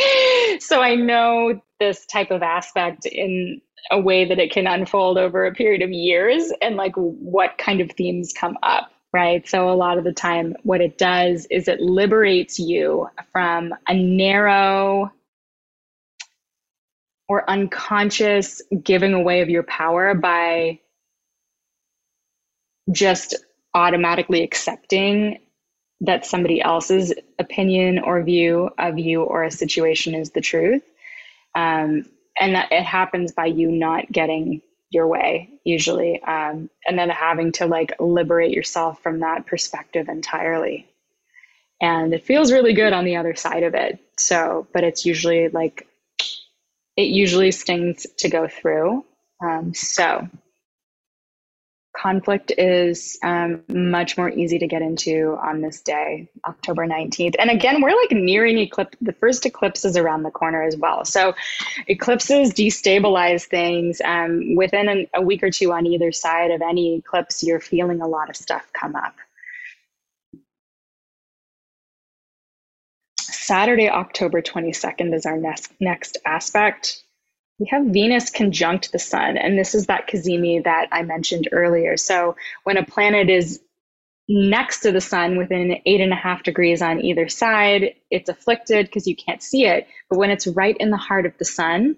so 0.60 0.82
i 0.82 0.96
know 0.96 1.60
this 1.80 2.06
type 2.06 2.32
of 2.32 2.42
aspect 2.42 3.06
in 3.06 3.62
a 3.92 4.00
way 4.00 4.26
that 4.26 4.40
it 4.40 4.52
can 4.52 4.66
unfold 4.66 5.18
over 5.18 5.46
a 5.46 5.54
period 5.54 5.82
of 5.82 5.92
years 5.92 6.52
and 6.62 6.76
like 6.76 6.96
what 6.96 7.58
kind 7.58 7.82
of 7.82 7.92
themes 7.92 8.34
come 8.34 8.58
up 8.64 8.92
right? 9.16 9.48
So 9.48 9.70
a 9.70 9.72
lot 9.72 9.98
of 9.98 10.04
the 10.04 10.12
time 10.12 10.58
what 10.64 10.82
it 10.82 10.98
does 10.98 11.48
is 11.50 11.70
it 11.70 11.80
liberates 11.80 12.60
you 12.60 13.08
from 13.32 13.74
a 13.88 13.94
narrow 13.94 15.10
or 17.30 17.50
unconscious 17.50 18.62
giving 18.84 19.14
away 19.14 19.40
of 19.40 19.50
your 19.50 19.64
power 19.64 20.14
by 20.16 20.82
just 22.92 23.36
automatically 23.74 24.44
accepting 24.44 25.40
that 26.02 26.26
somebody 26.26 26.62
else's 26.62 27.14
opinion 27.40 28.00
or 28.00 28.22
view 28.24 28.70
of 28.78 29.00
you 29.00 29.24
or 29.24 29.44
a 29.44 29.52
situation 29.52 30.14
is 30.14 30.32
the 30.32 30.42
truth. 30.42 30.84
Um, 31.56 32.06
and 32.40 32.56
that 32.56 32.72
it 32.72 32.84
happens 32.84 33.32
by 33.32 33.46
you 33.46 33.72
not 33.72 34.12
getting 34.12 34.62
your 34.90 35.08
way 35.08 35.50
usually 35.64 36.22
um, 36.24 36.70
and 36.86 36.98
then 36.98 37.10
having 37.10 37.52
to 37.54 37.66
like 37.66 37.94
liberate 38.00 38.52
yourself 38.52 39.02
from 39.02 39.22
that 39.22 39.46
perspective 39.46 40.10
entirely. 40.10 40.88
And 41.82 42.14
it 42.14 42.24
feels 42.24 42.52
really 42.52 42.74
good 42.74 42.94
on 42.94 43.04
the 43.04 43.18
other 43.18 43.36
side 43.36 43.64
of 43.64 43.74
it. 43.74 44.00
So 44.18 44.68
but 44.74 44.84
it's 44.84 45.06
usually 45.06 45.50
like 45.50 45.88
it 46.96 47.08
usually 47.08 47.52
stings 47.52 48.06
to 48.20 48.30
go 48.30 48.48
through. 48.48 49.04
Um, 49.44 49.74
so 49.74 50.28
conflict 52.06 52.52
is 52.56 53.18
um, 53.24 53.64
much 53.68 54.16
more 54.16 54.30
easy 54.30 54.60
to 54.60 54.68
get 54.68 54.84
into 54.84 55.36
on 55.42 55.62
this 55.62 55.82
day, 55.82 56.30
October 56.46 56.86
19th. 56.86 57.34
And 57.40 57.50
again, 57.50 57.82
we're 57.82 57.96
like 58.00 58.12
nearing 58.12 58.60
eclipse. 58.60 58.96
The 59.02 59.14
first 59.14 59.44
eclipse 59.48 59.86
is 59.86 59.98
around 59.98 60.22
the 60.22 60.30
corner 60.30 60.62
as 60.62 60.78
well. 60.78 61.04
So 61.04 61.34
eclipses 61.88 62.54
destabilize 62.54 63.46
things. 63.46 64.02
Um, 64.06 64.54
within 64.56 64.88
an, 64.88 65.08
a 65.16 65.22
week 65.24 65.42
or 65.42 65.50
two 65.50 65.74
on 65.74 65.88
either 65.88 66.12
side 66.12 66.52
of 66.52 66.62
any 66.62 66.98
eclipse, 66.98 67.42
you're 67.42 67.60
feeling 67.60 68.02
a 68.02 68.08
lot 68.08 68.30
of 68.30 68.36
stuff 68.36 68.70
come 68.72 68.96
up. 68.96 69.16
Saturday, 73.18 73.90
October 73.90 74.44
22nd 74.44 75.12
is 75.12 75.26
our 75.26 75.38
next, 75.38 75.72
next 75.80 76.20
aspect. 76.24 77.04
We 77.60 77.68
have 77.72 77.86
Venus 77.86 78.30
conjunct 78.30 78.92
the 78.92 79.00
sun, 79.00 79.38
and 79.38 79.58
this 79.58 79.76
is 79.76 79.86
that 79.86 80.08
cazimi 80.08 80.64
that 80.64 80.90
I 80.92 81.04
mentioned 81.04 81.48
earlier. 81.52 81.96
So 81.96 82.36
when 82.64 82.78
a 82.78 82.86
planet 82.86 83.30
is 83.30 83.62
next 84.28 84.80
to 84.82 84.92
the 84.92 85.02
sun 85.02 85.38
within 85.38 85.78
eight 85.86 86.02
and 86.02 86.12
a 86.12 86.18
half 86.18 86.44
degrees 86.44 86.82
on 86.82 87.04
either 87.04 87.30
side, 87.30 87.96
it's 88.10 88.28
afflicted 88.30 88.88
because 88.88 89.08
you 89.08 89.16
can't 89.16 89.42
see 89.42 89.66
it. 89.66 89.88
But 90.10 90.18
when 90.18 90.32
it's 90.32 90.48
right 90.48 90.76
in 90.80 90.90
the 90.90 90.98
heart 90.98 91.26
of 91.26 91.38
the 91.38 91.46
sun, 91.46 91.96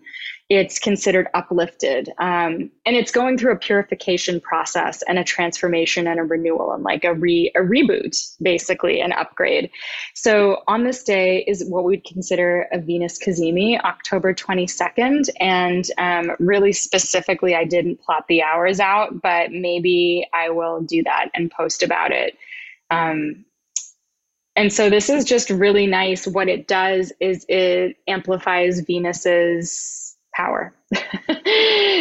it's 0.50 0.80
considered 0.80 1.28
uplifted. 1.34 2.10
Um, 2.20 2.72
and 2.86 2.96
it's 2.96 3.12
going 3.12 3.38
through 3.38 3.52
a 3.52 3.58
purification 3.58 4.40
process 4.40 5.02
and 5.02 5.20
a 5.20 5.24
transformation 5.24 6.08
and 6.08 6.20
a 6.22 6.24
renewal 6.24 6.72
and 6.72 6.84
like 6.84 7.04
a 7.04 7.14
re 7.14 7.52
a 7.56 7.60
reboot, 7.60 8.16
basically, 8.42 9.02
an 9.02 9.12
upgrade. 9.12 9.70
So 10.14 10.64
on 10.68 10.86
this 10.86 11.04
day 11.04 11.44
is 11.48 11.66
what 11.66 11.84
we'd 11.84 12.06
consider 12.06 12.68
a 12.72 12.80
Venus 12.80 13.20
Cazimi, 13.20 13.78
October 13.82 14.34
22nd. 14.34 15.30
And 15.42 15.86
um, 15.98 16.32
really 16.40 16.72
specifically, 16.72 17.54
I 17.54 17.66
didn't 17.66 18.00
plot 18.00 18.26
the 18.30 18.42
hours 18.42 18.80
out, 18.80 19.22
but 19.22 19.52
maybe 19.52 20.28
I 20.34 20.50
will 20.50 20.80
do 20.82 21.04
that 21.04 21.30
and 21.34 21.52
post 21.52 21.84
about 21.84 22.12
it. 22.12 22.38
Um, 22.90 23.44
and 24.56 24.74
so 24.74 24.90
this 24.90 25.10
is 25.10 25.24
just 25.24 25.50
really 25.50 25.86
nice. 25.86 26.26
What 26.26 26.48
it 26.48 26.68
does 26.68 27.14
is 27.20 27.46
it 27.48 27.98
amplifies 28.08 28.80
Venus's 28.80 29.97
power. 30.38 30.72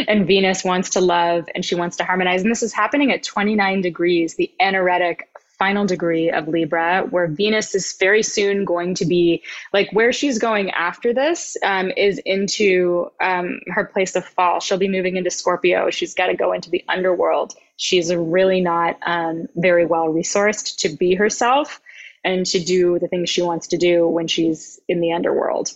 and 0.08 0.26
Venus 0.26 0.62
wants 0.62 0.90
to 0.90 1.00
love 1.00 1.48
and 1.54 1.64
she 1.64 1.74
wants 1.74 1.96
to 1.96 2.04
harmonize. 2.04 2.42
And 2.42 2.50
this 2.50 2.62
is 2.62 2.72
happening 2.72 3.10
at 3.10 3.22
29 3.22 3.80
degrees, 3.80 4.36
the 4.36 4.52
anaretic 4.60 5.28
final 5.58 5.86
degree 5.86 6.30
of 6.30 6.46
Libra, 6.46 7.06
where 7.08 7.28
Venus 7.28 7.74
is 7.74 7.96
very 7.98 8.22
soon 8.22 8.66
going 8.66 8.94
to 8.96 9.06
be 9.06 9.42
like 9.72 9.88
where 9.92 10.12
she's 10.12 10.38
going 10.38 10.70
after 10.72 11.14
this 11.14 11.56
um, 11.62 11.90
is 11.96 12.20
into 12.26 13.10
um, 13.22 13.60
her 13.68 13.86
place 13.86 14.14
of 14.16 14.24
fall. 14.26 14.60
She'll 14.60 14.76
be 14.76 14.88
moving 14.88 15.16
into 15.16 15.30
Scorpio. 15.30 15.88
She's 15.88 16.12
got 16.12 16.26
to 16.26 16.36
go 16.36 16.52
into 16.52 16.68
the 16.68 16.84
underworld. 16.90 17.54
She's 17.78 18.14
really 18.14 18.60
not 18.60 18.98
um, 19.06 19.46
very 19.56 19.86
well 19.86 20.08
resourced 20.08 20.76
to 20.80 20.90
be 20.90 21.14
herself 21.14 21.80
and 22.22 22.44
to 22.46 22.62
do 22.62 22.98
the 22.98 23.08
things 23.08 23.30
she 23.30 23.40
wants 23.40 23.68
to 23.68 23.78
do 23.78 24.06
when 24.06 24.26
she's 24.26 24.78
in 24.88 25.00
the 25.00 25.12
underworld. 25.12 25.72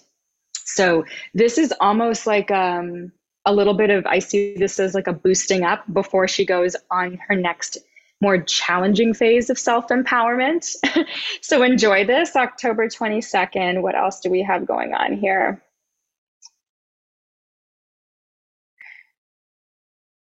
So 0.74 1.04
this 1.34 1.58
is 1.58 1.72
almost 1.80 2.26
like 2.26 2.50
um, 2.50 3.12
a 3.44 3.52
little 3.52 3.74
bit 3.74 3.90
of, 3.90 4.06
I 4.06 4.18
see 4.18 4.54
this 4.56 4.78
as 4.78 4.94
like 4.94 5.06
a 5.06 5.12
boosting 5.12 5.64
up 5.64 5.84
before 5.92 6.28
she 6.28 6.44
goes 6.44 6.76
on 6.90 7.18
her 7.28 7.34
next 7.34 7.78
more 8.20 8.38
challenging 8.42 9.14
phase 9.14 9.48
of 9.50 9.58
self 9.58 9.88
empowerment. 9.88 10.74
so 11.40 11.62
enjoy 11.62 12.04
this 12.04 12.36
October 12.36 12.86
22nd. 12.86 13.82
What 13.82 13.94
else 13.94 14.20
do 14.20 14.30
we 14.30 14.42
have 14.42 14.66
going 14.66 14.92
on 14.92 15.16
here? 15.16 15.62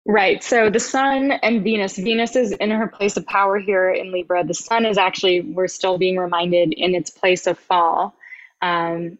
Right. 0.06 0.44
So 0.44 0.70
the 0.70 0.82
sun 0.82 1.32
and 1.32 1.64
Venus, 1.64 1.98
Venus 1.98 2.36
is 2.36 2.52
in 2.52 2.72
her 2.72 2.88
place 2.88 3.16
of 3.16 3.26
power 3.26 3.58
here 3.58 3.90
in 3.90 4.12
Libra. 4.12 4.44
The 4.44 4.54
sun 4.54 4.86
is 4.86 4.98
actually, 4.98 5.42
we're 5.42 5.68
still 5.68 5.98
being 5.98 6.18
reminded 6.18 6.74
in 6.74 6.94
its 6.94 7.10
place 7.10 7.48
of 7.48 7.58
fall. 7.58 8.14
Um, 8.62 9.18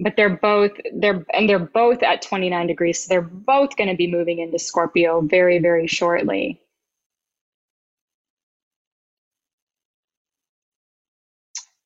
but 0.00 0.14
they're 0.16 0.36
both 0.36 0.72
they're 0.94 1.24
and 1.32 1.48
they're 1.48 1.58
both 1.58 2.02
at 2.02 2.22
29 2.22 2.66
degrees 2.66 3.04
so 3.04 3.08
they're 3.08 3.22
both 3.22 3.76
going 3.76 3.88
to 3.90 3.96
be 3.96 4.10
moving 4.10 4.38
into 4.40 4.58
scorpio 4.58 5.20
very 5.22 5.58
very 5.58 5.86
shortly. 5.86 6.60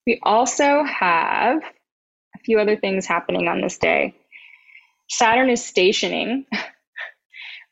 We 0.07 0.21
also 0.25 0.85
have 0.85 1.59
a 1.59 2.39
few 2.45 2.59
other 2.61 2.77
things 2.77 3.07
happening 3.07 3.49
on 3.49 3.61
this 3.61 3.79
day. 3.79 4.15
Saturn 5.11 5.51
is 5.51 5.65
stationing 5.65 6.47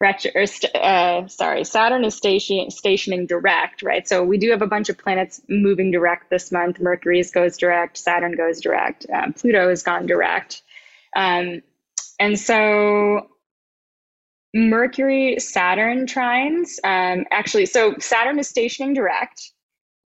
retro, 0.01 0.31
uh, 0.75 1.27
sorry, 1.27 1.65
Saturn 1.65 2.05
is 2.05 2.15
station, 2.15 2.71
stationing 2.71 3.27
direct, 3.27 3.83
right? 3.83 4.09
So 4.09 4.23
we 4.25 4.39
do 4.39 4.51
have 4.51 4.63
a 4.63 4.67
bunch 4.67 4.89
of 4.89 4.99
planets 4.99 5.41
moving 5.49 5.91
direct 5.91 6.31
this 6.31 6.53
month. 6.53 6.81
Mercury's 6.81 7.31
goes 7.31 7.57
direct, 7.57 7.97
Saturn 7.97 8.37
goes 8.37 8.61
direct, 8.61 9.07
um, 9.13 9.33
Pluto 9.33 9.69
has 9.69 9.83
gone 9.83 10.07
direct. 10.07 10.63
Um, 11.17 11.63
and 12.21 12.39
so 12.39 13.29
Mercury 14.55 15.39
Saturn 15.39 16.07
trines, 16.07 16.79
um, 16.85 17.27
actually, 17.31 17.67
so 17.67 17.95
Saturn 17.99 18.39
is 18.39 18.49
stationing 18.49 18.95
direct, 18.95 19.53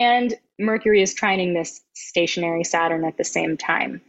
and 0.01 0.35
Mercury 0.59 1.03
is 1.03 1.15
trining 1.15 1.55
this 1.55 1.81
stationary 1.95 2.65
Saturn 2.65 3.05
at 3.05 3.17
the 3.17 3.25
same 3.25 3.57
time. 3.57 4.01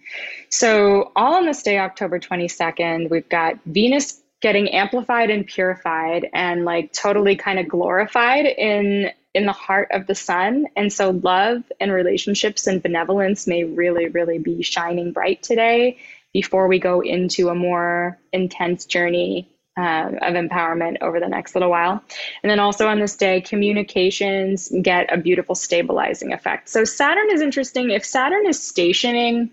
So, 0.49 1.11
all 1.15 1.35
on 1.35 1.45
this 1.45 1.63
day, 1.63 1.79
October 1.79 2.19
22nd, 2.19 3.09
we've 3.09 3.29
got 3.29 3.59
Venus 3.65 4.21
getting 4.45 4.69
amplified 4.69 5.31
and 5.31 5.47
purified 5.47 6.29
and 6.31 6.65
like 6.65 6.93
totally 6.93 7.35
kind 7.35 7.57
of 7.57 7.67
glorified 7.67 8.45
in 8.45 9.09
in 9.33 9.47
the 9.47 9.51
heart 9.51 9.87
of 9.89 10.05
the 10.05 10.13
sun 10.13 10.67
and 10.75 10.93
so 10.93 11.09
love 11.09 11.63
and 11.79 11.91
relationships 11.91 12.67
and 12.67 12.83
benevolence 12.83 13.47
may 13.47 13.63
really 13.63 14.07
really 14.07 14.37
be 14.37 14.61
shining 14.61 15.11
bright 15.11 15.41
today 15.41 15.97
before 16.31 16.67
we 16.67 16.77
go 16.77 17.01
into 17.01 17.49
a 17.49 17.55
more 17.55 18.19
intense 18.31 18.85
journey 18.85 19.49
uh, 19.79 20.11
of 20.21 20.35
empowerment 20.35 20.97
over 21.01 21.19
the 21.19 21.27
next 21.27 21.55
little 21.55 21.69
while. 21.69 22.01
And 22.43 22.49
then 22.49 22.59
also 22.59 22.87
on 22.87 22.99
this 22.99 23.17
day, 23.17 23.41
communications 23.41 24.71
get 24.81 25.11
a 25.11 25.17
beautiful 25.17 25.55
stabilizing 25.55 26.31
effect. 26.31 26.69
So 26.69 26.85
Saturn 26.85 27.29
is 27.31 27.41
interesting. 27.41 27.89
If 27.89 28.05
Saturn 28.05 28.47
is 28.47 28.61
stationing 28.61 29.51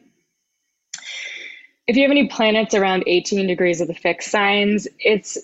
if 1.86 1.96
you 1.96 2.02
have 2.02 2.10
any 2.10 2.28
planets 2.28 2.74
around 2.74 3.04
18 3.06 3.46
degrees 3.46 3.80
of 3.80 3.88
the 3.88 3.94
fixed 3.94 4.30
signs, 4.30 4.86
it's 4.98 5.38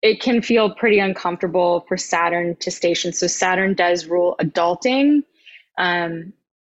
it 0.00 0.20
can 0.20 0.40
feel 0.40 0.74
pretty 0.74 1.00
uncomfortable 1.00 1.84
for 1.88 1.96
Saturn 1.96 2.56
to 2.56 2.70
station. 2.70 3.12
So 3.12 3.26
Saturn 3.26 3.74
does 3.74 4.06
rule 4.06 4.36
adulting 4.40 5.24
um, 5.76 6.32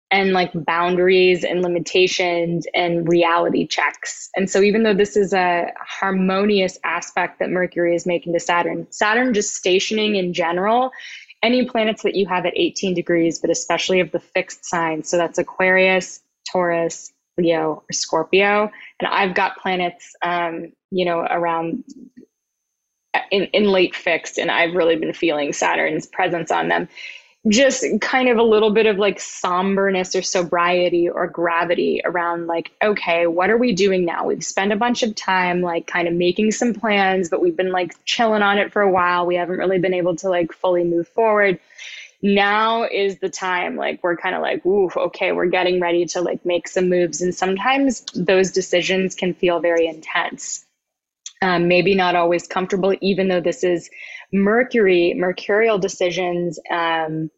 and 0.10 0.34
like 0.34 0.52
boundaries 0.54 1.44
and 1.44 1.62
limitations 1.62 2.66
and 2.74 3.08
reality 3.08 3.68
checks. 3.68 4.30
And 4.36 4.50
so 4.50 4.62
even 4.62 4.84
though 4.84 4.96
this 4.96 5.16
is 5.16 5.34
a 5.34 5.72
harmonious 5.80 6.80
aspect 6.84 7.40
that 7.40 7.52
Mercury 7.52 7.96
is 7.96 8.08
making 8.08 8.34
to 8.34 8.40
Saturn, 8.40 8.88
Saturn 8.90 9.34
just 9.36 9.56
stationing 9.56 10.16
in 10.16 10.34
general, 10.34 10.92
any 11.44 11.66
planets 11.66 12.04
that 12.04 12.16
you 12.16 12.26
have 12.26 12.46
at 12.46 12.54
18 12.56 12.96
degrees, 12.96 13.40
but 13.40 13.50
especially 13.50 14.00
of 14.00 14.12
the 14.12 14.20
fixed 14.20 14.66
signs. 14.66 15.10
So 15.10 15.18
that's 15.18 15.38
Aquarius, 15.38 16.22
Taurus, 16.52 17.14
Leo, 17.42 17.84
or 17.90 17.94
Scorpio. 17.94 18.72
And 19.00 19.08
I've 19.08 19.34
got 19.34 19.58
planets, 19.58 20.16
um, 20.22 20.72
you 20.92 21.06
know, 21.06 21.20
around 21.20 21.84
in, 23.32 23.44
in 23.46 23.66
late 23.66 23.96
fixed, 23.96 24.38
and 24.38 24.52
I've 24.52 24.74
really 24.74 24.96
been 24.96 25.14
feeling 25.14 25.54
Saturn's 25.54 26.06
presence 26.06 26.52
on 26.52 26.68
them. 26.68 26.88
Just 27.50 27.84
kind 28.02 28.30
of 28.30 28.38
a 28.38 28.44
little 28.44 28.70
bit 28.72 28.86
of 28.86 28.98
like 28.98 29.20
somberness 29.20 30.16
or 30.16 30.22
sobriety 30.22 31.10
or 31.10 31.26
gravity 31.26 32.00
around, 32.06 32.46
like, 32.46 32.72
okay, 32.84 33.26
what 33.26 33.50
are 33.50 33.58
we 33.58 33.74
doing 33.74 34.06
now? 34.06 34.28
We've 34.28 34.46
spent 34.46 34.72
a 34.72 34.76
bunch 34.76 35.02
of 35.02 35.16
time, 35.16 35.62
like, 35.62 35.88
kind 35.88 36.08
of 36.08 36.14
making 36.14 36.52
some 36.52 36.76
plans, 36.76 37.30
but 37.30 37.42
we've 37.42 37.58
been 37.58 37.72
like 37.72 37.96
chilling 38.06 38.44
on 38.44 38.60
it 38.60 38.72
for 38.72 38.84
a 38.84 38.92
while. 38.92 39.26
We 39.26 39.36
haven't 39.36 39.58
really 39.58 39.80
been 39.80 39.96
able 39.96 40.16
to 40.18 40.30
like 40.30 40.54
fully 40.54 40.84
move 40.84 41.08
forward 41.08 41.60
now 42.22 42.84
is 42.84 43.18
the 43.20 43.30
time 43.30 43.76
like 43.76 44.00
we're 44.04 44.16
kind 44.16 44.36
of 44.36 44.42
like 44.42 44.64
ooh 44.66 44.90
okay 44.96 45.32
we're 45.32 45.48
getting 45.48 45.80
ready 45.80 46.06
to 46.06 46.22
like 46.22 46.46
make 46.46 46.68
some 46.68 46.90
moves. 46.90 47.22
And 47.22 47.34
sometimes 47.34 48.06
those 48.14 48.52
decisions 48.52 49.16
can 49.16 49.34
feel 49.34 49.60
very 49.60 49.88
intense. 49.88 50.66
Um, 51.42 51.68
maybe 51.68 51.96
not 51.96 52.16
always 52.16 52.46
comfortable 52.46 52.94
even 53.02 53.28
though 53.28 53.42
this 53.42 53.64
is 53.64 53.90
mercury 54.32 55.16
mercurial 55.18 55.80
decisions 55.80 56.60
um, 56.70 57.32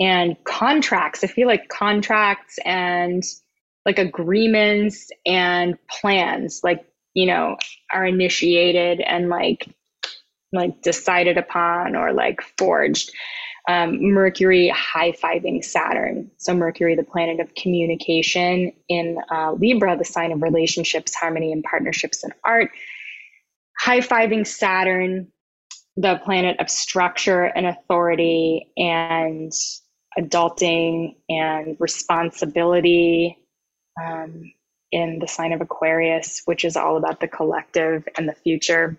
and 0.00 0.36
contracts. 0.44 1.22
I 1.22 1.28
feel 1.28 1.46
like 1.46 1.68
contracts 1.68 2.58
and 2.64 3.22
like 3.86 3.98
agreements 3.98 5.10
and 5.24 5.78
plans 5.88 6.60
like 6.64 6.84
you 7.14 7.26
know 7.26 7.56
are 7.92 8.04
initiated 8.04 9.00
and 9.00 9.28
like 9.28 9.68
like 10.52 10.82
decided 10.82 11.38
upon 11.38 11.94
or 11.94 12.12
like 12.12 12.40
forged 12.58 13.12
um, 13.68 14.02
Mercury 14.02 14.68
high 14.70 15.12
fiving 15.12 15.62
Saturn. 15.62 16.30
So, 16.38 16.54
Mercury, 16.54 16.96
the 16.96 17.04
planet 17.04 17.38
of 17.38 17.54
communication 17.54 18.72
in 18.88 19.18
uh, 19.30 19.52
Libra, 19.52 19.96
the 19.96 20.06
sign 20.06 20.32
of 20.32 20.42
relationships, 20.42 21.14
harmony, 21.14 21.52
and 21.52 21.62
partnerships 21.62 22.24
and 22.24 22.32
art. 22.44 22.70
High 23.78 24.00
fiving 24.00 24.46
Saturn, 24.46 25.28
the 25.96 26.16
planet 26.24 26.58
of 26.60 26.70
structure 26.70 27.44
and 27.44 27.66
authority 27.66 28.72
and 28.78 29.52
adulting 30.18 31.16
and 31.28 31.76
responsibility 31.78 33.36
um, 34.02 34.50
in 34.90 35.18
the 35.18 35.28
sign 35.28 35.52
of 35.52 35.60
Aquarius, 35.60 36.42
which 36.46 36.64
is 36.64 36.76
all 36.76 36.96
about 36.96 37.20
the 37.20 37.28
collective 37.28 38.08
and 38.16 38.26
the 38.26 38.34
future. 38.34 38.98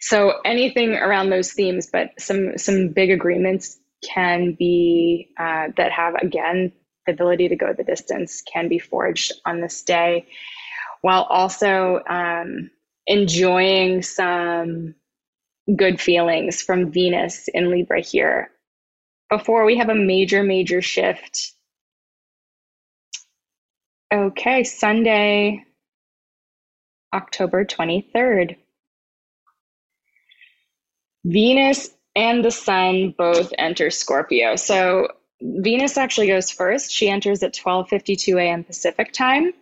So 0.00 0.40
anything 0.44 0.94
around 0.94 1.30
those 1.30 1.52
themes, 1.52 1.88
but 1.92 2.10
some 2.18 2.56
some 2.56 2.88
big 2.88 3.10
agreements 3.10 3.78
can 4.04 4.52
be 4.52 5.30
uh, 5.38 5.68
that 5.76 5.90
have 5.92 6.14
again 6.16 6.72
the 7.06 7.12
ability 7.12 7.48
to 7.48 7.56
go 7.56 7.72
the 7.72 7.84
distance 7.84 8.42
can 8.42 8.68
be 8.68 8.78
forged 8.78 9.32
on 9.44 9.60
this 9.60 9.82
day, 9.82 10.26
while 11.00 11.24
also 11.24 12.00
um, 12.08 12.70
enjoying 13.06 14.02
some 14.02 14.94
good 15.74 16.00
feelings 16.00 16.62
from 16.62 16.90
Venus 16.90 17.48
in 17.52 17.70
Libra 17.70 18.00
here. 18.00 18.50
Before 19.30 19.64
we 19.64 19.76
have 19.78 19.90
a 19.90 19.94
major, 19.94 20.42
major 20.42 20.80
shift. 20.80 21.52
Okay, 24.12 24.64
Sunday, 24.64 25.64
October 27.12 27.66
23rd. 27.66 28.56
Venus 31.24 31.90
and 32.16 32.44
the 32.44 32.50
Sun 32.50 33.14
both 33.16 33.52
enter 33.58 33.90
Scorpio. 33.90 34.56
So 34.56 35.08
Venus 35.40 35.96
actually 35.96 36.26
goes 36.26 36.50
first. 36.50 36.90
She 36.90 37.08
enters 37.08 37.42
at 37.42 37.54
12:52 37.54 38.40
a.m. 38.40 38.64
Pacific 38.64 39.12
time, 39.12 39.52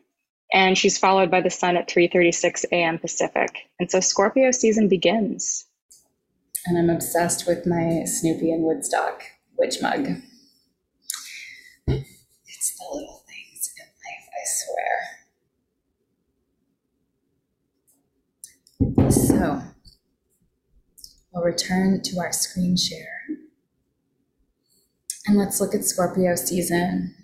and 0.52 0.76
she's 0.78 0.98
followed 0.98 1.30
by 1.30 1.40
the 1.40 1.50
Sun 1.50 1.76
at 1.76 1.88
3:36 1.88 2.64
a.m. 2.72 2.98
Pacific. 2.98 3.68
And 3.78 3.90
so 3.90 4.00
Scorpio 4.00 4.50
season 4.52 4.88
begins. 4.88 5.66
And 6.66 6.78
I'm 6.78 6.90
obsessed 6.90 7.46
with 7.46 7.66
my 7.66 8.04
Snoopy 8.04 8.50
and 8.50 8.64
Woodstock 8.64 9.22
witch 9.58 9.80
mug. 9.82 10.08
It's 11.88 12.76
the 12.78 12.84
little 12.92 13.22
things 13.26 13.72
in 13.78 13.86
life, 14.02 14.28
I 14.32 14.44
swear. 18.96 19.10
So, 19.10 19.62
we'll 21.36 21.44
return 21.44 22.00
to 22.02 22.18
our 22.18 22.32
screen 22.32 22.76
share. 22.76 23.20
And 25.26 25.36
let's 25.36 25.60
look 25.60 25.74
at 25.74 25.84
Scorpio 25.84 26.34
season. 26.34 27.14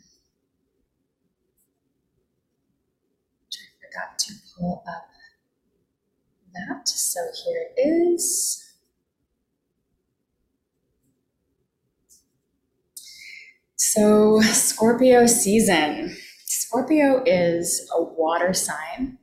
I 3.55 3.87
forgot 3.87 4.19
to 4.19 4.35
pull 4.59 4.85
up 4.87 5.09
that. 6.53 6.89
So 6.89 7.21
here 7.45 7.69
it 7.77 7.81
is. 7.81 8.59
So, 13.77 14.41
Scorpio 14.43 15.27
season. 15.27 16.17
Scorpio 16.45 17.23
is 17.25 17.89
a 17.95 18.03
water 18.03 18.53
sign, 18.55 19.19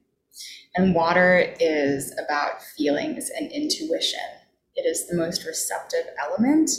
and 0.76 0.94
water 0.94 1.54
is 1.60 2.14
about 2.24 2.62
feelings 2.64 3.30
and 3.30 3.52
intuition. 3.52 4.39
It 4.80 4.88
is 4.88 5.08
the 5.08 5.16
most 5.16 5.46
receptive 5.46 6.06
element 6.20 6.70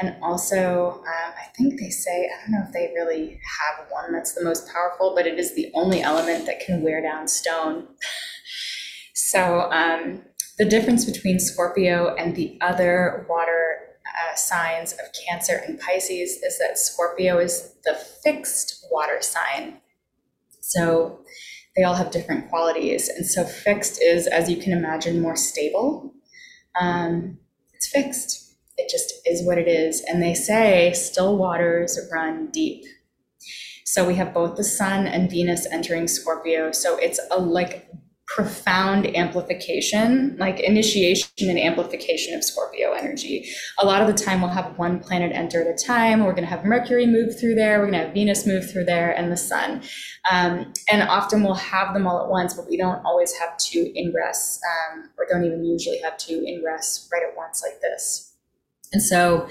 and 0.00 0.16
also, 0.22 1.02
um, 1.04 1.32
I 1.36 1.48
think 1.56 1.80
they 1.80 1.90
say, 1.90 2.26
I 2.26 2.40
don't 2.42 2.52
know 2.52 2.64
if 2.64 2.72
they 2.72 2.92
really 2.94 3.40
have 3.58 3.86
one 3.90 4.12
that's 4.12 4.32
the 4.32 4.44
most 4.44 4.68
powerful, 4.72 5.12
but 5.14 5.26
it 5.26 5.38
is 5.38 5.54
the 5.54 5.72
only 5.74 6.02
element 6.02 6.46
that 6.46 6.60
can 6.60 6.82
wear 6.82 7.02
down 7.02 7.26
stone. 7.26 7.88
so, 9.14 9.70
um, 9.72 10.22
the 10.56 10.64
difference 10.64 11.04
between 11.04 11.40
Scorpio 11.40 12.14
and 12.14 12.36
the 12.36 12.58
other 12.60 13.26
water 13.28 13.78
uh, 14.06 14.36
signs 14.36 14.92
of 14.92 15.00
Cancer 15.26 15.62
and 15.66 15.80
Pisces 15.80 16.42
is 16.42 16.58
that 16.58 16.78
Scorpio 16.78 17.38
is 17.38 17.74
the 17.84 17.94
fixed 17.94 18.86
water 18.92 19.20
sign. 19.20 19.80
So, 20.60 21.24
they 21.76 21.82
all 21.82 21.94
have 21.94 22.12
different 22.12 22.50
qualities. 22.50 23.08
And 23.08 23.26
so, 23.26 23.44
fixed 23.44 24.00
is, 24.00 24.28
as 24.28 24.48
you 24.48 24.58
can 24.58 24.72
imagine, 24.72 25.20
more 25.20 25.36
stable. 25.36 26.14
Um, 26.80 27.38
it's 27.74 27.88
fixed 27.88 28.48
it 28.78 28.88
just 28.88 29.12
is 29.26 29.44
what 29.44 29.58
it 29.58 29.68
is. 29.68 30.02
And 30.08 30.22
they 30.22 30.34
say 30.34 30.92
still 30.92 31.36
waters 31.36 31.98
run 32.10 32.46
deep. 32.50 32.84
So 33.84 34.06
we 34.06 34.14
have 34.14 34.32
both 34.32 34.56
the 34.56 34.64
sun 34.64 35.06
and 35.06 35.30
Venus 35.30 35.66
entering 35.66 36.06
Scorpio. 36.06 36.72
So 36.72 36.96
it's 36.96 37.20
a 37.30 37.40
like 37.40 37.90
profound 38.28 39.16
amplification, 39.16 40.36
like 40.38 40.60
initiation 40.60 41.48
and 41.48 41.58
amplification 41.58 42.34
of 42.34 42.44
Scorpio 42.44 42.92
energy. 42.92 43.48
A 43.78 43.86
lot 43.86 44.02
of 44.02 44.06
the 44.06 44.12
time, 44.12 44.42
we'll 44.42 44.50
have 44.50 44.76
one 44.78 45.00
planet 45.00 45.32
enter 45.32 45.62
at 45.62 45.66
a 45.66 45.84
time. 45.84 46.22
We're 46.22 46.32
going 46.32 46.44
to 46.44 46.50
have 46.50 46.64
Mercury 46.64 47.06
move 47.06 47.40
through 47.40 47.54
there. 47.54 47.78
We're 47.78 47.90
going 47.90 47.98
to 47.98 48.06
have 48.06 48.14
Venus 48.14 48.46
move 48.46 48.70
through 48.70 48.84
there, 48.84 49.12
and 49.16 49.32
the 49.32 49.36
Sun. 49.36 49.82
Um, 50.30 50.72
and 50.90 51.02
often 51.08 51.42
we'll 51.42 51.54
have 51.54 51.94
them 51.94 52.06
all 52.06 52.22
at 52.22 52.28
once, 52.28 52.52
but 52.52 52.68
we 52.68 52.76
don't 52.76 53.02
always 53.04 53.32
have 53.38 53.56
two 53.56 53.90
ingress, 53.96 54.60
um, 54.92 55.08
or 55.16 55.24
don't 55.28 55.44
even 55.44 55.64
usually 55.64 55.98
have 56.00 56.18
two 56.18 56.44
ingress 56.46 57.08
right 57.10 57.22
at 57.26 57.34
once 57.34 57.62
like 57.66 57.80
this. 57.80 58.34
And 58.92 59.02
so 59.02 59.48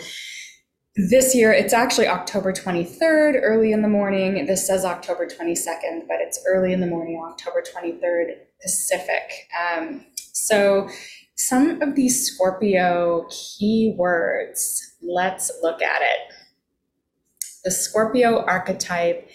this 0.96 1.34
year, 1.36 1.52
it's 1.52 1.74
actually 1.74 2.08
October 2.08 2.54
23rd, 2.54 3.40
early 3.42 3.72
in 3.72 3.82
the 3.82 3.88
morning. 3.88 4.46
This 4.46 4.66
says 4.66 4.86
October 4.86 5.28
22nd, 5.28 6.08
but 6.08 6.18
it's 6.22 6.44
early 6.48 6.74
in 6.74 6.80
the 6.80 6.88
morning, 6.88 7.22
October 7.24 7.64
23rd 7.64 8.47
Pacific. 8.62 9.48
Um, 9.60 10.06
so 10.34 10.90
some 11.36 11.82
of 11.82 11.96
these 11.96 12.32
Scorpio 12.32 13.26
keywords, 13.30 14.80
let's 15.02 15.52
look 15.62 15.82
at 15.82 16.02
it. 16.02 16.34
The 17.64 17.72
Scorpio 17.72 18.44
archetype 18.46 19.30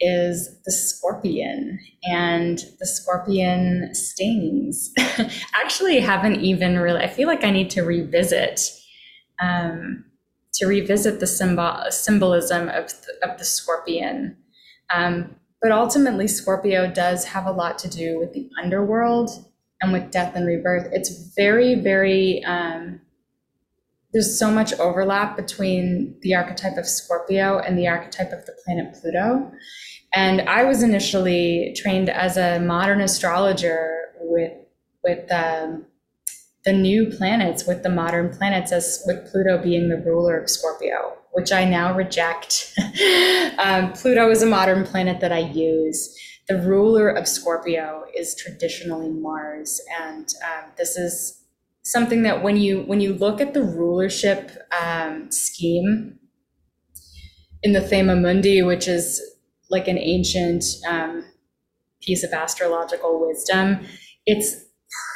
is 0.00 0.60
the 0.64 0.72
scorpion 0.72 1.78
and 2.04 2.58
the 2.78 2.86
scorpion 2.86 3.94
stings. 3.94 4.92
Actually, 5.54 6.00
haven't 6.00 6.40
even 6.40 6.78
really, 6.78 7.00
I 7.00 7.08
feel 7.08 7.26
like 7.26 7.44
I 7.44 7.50
need 7.50 7.70
to 7.70 7.82
revisit 7.82 8.60
um, 9.40 10.04
to 10.54 10.66
revisit 10.66 11.20
the 11.20 11.26
symbol 11.26 11.84
symbolism 11.90 12.68
of 12.68 12.88
the, 12.88 13.28
of 13.28 13.38
the 13.38 13.44
scorpion. 13.44 14.36
Um, 14.94 15.36
but 15.60 15.72
ultimately, 15.72 16.28
Scorpio 16.28 16.90
does 16.90 17.24
have 17.24 17.46
a 17.46 17.52
lot 17.52 17.78
to 17.80 17.88
do 17.88 18.18
with 18.18 18.32
the 18.32 18.48
underworld 18.62 19.30
and 19.80 19.92
with 19.92 20.10
death 20.10 20.34
and 20.34 20.46
rebirth. 20.46 20.88
It's 20.92 21.32
very, 21.34 21.74
very, 21.74 22.42
um, 22.44 23.00
there's 24.12 24.38
so 24.38 24.50
much 24.50 24.72
overlap 24.74 25.36
between 25.36 26.16
the 26.22 26.34
archetype 26.34 26.76
of 26.76 26.86
Scorpio 26.86 27.58
and 27.58 27.78
the 27.78 27.88
archetype 27.88 28.32
of 28.32 28.46
the 28.46 28.56
planet 28.64 28.94
Pluto. 28.94 29.52
And 30.14 30.42
I 30.42 30.64
was 30.64 30.82
initially 30.82 31.74
trained 31.76 32.08
as 32.08 32.36
a 32.36 32.58
modern 32.60 33.00
astrologer 33.00 33.96
with, 34.20 34.52
with 35.04 35.30
um, 35.30 35.84
the 36.68 36.72
new 36.74 37.06
planets 37.06 37.66
with 37.66 37.82
the 37.82 37.88
modern 37.88 38.28
planets 38.28 38.72
as 38.72 39.02
with 39.06 39.30
Pluto 39.30 39.56
being 39.56 39.88
the 39.88 39.96
ruler 39.96 40.38
of 40.38 40.50
Scorpio, 40.50 41.16
which 41.38 41.52
I 41.52 41.64
now 41.64 41.94
reject. 41.94 42.74
um, 43.58 43.92
Pluto 43.92 44.28
is 44.28 44.42
a 44.42 44.46
modern 44.46 44.84
planet 44.84 45.20
that 45.20 45.30
I 45.30 45.38
use. 45.38 46.12
The 46.48 46.56
ruler 46.56 47.08
of 47.10 47.28
Scorpio 47.28 48.06
is 48.12 48.34
traditionally 48.34 49.08
Mars, 49.08 49.80
and 50.00 50.26
um, 50.44 50.70
this 50.76 50.96
is 50.96 51.44
something 51.84 52.24
that 52.24 52.42
when 52.42 52.56
you 52.56 52.80
when 52.88 53.00
you 53.00 53.14
look 53.14 53.40
at 53.40 53.54
the 53.54 53.62
rulership 53.62 54.50
um, 54.82 55.30
scheme 55.30 56.18
in 57.62 57.72
the 57.72 57.82
Thema 57.82 58.16
Mundi, 58.16 58.60
which 58.62 58.88
is 58.88 59.22
like 59.70 59.86
an 59.86 59.98
ancient 59.98 60.64
um, 60.88 61.24
piece 62.00 62.24
of 62.24 62.32
astrological 62.32 63.24
wisdom, 63.24 63.86
it's 64.26 64.56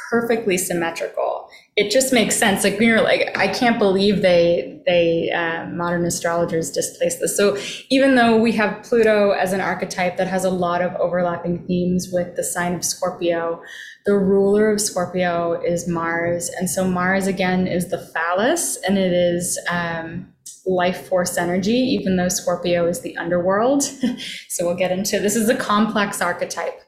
perfectly 0.09 0.57
symmetrical. 0.57 1.42
It 1.75 1.89
just 1.89 2.13
makes 2.13 2.35
sense. 2.35 2.63
Like 2.63 2.79
you're 2.79 3.01
like, 3.01 3.35
I 3.35 3.47
can't 3.47 3.79
believe 3.79 4.21
they 4.21 4.81
they 4.85 5.31
uh, 5.31 5.65
modern 5.67 6.05
astrologers 6.05 6.69
displaced 6.69 7.19
this. 7.19 7.35
So 7.35 7.57
even 7.89 8.15
though 8.15 8.37
we 8.39 8.51
have 8.51 8.83
Pluto 8.83 9.31
as 9.31 9.53
an 9.53 9.61
archetype 9.61 10.17
that 10.17 10.27
has 10.27 10.45
a 10.45 10.51
lot 10.51 10.81
of 10.81 10.93
overlapping 10.95 11.65
themes 11.65 12.09
with 12.11 12.35
the 12.35 12.43
sign 12.43 12.75
of 12.75 12.85
Scorpio, 12.85 13.61
the 14.05 14.15
ruler 14.15 14.71
of 14.71 14.81
Scorpio 14.81 15.59
is 15.61 15.87
Mars, 15.87 16.49
and 16.49 16.69
so 16.69 16.87
Mars 16.87 17.25
again 17.25 17.65
is 17.65 17.89
the 17.89 17.99
phallus, 17.99 18.77
and 18.87 18.97
it 18.97 19.13
is. 19.13 19.59
Um, 19.69 20.29
life 20.65 21.07
force 21.07 21.37
energy, 21.37 21.73
even 21.73 22.15
though 22.15 22.29
Scorpio 22.29 22.87
is 22.87 23.01
the 23.01 23.17
underworld. 23.17 23.83
so 24.47 24.65
we'll 24.65 24.77
get 24.77 24.91
into 24.91 25.19
this 25.19 25.35
is 25.35 25.49
a 25.49 25.55
complex 25.57 26.21
archetype. 26.21 26.79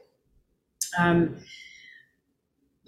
Um, 0.98 1.36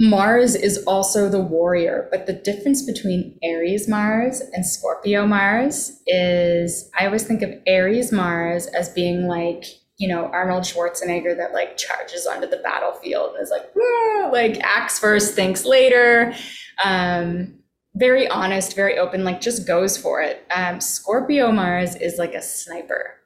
Mars 0.00 0.54
is 0.54 0.78
also 0.86 1.28
the 1.28 1.40
warrior, 1.40 2.08
but 2.12 2.26
the 2.26 2.32
difference 2.32 2.82
between 2.82 3.36
Aries 3.42 3.88
Mars 3.88 4.40
and 4.52 4.64
Scorpio 4.64 5.26
Mars 5.26 6.00
is 6.06 6.88
I 6.98 7.06
always 7.06 7.24
think 7.24 7.42
of 7.42 7.50
Aries 7.66 8.12
Mars 8.12 8.66
as 8.68 8.88
being 8.90 9.26
like, 9.26 9.64
you 9.96 10.06
know, 10.06 10.26
Arnold 10.26 10.62
Schwarzenegger 10.62 11.36
that 11.36 11.52
like 11.52 11.76
charges 11.76 12.26
onto 12.26 12.46
the 12.46 12.58
battlefield 12.58 13.34
and 13.34 13.42
is 13.42 13.50
like, 13.50 13.68
like 14.30 14.60
acts 14.62 15.00
first, 15.00 15.34
thinks 15.34 15.64
later. 15.64 16.32
Um, 16.84 17.54
very 17.96 18.28
honest, 18.28 18.76
very 18.76 18.98
open, 18.98 19.24
like 19.24 19.40
just 19.40 19.66
goes 19.66 19.98
for 19.98 20.22
it. 20.22 20.46
Um, 20.54 20.80
Scorpio 20.80 21.50
Mars 21.50 21.96
is 21.96 22.18
like 22.18 22.34
a 22.34 22.42
sniper. 22.42 23.17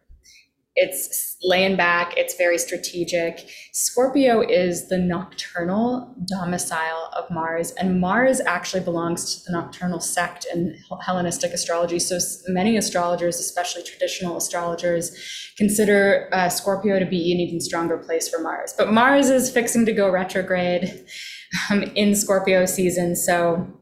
It's 0.75 1.37
laying 1.43 1.77
back, 1.77 2.15
it's 2.17 2.35
very 2.35 2.57
strategic. 2.57 3.47
Scorpio 3.73 4.41
is 4.41 4.89
the 4.89 4.97
nocturnal 4.97 6.15
domicile 6.27 7.11
of 7.13 7.31
Mars, 7.31 7.73
and 7.73 8.01
Mars 8.01 8.41
actually 8.41 8.83
belongs 8.83 9.35
to 9.35 9.45
the 9.45 9.53
nocturnal 9.53 10.01
sect 10.01 10.47
in 10.53 10.77
Hellenistic 11.05 11.53
astrology. 11.53 11.99
So 11.99 12.19
many 12.49 12.77
astrologers, 12.77 13.39
especially 13.39 13.83
traditional 13.83 14.37
astrologers, 14.37 15.15
consider 15.59 16.31
uh, 16.33 16.49
Scorpio 16.49 16.99
to 16.99 17.07
be 17.07 17.33
an 17.33 17.41
even 17.41 17.61
stronger 17.61 17.99
place 17.99 18.29
for 18.29 18.41
Mars. 18.41 18.75
But 18.77 18.93
Mars 18.93 19.29
is 19.29 19.51
fixing 19.51 19.85
to 19.87 19.93
go 19.93 20.11
retrograde 20.11 21.05
um, 21.71 21.83
in 21.83 22.15
Scorpio 22.15 22.65
season, 22.65 23.15
so 23.15 23.82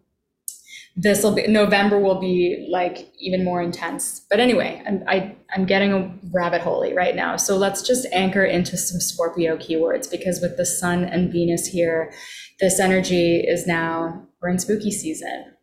this 1.02 1.22
will 1.22 1.34
be 1.34 1.46
November 1.46 1.98
will 1.98 2.20
be 2.20 2.66
like 2.68 3.10
even 3.18 3.42
more 3.42 3.62
intense. 3.62 4.20
But 4.28 4.38
anyway, 4.38 4.82
I'm 4.86 5.02
I, 5.08 5.34
I'm 5.54 5.64
getting 5.64 5.92
a 5.94 6.14
rabbit 6.30 6.60
holey 6.60 6.94
right 6.94 7.16
now. 7.16 7.36
So 7.36 7.56
let's 7.56 7.80
just 7.80 8.06
anchor 8.12 8.44
into 8.44 8.76
some 8.76 9.00
Scorpio 9.00 9.56
keywords 9.56 10.10
because 10.10 10.40
with 10.42 10.58
the 10.58 10.66
Sun 10.66 11.04
and 11.04 11.32
Venus 11.32 11.66
here, 11.66 12.12
this 12.60 12.78
energy 12.78 13.40
is 13.40 13.66
now 13.66 14.26
we're 14.42 14.50
in 14.50 14.58
spooky 14.58 14.90
season. 14.90 15.54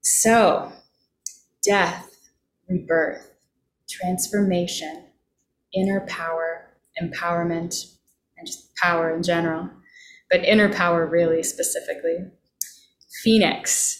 So 0.00 0.72
death, 1.62 2.10
rebirth, 2.66 3.30
transformation, 3.90 5.04
inner 5.74 6.00
power, 6.06 6.70
empowerment, 7.00 7.94
and 8.38 8.46
just 8.46 8.74
power 8.76 9.14
in 9.14 9.22
general, 9.22 9.68
but 10.30 10.42
inner 10.44 10.72
power 10.72 11.06
really 11.06 11.42
specifically. 11.42 12.30
Phoenix, 13.22 13.99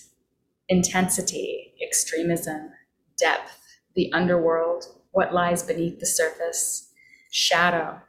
intensity, 0.70 1.74
extremism, 1.82 2.70
depth, 3.18 3.58
the 3.96 4.10
underworld, 4.12 4.84
what 5.10 5.34
lies 5.34 5.64
beneath 5.64 5.98
the 5.98 6.06
surface, 6.06 6.90
shadow, 7.30 8.00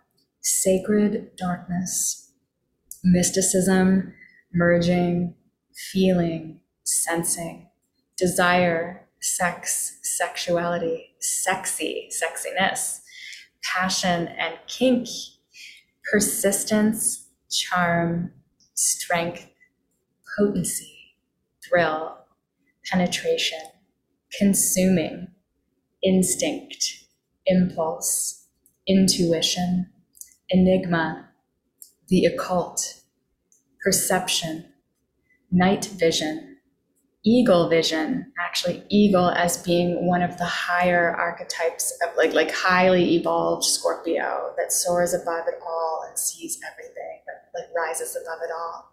sacred 0.41 1.35
darkness, 1.35 2.31
mysticism, 3.03 4.13
merging, 4.53 5.33
feeling, 5.91 6.61
sensing, 6.83 7.67
desire, 8.15 9.07
sex, 9.19 9.99
sexuality, 10.03 11.15
sexy, 11.19 12.09
sexiness, 12.11 13.01
passion 13.63 14.27
and 14.27 14.55
kink, 14.67 15.07
persistence, 16.11 17.27
charm, 17.49 18.31
strength, 18.75 19.47
potency, 20.37 21.15
thrill, 21.67 22.20
penetration, 22.91 23.59
consuming, 24.37 25.27
instinct, 26.03 27.05
impulse, 27.45 28.47
intuition, 28.87 29.89
enigma, 30.49 31.29
the 32.09 32.25
occult, 32.25 33.01
perception, 33.83 34.65
night 35.51 35.85
vision, 35.85 36.57
eagle 37.23 37.69
vision, 37.69 38.31
actually 38.39 38.83
eagle 38.89 39.29
as 39.29 39.61
being 39.63 40.07
one 40.07 40.21
of 40.21 40.37
the 40.37 40.45
higher 40.45 41.15
archetypes 41.15 41.97
of 42.03 42.15
like 42.17 42.33
like 42.33 42.51
highly 42.51 43.15
evolved 43.15 43.63
Scorpio 43.63 44.53
that 44.57 44.73
soars 44.73 45.13
above 45.13 45.47
it 45.47 45.55
all 45.65 46.05
and 46.09 46.17
sees 46.17 46.59
everything, 46.71 47.21
but 47.25 47.59
like 47.59 47.69
rises 47.75 48.17
above 48.21 48.39
it 48.43 48.51
all. 48.51 48.91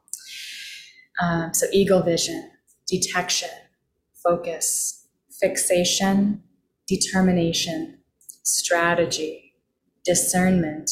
Um, 1.20 1.54
so 1.54 1.66
eagle 1.72 2.02
vision, 2.02 2.50
detection, 2.86 3.48
focus, 4.22 5.06
fixation, 5.40 6.42
determination, 6.86 7.98
strategy, 8.42 9.54
discernment, 10.04 10.90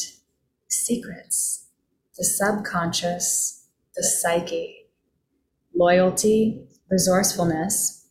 secrets, 0.69 1.67
the 2.17 2.23
subconscious, 2.23 3.67
the 3.95 4.03
psyche, 4.03 4.87
loyalty, 5.75 6.67
resourcefulness, 6.89 8.07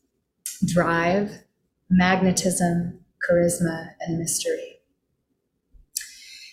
drive, 0.66 1.44
magnetism, 1.88 3.00
charisma, 3.28 3.90
and 4.00 4.18
mystery. 4.18 4.78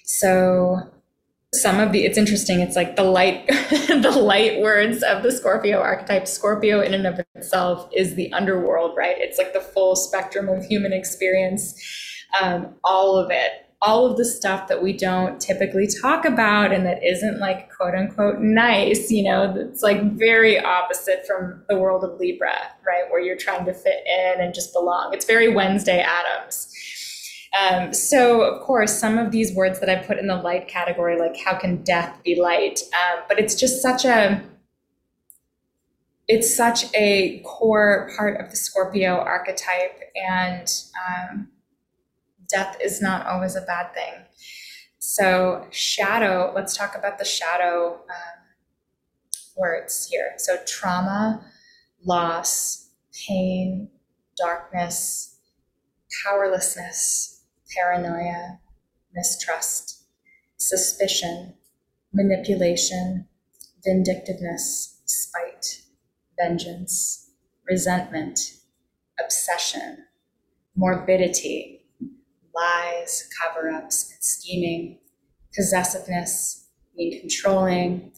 So 0.05 0.92
some 1.53 1.79
of 1.79 1.91
the 1.91 2.03
it's 2.03 2.17
interesting 2.17 2.59
it's 2.61 2.75
like 2.75 2.95
the 2.95 3.03
light 3.03 3.45
the 3.87 4.11
light 4.11 4.59
words 4.59 5.03
of 5.03 5.23
the 5.23 5.31
scorpio 5.31 5.79
archetype. 5.79 6.27
Scorpio 6.27 6.81
in 6.81 6.93
and 6.93 7.05
of 7.05 7.19
itself 7.35 7.89
is 7.95 8.15
the 8.15 8.31
underworld 8.33 8.95
right? 8.97 9.15
It's 9.17 9.37
like 9.37 9.53
the 9.53 9.61
full 9.61 9.95
spectrum 9.95 10.49
of 10.49 10.65
human 10.65 10.93
experience 10.93 11.79
um, 12.41 12.73
all 12.83 13.17
of 13.17 13.29
it. 13.31 13.51
All 13.85 14.09
of 14.09 14.17
the 14.17 14.23
stuff 14.23 14.69
that 14.69 14.81
we 14.81 14.93
don't 14.93 15.41
typically 15.41 15.89
talk 16.01 16.23
about 16.23 16.71
and 16.71 16.85
that 16.85 17.03
isn't 17.03 17.39
like 17.39 17.69
quote 17.69 17.93
unquote 17.93 18.39
nice 18.39 19.11
you 19.11 19.23
know 19.23 19.53
it's 19.57 19.83
like 19.83 20.01
very 20.13 20.57
opposite 20.57 21.27
from 21.27 21.61
the 21.67 21.77
world 21.77 22.03
of 22.05 22.17
libra 22.17 22.55
right? 22.87 23.03
Where 23.11 23.21
you're 23.21 23.37
trying 23.37 23.65
to 23.65 23.73
fit 23.73 24.07
in 24.07 24.41
and 24.41 24.53
just 24.53 24.71
belong. 24.73 25.13
It's 25.13 25.25
very 25.25 25.49
wednesday 25.49 25.99
Addams 25.99 26.73
um, 27.59 27.93
so, 27.93 28.41
of 28.41 28.61
course, 28.61 28.97
some 28.97 29.17
of 29.17 29.31
these 29.31 29.53
words 29.53 29.79
that 29.79 29.89
I 29.89 29.95
put 30.03 30.17
in 30.17 30.27
the 30.27 30.37
light 30.37 30.67
category, 30.67 31.19
like 31.19 31.37
how 31.39 31.55
can 31.55 31.83
death 31.83 32.19
be 32.23 32.39
light? 32.39 32.79
Um, 32.93 33.23
but 33.27 33.39
it's 33.39 33.55
just 33.55 33.81
such 33.81 34.05
a 34.05 34.41
it's 36.27 36.55
such 36.55 36.85
a 36.95 37.41
core 37.45 38.09
part 38.15 38.39
of 38.39 38.49
the 38.49 38.55
Scorpio 38.55 39.17
archetype, 39.17 39.99
and 40.15 40.67
um, 41.07 41.49
death 42.49 42.77
is 42.81 43.01
not 43.01 43.27
always 43.27 43.55
a 43.55 43.61
bad 43.61 43.93
thing. 43.93 44.13
So, 44.99 45.67
shadow, 45.69 46.53
let's 46.55 46.77
talk 46.77 46.95
about 46.95 47.19
the 47.19 47.25
shadow 47.25 47.99
um, 48.09 48.41
words 49.57 50.07
here. 50.09 50.33
So, 50.37 50.57
trauma, 50.65 51.45
loss, 52.05 52.89
pain, 53.27 53.89
darkness, 54.37 55.37
powerlessness, 56.23 57.32
paranoia, 57.75 58.59
mistrust, 59.13 60.03
suspicion, 60.57 61.53
manipulation, 62.13 63.27
vindictiveness, 63.83 65.01
spite, 65.05 65.81
vengeance, 66.37 67.31
resentment, 67.69 68.39
obsession, 69.23 69.97
morbidity, 70.75 71.85
lies, 72.55 73.29
cover 73.41 73.69
ups, 73.69 74.11
and 74.11 74.23
scheming, 74.23 74.99
possessiveness, 75.55 76.69
being 76.95 77.19
controlling, 77.19 78.11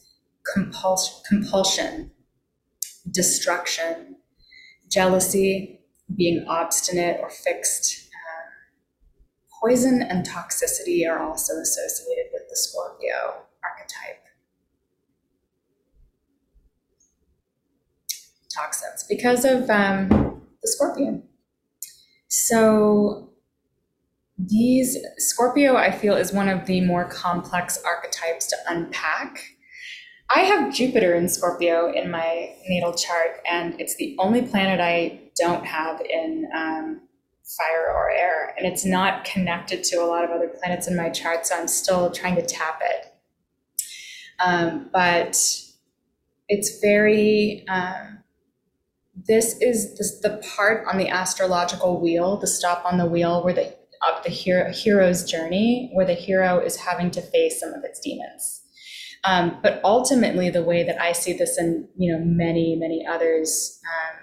compulsion, 0.53 1.23
compulsion, 1.27 2.11
destruction, 3.11 4.18
jealousy, 4.90 5.80
being 6.15 6.45
obstinate 6.48 7.19
or 7.22 7.30
fixed 7.30 8.05
Poison 9.66 10.04
and 10.04 10.24
toxicity 10.24 11.10
are 11.10 11.20
also 11.24 11.54
associated 11.54 12.26
with 12.32 12.44
the 12.50 12.56
Scorpio 12.56 13.46
archetype. 13.64 14.24
Toxins 18.54 19.04
because 19.10 19.44
of 19.44 19.68
um, 19.72 20.08
the 20.62 20.68
scorpion. 20.68 21.24
So 22.28 23.32
these 24.38 24.98
Scorpio, 25.18 25.76
I 25.76 25.90
feel, 25.90 26.16
is 26.16 26.32
one 26.32 26.48
of 26.48 26.68
the 26.68 26.82
more 26.82 27.06
complex 27.06 27.82
archetypes 27.84 28.46
to 28.48 28.58
unpack. 28.68 29.50
I 30.30 30.42
have 30.42 30.76
Jupiter 30.76 31.16
in 31.16 31.28
Scorpio 31.28 31.92
in 31.92 32.12
my 32.12 32.54
natal 32.68 32.94
chart, 32.94 33.42
and 33.50 33.80
it's 33.82 33.96
the 33.96 34.16
only 34.20 34.44
planet 34.44 34.80
I 34.80 35.22
don't 35.36 35.66
have 35.66 36.02
in 36.02 36.48
um, 36.56 37.02
fire 37.46 37.94
or 37.94 38.10
air, 38.10 38.54
and 38.58 38.66
it's 38.66 38.86
not 38.86 39.24
connected 39.24 39.84
to 39.86 39.98
a 39.98 40.06
lot 40.06 40.24
of 40.24 40.32
other 40.32 40.48
planets 40.48 40.88
in 40.88 40.96
my 40.96 41.10
chart, 41.10 41.46
so 41.46 41.56
I'm 41.56 41.68
still 41.68 42.12
trying 42.12 42.36
to 42.36 42.42
tap 42.42 42.82
it. 42.84 43.14
Um, 44.40 44.90
but 44.92 45.38
it's 46.50 46.80
very, 46.80 47.66
um, 47.70 48.24
this 49.28 49.58
is 49.62 49.98
this, 49.98 50.20
the 50.20 50.42
part 50.56 50.86
on 50.88 50.98
the 50.98 51.10
astrological 51.10 52.02
wheel, 52.02 52.38
the 52.38 52.48
stop 52.48 52.84
on 52.86 52.98
the 52.98 53.06
wheel 53.06 53.44
where 53.44 53.54
the 53.54 53.74
of 54.08 54.24
the 54.24 54.30
hero, 54.30 54.72
hero's 54.72 55.24
journey, 55.24 55.90
where 55.94 56.06
the 56.06 56.14
hero 56.14 56.60
is 56.60 56.76
having 56.76 57.10
to 57.12 57.22
face 57.22 57.60
some 57.60 57.74
of 57.74 57.84
its 57.84 58.00
demons. 58.00 58.62
Um, 59.24 59.58
but 59.64 59.82
ultimately, 59.84 60.50
the 60.50 60.64
way 60.64 60.84
that 60.84 61.02
I 61.02 61.12
see 61.12 61.34
this, 61.34 61.58
and 61.58 61.88
you 61.98 62.12
know, 62.12 62.24
many 62.24 62.76
many 62.76 63.06
others 63.08 63.80
um, 63.86 64.20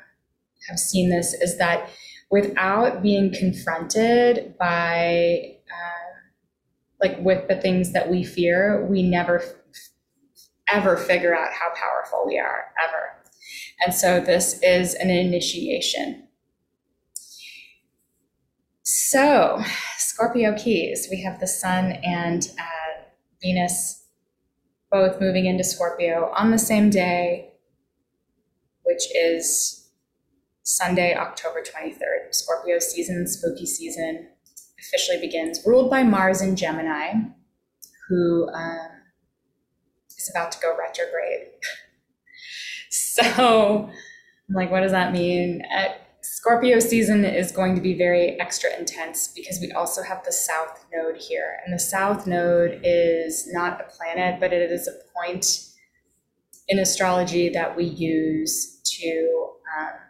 have 0.69 0.79
seen 0.79 1.11
this, 1.11 1.35
is 1.35 1.59
that 1.59 1.89
without 2.33 3.03
being 3.03 3.31
confronted 3.31 4.57
by 4.59 5.55
uh, 5.71 6.13
like 7.01 7.19
with 7.21 7.47
the 7.47 7.61
things 7.61 7.93
that 7.93 8.11
we 8.11 8.25
fear 8.25 8.85
we 8.87 9.03
never 9.03 9.43
ever 10.69 10.97
figure 10.97 11.37
out 11.37 11.53
how 11.53 11.69
powerful 11.75 12.25
we 12.27 12.39
are 12.39 12.65
ever. 12.83 13.13
And 13.85 13.95
so 13.95 14.21
this 14.21 14.59
is 14.63 14.95
an 14.95 15.11
initiation. 15.11 16.27
So, 18.85 19.63
Scorpio 19.99 20.57
keys, 20.57 21.09
we 21.11 21.23
have 21.23 21.39
the 21.39 21.47
sun 21.47 21.93
and 22.03 22.49
uh, 22.59 23.03
Venus 23.43 24.07
both 24.91 25.21
moving 25.21 25.47
into 25.47 25.65
Scorpio 25.65 26.33
on 26.35 26.51
the 26.51 26.59
same 26.59 26.89
day, 26.89 27.53
which 28.85 29.05
is 29.15 29.82
Sunday, 30.63 31.15
October 31.15 31.63
23rd. 31.63 32.33
Scorpio 32.35 32.79
season, 32.79 33.27
spooky 33.27 33.67
season, 33.67 34.29
officially 34.79 35.19
begins, 35.21 35.61
ruled 35.67 35.91
by 35.91 36.03
Mars 36.03 36.41
in 36.41 36.57
Gemini, 36.57 37.15
who 38.09 38.49
um, 38.49 38.89
is 40.17 40.31
about 40.31 40.53
to 40.53 40.59
go 40.61 40.77
retrograde. 40.79 41.49
so, 42.91 43.91
I'm 44.49 44.55
like, 44.55 44.71
what 44.71 44.81
does 44.81 44.93
that 44.93 45.13
mean? 45.13 45.63
At 45.71 46.03
Scorpio 46.23 46.79
season 46.79 47.25
is 47.25 47.51
going 47.51 47.75
to 47.75 47.81
be 47.81 47.97
very 47.97 48.41
extra 48.41 48.71
intense 48.79 49.29
because 49.29 49.59
we 49.61 49.73
also 49.73 50.03
have 50.03 50.25
the 50.25 50.33
South 50.33 50.85
Node 50.93 51.17
here. 51.17 51.59
And 51.65 51.75
the 51.75 51.79
South 51.79 52.27
Node 52.27 52.81
is 52.85 53.49
not 53.53 53.81
a 53.81 53.85
planet, 53.85 54.39
but 54.41 54.53
it 54.53 54.71
is 54.71 54.89
a 54.89 54.93
point 55.19 55.69
in 56.69 56.79
astrology 56.79 57.49
that 57.49 57.77
we 57.77 57.85
use 57.85 58.81
to 58.85 59.51
um, 59.79 60.02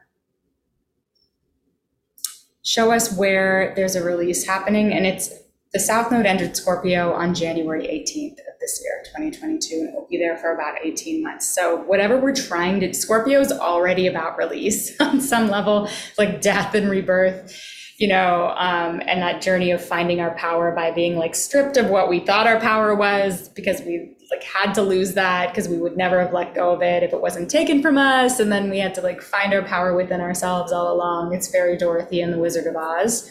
show 2.62 2.92
us 2.92 3.12
where 3.16 3.72
there's 3.76 3.96
a 3.96 4.04
release 4.04 4.46
happening. 4.46 4.92
And 4.92 5.06
it's 5.06 5.30
the 5.72 5.80
South 5.80 6.12
Node 6.12 6.26
entered 6.26 6.56
Scorpio 6.56 7.12
on 7.12 7.34
January 7.34 7.86
18th 7.86 8.32
of 8.32 8.60
this 8.60 8.80
year, 8.84 9.02
2022, 9.06 9.74
and 9.74 9.88
it 9.88 9.94
will 9.94 10.06
be 10.10 10.18
there 10.18 10.36
for 10.36 10.54
about 10.54 10.76
18 10.82 11.22
months. 11.22 11.54
So, 11.54 11.76
whatever 11.76 12.18
we're 12.18 12.34
trying 12.34 12.80
to, 12.80 12.92
Scorpio 12.92 13.40
is 13.40 13.50
already 13.50 14.06
about 14.06 14.36
release 14.36 14.94
on 15.00 15.20
some 15.20 15.48
level, 15.48 15.88
like 16.18 16.42
death 16.42 16.74
and 16.74 16.90
rebirth, 16.90 17.58
you 17.96 18.08
know, 18.08 18.52
um, 18.56 19.00
and 19.06 19.22
that 19.22 19.40
journey 19.40 19.70
of 19.70 19.82
finding 19.82 20.20
our 20.20 20.34
power 20.34 20.72
by 20.72 20.90
being 20.90 21.16
like 21.16 21.34
stripped 21.34 21.76
of 21.78 21.88
what 21.88 22.10
we 22.10 22.20
thought 22.20 22.46
our 22.46 22.60
power 22.60 22.94
was 22.94 23.48
because 23.48 23.80
we 23.80 24.14
like 24.32 24.42
had 24.42 24.72
to 24.74 24.82
lose 24.82 25.12
that 25.14 25.50
because 25.50 25.68
we 25.68 25.76
would 25.76 25.96
never 25.96 26.20
have 26.20 26.32
let 26.32 26.54
go 26.54 26.72
of 26.72 26.82
it 26.82 27.02
if 27.02 27.12
it 27.12 27.20
wasn't 27.20 27.50
taken 27.50 27.82
from 27.82 27.98
us. 27.98 28.40
And 28.40 28.50
then 28.50 28.70
we 28.70 28.78
had 28.78 28.94
to 28.94 29.02
like 29.02 29.20
find 29.20 29.52
our 29.52 29.62
power 29.62 29.94
within 29.94 30.20
ourselves 30.20 30.72
all 30.72 30.92
along. 30.92 31.34
It's 31.34 31.50
very 31.50 31.76
Dorothy 31.76 32.22
and 32.22 32.32
the 32.32 32.38
Wizard 32.38 32.66
of 32.66 32.74
Oz. 32.74 33.28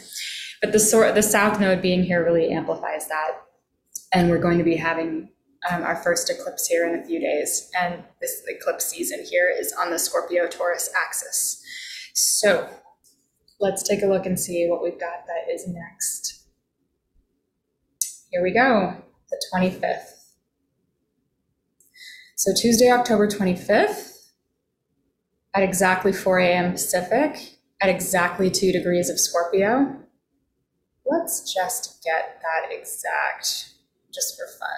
But 0.60 0.70
the 0.70 0.78
sort 0.78 1.14
the 1.16 1.22
south 1.22 1.58
node 1.58 1.82
being 1.82 2.04
here 2.04 2.24
really 2.24 2.50
amplifies 2.50 3.08
that, 3.08 3.32
and 4.12 4.30
we're 4.30 4.38
going 4.38 4.58
to 4.58 4.64
be 4.64 4.76
having 4.76 5.28
um, 5.68 5.82
our 5.82 5.96
first 5.96 6.30
eclipse 6.30 6.68
here 6.68 6.86
in 6.86 7.00
a 7.00 7.04
few 7.04 7.18
days, 7.18 7.68
and 7.76 8.04
this 8.20 8.42
eclipse 8.46 8.86
season 8.86 9.24
here 9.28 9.52
is 9.52 9.72
on 9.72 9.90
the 9.90 9.98
Scorpio 9.98 10.46
Taurus 10.46 10.88
axis. 10.96 11.60
So 12.14 12.68
let's 13.58 13.82
take 13.82 14.02
a 14.02 14.06
look 14.06 14.24
and 14.24 14.38
see 14.38 14.68
what 14.68 14.84
we've 14.84 15.00
got 15.00 15.26
that 15.26 15.52
is 15.52 15.66
next. 15.66 16.44
Here 18.30 18.42
we 18.42 18.52
go, 18.52 19.02
the 19.30 19.42
25th. 19.52 20.11
So 22.42 22.50
Tuesday, 22.52 22.90
October 22.90 23.28
25th, 23.28 24.32
at 25.54 25.62
exactly 25.62 26.12
4 26.12 26.40
a.m. 26.40 26.72
Pacific, 26.72 27.58
at 27.80 27.88
exactly 27.88 28.50
2 28.50 28.72
degrees 28.72 29.08
of 29.08 29.20
Scorpio, 29.20 29.96
Let's 31.06 31.52
just 31.52 32.02
get 32.02 32.42
that 32.42 32.72
exact, 32.76 33.74
just 34.12 34.36
for 34.36 34.46
fun. 34.58 34.68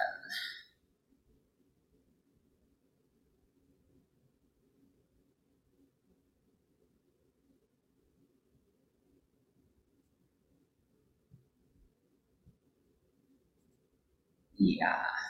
Yeah. 14.57 15.24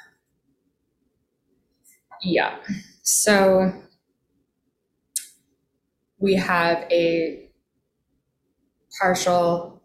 Yeah. 2.21 2.55
So 3.03 3.73
we 6.19 6.35
have 6.35 6.85
a 6.91 7.49
partial 8.99 9.81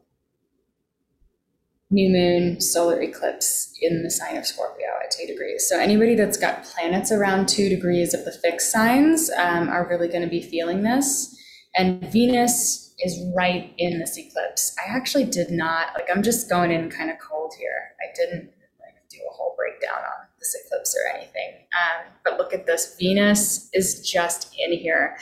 new 1.91 2.09
moon 2.09 2.61
solar 2.61 3.01
eclipse 3.01 3.75
in 3.83 4.03
the 4.05 4.11
sign 4.11 4.37
of 4.37 4.47
Scorpio 4.47 4.87
at 5.05 5.11
two 5.11 5.27
degrees. 5.27 5.69
So 5.69 5.79
anybody 5.79 6.15
that's 6.15 6.37
got 6.37 6.65
planets 6.65 7.11
around 7.11 7.49
two 7.49 7.69
degrees 7.69 8.15
of 8.15 8.25
the 8.25 8.33
fixed 8.33 8.71
signs 8.71 9.31
um, 9.31 9.69
are 9.69 9.89
really 9.89 10.09
going 10.09 10.23
to 10.23 10.29
be 10.29 10.43
feeling 10.43 10.83
this. 10.83 11.37
And 11.77 12.03
Venus 12.13 12.95
is 13.01 13.19
right 13.35 13.73
in 13.79 13.99
this 13.99 14.17
eclipse. 14.17 14.75
I 14.79 14.95
actually 14.97 15.25
did 15.25 15.51
not 15.51 15.89
like. 15.95 16.09
I'm 16.15 16.23
just 16.23 16.49
going 16.49 16.71
in 16.71 16.91
kind 16.91 17.11
of 17.11 17.17
cold 17.19 17.55
here. 17.59 17.95
I 18.01 18.13
didn't 18.15 18.51
like 18.81 18.95
do 19.09 19.19
a 19.29 19.33
whole 19.33 19.55
breakdown 19.57 19.99
on 19.99 20.27
this 20.41 20.57
eclipse 20.65 20.97
or 20.97 21.17
anything. 21.17 21.67
Um, 21.73 22.13
but 22.25 22.39
look 22.39 22.53
at 22.53 22.67
this. 22.67 22.97
Venus 22.99 23.69
is 23.73 24.01
just 24.09 24.55
in 24.59 24.73
here. 24.73 25.17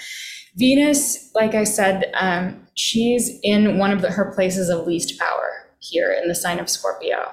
Venus, 0.56 1.30
like 1.34 1.54
I 1.54 1.64
said, 1.64 2.10
um, 2.14 2.66
she's 2.74 3.38
in 3.42 3.78
one 3.78 3.92
of 3.92 4.00
the, 4.00 4.10
her 4.10 4.32
places 4.32 4.68
of 4.68 4.86
least 4.86 5.18
power 5.18 5.68
here 5.80 6.12
in 6.12 6.28
the 6.28 6.34
sign 6.34 6.58
of 6.58 6.68
Scorpio. 6.68 7.32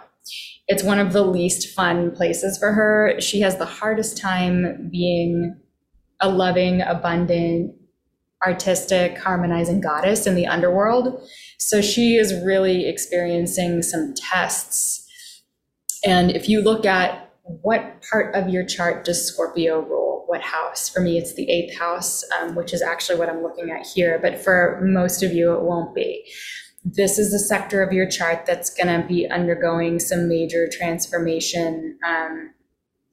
It's 0.68 0.84
one 0.84 1.00
of 1.00 1.14
the 1.14 1.24
least 1.24 1.76
fun 1.76 2.12
places 2.12 2.58
for 2.58 2.72
her. 2.74 3.20
She 3.20 3.42
has 3.42 3.58
the 3.58 3.66
hardest 3.66 4.18
time 4.18 4.90
being 4.92 5.56
a 6.20 6.30
loving, 6.30 6.82
abundant, 6.82 7.76
artistic, 8.46 9.18
harmonizing 9.18 9.82
goddess 9.82 10.26
in 10.26 10.36
the 10.36 10.48
underworld. 10.48 11.22
So 11.60 11.82
she 11.82 12.16
is 12.16 12.34
really 12.44 12.88
experiencing 12.88 13.82
some 13.82 14.14
tests. 14.16 15.08
And 16.06 16.32
if 16.32 16.48
you 16.50 16.62
look 16.62 16.86
at 16.86 17.25
what 17.46 18.02
part 18.10 18.36
of 18.36 18.50
your 18.50 18.66
chart 18.66 19.06
does 19.06 19.26
Scorpio 19.26 19.82
rule? 19.82 20.24
What 20.28 20.42
house? 20.42 20.90
For 20.90 21.00
me, 21.00 21.18
it's 21.18 21.36
the 21.36 21.50
eighth 21.50 21.78
house, 21.78 22.24
um, 22.40 22.56
which 22.56 22.74
is 22.74 22.82
actually 22.82 23.20
what 23.20 23.30
I'm 23.30 23.44
looking 23.44 23.70
at 23.70 23.86
here. 23.86 24.20
But 24.20 24.40
for 24.40 24.82
most 24.84 25.22
of 25.22 25.32
you, 25.32 25.54
it 25.54 25.62
won't 25.62 25.94
be 25.94 26.26
this 26.86 27.18
is 27.18 27.34
a 27.34 27.40
sector 27.40 27.82
of 27.82 27.92
your 27.92 28.08
chart 28.08 28.46
that's 28.46 28.70
going 28.70 29.02
to 29.02 29.06
be 29.08 29.28
undergoing 29.28 30.00
some 30.00 30.28
major 30.28 30.70
transformation, 30.72 31.98
um, 32.06 32.54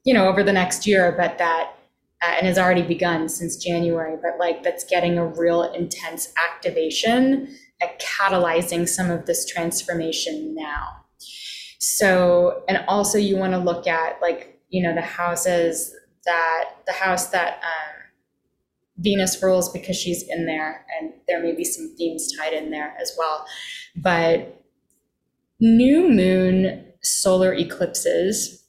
you 0.05 0.13
know, 0.13 0.27
over 0.27 0.43
the 0.43 0.53
next 0.53 0.85
year, 0.85 1.11
but 1.17 1.39
that, 1.39 1.73
uh, 2.21 2.35
and 2.37 2.45
has 2.45 2.59
already 2.59 2.83
begun 2.83 3.27
since 3.27 3.57
January, 3.57 4.15
but 4.21 4.37
like 4.39 4.61
that's 4.61 4.83
getting 4.83 5.17
a 5.17 5.25
real 5.25 5.63
intense 5.63 6.31
activation 6.37 7.57
at 7.81 7.99
catalyzing 7.99 8.87
some 8.87 9.09
of 9.09 9.25
this 9.25 9.43
transformation 9.45 10.53
now. 10.53 11.02
So, 11.85 12.63
and 12.69 12.81
also 12.87 13.17
you 13.17 13.35
want 13.35 13.51
to 13.51 13.59
look 13.59 13.87
at 13.87 14.21
like, 14.21 14.57
you 14.69 14.81
know, 14.81 14.95
the 14.95 15.01
houses 15.01 15.93
that, 16.23 16.69
the 16.87 16.93
house 16.93 17.27
that, 17.27 17.55
um, 17.61 17.99
Venus 18.99 19.41
rules 19.43 19.69
because 19.69 19.97
she's 19.97 20.23
in 20.29 20.45
there, 20.45 20.85
and 20.97 21.13
there 21.27 21.41
may 21.41 21.53
be 21.53 21.65
some 21.65 21.93
themes 21.97 22.31
tied 22.37 22.53
in 22.53 22.69
there 22.69 22.95
as 23.01 23.13
well. 23.17 23.45
But 23.97 24.63
new 25.59 26.09
moon 26.09 26.85
solar 27.01 27.53
eclipses 27.53 28.63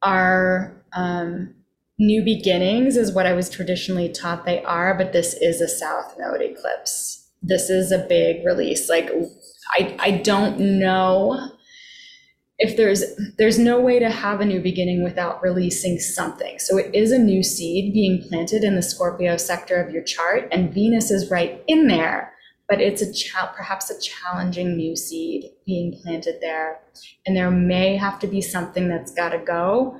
are 0.00 0.80
um, 0.94 1.54
new 1.98 2.22
beginnings, 2.22 2.96
is 2.96 3.12
what 3.12 3.26
I 3.26 3.34
was 3.34 3.50
traditionally 3.50 4.08
taught 4.08 4.46
they 4.46 4.62
are, 4.62 4.94
but 4.94 5.12
this 5.12 5.34
is 5.34 5.60
a 5.60 5.68
south 5.68 6.14
node 6.18 6.40
eclipse. 6.40 7.28
This 7.42 7.68
is 7.68 7.92
a 7.92 7.98
big 7.98 8.46
release. 8.46 8.88
Like, 8.88 9.10
I, 9.72 9.96
I 9.98 10.10
don't 10.12 10.78
know 10.78 11.50
if 12.60 12.76
there's 12.76 13.02
there's 13.38 13.58
no 13.58 13.80
way 13.80 13.98
to 13.98 14.10
have 14.10 14.40
a 14.40 14.44
new 14.44 14.60
beginning 14.60 15.02
without 15.02 15.42
releasing 15.42 15.98
something. 15.98 16.58
So 16.58 16.78
it 16.78 16.94
is 16.94 17.10
a 17.10 17.18
new 17.18 17.42
seed 17.42 17.92
being 17.92 18.22
planted 18.28 18.62
in 18.62 18.76
the 18.76 18.82
scorpio 18.82 19.36
sector 19.36 19.82
of 19.82 19.92
your 19.92 20.04
chart 20.04 20.48
and 20.52 20.72
venus 20.72 21.10
is 21.10 21.30
right 21.30 21.62
in 21.66 21.88
there 21.88 22.32
but 22.70 22.80
it's 22.80 23.02
a 23.02 23.12
cha- 23.12 23.52
perhaps 23.54 23.90
a 23.90 24.00
challenging 24.00 24.76
new 24.76 24.94
seed 24.94 25.50
being 25.66 25.92
planted 26.02 26.36
there. 26.40 26.80
And 27.26 27.36
there 27.36 27.50
may 27.50 27.96
have 27.96 28.20
to 28.20 28.28
be 28.28 28.40
something 28.40 28.88
that's 28.88 29.12
got 29.12 29.30
to 29.30 29.38
go 29.38 29.98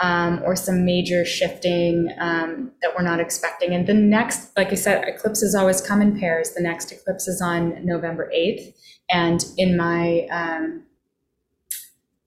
um, 0.00 0.42
or 0.44 0.54
some 0.54 0.84
major 0.84 1.24
shifting 1.24 2.10
um, 2.20 2.72
that 2.82 2.94
we're 2.94 3.04
not 3.04 3.20
expecting. 3.20 3.74
And 3.74 3.86
the 3.86 3.94
next 3.94 4.54
like 4.56 4.70
i 4.70 4.74
said 4.74 5.02
eclipses 5.08 5.54
always 5.54 5.80
come 5.80 6.02
in 6.02 6.20
pairs. 6.20 6.52
The 6.52 6.62
next 6.62 6.92
eclipse 6.92 7.26
is 7.26 7.40
on 7.40 7.84
november 7.86 8.30
8th 8.34 8.74
and 9.10 9.42
in 9.56 9.76
my 9.76 10.26
um, 10.30 10.84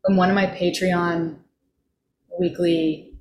in 0.08 0.16
one 0.16 0.30
of 0.30 0.36
my 0.36 0.48
Patreon 0.48 1.38
weekly 2.40 3.14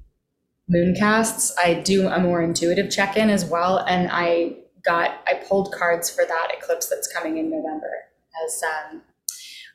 mooncasts, 0.71 1.53
I 1.59 1.75
do 1.75 2.09
a 2.09 2.19
more 2.19 2.43
intuitive 2.43 2.91
check 2.91 3.17
in 3.17 3.31
as 3.31 3.45
well. 3.45 3.79
And 3.79 4.09
I 4.11 4.57
got, 4.85 5.21
I 5.27 5.35
pulled 5.35 5.73
cards 5.73 6.11
for 6.11 6.25
that 6.25 6.49
eclipse 6.57 6.89
that's 6.89 7.13
coming 7.13 7.39
in 7.39 7.51
November 7.51 7.91
as 8.45 8.63
um, 8.63 9.03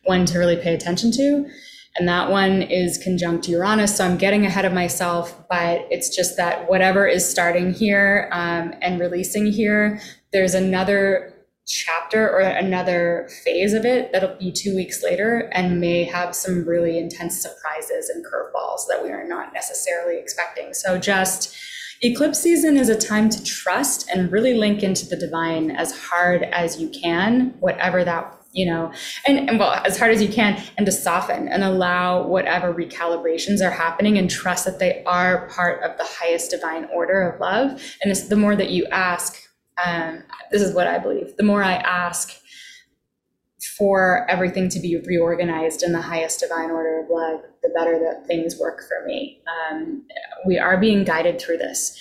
one 0.04 0.26
to 0.26 0.40
really 0.40 0.58
pay 0.58 0.74
attention 0.74 1.12
to. 1.12 1.50
And 1.98 2.08
that 2.08 2.30
one 2.30 2.62
is 2.62 3.00
conjunct 3.00 3.48
Uranus. 3.48 3.98
So 3.98 4.06
I'm 4.06 4.18
getting 4.18 4.46
ahead 4.46 4.66
of 4.66 4.74
myself, 4.74 5.48
but 5.50 5.88
it's 5.90 6.16
just 6.16 6.38
that 6.38 6.70
whatever 6.70 7.08
is 7.08 7.28
starting 7.28 7.74
here 7.74 8.30
um, 8.32 8.74
and 8.82 9.00
releasing 9.00 9.52
here, 9.52 10.00
there's 10.32 10.54
another 10.54 11.34
chapter 11.68 12.30
or 12.30 12.40
another 12.40 13.30
phase 13.44 13.74
of 13.74 13.86
it 13.86 14.12
that'll 14.12 14.38
be 14.38 14.52
two 14.52 14.76
weeks 14.76 15.04
later 15.04 15.50
and 15.52 15.80
may 15.82 16.04
have 16.04 16.34
some 16.34 16.66
really 16.66 16.98
intense 16.98 17.42
surprises 17.42 18.10
and 18.10 18.26
curveballs 18.26 18.82
that 18.90 19.04
we 19.04 19.10
are 19.12 19.28
not 19.28 19.54
necessarily 19.54 20.18
expecting. 20.18 20.74
So 20.74 20.98
just 20.98 21.56
eclipse 22.02 22.40
season 22.40 22.78
is 22.78 22.90
a 22.90 22.98
time 22.98 23.30
to 23.30 23.44
trust 23.44 24.10
and 24.10 24.32
really 24.32 24.54
link 24.54 24.82
into 24.82 25.06
the 25.06 25.18
divine 25.18 25.72
as 25.72 25.98
hard 25.98 26.44
as 26.44 26.80
you 26.80 26.90
can, 26.90 27.54
whatever 27.60 28.04
that 28.04 28.34
you 28.54 28.66
know, 28.66 28.92
and, 29.28 29.50
and 29.50 29.60
well, 29.60 29.74
as 29.86 30.00
hard 30.00 30.12
as 30.12 30.22
you 30.22 30.28
can, 30.28 30.60
and 30.78 30.86
to 30.86 30.92
soften 30.92 31.48
and 31.48 31.64
allow 31.64 32.26
whatever 32.26 32.74
recalibrations 32.74 33.62
are 33.62 33.70
happening 33.70 34.18
and 34.18 34.32
trust 34.32 34.66
that 34.66 34.80
they 34.80 35.04
are 35.04 35.48
part 35.50 35.84
of 35.84 35.96
the 35.98 36.04
highest 36.04 36.50
divine 36.50 36.86
order 36.86 37.22
of 37.22 37.40
love. 37.40 37.70
And 38.02 38.12
it's 38.12 38.30
the 38.30 38.36
more 38.36 38.56
that 38.56 38.72
you 38.72 38.86
ask, 38.88 39.47
um, 39.84 40.24
this 40.52 40.62
is 40.62 40.74
what 40.74 40.88
I 40.88 41.00
believe, 41.00 41.36
the 41.38 41.44
more 41.44 41.64
I 41.64 41.74
ask 41.74 42.34
for 43.78 44.30
everything 44.30 44.70
to 44.70 44.80
be 44.80 44.98
reorganized 45.06 45.84
in 45.84 45.92
the 45.92 46.02
highest 46.02 46.40
divine 46.40 46.72
order 46.72 47.00
of 47.02 47.10
love, 47.10 47.42
the 47.62 47.70
better 47.70 48.00
that 48.00 48.26
things 48.28 48.58
work 48.60 48.82
for 48.88 49.06
me. 49.06 49.42
Um, 49.48 50.04
we 50.46 50.58
are 50.58 50.78
being 50.78 51.04
guided 51.04 51.40
through 51.40 51.58
this. 51.58 52.00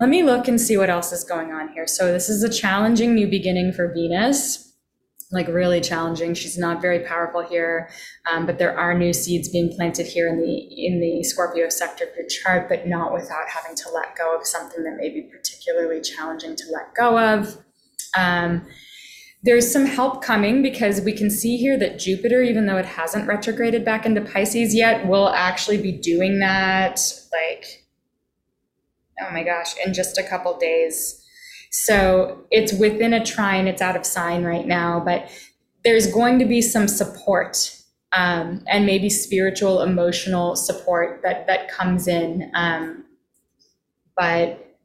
Let 0.00 0.08
me 0.08 0.22
look 0.22 0.48
and 0.48 0.60
see 0.60 0.76
what 0.76 0.90
else 0.90 1.12
is 1.12 1.24
going 1.24 1.52
on 1.52 1.68
here. 1.68 1.86
So, 1.86 2.12
this 2.12 2.28
is 2.28 2.42
a 2.42 2.48
challenging 2.48 3.14
new 3.14 3.28
beginning 3.28 3.72
for 3.72 3.92
Venus 3.92 4.71
like 5.32 5.48
really 5.48 5.80
challenging. 5.80 6.34
She's 6.34 6.58
not 6.58 6.82
very 6.82 7.00
powerful 7.00 7.42
here, 7.42 7.90
um, 8.30 8.46
but 8.46 8.58
there 8.58 8.78
are 8.78 8.96
new 8.96 9.12
seeds 9.12 9.48
being 9.48 9.72
planted 9.74 10.06
here 10.06 10.28
in 10.28 10.40
the 10.40 10.86
in 10.86 11.00
the 11.00 11.24
Scorpio 11.24 11.68
sector 11.68 12.04
of 12.04 12.10
your 12.16 12.26
chart, 12.26 12.68
but 12.68 12.86
not 12.86 13.12
without 13.12 13.48
having 13.48 13.74
to 13.76 13.90
let 13.90 14.16
go 14.16 14.36
of 14.36 14.46
something 14.46 14.84
that 14.84 14.96
may 14.96 15.08
be 15.08 15.22
particularly 15.22 16.00
challenging 16.00 16.54
to 16.56 16.64
let 16.72 16.94
go 16.94 17.18
of. 17.18 17.56
Um, 18.16 18.66
there's 19.44 19.72
some 19.72 19.86
help 19.86 20.22
coming 20.22 20.62
because 20.62 21.00
we 21.00 21.12
can 21.12 21.28
see 21.28 21.56
here 21.56 21.76
that 21.78 21.98
Jupiter, 21.98 22.42
even 22.42 22.66
though 22.66 22.76
it 22.76 22.84
hasn't 22.84 23.26
retrograded 23.26 23.84
back 23.84 24.06
into 24.06 24.20
Pisces 24.20 24.74
yet, 24.74 25.06
will 25.06 25.28
actually 25.30 25.78
be 25.78 25.92
doing 25.92 26.38
that 26.38 27.00
like, 27.32 27.84
oh 29.20 29.32
my 29.32 29.42
gosh, 29.42 29.74
in 29.84 29.94
just 29.94 30.16
a 30.16 30.22
couple 30.22 30.56
days. 30.58 31.21
So 31.72 32.44
it's 32.50 32.72
within 32.74 33.14
a 33.14 33.24
trine, 33.24 33.66
it's 33.66 33.80
out 33.80 33.96
of 33.96 34.04
sign 34.04 34.44
right 34.44 34.66
now, 34.66 35.00
but 35.00 35.28
there's 35.84 36.06
going 36.06 36.38
to 36.38 36.44
be 36.44 36.60
some 36.60 36.86
support 36.86 37.76
um, 38.12 38.62
and 38.66 38.84
maybe 38.84 39.08
spiritual, 39.08 39.80
emotional 39.80 40.54
support 40.54 41.20
that 41.22 41.46
that 41.46 41.70
comes 41.70 42.06
in. 42.06 42.50
Um, 42.54 43.04
but 44.16 44.76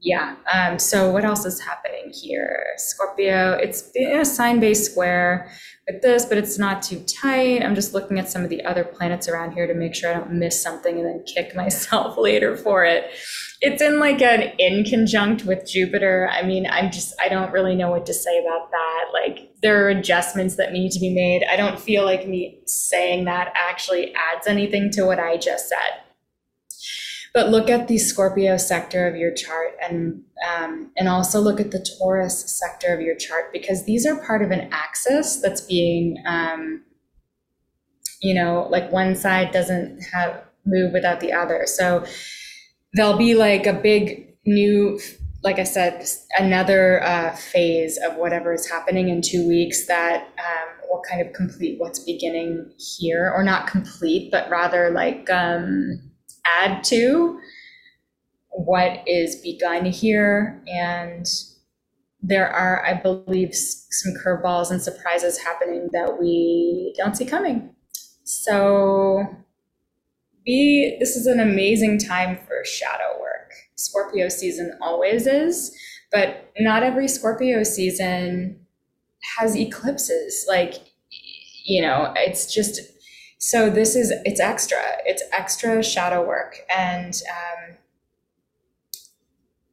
yeah, 0.00 0.34
um, 0.52 0.80
so 0.80 1.12
what 1.12 1.24
else 1.24 1.46
is 1.46 1.60
happening 1.60 2.12
here? 2.12 2.64
Scorpio, 2.76 3.52
it's 3.52 3.88
in 3.94 4.18
a 4.18 4.24
sign-based 4.24 4.90
square 4.90 5.48
with 5.86 6.02
this, 6.02 6.26
but 6.26 6.38
it's 6.38 6.58
not 6.58 6.82
too 6.82 7.04
tight. 7.04 7.62
I'm 7.62 7.76
just 7.76 7.94
looking 7.94 8.18
at 8.18 8.28
some 8.28 8.42
of 8.42 8.50
the 8.50 8.64
other 8.64 8.82
planets 8.82 9.28
around 9.28 9.52
here 9.52 9.68
to 9.68 9.74
make 9.74 9.94
sure 9.94 10.10
I 10.10 10.14
don't 10.14 10.32
miss 10.32 10.60
something 10.60 10.98
and 10.98 11.06
then 11.06 11.24
kick 11.24 11.54
myself 11.54 12.18
later 12.18 12.56
for 12.56 12.84
it 12.84 13.12
it's 13.62 13.80
in 13.80 14.00
like 14.00 14.20
an 14.20 14.52
in 14.58 14.84
conjunct 14.84 15.44
with 15.44 15.64
Jupiter. 15.64 16.28
I 16.32 16.42
mean, 16.42 16.66
I'm 16.66 16.90
just, 16.90 17.14
I 17.20 17.28
don't 17.28 17.52
really 17.52 17.76
know 17.76 17.90
what 17.90 18.04
to 18.06 18.12
say 18.12 18.40
about 18.40 18.72
that. 18.72 19.04
Like, 19.12 19.52
there 19.62 19.86
are 19.86 19.88
adjustments 19.88 20.56
that 20.56 20.72
need 20.72 20.90
to 20.90 20.98
be 20.98 21.14
made. 21.14 21.44
I 21.48 21.54
don't 21.54 21.78
feel 21.78 22.04
like 22.04 22.26
me 22.26 22.58
saying 22.66 23.24
that 23.26 23.52
actually 23.54 24.12
adds 24.14 24.48
anything 24.48 24.90
to 24.92 25.04
what 25.04 25.20
I 25.20 25.36
just 25.36 25.68
said. 25.68 26.00
But 27.32 27.50
look 27.50 27.70
at 27.70 27.86
the 27.86 27.98
Scorpio 27.98 28.56
sector 28.56 29.06
of 29.06 29.14
your 29.14 29.32
chart 29.32 29.76
and 29.80 30.22
um, 30.46 30.90
and 30.98 31.08
also 31.08 31.40
look 31.40 31.60
at 31.60 31.70
the 31.70 31.86
Taurus 31.98 32.58
sector 32.58 32.92
of 32.92 33.00
your 33.00 33.14
chart 33.14 33.52
because 33.52 33.86
these 33.86 34.04
are 34.04 34.22
part 34.26 34.42
of 34.42 34.50
an 34.50 34.68
axis 34.72 35.40
that's 35.40 35.62
being, 35.62 36.22
um, 36.26 36.82
you 38.20 38.34
know, 38.34 38.66
like 38.70 38.92
one 38.92 39.14
side 39.14 39.52
doesn't 39.52 40.02
have 40.12 40.42
move 40.66 40.92
without 40.92 41.20
the 41.20 41.32
other. 41.32 41.62
So 41.64 42.04
there'll 42.94 43.16
be 43.16 43.34
like 43.34 43.66
a 43.66 43.72
big 43.72 44.34
new 44.44 44.98
like 45.42 45.58
I 45.58 45.64
said, 45.64 46.06
another 46.38 47.02
uh, 47.02 47.34
phase 47.34 47.98
of 47.98 48.16
whatever 48.16 48.52
is 48.52 48.68
happening 48.68 49.08
in 49.08 49.22
two 49.22 49.46
weeks 49.46 49.86
that 49.88 50.28
um, 50.38 50.88
will 50.88 51.02
kind 51.08 51.20
of 51.20 51.32
complete 51.32 51.80
what's 51.80 51.98
beginning 51.98 52.70
here, 52.78 53.32
or 53.34 53.42
not 53.42 53.66
complete, 53.66 54.30
but 54.30 54.48
rather 54.50 54.90
like 54.90 55.28
um, 55.30 56.00
add 56.46 56.84
to 56.84 57.40
what 58.50 59.02
is 59.06 59.36
begun 59.36 59.84
here. 59.84 60.62
And 60.68 61.26
there 62.20 62.48
are, 62.48 62.86
I 62.86 62.94
believe, 62.94 63.52
some 63.52 64.14
curveballs 64.24 64.70
and 64.70 64.80
surprises 64.80 65.38
happening 65.38 65.88
that 65.92 66.20
we 66.20 66.94
don't 66.96 67.16
see 67.16 67.24
coming. 67.24 67.74
So 68.22 69.26
be 70.44 70.96
this 70.98 71.16
is 71.16 71.26
an 71.26 71.40
amazing 71.40 71.98
time 71.98 72.38
for 72.46 72.64
shadow 72.64 73.18
work. 73.20 73.52
Scorpio 73.76 74.28
season 74.28 74.76
always 74.80 75.26
is, 75.26 75.76
but 76.10 76.52
not 76.58 76.82
every 76.82 77.08
Scorpio 77.08 77.62
season 77.62 78.58
has 79.38 79.56
eclipses. 79.56 80.44
Like, 80.48 80.74
you 81.64 81.82
know, 81.82 82.12
it's 82.16 82.52
just 82.52 82.80
so 83.38 83.70
this 83.70 83.96
is 83.96 84.12
it's 84.24 84.40
extra. 84.40 84.78
It's 85.04 85.22
extra 85.32 85.82
shadow 85.82 86.24
work, 86.26 86.58
and 86.74 87.20
um, 87.30 87.76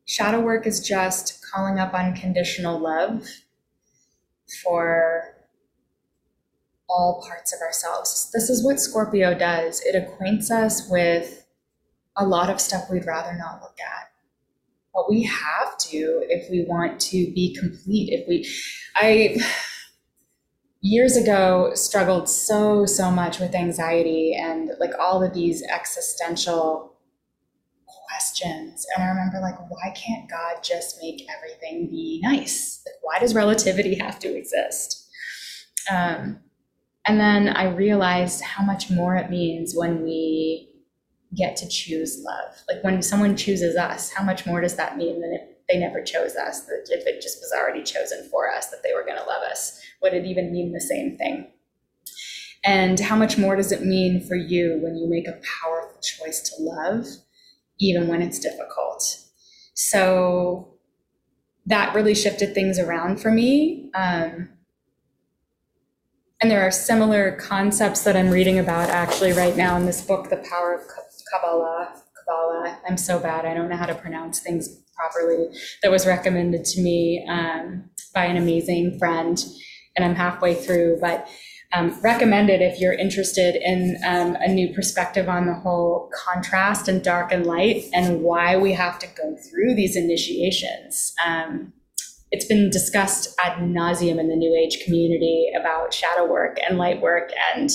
shadow 0.06 0.40
work 0.40 0.66
is 0.66 0.80
just 0.80 1.46
calling 1.52 1.78
up 1.78 1.94
unconditional 1.94 2.80
love 2.80 3.28
for 4.64 5.39
all 6.90 7.24
parts 7.28 7.54
of 7.54 7.62
ourselves. 7.62 8.32
This 8.34 8.50
is 8.50 8.64
what 8.66 8.80
Scorpio 8.80 9.38
does. 9.38 9.82
It 9.82 9.96
acquaints 9.96 10.50
us 10.50 10.90
with 10.90 11.46
a 12.18 12.26
lot 12.26 12.50
of 12.50 12.60
stuff 12.60 12.90
we'd 12.90 13.06
rather 13.06 13.38
not 13.38 13.62
look 13.62 13.78
at. 13.80 14.12
But 14.94 15.10
we 15.10 15.24
have 15.24 15.78
to 15.78 16.24
if 16.28 16.50
we 16.50 16.66
want 16.66 17.00
to 17.02 17.32
be 17.34 17.56
complete. 17.56 18.10
If 18.12 18.28
we, 18.28 18.50
I, 18.96 19.38
years 20.82 21.16
ago 21.16 21.72
struggled 21.76 22.28
so, 22.28 22.86
so 22.86 23.12
much 23.12 23.40
with 23.40 23.54
anxiety 23.54 24.34
and 24.34 24.72
like 24.80 24.92
all 25.00 25.24
of 25.24 25.34
these 25.34 25.62
existential 25.64 26.96
questions. 28.10 28.86
And 28.96 29.04
I 29.04 29.08
remember 29.08 29.40
like, 29.40 29.60
why 29.70 29.94
can't 29.96 30.30
God 30.30 30.64
just 30.64 31.00
make 31.02 31.28
everything 31.38 31.88
be 31.90 32.20
nice? 32.24 32.82
Like, 32.86 32.96
why 33.02 33.20
does 33.20 33.36
relativity 33.36 33.96
have 33.96 34.20
to 34.20 34.36
exist? 34.36 35.08
Um, 35.92 36.40
and 37.10 37.20
then 37.20 37.48
I 37.50 37.64
realized 37.64 38.44
how 38.44 38.64
much 38.64 38.92
more 38.92 39.16
it 39.16 39.32
means 39.32 39.74
when 39.76 40.04
we 40.04 40.70
get 41.36 41.58
to 41.58 41.68
choose 41.68 42.24
love. 42.24 42.56
Like 42.68 42.84
when 42.84 43.02
someone 43.02 43.36
chooses 43.36 43.76
us, 43.76 44.12
how 44.12 44.24
much 44.24 44.46
more 44.46 44.62
does 44.62 44.76
that 44.76 44.96
mean 44.96 45.20
than 45.20 45.34
if 45.34 45.42
they 45.68 45.80
never 45.80 46.04
chose 46.04 46.36
us? 46.36 46.68
That 46.68 46.86
if 46.92 47.08
it 47.08 47.20
just 47.20 47.40
was 47.42 47.52
already 47.52 47.82
chosen 47.82 48.30
for 48.30 48.54
us, 48.54 48.68
that 48.68 48.84
they 48.84 48.94
were 48.94 49.04
going 49.04 49.18
to 49.18 49.24
love 49.24 49.42
us? 49.42 49.82
Would 50.04 50.14
it 50.14 50.26
even 50.26 50.52
mean 50.52 50.72
the 50.72 50.80
same 50.80 51.18
thing? 51.18 51.48
And 52.64 53.00
how 53.00 53.16
much 53.16 53.40
more 53.40 53.56
does 53.56 53.72
it 53.72 53.84
mean 53.84 54.22
for 54.22 54.36
you 54.36 54.78
when 54.80 54.96
you 54.96 55.10
make 55.10 55.28
a 55.28 55.42
powerful 55.64 56.00
choice 56.02 56.48
to 56.52 56.62
love, 56.62 57.08
even 57.80 58.08
when 58.08 58.22
it's 58.22 58.38
difficult? 58.38 59.18
So 59.74 60.76
that 61.66 61.96
really 61.96 62.14
shifted 62.14 62.54
things 62.54 62.78
around 62.78 63.20
for 63.20 63.32
me. 63.32 63.90
Um, 63.96 64.50
and 66.42 66.50
there 66.50 66.66
are 66.66 66.72
similar 66.72 67.34
concepts 67.34 68.04
that 68.04 68.16
I'm 68.16 68.30
reading 68.30 68.60
about 68.60 68.90
actually 68.90 69.34
right 69.34 69.58
now 69.58 69.76
in 69.76 69.86
this 69.86 70.02
book, 70.02 70.30
The 70.30 70.38
Power 70.38 70.74
of 70.74 70.82
Kabbalah. 71.34 71.94
Kabbalah. 72.18 72.80
I'm 72.88 72.98
so 72.98 73.20
bad. 73.20 73.46
I 73.46 73.54
don't 73.54 73.70
know 73.70 73.76
how 73.76 73.86
to 73.86 73.96
pronounce 73.96 74.40
things 74.40 74.70
properly. 74.96 75.48
That 75.84 75.92
was 75.92 76.08
recommended 76.08 76.64
to 76.66 76.82
me 76.82 77.26
um, 77.30 77.90
by 78.14 78.26
an 78.26 78.38
amazing 78.38 79.00
friend, 79.00 79.44
and 79.96 80.06
I'm 80.06 80.16
halfway 80.16 80.56
through. 80.56 81.00
But 81.02 81.28
um, 81.74 82.00
recommended 82.02 82.62
if 82.62 82.80
you're 82.80 82.94
interested 82.94 83.56
in 83.56 83.98
um, 84.06 84.36
a 84.40 84.48
new 84.48 84.74
perspective 84.74 85.28
on 85.30 85.46
the 85.46 85.54
whole 85.54 86.10
contrast 86.26 86.88
and 86.88 87.04
dark 87.04 87.32
and 87.32 87.46
light 87.46 87.84
and 87.94 88.22
why 88.22 88.58
we 88.58 88.74
have 88.74 88.98
to 89.00 89.08
go 89.08 89.36
through 89.36 89.76
these 89.76 89.96
initiations. 89.96 91.14
Um, 91.26 91.74
it's 92.32 92.46
been 92.46 92.70
discussed 92.70 93.36
ad 93.44 93.60
nauseum 93.60 94.20
in 94.20 94.30
the 94.30 94.36
New 94.36 94.56
Age 94.56 94.84
community 94.86 95.52
about 95.60 95.94
shadow 95.94 96.26
work 96.26 96.58
and 96.68 96.78
light 96.78 97.02
work. 97.02 97.32
And 97.54 97.70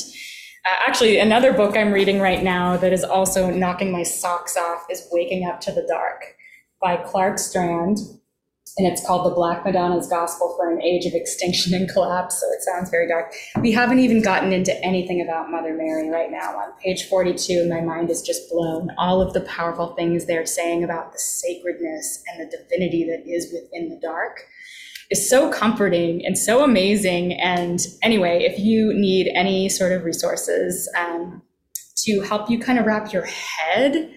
uh, 0.65 0.77
actually, 0.87 1.19
another 1.19 1.53
book 1.53 1.77
I'm 1.77 1.93
reading 1.93 2.21
right 2.21 2.43
now 2.43 2.77
that 2.77 2.93
is 2.93 3.05
also 3.05 3.51
knocking 3.51 3.91
my 3.91 4.03
socks 4.03 4.57
off 4.57 4.87
is 4.91 5.07
Waking 5.11 5.47
Up 5.47 5.61
to 5.63 5.73
the 5.73 5.85
Dark 5.89 6.37
by 6.81 6.97
Clark 6.97 7.39
Strand. 7.39 7.99
And 8.77 8.89
it's 8.89 9.07
called 9.07 9.25
The 9.25 9.35
Black 9.35 9.65
Madonna's 9.65 10.09
Gospel 10.09 10.53
for 10.57 10.73
an 10.73 10.83
Age 10.83 11.07
of 11.07 11.15
Extinction 11.15 11.75
and 11.75 11.89
Collapse. 11.89 12.41
So 12.41 12.47
it 12.49 12.63
sounds 12.63 12.91
very 12.91 13.07
dark. 13.07 13.33
We 13.61 13.71
haven't 13.71 14.01
even 14.01 14.21
gotten 14.21 14.53
into 14.53 14.75
anything 14.85 15.21
about 15.21 15.49
Mother 15.49 15.75
Mary 15.75 16.11
right 16.11 16.31
now. 16.31 16.57
On 16.57 16.73
page 16.83 17.09
42, 17.09 17.69
my 17.69 17.81
mind 17.81 18.11
is 18.11 18.21
just 18.21 18.51
blown. 18.51 18.91
All 18.99 19.23
of 19.23 19.33
the 19.33 19.43
powerful 19.43 19.95
things 19.95 20.27
they're 20.27 20.45
saying 20.45 20.83
about 20.83 21.13
the 21.13 21.21
sacredness 21.21 22.23
and 22.27 22.41
the 22.41 22.57
divinity 22.57 23.05
that 23.05 23.23
is 23.31 23.53
within 23.53 23.91
the 23.91 24.01
dark 24.01 24.41
is 25.11 25.31
so 25.31 25.53
comforting 25.53 26.27
and 26.27 26.37
so 26.37 26.65
amazing. 26.65 27.35
And 27.35 27.79
anyway, 28.03 28.43
if 28.43 28.59
you 28.59 28.93
need 28.93 29.31
any 29.35 29.69
sort 29.69 29.93
of 29.93 30.03
resources 30.03 30.91
um, 30.99 31.43
to 31.99 32.23
help 32.23 32.51
you 32.51 32.59
kind 32.59 32.81
of 32.81 32.87
wrap 32.87 33.13
your 33.13 33.25
head 33.25 34.13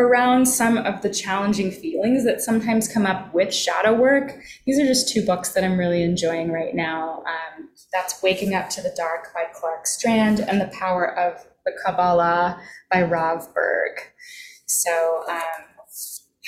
around 0.00 0.46
some 0.46 0.78
of 0.78 1.02
the 1.02 1.10
challenging 1.10 1.70
feelings 1.70 2.24
that 2.24 2.40
sometimes 2.40 2.88
come 2.88 3.06
up 3.06 3.32
with 3.34 3.54
shadow 3.54 3.94
work, 3.94 4.40
these 4.66 4.78
are 4.78 4.86
just 4.86 5.12
two 5.12 5.24
books 5.24 5.50
that 5.50 5.62
I'm 5.62 5.78
really 5.78 6.02
enjoying 6.02 6.50
right 6.50 6.74
now. 6.74 7.22
Um, 7.26 7.68
that's 7.92 8.22
Waking 8.22 8.54
Up 8.54 8.68
to 8.70 8.82
the 8.82 8.92
Dark 8.96 9.32
by 9.34 9.44
Clark 9.54 9.86
Strand 9.86 10.40
and 10.40 10.60
The 10.60 10.70
Power 10.78 11.16
of 11.18 11.46
the 11.64 11.72
Kabbalah 11.84 12.60
by 12.90 13.02
Rav 13.02 13.52
Berg. 13.54 14.00
So, 14.66 15.24
um, 15.28 15.66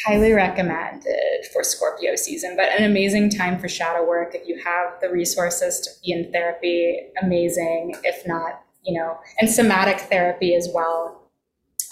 highly 0.07 0.33
recommended 0.33 1.47
for 1.53 1.63
Scorpio 1.63 2.17
season, 2.17 2.57
but 2.57 2.69
an 2.77 2.85
amazing 2.85 3.31
time 3.31 3.59
for 3.59 3.69
shadow 3.69 4.07
work. 4.07 4.35
If 4.35 4.49
you 4.49 4.61
have 4.65 5.01
the 5.01 5.11
resources 5.11 5.81
to 5.81 5.91
be 6.05 6.13
in 6.13 6.33
therapy, 6.33 6.99
amazing. 7.23 7.95
If 8.03 8.27
not, 8.27 8.63
you 8.85 8.99
know, 8.99 9.19
and 9.39 9.49
somatic 9.49 10.01
therapy 10.01 10.55
as 10.55 10.69
well. 10.75 11.31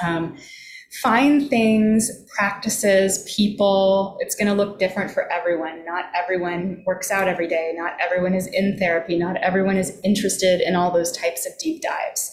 Um, 0.05 0.37
find 0.91 1.49
things, 1.49 2.11
practices, 2.37 3.25
people. 3.35 4.17
It's 4.21 4.35
going 4.35 4.49
to 4.49 4.55
look 4.55 4.79
different 4.79 5.11
for 5.11 5.31
everyone. 5.31 5.85
Not 5.85 6.07
everyone 6.15 6.83
works 6.85 7.11
out 7.11 7.29
every 7.29 7.47
day. 7.47 7.73
Not 7.77 7.97
everyone 8.01 8.35
is 8.35 8.49
in 8.49 8.77
therapy. 8.77 9.17
Not 9.17 9.37
everyone 9.37 9.77
is 9.77 10.01
interested 10.03 10.61
in 10.61 10.75
all 10.75 10.91
those 10.91 11.12
types 11.12 11.47
of 11.47 11.57
deep 11.59 11.83
dives. 11.83 12.33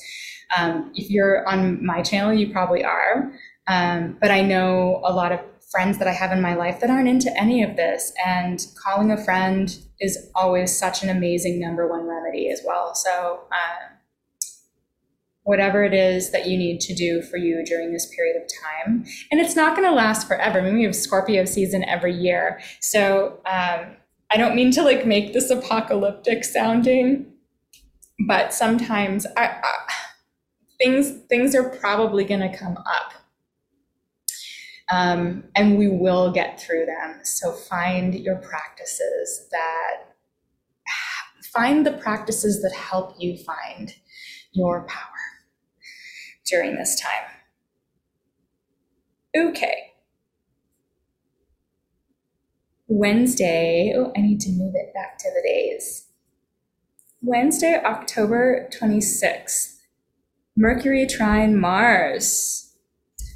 Um, 0.57 0.91
if 0.95 1.09
you're 1.09 1.47
on 1.47 1.85
my 1.85 2.01
channel, 2.01 2.33
you 2.33 2.51
probably 2.51 2.83
are. 2.83 3.31
Um, 3.67 4.17
but 4.19 4.31
I 4.31 4.41
know 4.41 5.01
a 5.03 5.13
lot 5.13 5.31
of 5.31 5.39
friends 5.69 5.99
that 5.99 6.07
I 6.07 6.13
have 6.13 6.31
in 6.31 6.41
my 6.41 6.55
life 6.55 6.79
that 6.79 6.89
aren't 6.89 7.09
into 7.09 7.31
any 7.37 7.61
of 7.61 7.75
this. 7.75 8.11
And 8.25 8.65
calling 8.83 9.11
a 9.11 9.23
friend 9.23 9.77
is 9.99 10.17
always 10.33 10.75
such 10.75 11.03
an 11.03 11.09
amazing 11.09 11.59
number 11.59 11.87
one 11.87 12.07
remedy 12.07 12.49
as 12.49 12.61
well. 12.65 12.95
So, 12.95 13.41
um, 13.51 13.96
whatever 15.47 15.81
it 15.81 15.93
is 15.93 16.31
that 16.31 16.45
you 16.45 16.57
need 16.57 16.81
to 16.81 16.93
do 16.93 17.21
for 17.21 17.37
you 17.37 17.63
during 17.63 17.93
this 17.93 18.13
period 18.13 18.35
of 18.35 18.43
time. 18.61 19.05
And 19.31 19.39
it's 19.39 19.55
not 19.55 19.77
going 19.77 19.87
to 19.87 19.95
last 19.95 20.27
forever. 20.27 20.59
I 20.59 20.61
mean, 20.61 20.75
we 20.75 20.83
have 20.83 20.93
Scorpio 20.93 21.45
season 21.45 21.85
every 21.85 22.13
year. 22.13 22.59
So, 22.81 23.39
um, 23.45 23.95
I 24.29 24.35
don't 24.35 24.55
mean 24.55 24.71
to 24.71 24.83
like 24.83 25.05
make 25.05 25.31
this 25.31 25.49
apocalyptic 25.49 26.43
sounding, 26.43 27.27
but 28.27 28.53
sometimes 28.53 29.25
I, 29.37 29.45
I, 29.63 29.93
things 30.77 31.11
things 31.29 31.55
are 31.55 31.69
probably 31.69 32.25
going 32.25 32.41
to 32.41 32.55
come 32.55 32.75
up 32.77 33.13
um, 34.91 35.45
and 35.55 35.77
we 35.77 35.87
will 35.87 36.29
get 36.29 36.59
through 36.59 36.87
them. 36.87 37.21
So 37.23 37.53
find 37.53 38.15
your 38.15 38.35
practices 38.35 39.47
that 39.51 40.13
find 41.53 41.85
the 41.85 41.93
practices 41.93 42.61
that 42.63 42.73
help 42.73 43.15
you 43.17 43.37
find 43.37 43.93
your 44.51 44.83
power 44.87 45.16
during 46.47 46.75
this 46.75 46.99
time. 46.99 47.37
Okay. 49.35 49.91
Wednesday, 52.87 53.93
oh, 53.95 54.13
I 54.15 54.21
need 54.21 54.39
to 54.41 54.51
move 54.51 54.73
it 54.75 54.93
back 54.93 55.17
to 55.19 55.29
the 55.29 55.41
days. 55.47 56.07
Wednesday, 57.21 57.81
October 57.83 58.69
26th, 58.71 59.79
Mercury 60.55 61.05
trine 61.05 61.59
Mars. 61.59 62.75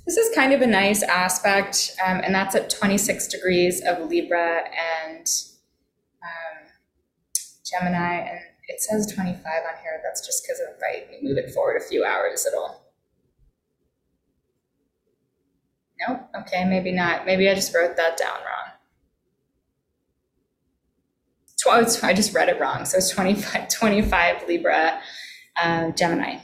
This 0.05 0.17
is 0.17 0.33
kind 0.33 0.53
of 0.53 0.61
a 0.61 0.67
nice 0.67 1.03
aspect, 1.03 1.91
um, 2.03 2.21
and 2.23 2.33
that's 2.33 2.55
at 2.55 2.69
26 2.69 3.27
degrees 3.27 3.81
of 3.85 4.09
Libra 4.09 4.63
and 5.11 5.27
um, 6.23 6.67
Gemini, 7.69 8.19
and 8.19 8.39
it 8.67 8.81
says 8.81 9.11
25 9.13 9.45
on 9.45 9.81
here. 9.83 9.99
That's 10.03 10.25
just 10.25 10.43
because 10.43 10.59
if 10.59 10.81
I 10.81 11.21
move 11.21 11.37
it 11.37 11.53
forward 11.53 11.77
a 11.77 11.85
few 11.85 12.03
hours, 12.05 12.45
it'll. 12.45 12.80
Nope. 16.07 16.29
Okay, 16.41 16.65
maybe 16.65 16.91
not. 16.91 17.25
Maybe 17.25 17.49
I 17.49 17.55
just 17.55 17.73
wrote 17.75 17.95
that 17.97 18.17
down 18.17 18.35
wrong. 18.35 18.71
I 22.03 22.13
just 22.13 22.33
read 22.33 22.49
it 22.49 22.59
wrong. 22.59 22.85
So 22.85 22.97
it's 22.97 23.09
25, 23.11 23.67
25 23.69 24.47
Libra, 24.47 24.99
uh, 25.61 25.91
Gemini. 25.91 26.39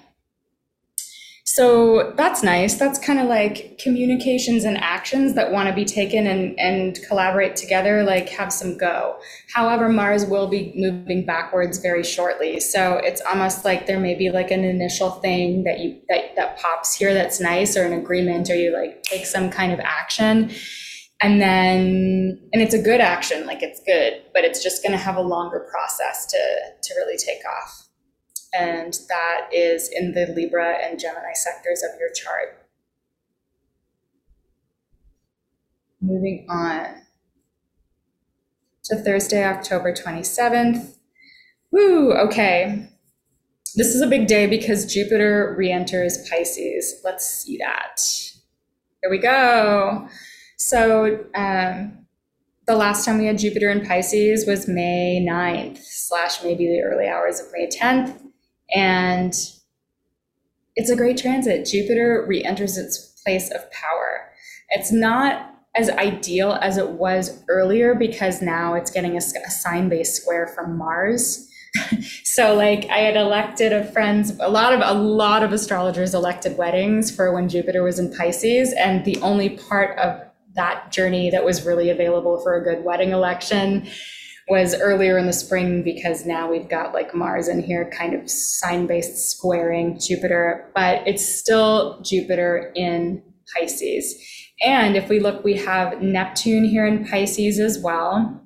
So 1.57 2.13
that's 2.15 2.43
nice. 2.43 2.75
That's 2.75 2.99
kind 2.99 3.17
of 3.17 3.25
like 3.25 3.79
communications 3.79 4.63
and 4.63 4.77
actions 4.77 5.33
that 5.33 5.51
want 5.51 5.67
to 5.67 5.73
be 5.73 5.85
taken 5.85 6.27
and, 6.27 6.59
and 6.59 6.99
collaborate 7.07 7.55
together, 7.55 8.03
like 8.03 8.29
have 8.29 8.53
some 8.53 8.77
go. 8.77 9.17
However, 9.55 9.89
Mars 9.89 10.23
will 10.23 10.45
be 10.45 10.71
moving 10.75 11.25
backwards 11.25 11.79
very 11.79 12.03
shortly. 12.03 12.59
So 12.59 12.97
it's 12.97 13.21
almost 13.21 13.65
like 13.65 13.87
there 13.87 13.99
may 13.99 14.13
be 14.13 14.29
like 14.29 14.51
an 14.51 14.63
initial 14.63 15.09
thing 15.09 15.63
that 15.63 15.79
you 15.79 15.99
that, 16.09 16.35
that 16.35 16.59
pops 16.59 16.93
here 16.93 17.15
that's 17.15 17.39
nice 17.39 17.75
or 17.75 17.85
an 17.85 17.93
agreement 17.93 18.51
or 18.51 18.55
you 18.55 18.71
like 18.71 19.01
take 19.01 19.25
some 19.25 19.49
kind 19.49 19.73
of 19.73 19.79
action. 19.79 20.51
And 21.23 21.41
then 21.41 22.39
and 22.53 22.61
it's 22.61 22.75
a 22.75 22.81
good 22.83 23.01
action, 23.01 23.47
like 23.47 23.63
it's 23.63 23.81
good, 23.83 24.21
but 24.31 24.43
it's 24.43 24.61
just 24.61 24.83
gonna 24.83 24.97
have 24.97 25.15
a 25.15 25.23
longer 25.23 25.67
process 25.71 26.27
to 26.27 26.37
to 26.83 26.93
really 26.99 27.17
take 27.17 27.41
off 27.47 27.86
and 28.57 28.93
that 29.09 29.49
is 29.53 29.89
in 29.89 30.13
the 30.13 30.27
Libra 30.27 30.75
and 30.83 30.99
Gemini 30.99 31.33
sectors 31.33 31.83
of 31.83 31.99
your 31.99 32.09
chart. 32.09 32.65
Moving 36.01 36.45
on 36.49 37.03
to 38.85 38.95
Thursday, 38.95 39.43
October 39.43 39.93
27th. 39.93 40.95
Woo, 41.71 42.13
okay. 42.13 42.89
This 43.75 43.93
is 43.93 44.01
a 44.01 44.07
big 44.07 44.27
day 44.27 44.47
because 44.47 44.91
Jupiter 44.91 45.53
re 45.57 45.71
enters 45.71 46.27
Pisces. 46.29 47.01
Let's 47.03 47.27
see 47.27 47.57
that. 47.57 48.01
Here 49.01 49.11
we 49.11 49.19
go. 49.19 50.07
So, 50.57 51.25
um, 51.35 52.05
the 52.65 52.75
last 52.75 53.05
time 53.05 53.19
we 53.19 53.25
had 53.25 53.37
Jupiter 53.37 53.69
in 53.69 53.85
Pisces 53.85 54.45
was 54.45 54.67
May 54.67 55.25
9th, 55.25 55.77
slash 55.77 56.43
maybe 56.43 56.67
the 56.67 56.81
early 56.81 57.07
hours 57.07 57.39
of 57.39 57.47
May 57.53 57.67
10th. 57.67 58.26
And 58.73 59.33
it's 60.75 60.89
a 60.89 60.95
great 60.95 61.17
transit. 61.17 61.65
Jupiter 61.65 62.25
re 62.27 62.43
enters 62.43 62.77
its 62.77 63.19
place 63.23 63.51
of 63.51 63.69
power. 63.71 64.29
It's 64.69 64.91
not 64.91 65.53
as 65.75 65.89
ideal 65.89 66.57
as 66.61 66.77
it 66.77 66.89
was 66.89 67.43
earlier 67.47 67.93
because 67.93 68.41
now 68.41 68.73
it's 68.73 68.91
getting 68.91 69.13
a, 69.13 69.17
a 69.17 69.51
sign 69.51 69.89
based 69.89 70.15
square 70.15 70.47
from 70.47 70.77
Mars. 70.77 71.49
so 72.23 72.55
like 72.55 72.85
I 72.89 72.99
had 72.99 73.15
elected 73.15 73.73
a 73.73 73.83
friends 73.91 74.31
a 74.39 74.49
lot 74.49 74.73
of 74.73 74.81
a 74.83 74.97
lot 74.97 75.43
of 75.43 75.51
astrologers 75.53 76.15
elected 76.15 76.57
weddings 76.57 77.11
for 77.11 77.31
when 77.33 77.49
Jupiter 77.49 77.83
was 77.83 77.99
in 77.99 78.13
Pisces 78.13 78.73
and 78.73 79.05
the 79.05 79.17
only 79.17 79.49
part 79.49 79.97
of 79.99 80.21
that 80.55 80.91
journey 80.91 81.29
that 81.29 81.45
was 81.45 81.65
really 81.65 81.89
available 81.89 82.39
for 82.39 82.55
a 82.55 82.63
good 82.63 82.83
wedding 82.83 83.11
election 83.11 83.87
was 84.49 84.73
earlier 84.79 85.17
in 85.17 85.25
the 85.25 85.33
spring 85.33 85.83
because 85.83 86.25
now 86.25 86.49
we've 86.49 86.69
got 86.69 86.93
like 86.93 87.13
Mars 87.13 87.47
in 87.47 87.61
here 87.61 87.91
kind 87.91 88.13
of 88.13 88.29
sign 88.29 88.87
based 88.87 89.29
squaring 89.29 89.99
Jupiter, 89.99 90.69
but 90.73 91.05
it's 91.05 91.25
still 91.25 91.99
Jupiter 92.01 92.71
in 92.75 93.21
Pisces. 93.53 94.15
And 94.61 94.95
if 94.95 95.09
we 95.09 95.19
look, 95.19 95.43
we 95.43 95.55
have 95.57 96.01
Neptune 96.01 96.63
here 96.63 96.85
in 96.85 97.05
Pisces 97.05 97.59
as 97.59 97.77
well. 97.79 98.41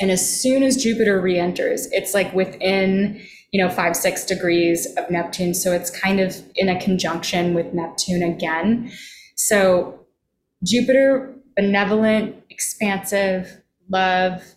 And 0.00 0.10
as 0.10 0.42
soon 0.42 0.62
as 0.62 0.82
Jupiter 0.82 1.20
re 1.20 1.38
enters, 1.38 1.86
it's 1.92 2.14
like 2.14 2.32
within, 2.34 3.20
you 3.52 3.62
know, 3.62 3.70
five, 3.70 3.96
six 3.96 4.24
degrees 4.24 4.86
of 4.96 5.10
Neptune. 5.10 5.54
So 5.54 5.72
it's 5.72 5.90
kind 5.90 6.20
of 6.20 6.42
in 6.56 6.68
a 6.68 6.80
conjunction 6.80 7.54
with 7.54 7.72
Neptune 7.72 8.22
again. 8.22 8.90
So 9.36 10.06
Jupiter, 10.64 11.34
benevolent, 11.54 12.42
expansive, 12.50 13.60
love, 13.88 14.53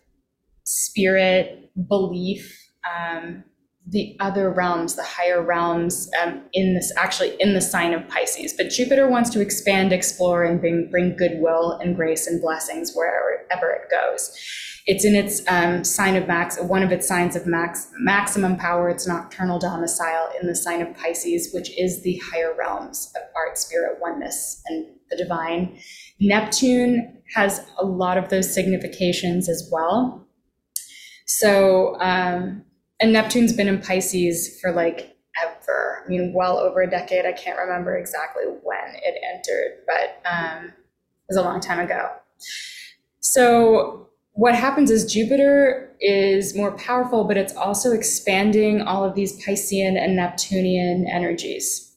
spirit, 0.68 1.72
belief, 1.88 2.72
um, 2.84 3.44
the 3.90 4.18
other 4.20 4.52
realms, 4.52 4.96
the 4.96 5.04
higher 5.04 5.42
realms 5.42 6.10
um, 6.22 6.42
in 6.52 6.74
this 6.74 6.92
actually 6.98 7.36
in 7.40 7.54
the 7.54 7.62
sign 7.62 7.94
of 7.94 8.06
Pisces. 8.10 8.52
But 8.52 8.70
Jupiter 8.70 9.08
wants 9.08 9.30
to 9.30 9.40
expand, 9.40 9.94
explore, 9.94 10.44
and 10.44 10.60
bring, 10.60 10.90
bring 10.92 11.16
goodwill 11.16 11.80
and 11.82 11.96
grace 11.96 12.28
and 12.28 12.42
blessings 12.42 12.92
wherever 12.94 13.72
it 13.72 13.90
goes. 13.90 14.38
It's 14.88 15.06
in 15.06 15.16
its 15.16 15.42
um, 15.48 15.86
sign 15.86 16.18
of 16.18 16.28
max, 16.28 16.60
one 16.62 16.84
of 16.84 16.92
its 16.92 17.08
signs 17.08 17.38
of 17.38 17.48
max 17.48 17.90
maximum 17.98 18.58
power. 18.58 18.90
Its 18.90 19.08
nocturnal 19.08 19.60
domicile 19.60 20.32
in 20.42 20.48
the 20.48 20.56
sign 20.56 20.82
of 20.82 20.94
Pisces, 20.98 21.54
which 21.54 21.78
is 21.80 22.04
the 22.04 22.22
higher 22.30 22.54
realms 22.58 23.14
of 23.16 23.22
art, 23.36 23.58
spirit, 23.58 24.00
oneness, 24.02 24.62
and 24.68 24.86
the 25.10 25.16
divine. 25.16 25.80
Neptune 26.20 27.22
has 27.36 27.66
a 27.78 27.86
lot 27.86 28.18
of 28.18 28.30
those 28.30 28.54
significations 28.54 29.48
as 29.48 29.70
well. 29.72 30.27
So, 31.28 32.00
um, 32.00 32.64
and 33.00 33.14
Neptune's 33.14 33.54
been 33.54 33.68
in 33.68 33.82
Pisces 33.82 34.60
for 34.60 34.72
like 34.72 35.18
ever. 35.44 36.04
I 36.06 36.10
mean, 36.10 36.34
well 36.34 36.58
over 36.58 36.82
a 36.82 36.90
decade. 36.90 37.26
I 37.26 37.34
can't 37.34 37.60
remember 37.60 37.98
exactly 37.98 38.46
when 38.64 38.96
it 38.96 39.22
entered, 39.34 39.80
but 39.86 40.22
um, 40.30 40.66
it 40.68 41.30
was 41.30 41.38
a 41.38 41.42
long 41.42 41.60
time 41.60 41.80
ago. 41.80 42.10
So, 43.20 44.08
what 44.34 44.56
happens 44.56 44.90
is 44.90 45.12
Jupiter 45.12 45.94
is 46.00 46.56
more 46.56 46.72
powerful, 46.78 47.24
but 47.24 47.38
it's 47.38 47.56
also 47.56 47.92
expanding 47.92 48.82
all 48.82 49.04
of 49.04 49.16
these 49.16 49.44
Piscean 49.44 49.98
and 49.98 50.16
Neptunian 50.16 51.08
energies, 51.12 51.96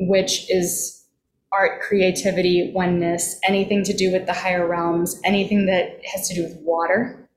which 0.00 0.50
is 0.50 1.04
art, 1.52 1.82
creativity, 1.82 2.72
oneness, 2.72 3.38
anything 3.46 3.82
to 3.82 3.92
do 3.92 4.12
with 4.12 4.26
the 4.26 4.32
higher 4.32 4.66
realms, 4.66 5.20
anything 5.24 5.66
that 5.66 6.00
has 6.06 6.28
to 6.28 6.34
do 6.34 6.44
with 6.44 6.56
water 6.60 7.27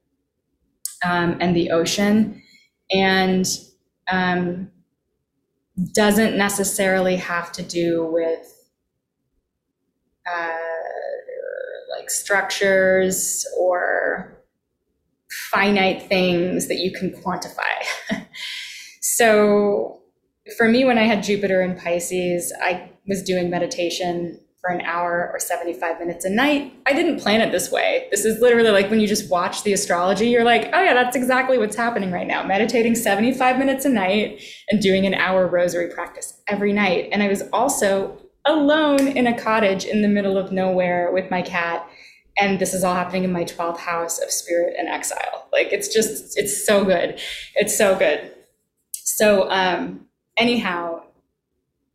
um, 1.03 1.37
and 1.39 1.55
the 1.55 1.71
ocean, 1.71 2.41
and 2.91 3.47
um, 4.09 4.71
doesn't 5.93 6.37
necessarily 6.37 7.15
have 7.17 7.51
to 7.53 7.63
do 7.63 8.05
with. 8.11 8.47
Uh, 10.31 10.57
like 12.01 12.09
structures 12.09 13.45
or 13.59 14.41
finite 15.51 16.07
things 16.07 16.67
that 16.67 16.77
you 16.77 16.91
can 16.91 17.11
quantify. 17.11 17.63
so 19.01 19.99
for 20.57 20.67
me, 20.67 20.83
when 20.83 20.97
I 20.97 21.03
had 21.03 21.23
Jupiter 21.23 21.61
in 21.61 21.75
Pisces, 21.75 22.53
I 22.61 22.89
was 23.07 23.23
doing 23.23 23.49
meditation 23.49 24.39
for 24.61 24.69
an 24.69 24.81
hour 24.81 25.29
or 25.33 25.39
75 25.39 25.99
minutes 25.99 26.23
a 26.23 26.29
night. 26.29 26.73
I 26.85 26.93
didn't 26.93 27.19
plan 27.19 27.41
it 27.41 27.51
this 27.51 27.71
way. 27.71 28.07
This 28.11 28.25
is 28.25 28.39
literally 28.39 28.69
like 28.69 28.91
when 28.91 28.99
you 28.99 29.07
just 29.07 29.29
watch 29.29 29.63
the 29.63 29.73
astrology, 29.73 30.29
you're 30.29 30.43
like, 30.43 30.69
oh 30.71 30.81
yeah, 30.81 30.93
that's 30.93 31.15
exactly 31.15 31.57
what's 31.57 31.75
happening 31.75 32.11
right 32.11 32.27
now. 32.27 32.43
Meditating 32.43 32.93
75 32.93 33.57
minutes 33.57 33.85
a 33.85 33.89
night 33.89 34.39
and 34.69 34.79
doing 34.79 35.07
an 35.07 35.15
hour 35.15 35.47
rosary 35.47 35.89
practice 35.89 36.39
every 36.47 36.73
night. 36.73 37.09
And 37.11 37.23
I 37.23 37.27
was 37.27 37.41
also 37.51 38.21
alone 38.45 39.07
in 39.07 39.27
a 39.27 39.37
cottage 39.37 39.85
in 39.85 40.03
the 40.03 40.07
middle 40.07 40.37
of 40.37 40.51
nowhere 40.51 41.11
with 41.11 41.29
my 41.31 41.41
cat 41.41 41.87
and 42.37 42.59
this 42.59 42.73
is 42.73 42.83
all 42.83 42.95
happening 42.95 43.23
in 43.23 43.31
my 43.31 43.43
12th 43.43 43.77
house 43.77 44.19
of 44.19 44.31
spirit 44.31 44.75
and 44.77 44.87
exile 44.87 45.47
like 45.53 45.67
it's 45.71 45.87
just 45.87 46.37
it's 46.37 46.65
so 46.65 46.83
good 46.83 47.19
it's 47.55 47.77
so 47.77 47.95
good 47.97 48.31
so 48.93 49.49
um 49.51 50.05
anyhow 50.37 51.01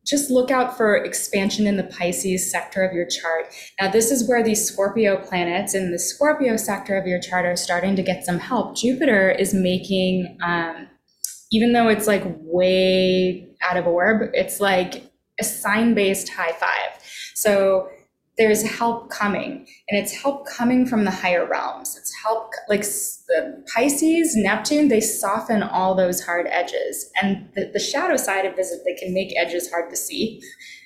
just 0.07 0.29
look 0.29 0.49
out 0.49 0.77
for 0.77 0.95
expansion 0.95 1.67
in 1.67 1.75
the 1.75 1.83
Pisces 1.83 2.49
sector 2.49 2.83
of 2.83 2.93
your 2.93 3.05
chart. 3.05 3.53
Now, 3.79 3.91
this 3.91 4.09
is 4.09 4.27
where 4.27 4.41
these 4.41 4.65
Scorpio 4.65 5.17
planets 5.17 5.75
in 5.75 5.91
the 5.91 5.99
Scorpio 5.99 6.55
sector 6.55 6.97
of 6.97 7.05
your 7.05 7.19
chart 7.19 7.45
are 7.45 7.57
starting 7.57 7.95
to 7.97 8.01
get 8.01 8.23
some 8.23 8.39
help. 8.39 8.77
Jupiter 8.77 9.29
is 9.29 9.53
making, 9.53 10.37
um, 10.41 10.87
even 11.51 11.73
though 11.73 11.89
it's 11.89 12.07
like 12.07 12.23
way 12.25 13.49
out 13.61 13.75
of 13.75 13.85
orb, 13.85 14.29
it's 14.33 14.61
like 14.61 15.11
a 15.39 15.43
sign 15.43 15.93
based 15.93 16.29
high 16.29 16.53
five. 16.53 17.01
So 17.35 17.89
there's 18.37 18.61
help 18.61 19.09
coming 19.09 19.67
and 19.89 19.99
it's 19.99 20.13
help 20.13 20.45
coming 20.45 20.85
from 20.85 21.05
the 21.05 21.11
higher 21.11 21.45
realms. 21.45 21.97
It's 21.97 22.13
help 22.23 22.51
like 22.69 22.81
the 22.81 23.63
pisces 23.73 24.35
neptune 24.35 24.89
they 24.89 25.01
soften 25.01 25.63
all 25.63 25.95
those 25.95 26.21
hard 26.21 26.47
edges. 26.49 27.09
And 27.21 27.49
the, 27.55 27.71
the 27.73 27.79
shadow 27.79 28.15
side 28.15 28.45
of 28.45 28.55
this 28.55 28.69
is 28.69 28.83
they 28.83 28.93
can 28.93 29.13
make 29.13 29.35
edges 29.37 29.69
hard 29.71 29.89
to 29.89 29.95
see 29.95 30.41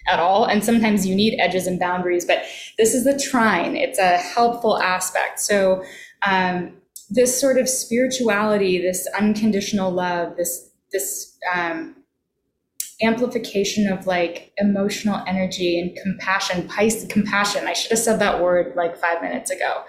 at 0.08 0.20
all 0.20 0.46
and 0.46 0.64
sometimes 0.64 1.06
you 1.06 1.14
need 1.14 1.40
edges 1.40 1.68
and 1.68 1.80
boundaries 1.80 2.26
but 2.26 2.44
this 2.78 2.94
is 2.94 3.04
the 3.04 3.20
trine. 3.20 3.76
It's 3.76 4.00
a 4.00 4.18
helpful 4.18 4.82
aspect. 4.82 5.40
So 5.40 5.84
um, 6.26 6.74
this 7.10 7.40
sort 7.40 7.58
of 7.58 7.68
spirituality 7.68 8.80
this 8.82 9.08
unconditional 9.18 9.92
love 9.92 10.38
this 10.38 10.70
this 10.92 11.38
um, 11.54 11.96
amplification 13.04 13.92
of 13.92 14.06
like 14.08 14.52
emotional 14.58 15.24
energy 15.28 15.80
and 15.80 15.98
compassion. 16.02 16.68
Pisces, 16.68 17.12
compassion. 17.12 17.68
I 17.68 17.74
should 17.74 17.92
have 17.92 18.00
said 18.00 18.20
that 18.20 18.42
word 18.42 18.74
like 18.76 18.98
five 18.98 19.22
minutes 19.22 19.52
ago. 19.52 19.84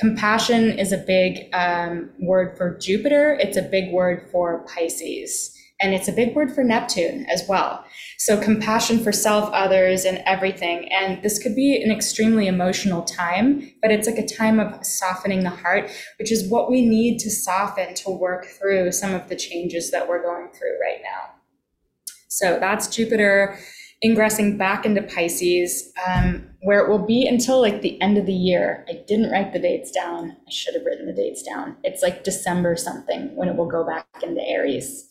Compassion 0.00 0.78
is 0.78 0.92
a 0.92 0.98
big 0.98 1.48
um, 1.54 2.10
word 2.20 2.56
for 2.56 2.76
Jupiter. 2.78 3.38
It's 3.40 3.56
a 3.56 3.62
big 3.62 3.92
word 3.92 4.28
for 4.30 4.64
Pisces. 4.66 5.50
And 5.80 5.92
it's 5.92 6.08
a 6.08 6.12
big 6.12 6.34
word 6.34 6.54
for 6.54 6.62
Neptune 6.62 7.26
as 7.26 7.44
well. 7.48 7.84
So, 8.18 8.40
compassion 8.40 9.02
for 9.02 9.10
self, 9.10 9.50
others, 9.52 10.04
and 10.04 10.22
everything. 10.24 10.88
And 10.92 11.22
this 11.22 11.38
could 11.38 11.56
be 11.56 11.82
an 11.82 11.90
extremely 11.90 12.46
emotional 12.46 13.02
time, 13.02 13.72
but 13.82 13.90
it's 13.90 14.06
like 14.06 14.18
a 14.18 14.26
time 14.26 14.60
of 14.60 14.86
softening 14.86 15.42
the 15.42 15.50
heart, 15.50 15.90
which 16.18 16.30
is 16.30 16.48
what 16.48 16.70
we 16.70 16.86
need 16.86 17.18
to 17.18 17.30
soften 17.30 17.92
to 17.96 18.10
work 18.10 18.46
through 18.46 18.92
some 18.92 19.14
of 19.14 19.28
the 19.28 19.36
changes 19.36 19.90
that 19.90 20.08
we're 20.08 20.22
going 20.22 20.48
through 20.52 20.80
right 20.80 21.00
now. 21.02 21.33
So 22.34 22.58
that's 22.58 22.88
Jupiter 22.88 23.58
ingressing 24.02 24.58
back 24.58 24.84
into 24.84 25.02
Pisces, 25.02 25.92
um, 26.06 26.46
where 26.62 26.84
it 26.84 26.90
will 26.90 27.04
be 27.04 27.26
until 27.26 27.60
like 27.60 27.80
the 27.80 28.00
end 28.02 28.18
of 28.18 28.26
the 28.26 28.34
year. 28.34 28.84
I 28.88 29.02
didn't 29.06 29.30
write 29.30 29.52
the 29.52 29.58
dates 29.58 29.90
down. 29.90 30.36
I 30.46 30.50
should 30.50 30.74
have 30.74 30.84
written 30.84 31.06
the 31.06 31.12
dates 31.12 31.42
down. 31.42 31.76
It's 31.84 32.02
like 32.02 32.24
December 32.24 32.76
something 32.76 33.34
when 33.36 33.48
it 33.48 33.56
will 33.56 33.68
go 33.68 33.86
back 33.86 34.06
into 34.22 34.42
Aries. 34.42 35.08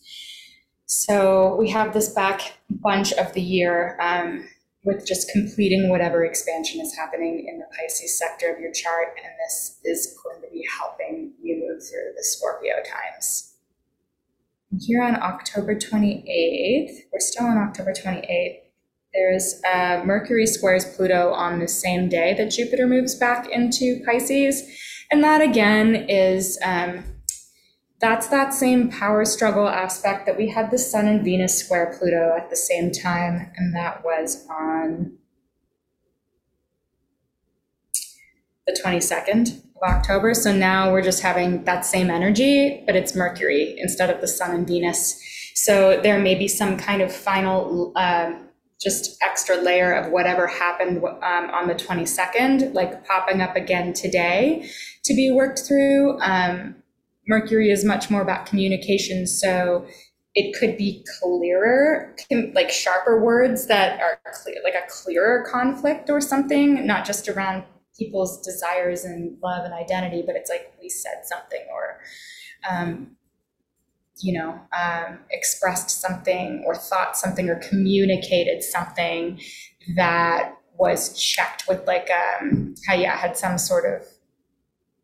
So 0.86 1.56
we 1.58 1.70
have 1.70 1.94
this 1.94 2.10
back 2.10 2.58
bunch 2.70 3.12
of 3.14 3.32
the 3.32 3.42
year 3.42 3.98
um, 4.00 4.46
with 4.84 5.06
just 5.06 5.30
completing 5.32 5.88
whatever 5.88 6.24
expansion 6.24 6.80
is 6.80 6.94
happening 6.94 7.46
in 7.48 7.58
the 7.58 7.66
Pisces 7.76 8.18
sector 8.18 8.52
of 8.52 8.60
your 8.60 8.70
chart. 8.70 9.16
And 9.16 9.32
this 9.46 9.80
is 9.82 10.16
going 10.22 10.42
to 10.42 10.48
be 10.52 10.64
helping 10.78 11.32
you 11.42 11.66
move 11.66 11.82
through 11.82 12.12
the 12.16 12.22
Scorpio 12.22 12.74
times 12.82 13.53
here 14.80 15.02
on 15.02 15.16
October 15.16 15.74
28th, 15.74 16.90
we're 17.12 17.20
still 17.20 17.46
on 17.46 17.58
October 17.58 17.92
28th, 17.92 18.58
there's 19.14 19.60
uh, 19.64 20.02
Mercury 20.04 20.46
squares 20.46 20.84
Pluto 20.84 21.32
on 21.32 21.60
the 21.60 21.68
same 21.68 22.08
day 22.08 22.34
that 22.34 22.50
Jupiter 22.50 22.86
moves 22.86 23.14
back 23.14 23.48
into 23.48 24.02
Pisces. 24.04 24.64
And 25.10 25.22
that 25.22 25.40
again 25.40 25.94
is, 26.08 26.58
um, 26.64 27.04
that's 28.00 28.26
that 28.28 28.52
same 28.52 28.90
power 28.90 29.24
struggle 29.24 29.68
aspect 29.68 30.26
that 30.26 30.36
we 30.36 30.48
had 30.50 30.72
the 30.72 30.78
Sun 30.78 31.06
and 31.06 31.24
Venus 31.24 31.56
square 31.56 31.94
Pluto 31.96 32.34
at 32.36 32.50
the 32.50 32.56
same 32.56 32.90
time. 32.90 33.52
And 33.56 33.74
that 33.74 34.04
was 34.04 34.44
on 34.50 35.16
the 38.66 38.76
22nd. 38.84 39.63
October. 39.82 40.34
So 40.34 40.54
now 40.54 40.92
we're 40.92 41.02
just 41.02 41.22
having 41.22 41.64
that 41.64 41.84
same 41.84 42.10
energy, 42.10 42.82
but 42.86 42.96
it's 42.96 43.14
Mercury 43.14 43.76
instead 43.78 44.10
of 44.10 44.20
the 44.20 44.28
Sun 44.28 44.52
and 44.52 44.66
Venus. 44.66 45.20
So 45.54 46.00
there 46.00 46.18
may 46.18 46.34
be 46.34 46.48
some 46.48 46.76
kind 46.76 47.02
of 47.02 47.12
final, 47.12 47.92
um, 47.96 48.48
just 48.80 49.16
extra 49.22 49.56
layer 49.56 49.92
of 49.92 50.12
whatever 50.12 50.46
happened 50.46 50.98
um, 50.98 51.50
on 51.50 51.68
the 51.68 51.74
22nd, 51.74 52.74
like 52.74 53.06
popping 53.06 53.40
up 53.40 53.56
again 53.56 53.92
today 53.92 54.68
to 55.04 55.14
be 55.14 55.30
worked 55.30 55.60
through. 55.60 56.20
Um, 56.20 56.76
Mercury 57.26 57.70
is 57.70 57.84
much 57.84 58.10
more 58.10 58.20
about 58.20 58.46
communication. 58.46 59.26
So 59.26 59.86
it 60.34 60.58
could 60.58 60.76
be 60.76 61.04
clearer, 61.20 62.14
like 62.52 62.70
sharper 62.70 63.22
words 63.22 63.66
that 63.66 64.00
are 64.00 64.18
clear, 64.32 64.56
like 64.64 64.74
a 64.74 64.86
clearer 64.88 65.46
conflict 65.50 66.10
or 66.10 66.20
something, 66.20 66.84
not 66.86 67.06
just 67.06 67.28
around 67.28 67.64
people's 67.98 68.40
desires 68.42 69.04
and 69.04 69.38
love 69.42 69.64
and 69.64 69.72
identity, 69.72 70.22
but 70.26 70.36
it's 70.36 70.50
like 70.50 70.72
we 70.80 70.88
said 70.88 71.22
something 71.24 71.64
or, 71.72 72.00
um, 72.68 73.16
you 74.20 74.32
know, 74.32 74.60
um, 74.76 75.18
expressed 75.30 76.00
something 76.00 76.62
or 76.66 76.74
thought 76.74 77.16
something 77.16 77.48
or 77.48 77.56
communicated 77.56 78.62
something 78.62 79.40
that 79.96 80.54
was 80.76 81.16
checked 81.18 81.64
with 81.68 81.86
like 81.86 82.08
um, 82.10 82.74
how 82.86 82.94
yeah 82.94 83.16
had 83.16 83.36
some 83.36 83.58
sort 83.58 83.84
of 83.84 84.06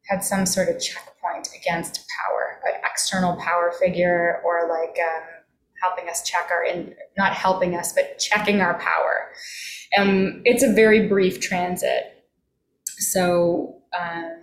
had 0.09 0.25
some 0.25 0.45
sort 0.45 0.69
of 0.69 0.81
checkpoint 0.81 1.49
against 1.61 2.05
power, 2.19 2.61
an 2.67 2.81
external 2.85 3.37
power 3.37 3.73
figure, 3.79 4.41
or 4.45 4.69
like 4.69 4.97
um, 4.99 5.23
helping 5.81 6.09
us 6.09 6.29
check 6.29 6.49
our 6.51 6.65
in 6.65 6.95
not 7.17 7.33
helping 7.33 7.77
us 7.77 7.93
but 7.93 8.19
checking 8.19 8.61
our 8.61 8.75
power. 8.75 9.31
Um, 9.99 10.43
it's 10.45 10.63
a 10.63 10.73
very 10.73 11.09
brief 11.09 11.41
transit 11.41 12.20
so, 13.01 13.83
um, 13.99 14.37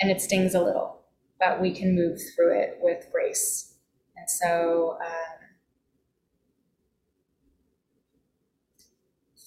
and 0.00 0.10
it 0.10 0.20
stings 0.20 0.54
a 0.54 0.62
little, 0.62 1.02
but 1.40 1.60
we 1.60 1.72
can 1.72 1.94
move 1.94 2.20
through 2.34 2.58
it 2.58 2.78
with 2.80 3.06
grace. 3.12 3.74
And 4.16 4.30
so, 4.30 4.98
um, 5.04 5.36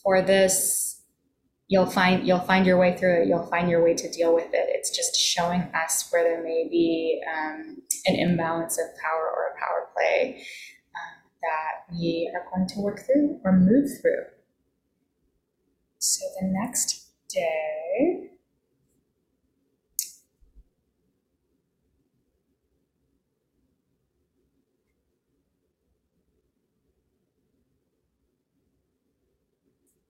for 0.03 0.21
this, 0.21 1.01
you'll 1.67 1.85
find 1.85 2.27
you'll 2.27 2.39
find 2.39 2.65
your 2.65 2.77
way 2.77 2.97
through 2.97 3.21
it. 3.21 3.27
You'll 3.27 3.45
find 3.45 3.69
your 3.69 3.83
way 3.83 3.93
to 3.93 4.11
deal 4.11 4.33
with 4.33 4.53
it. 4.53 4.67
It's 4.69 4.89
just 4.89 5.15
showing 5.15 5.61
us 5.73 6.07
where 6.09 6.23
there 6.23 6.43
may 6.43 6.67
be 6.69 7.21
um, 7.31 7.81
an 8.07 8.15
imbalance 8.15 8.77
of 8.77 8.85
power 9.01 9.29
or 9.29 9.53
a 9.53 9.59
power 9.59 9.87
play 9.95 10.43
um, 10.95 11.31
that 11.41 11.95
we 11.95 12.31
are 12.33 12.45
going 12.53 12.67
to 12.67 12.79
work 12.81 13.05
through 13.05 13.39
or 13.43 13.53
move 13.53 13.89
through. 14.01 14.25
So 15.99 16.25
the 16.39 16.47
next 16.47 17.08
day. 17.29 18.29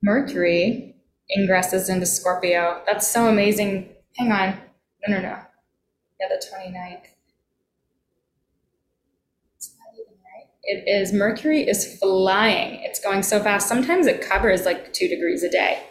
Mercury 0.02 0.96
ingresses 1.38 1.90
into 1.90 2.06
Scorpio. 2.06 2.82
That's 2.86 3.08
so 3.08 3.28
amazing. 3.28 3.90
Hang 4.18 4.32
on. 4.32 4.58
No, 5.08 5.16
no, 5.16 5.22
no. 5.22 5.38
Yeah, 6.20 6.28
the 6.30 6.44
29th. 6.46 7.08
It 10.64 10.88
is 10.88 11.14
Mercury 11.14 11.68
is 11.68 11.98
flying. 12.00 12.84
It's 12.84 13.00
going 13.00 13.24
so 13.24 13.42
fast. 13.42 13.68
Sometimes 13.68 14.06
it 14.08 14.22
covers 14.22 14.66
like 14.66 14.94
two 14.94 15.08
degrees 15.08 15.44
a 15.44 15.50
day. 15.50 15.82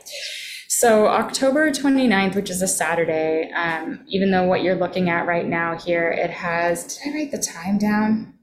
So 0.81 1.09
October 1.09 1.73
29th, 1.73 2.37
which 2.37 2.51
is 2.51 2.63
a 2.63 2.69
Saturday, 2.69 3.51
um, 3.51 3.99
even 4.07 4.31
though 4.31 4.45
what 4.45 4.63
you're 4.63 4.77
looking 4.77 5.11
at 5.11 5.27
right 5.27 5.45
now 5.45 5.77
here, 5.77 6.09
it 6.09 6.31
has, 6.31 6.97
did 6.99 7.09
I 7.09 7.17
write 7.17 7.31
the 7.33 7.39
time 7.39 7.79
down? 7.79 8.35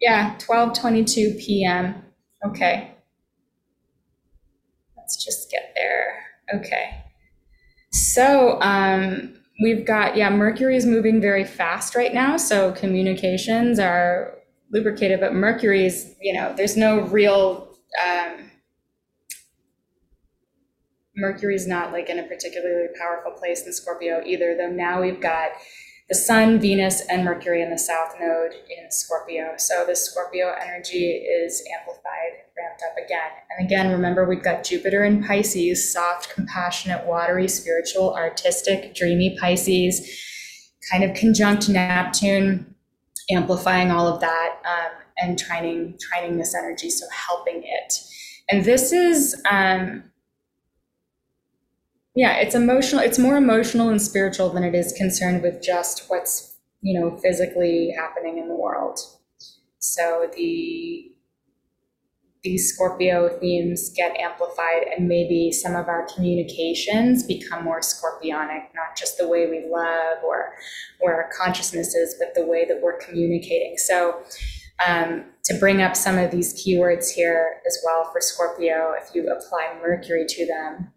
yeah, 0.00 0.36
12:22 0.38 1.38
p.m. 1.38 2.02
Okay. 2.46 2.94
Let's 4.96 5.22
just 5.22 5.50
get 5.50 5.74
there. 5.76 6.24
Okay. 6.54 7.04
So 7.92 8.58
um, 8.62 9.34
we've 9.62 9.84
got, 9.84 10.16
yeah, 10.16 10.30
Mercury 10.30 10.76
is 10.76 10.86
moving 10.86 11.20
very 11.20 11.44
fast 11.44 11.94
right 11.94 12.14
now. 12.14 12.38
So 12.38 12.72
communications 12.72 13.78
are 13.78 14.32
lubricated, 14.72 15.20
but 15.20 15.34
Mercury 15.34 15.84
is, 15.84 16.14
you 16.22 16.32
know, 16.32 16.54
there's 16.56 16.78
no 16.78 17.02
real, 17.02 17.76
um, 18.02 18.47
Mercury 21.18 21.54
is 21.54 21.66
not 21.66 21.92
like 21.92 22.08
in 22.08 22.18
a 22.18 22.22
particularly 22.22 22.88
powerful 22.98 23.32
place 23.32 23.66
in 23.66 23.72
Scorpio 23.72 24.22
either, 24.24 24.56
though 24.56 24.70
now 24.70 25.00
we've 25.00 25.20
got 25.20 25.50
the 26.08 26.14
Sun, 26.14 26.60
Venus, 26.60 27.02
and 27.10 27.24
Mercury 27.24 27.60
in 27.60 27.70
the 27.70 27.78
South 27.78 28.14
Node 28.18 28.52
in 28.52 28.90
Scorpio. 28.90 29.54
So 29.58 29.84
the 29.86 29.94
Scorpio 29.94 30.54
energy 30.58 31.10
is 31.10 31.62
amplified, 31.78 32.44
ramped 32.56 32.82
up 32.82 32.96
again. 33.04 33.30
And 33.50 33.66
again, 33.66 33.90
remember 33.90 34.24
we've 34.24 34.42
got 34.42 34.64
Jupiter 34.64 35.04
in 35.04 35.22
Pisces, 35.22 35.92
soft, 35.92 36.32
compassionate, 36.34 37.04
watery, 37.06 37.46
spiritual, 37.46 38.14
artistic, 38.14 38.94
dreamy 38.94 39.36
Pisces, 39.38 40.08
kind 40.90 41.04
of 41.04 41.14
conjunct 41.14 41.68
Neptune, 41.68 42.74
amplifying 43.30 43.90
all 43.90 44.06
of 44.06 44.20
that 44.20 44.60
um, 44.64 45.02
and 45.18 45.38
trining, 45.38 45.98
trining 45.98 46.38
this 46.38 46.54
energy, 46.54 46.88
so 46.88 47.04
helping 47.10 47.62
it. 47.64 47.94
And 48.50 48.64
this 48.64 48.92
is 48.92 49.42
um, 49.50 50.04
yeah 52.18 52.34
it's 52.36 52.54
emotional 52.54 53.02
it's 53.02 53.18
more 53.18 53.36
emotional 53.36 53.88
and 53.88 54.02
spiritual 54.02 54.50
than 54.50 54.64
it 54.64 54.74
is 54.74 54.92
concerned 54.92 55.42
with 55.42 55.62
just 55.62 56.04
what's 56.08 56.48
you 56.80 56.98
know 56.98 57.16
physically 57.18 57.92
happening 57.96 58.38
in 58.38 58.48
the 58.48 58.54
world. 58.54 58.98
So 59.78 60.30
the 60.36 61.12
these 62.44 62.72
scorpio 62.72 63.28
themes 63.40 63.90
get 63.96 64.16
amplified 64.16 64.84
and 64.96 65.08
maybe 65.08 65.50
some 65.50 65.74
of 65.74 65.88
our 65.88 66.06
communications 66.14 67.24
become 67.24 67.64
more 67.64 67.80
scorpionic 67.80 68.62
not 68.76 68.96
just 68.96 69.18
the 69.18 69.26
way 69.26 69.50
we 69.50 69.68
love 69.68 70.18
or 70.24 70.54
or 71.00 71.14
our 71.14 71.28
consciousness 71.36 71.96
is 71.96 72.14
but 72.16 72.34
the 72.34 72.46
way 72.46 72.64
that 72.64 72.80
we're 72.80 72.98
communicating. 72.98 73.76
So 73.76 74.22
um, 74.86 75.24
to 75.44 75.58
bring 75.58 75.82
up 75.82 75.96
some 75.96 76.18
of 76.18 76.30
these 76.30 76.54
keywords 76.54 77.10
here 77.10 77.60
as 77.66 77.78
well 77.84 78.08
for 78.12 78.20
Scorpio, 78.20 78.94
if 78.96 79.12
you 79.12 79.28
apply 79.28 79.76
Mercury 79.82 80.24
to 80.28 80.46
them, 80.46 80.92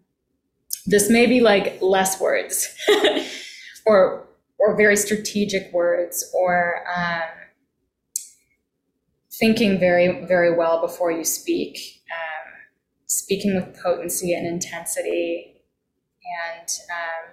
this 0.86 1.10
may 1.10 1.26
be 1.26 1.40
like 1.40 1.80
less 1.80 2.20
words 2.20 2.74
or 3.86 4.26
or 4.58 4.76
very 4.76 4.96
strategic 4.96 5.72
words 5.72 6.30
or 6.34 6.84
um, 6.96 7.28
thinking 9.32 9.78
very 9.78 10.24
very 10.26 10.54
well 10.54 10.80
before 10.80 11.10
you 11.10 11.24
speak 11.24 12.02
um, 12.12 12.52
speaking 13.06 13.54
with 13.54 13.80
potency 13.82 14.34
and 14.34 14.46
intensity 14.46 15.52
and 16.58 16.68
um, 16.90 17.32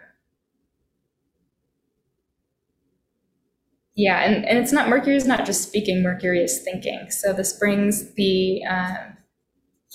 yeah 3.95 4.21
and, 4.21 4.45
and 4.45 4.57
it's 4.57 4.71
not 4.71 4.89
mercury 4.89 5.15
is 5.15 5.25
not 5.25 5.45
just 5.45 5.63
speaking 5.63 6.01
mercury 6.01 6.41
is 6.43 6.63
thinking. 6.63 7.11
So 7.11 7.33
this 7.33 7.53
brings 7.53 8.13
the 8.13 8.63
um, 8.65 9.17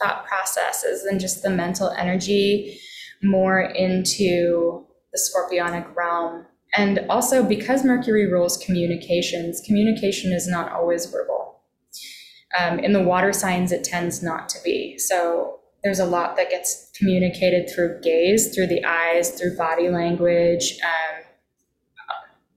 thought 0.01 0.27
processes 0.27 1.05
and 1.05 1.21
just 1.21 1.43
the 1.43 1.51
mental 1.51 1.91
energy 1.91 2.79
more 3.25 3.61
into 3.61 4.87
the 5.13 5.21
scorpionic 5.21 5.95
realm. 5.95 6.47
And 6.77 7.01
also, 7.09 7.45
because 7.45 7.85
Mercury 7.85 8.31
rules 8.31 8.57
communications, 8.57 9.63
communication 9.65 10.33
is 10.33 10.49
not 10.49 10.73
always 10.73 11.07
verbal. 11.07 11.61
Um, 12.59 12.79
in 12.79 12.93
the 12.93 13.03
water 13.03 13.33
signs, 13.33 13.73
it 13.73 13.85
tends 13.85 14.23
not 14.23 14.49
to 14.51 14.59
be. 14.65 14.99
So 14.99 15.61
there's 15.83 16.01
a 16.01 16.07
lot 16.07 16.37
that 16.37 16.51
gets 16.51 16.91
communicated 16.97 17.71
through 17.71 18.01
gaze, 18.01 18.55
through 18.55 18.69
the 18.69 18.85
eyes, 18.85 19.31
through 19.31 19.57
body 19.57 19.89
language, 19.91 20.79
um, 20.83 21.25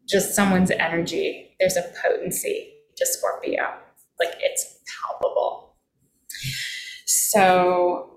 just 0.08 0.34
someone's 0.34 0.72
energy. 0.72 1.56
There's 1.60 1.76
a 1.76 1.92
potency 2.02 2.74
to 2.96 3.06
Scorpio, 3.06 3.74
like 4.20 4.34
it's 4.40 4.80
palpable. 5.02 5.76
So 7.06 8.17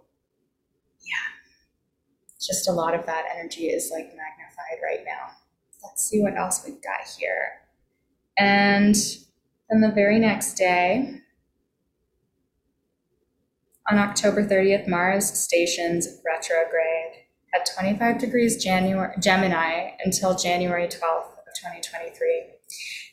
just 2.40 2.68
a 2.68 2.72
lot 2.72 2.94
of 2.94 3.06
that 3.06 3.26
energy 3.34 3.66
is 3.66 3.90
like 3.92 4.06
magnified 4.06 4.80
right 4.82 5.04
now. 5.04 5.34
Let's 5.82 6.08
see 6.08 6.20
what 6.22 6.36
else 6.36 6.62
we've 6.64 6.82
got 6.82 7.06
here. 7.18 7.60
And 8.38 8.94
then 9.68 9.80
the 9.80 9.92
very 9.92 10.18
next 10.18 10.54
day, 10.54 11.20
on 13.90 13.98
October 13.98 14.44
30th, 14.44 14.88
Mars 14.88 15.26
stations 15.26 16.08
retrograde 16.24 17.24
at 17.54 17.68
25 17.74 18.18
degrees 18.18 18.62
January, 18.62 19.14
Gemini 19.20 19.90
until 20.04 20.36
January 20.36 20.86
12th 20.86 21.32
of 21.32 21.54
2023. 21.56 22.44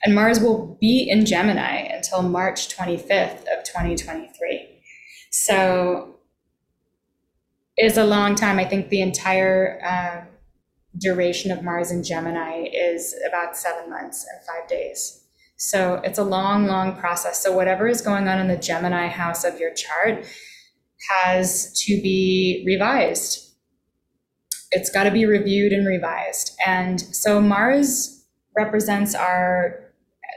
And 0.04 0.14
Mars 0.14 0.40
will 0.40 0.78
be 0.80 1.10
in 1.10 1.26
Gemini 1.26 1.88
until 1.92 2.22
March 2.22 2.76
25th 2.76 3.42
of 3.48 3.64
2023. 3.64 4.82
So 5.32 6.17
is 7.78 7.98
a 7.98 8.04
long 8.04 8.36
time. 8.36 8.60
I 8.60 8.66
think 8.66 8.90
the 8.90 9.02
entire 9.02 9.80
um, 9.86 10.28
duration 10.98 11.52
of 11.52 11.64
Mars 11.64 11.92
in 11.92 12.04
Gemini 12.04 12.68
is 12.74 13.16
about 13.28 13.56
seven 13.56 13.90
months 13.90 14.26
and 14.32 14.46
five 14.46 14.68
days. 14.68 15.24
So 15.58 15.96
it's 16.04 16.20
a 16.20 16.24
long, 16.24 16.68
long 16.68 16.96
process. 16.96 17.42
So 17.42 17.52
whatever 17.56 17.88
is 17.88 18.02
going 18.02 18.28
on 18.28 18.40
in 18.40 18.48
the 18.48 18.58
Gemini 18.58 19.08
house 19.08 19.44
of 19.44 19.60
your 19.60 19.74
chart 19.74 20.26
has 21.10 21.74
to 21.86 22.02
be 22.02 22.64
revised. 22.66 23.44
It's 24.72 24.90
got 24.90 25.04
to 25.04 25.12
be 25.12 25.26
reviewed 25.26 25.72
and 25.72 25.88
revised. 25.88 26.58
And 26.66 27.00
so 27.00 27.40
Mars 27.40 28.26
represents 28.56 29.16
our 29.16 29.94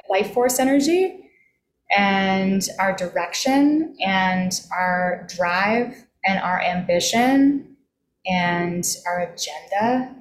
life 0.09 0.33
force 0.33 0.59
energy 0.59 1.31
and 1.97 2.62
our 2.79 2.95
direction 2.95 3.97
and 4.01 4.53
our 4.73 5.27
drive 5.35 6.07
and 6.25 6.39
our 6.39 6.61
ambition 6.61 7.77
and 8.27 8.85
our 9.07 9.21
agenda 9.21 10.15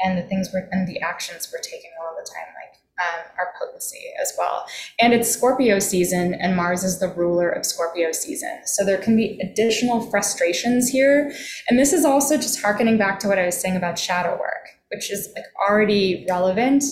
and 0.00 0.18
the 0.18 0.22
things 0.22 0.50
we're 0.52 0.68
and 0.72 0.88
the 0.88 1.00
actions 1.00 1.50
we're 1.52 1.60
taking 1.60 1.90
all 2.02 2.16
the 2.16 2.28
time 2.28 2.46
like 2.56 2.76
um, 3.00 3.24
our 3.38 3.52
potency 3.58 4.10
as 4.20 4.32
well. 4.36 4.66
And 4.98 5.12
it's 5.12 5.30
scorpio 5.30 5.78
season 5.78 6.34
and 6.34 6.56
mars 6.56 6.84
is 6.84 6.98
the 6.98 7.08
ruler 7.08 7.48
of 7.48 7.64
scorpio 7.64 8.12
season. 8.12 8.60
So 8.64 8.84
there 8.84 8.98
can 8.98 9.16
be 9.16 9.38
additional 9.40 10.02
frustrations 10.10 10.88
here. 10.88 11.32
And 11.68 11.78
this 11.78 11.92
is 11.92 12.04
also 12.04 12.36
just 12.36 12.60
harkening 12.60 12.98
back 12.98 13.18
to 13.20 13.28
what 13.28 13.38
i 13.38 13.46
was 13.46 13.58
saying 13.58 13.76
about 13.76 13.98
shadow 13.98 14.32
work 14.32 14.60
which 14.90 15.10
is 15.10 15.28
like 15.34 15.44
already 15.68 16.26
relevant. 16.28 16.84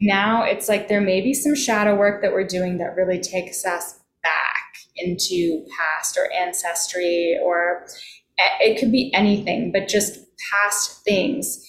Now 0.00 0.42
it's 0.42 0.68
like 0.68 0.88
there 0.88 1.00
may 1.00 1.20
be 1.20 1.32
some 1.32 1.54
shadow 1.54 1.94
work 1.94 2.22
that 2.22 2.32
we're 2.32 2.46
doing 2.46 2.78
that 2.78 2.96
really 2.96 3.20
takes 3.20 3.64
us 3.64 4.00
into 4.96 5.64
past 5.78 6.16
or 6.16 6.32
ancestry 6.32 7.38
or 7.42 7.86
it 8.60 8.78
could 8.78 8.90
be 8.90 9.12
anything, 9.14 9.72
but 9.72 9.88
just 9.88 10.18
past 10.50 11.04
things. 11.04 11.64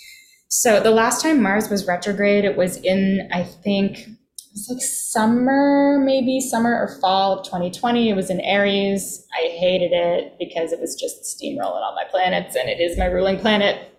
So 0.48 0.80
the 0.80 0.92
last 0.92 1.22
time 1.22 1.42
Mars 1.42 1.70
was 1.70 1.88
retrograde, 1.88 2.46
it 2.46 2.58
was 2.58 2.78
in, 2.78 3.30
I 3.32 3.44
think, 3.44 4.00
it 4.00 4.52
was 4.52 4.68
like 4.70 4.82
summer, 4.82 6.02
maybe 6.04 6.40
summer 6.40 6.72
or 6.72 7.00
fall 7.02 7.40
of 7.40 7.46
2020. 7.46 8.10
It 8.10 8.16
was 8.16 8.30
in 8.30 8.40
Aries. 8.40 9.26
I 9.34 9.50
hated 9.50 9.92
it 9.92 10.36
because 10.40 10.72
it 10.72 10.80
was 10.80 10.96
just 10.96 11.24
steamrolling 11.24 11.82
all 11.82 11.94
my 11.94 12.06
planets 12.10 12.56
and 12.56 12.70
it 12.70 12.80
is 12.80 12.98
my 12.98 13.06
ruling 13.06 13.38
planet. 13.38 13.92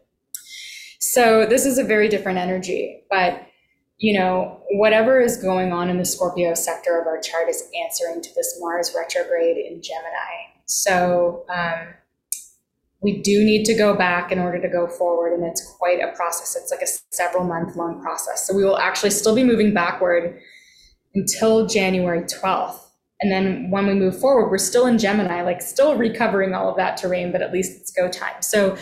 So 0.98 1.46
this 1.46 1.66
is 1.66 1.78
a 1.78 1.84
very 1.84 2.08
different 2.08 2.38
energy, 2.38 3.02
but 3.10 3.46
you 3.98 4.18
know, 4.18 4.60
whatever 4.72 5.20
is 5.20 5.36
going 5.38 5.72
on 5.72 5.88
in 5.88 5.98
the 5.98 6.04
Scorpio 6.04 6.54
sector 6.54 7.00
of 7.00 7.06
our 7.06 7.18
chart 7.20 7.48
is 7.48 7.68
answering 7.84 8.20
to 8.22 8.34
this 8.34 8.58
Mars 8.60 8.94
retrograde 8.96 9.56
in 9.56 9.80
Gemini. 9.82 10.52
So 10.66 11.46
um, 11.48 11.94
we 13.00 13.22
do 13.22 13.42
need 13.42 13.64
to 13.66 13.74
go 13.74 13.94
back 13.94 14.30
in 14.30 14.38
order 14.38 14.60
to 14.60 14.68
go 14.68 14.86
forward, 14.86 15.32
and 15.32 15.44
it's 15.44 15.64
quite 15.78 16.00
a 16.00 16.14
process. 16.14 16.56
It's 16.56 16.70
like 16.70 16.82
a 16.82 17.14
several 17.14 17.44
month 17.44 17.76
long 17.76 18.02
process. 18.02 18.46
So 18.46 18.54
we 18.54 18.64
will 18.64 18.78
actually 18.78 19.10
still 19.10 19.34
be 19.34 19.44
moving 19.44 19.72
backward 19.72 20.40
until 21.14 21.66
January 21.66 22.22
12th. 22.22 22.80
And 23.20 23.32
then 23.32 23.70
when 23.70 23.86
we 23.86 23.94
move 23.94 24.20
forward, 24.20 24.50
we're 24.50 24.58
still 24.58 24.86
in 24.86 24.98
Gemini, 24.98 25.40
like 25.40 25.62
still 25.62 25.96
recovering 25.96 26.52
all 26.52 26.68
of 26.68 26.76
that 26.76 26.98
terrain, 26.98 27.32
but 27.32 27.40
at 27.40 27.50
least 27.50 27.80
it's 27.80 27.90
go 27.90 28.10
time. 28.10 28.42
So 28.42 28.76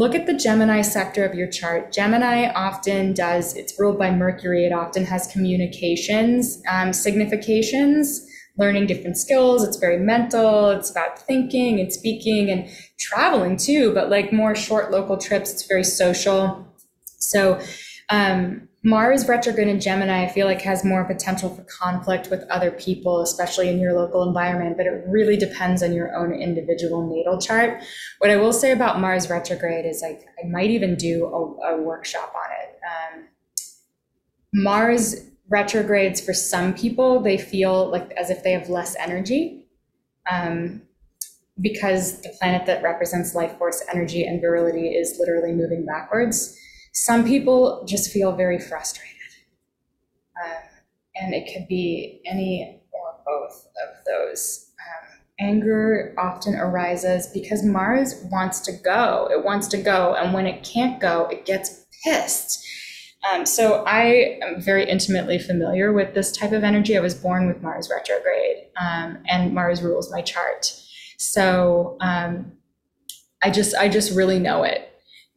look 0.00 0.14
at 0.14 0.24
the 0.24 0.32
Gemini 0.32 0.80
sector 0.80 1.26
of 1.26 1.34
your 1.34 1.46
chart. 1.46 1.92
Gemini 1.92 2.50
often 2.54 3.12
does, 3.12 3.54
it's 3.54 3.78
ruled 3.78 3.98
by 3.98 4.10
Mercury, 4.10 4.64
it 4.64 4.72
often 4.72 5.04
has 5.04 5.26
communications, 5.26 6.62
um, 6.66 6.94
significations, 6.94 8.26
learning 8.56 8.86
different 8.86 9.18
skills. 9.18 9.62
It's 9.62 9.76
very 9.76 9.98
mental, 9.98 10.70
it's 10.70 10.90
about 10.90 11.18
thinking 11.18 11.80
and 11.80 11.92
speaking 11.92 12.50
and 12.50 12.66
traveling 12.98 13.58
too, 13.58 13.92
but 13.92 14.08
like 14.08 14.32
more 14.32 14.54
short 14.54 14.90
local 14.90 15.18
trips. 15.18 15.52
It's 15.52 15.66
very 15.66 15.84
social. 15.84 16.66
So, 17.18 17.60
um, 18.08 18.69
Mars 18.82 19.28
retrograde 19.28 19.68
in 19.68 19.78
Gemini, 19.78 20.24
I 20.24 20.28
feel 20.28 20.46
like 20.46 20.62
has 20.62 20.84
more 20.84 21.04
potential 21.04 21.54
for 21.54 21.62
conflict 21.64 22.30
with 22.30 22.44
other 22.48 22.70
people, 22.70 23.20
especially 23.20 23.68
in 23.68 23.78
your 23.78 23.92
local 23.92 24.26
environment, 24.26 24.78
but 24.78 24.86
it 24.86 25.04
really 25.06 25.36
depends 25.36 25.82
on 25.82 25.92
your 25.92 26.16
own 26.16 26.32
individual 26.32 27.06
natal 27.06 27.38
chart. 27.38 27.82
What 28.18 28.30
I 28.30 28.36
will 28.36 28.54
say 28.54 28.72
about 28.72 28.98
Mars 28.98 29.28
retrograde 29.28 29.84
is 29.84 30.00
like 30.00 30.26
I 30.42 30.48
might 30.48 30.70
even 30.70 30.96
do 30.96 31.26
a, 31.26 31.74
a 31.74 31.82
workshop 31.82 32.32
on 32.34 32.50
it. 32.62 32.80
Um, 32.86 33.28
Mars 34.54 35.26
retrogrades 35.50 36.20
for 36.20 36.32
some 36.32 36.72
people, 36.72 37.20
they 37.20 37.36
feel 37.36 37.90
like 37.90 38.10
as 38.12 38.30
if 38.30 38.42
they 38.42 38.52
have 38.52 38.70
less 38.70 38.96
energy. 38.96 39.66
Um, 40.30 40.82
because 41.60 42.22
the 42.22 42.30
planet 42.38 42.64
that 42.66 42.82
represents 42.82 43.34
life 43.34 43.58
force, 43.58 43.82
energy, 43.92 44.24
and 44.24 44.40
virility 44.40 44.88
is 44.88 45.16
literally 45.18 45.52
moving 45.52 45.84
backwards. 45.84 46.56
Some 46.92 47.24
people 47.24 47.84
just 47.86 48.10
feel 48.10 48.32
very 48.34 48.58
frustrated. 48.58 49.16
Um, 50.44 50.62
and 51.16 51.34
it 51.34 51.52
could 51.52 51.68
be 51.68 52.20
any 52.24 52.82
or 52.92 53.14
both 53.24 53.66
of 53.66 54.04
those. 54.06 54.70
Um, 54.80 55.20
anger 55.38 56.14
often 56.18 56.54
arises 56.54 57.28
because 57.28 57.62
Mars 57.64 58.14
wants 58.30 58.60
to 58.60 58.72
go. 58.72 59.28
It 59.30 59.44
wants 59.44 59.68
to 59.68 59.76
go. 59.76 60.14
And 60.14 60.32
when 60.32 60.46
it 60.46 60.64
can't 60.64 61.00
go, 61.00 61.26
it 61.26 61.46
gets 61.46 61.86
pissed. 62.04 62.66
Um, 63.30 63.44
so 63.44 63.84
I 63.84 64.38
am 64.42 64.60
very 64.60 64.88
intimately 64.88 65.38
familiar 65.38 65.92
with 65.92 66.14
this 66.14 66.32
type 66.32 66.52
of 66.52 66.64
energy. 66.64 66.96
I 66.96 67.00
was 67.00 67.14
born 67.14 67.46
with 67.46 67.60
Mars 67.60 67.90
retrograde, 67.90 68.68
um, 68.80 69.18
and 69.28 69.52
Mars 69.52 69.82
rules 69.82 70.10
my 70.10 70.22
chart. 70.22 70.72
So 71.18 71.98
um, 72.00 72.52
I 73.42 73.50
just 73.50 73.74
I 73.74 73.88
just 73.88 74.16
really 74.16 74.38
know 74.38 74.62
it. 74.62 74.89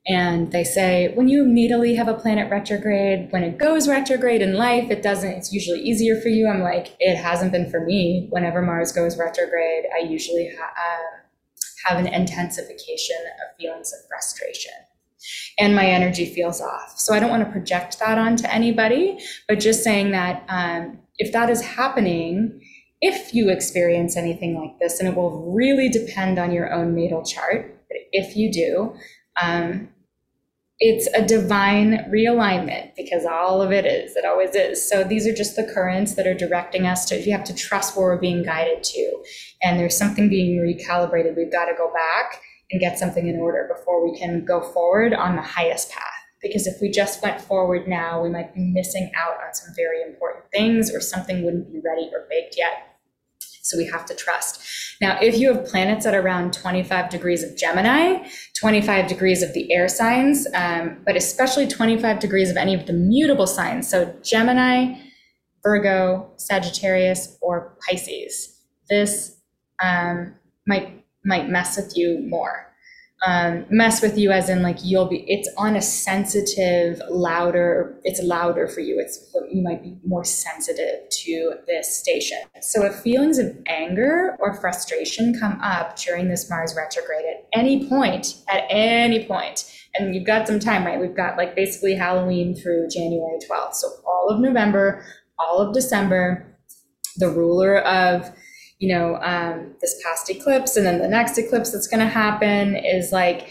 And 0.05 0.51
they 0.51 0.65
say 0.65 1.13
when 1.15 1.29
you 1.29 1.45
natally 1.45 1.95
have 1.95 2.09
a 2.09 2.13
planet 2.13 2.51
retrograde, 2.51 3.31
when 3.31 3.43
it 3.43 3.57
goes 3.57 3.87
retrograde 3.87 4.41
in 4.41 4.55
life, 4.55 4.91
it 4.91 5.01
doesn't, 5.01 5.31
it's 5.31 5.53
usually 5.53 5.79
easier 5.79 6.19
for 6.19 6.27
you. 6.27 6.47
I'm 6.47 6.61
like, 6.61 6.95
it 6.99 7.15
hasn't 7.15 7.53
been 7.53 7.69
for 7.69 7.79
me. 7.79 8.27
Whenever 8.29 8.61
Mars 8.61 8.91
goes 8.91 9.17
retrograde, 9.17 9.85
I 9.97 10.03
usually 10.05 10.53
ha- 10.57 10.73
uh, 10.77 11.89
have 11.89 11.99
an 11.99 12.07
intensification 12.07 13.15
of 13.41 13.57
feelings 13.57 13.93
of 13.93 13.99
frustration 14.09 14.73
and 15.59 15.75
my 15.75 15.85
energy 15.85 16.25
feels 16.25 16.61
off. 16.61 16.99
So 16.99 17.13
I 17.13 17.19
don't 17.19 17.29
want 17.29 17.45
to 17.45 17.51
project 17.51 17.99
that 17.99 18.17
onto 18.17 18.45
anybody, 18.47 19.19
but 19.47 19.59
just 19.59 19.83
saying 19.83 20.11
that 20.11 20.43
um, 20.49 20.99
if 21.17 21.31
that 21.33 21.49
is 21.49 21.61
happening, 21.61 22.61
if 23.01 23.33
you 23.33 23.49
experience 23.49 24.17
anything 24.17 24.59
like 24.59 24.79
this, 24.79 24.99
and 24.99 25.07
it 25.07 25.15
will 25.15 25.51
really 25.53 25.89
depend 25.89 26.39
on 26.39 26.51
your 26.51 26.71
own 26.71 26.95
natal 26.95 27.23
chart, 27.23 27.81
but 27.87 27.97
if 28.11 28.35
you 28.35 28.51
do, 28.51 28.95
um, 29.41 29.89
it's 30.85 31.07
a 31.15 31.25
divine 31.25 32.11
realignment 32.11 32.93
because 32.97 33.25
all 33.25 33.61
of 33.61 33.71
it 33.71 33.85
is 33.85 34.17
it 34.17 34.25
always 34.25 34.53
is. 34.53 34.85
So 34.87 35.05
these 35.05 35.25
are 35.25 35.33
just 35.33 35.55
the 35.55 35.63
currents 35.63 36.15
that 36.15 36.27
are 36.27 36.33
directing 36.33 36.85
us 36.85 37.05
to 37.05 37.17
you 37.17 37.31
have 37.31 37.45
to 37.45 37.55
trust 37.55 37.95
where 37.95 38.07
we're 38.07 38.17
being 38.17 38.43
guided 38.43 38.83
to. 38.83 39.23
And 39.61 39.79
there's 39.79 39.95
something 39.97 40.27
being 40.27 40.59
recalibrated. 40.59 41.37
We've 41.37 41.49
got 41.49 41.65
to 41.67 41.73
go 41.77 41.89
back 41.93 42.41
and 42.69 42.81
get 42.81 42.99
something 42.99 43.29
in 43.29 43.37
order 43.37 43.73
before 43.73 44.03
we 44.03 44.17
can 44.19 44.43
go 44.43 44.59
forward 44.59 45.13
on 45.13 45.37
the 45.37 45.41
highest 45.41 45.89
path. 45.89 46.03
Because 46.41 46.67
if 46.67 46.81
we 46.81 46.91
just 46.91 47.23
went 47.23 47.39
forward 47.39 47.87
now 47.87 48.21
we 48.21 48.27
might 48.27 48.53
be 48.53 48.65
missing 48.73 49.09
out 49.15 49.35
on 49.35 49.53
some 49.53 49.73
very 49.77 50.01
important 50.01 50.43
things 50.51 50.93
or 50.93 50.99
something 50.99 51.45
wouldn't 51.45 51.71
be 51.71 51.79
ready 51.79 52.09
or 52.11 52.27
baked 52.29 52.55
yet 52.57 52.92
so 53.63 53.77
we 53.77 53.85
have 53.87 54.05
to 54.05 54.13
trust. 54.13 54.61
Now, 55.01 55.17
if 55.21 55.37
you 55.37 55.53
have 55.53 55.65
planets 55.65 56.05
at 56.05 56.13
around 56.13 56.53
25 56.53 57.09
degrees 57.09 57.43
of 57.43 57.57
Gemini, 57.57 58.27
25 58.59 59.07
degrees 59.07 59.41
of 59.41 59.53
the 59.53 59.71
air 59.73 59.87
signs, 59.87 60.45
um, 60.53 61.01
but 61.05 61.15
especially 61.15 61.67
25 61.67 62.19
degrees 62.19 62.51
of 62.51 62.57
any 62.57 62.75
of 62.75 62.85
the 62.85 62.93
mutable 62.93 63.47
signs, 63.47 63.89
so 63.89 64.13
Gemini, 64.21 64.95
Virgo, 65.63 66.29
Sagittarius, 66.35 67.37
or 67.41 67.77
Pisces, 67.87 68.59
this 68.89 69.37
um, 69.81 70.35
might 70.67 71.03
might 71.25 71.49
mess 71.49 71.77
with 71.77 71.97
you 71.97 72.19
more 72.27 72.72
um, 73.25 73.65
mess 73.69 74.01
with 74.01 74.17
you 74.17 74.31
as 74.31 74.49
in 74.49 74.61
like 74.61 74.77
you'll 74.83 75.07
be 75.07 75.23
it's 75.27 75.49
on 75.57 75.75
a 75.75 75.81
sensitive 75.81 77.01
louder 77.09 77.97
it's 78.03 78.21
louder 78.21 78.67
for 78.67 78.81
you. 78.81 78.99
It's 78.99 79.33
you 79.51 79.63
might 79.63 79.81
be 79.81 79.97
more 80.05 80.23
sensitive 80.23 81.09
to 81.09 81.53
this 81.67 81.95
station. 81.95 82.39
So 82.61 82.85
if 82.85 82.95
feelings 82.95 83.37
of 83.37 83.55
anger 83.67 84.35
or 84.39 84.53
frustration 84.55 85.37
come 85.39 85.59
up 85.61 85.97
during 85.97 86.27
this 86.27 86.49
mars 86.49 86.75
retrograde 86.75 87.25
at 87.25 87.47
any 87.53 87.87
point 87.87 88.35
at 88.49 88.63
any 88.69 89.25
point 89.25 89.71
and 89.95 90.15
you've 90.15 90.25
got 90.25 90.47
some 90.47 90.59
time 90.59 90.85
right? 90.85 90.99
We've 90.99 91.15
got 91.15 91.37
like 91.37 91.55
basically 91.55 91.95
halloween 91.95 92.55
through 92.55 92.87
january 92.89 93.39
12th 93.49 93.75
so 93.75 93.87
all 94.05 94.29
of 94.29 94.39
november 94.39 95.05
all 95.37 95.59
of 95.59 95.73
december 95.73 96.57
the 97.17 97.29
ruler 97.29 97.79
of 97.79 98.31
you 98.83 98.89
know, 98.93 99.15
um, 99.21 99.73
this 99.79 99.97
past 100.03 100.29
eclipse 100.29 100.75
and 100.75 100.85
then 100.85 100.99
the 100.99 101.07
next 101.07 101.37
eclipse 101.37 101.71
that's 101.71 101.87
going 101.87 102.01
to 102.01 102.05
happen 102.05 102.75
is 102.75 103.13
like 103.13 103.47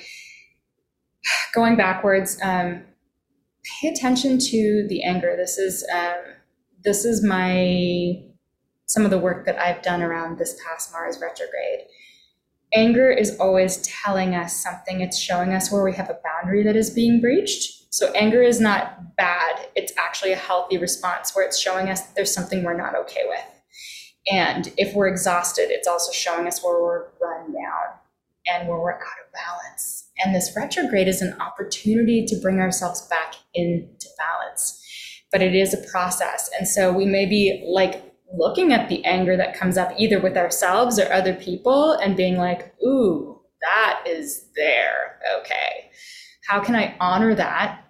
going 1.54 1.74
backwards. 1.74 2.38
Um, 2.42 2.82
pay 3.80 3.88
attention 3.88 4.36
to 4.36 4.86
the 4.90 5.02
anger. 5.02 5.34
This 5.34 5.56
is 5.56 5.86
um, 5.90 6.34
this 6.84 7.06
is 7.06 7.24
my 7.24 8.22
some 8.84 9.06
of 9.06 9.10
the 9.10 9.18
work 9.18 9.46
that 9.46 9.58
I've 9.58 9.80
done 9.80 10.02
around 10.02 10.36
this 10.36 10.54
past 10.68 10.92
Mars 10.92 11.18
retrograde. 11.18 11.86
Anger 12.74 13.10
is 13.10 13.38
always 13.38 13.78
telling 13.78 14.34
us 14.34 14.54
something. 14.54 15.00
It's 15.00 15.18
showing 15.18 15.54
us 15.54 15.72
where 15.72 15.82
we 15.82 15.94
have 15.94 16.10
a 16.10 16.18
boundary 16.22 16.62
that 16.64 16.76
is 16.76 16.90
being 16.90 17.22
breached. 17.22 17.94
So 17.94 18.12
anger 18.12 18.42
is 18.42 18.60
not 18.60 19.16
bad. 19.16 19.66
It's 19.76 19.94
actually 19.96 20.32
a 20.32 20.36
healthy 20.36 20.76
response 20.76 21.34
where 21.34 21.46
it's 21.46 21.58
showing 21.58 21.88
us 21.88 22.02
there's 22.08 22.34
something 22.34 22.64
we're 22.64 22.76
not 22.76 22.94
okay 22.96 23.22
with. 23.26 23.51
And 24.30 24.72
if 24.76 24.94
we're 24.94 25.08
exhausted, 25.08 25.66
it's 25.70 25.88
also 25.88 26.12
showing 26.12 26.46
us 26.46 26.62
where 26.62 26.80
we're 26.80 27.06
run 27.20 27.52
down 27.52 27.98
and 28.46 28.68
where 28.68 28.78
we're 28.78 28.92
out 28.92 29.00
of 29.00 29.32
balance. 29.32 30.08
And 30.24 30.34
this 30.34 30.52
retrograde 30.56 31.08
is 31.08 31.22
an 31.22 31.40
opportunity 31.40 32.24
to 32.26 32.36
bring 32.40 32.60
ourselves 32.60 33.02
back 33.08 33.34
into 33.54 34.06
balance. 34.18 34.78
But 35.32 35.42
it 35.42 35.54
is 35.54 35.74
a 35.74 35.90
process. 35.90 36.50
And 36.58 36.68
so 36.68 36.92
we 36.92 37.06
may 37.06 37.26
be 37.26 37.64
like 37.66 38.04
looking 38.32 38.72
at 38.72 38.88
the 38.88 39.04
anger 39.04 39.36
that 39.36 39.58
comes 39.58 39.76
up 39.76 39.92
either 39.98 40.20
with 40.20 40.36
ourselves 40.36 40.98
or 40.98 41.12
other 41.12 41.34
people 41.34 41.92
and 41.92 42.16
being 42.16 42.36
like, 42.36 42.74
ooh, 42.82 43.40
that 43.60 44.04
is 44.06 44.46
there. 44.56 45.18
Okay. 45.40 45.90
How 46.46 46.60
can 46.60 46.76
I 46.76 46.96
honor 47.00 47.34
that? 47.34 47.84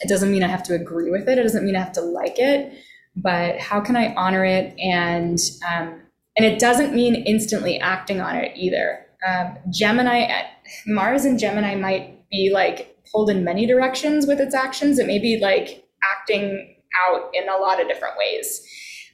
It 0.00 0.08
doesn't 0.08 0.30
mean 0.30 0.42
I 0.42 0.48
have 0.48 0.64
to 0.64 0.74
agree 0.74 1.10
with 1.10 1.28
it. 1.28 1.38
It 1.38 1.42
doesn't 1.42 1.64
mean 1.64 1.76
I 1.76 1.80
have 1.80 1.92
to 1.92 2.00
like 2.00 2.38
it 2.38 2.72
but 3.16 3.58
how 3.58 3.80
can 3.80 3.96
I 3.96 4.14
honor 4.14 4.44
it? 4.44 4.74
And 4.78 5.38
um, 5.70 6.00
and 6.36 6.46
it 6.46 6.58
doesn't 6.58 6.94
mean 6.94 7.14
instantly 7.14 7.78
acting 7.80 8.20
on 8.20 8.36
it 8.36 8.52
either. 8.56 9.06
Um, 9.26 9.56
Gemini, 9.70 10.44
Mars 10.86 11.24
and 11.24 11.38
Gemini 11.38 11.74
might 11.74 12.28
be 12.30 12.50
like 12.52 12.96
pulled 13.12 13.30
in 13.30 13.44
many 13.44 13.66
directions 13.66 14.26
with 14.26 14.40
its 14.40 14.54
actions. 14.54 14.98
It 14.98 15.06
may 15.06 15.18
be 15.18 15.38
like 15.40 15.84
acting 16.02 16.76
out 17.06 17.30
in 17.34 17.48
a 17.48 17.56
lot 17.56 17.80
of 17.80 17.88
different 17.88 18.14
ways. 18.18 18.66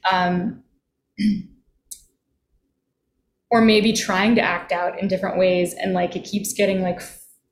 Um, 0.09 0.63
or 3.51 3.61
maybe 3.61 3.93
trying 3.93 4.35
to 4.35 4.41
act 4.41 4.71
out 4.71 4.99
in 4.99 5.07
different 5.07 5.37
ways 5.37 5.73
and 5.73 5.93
like 5.93 6.15
it 6.15 6.23
keeps 6.23 6.53
getting 6.53 6.81
like 6.81 7.01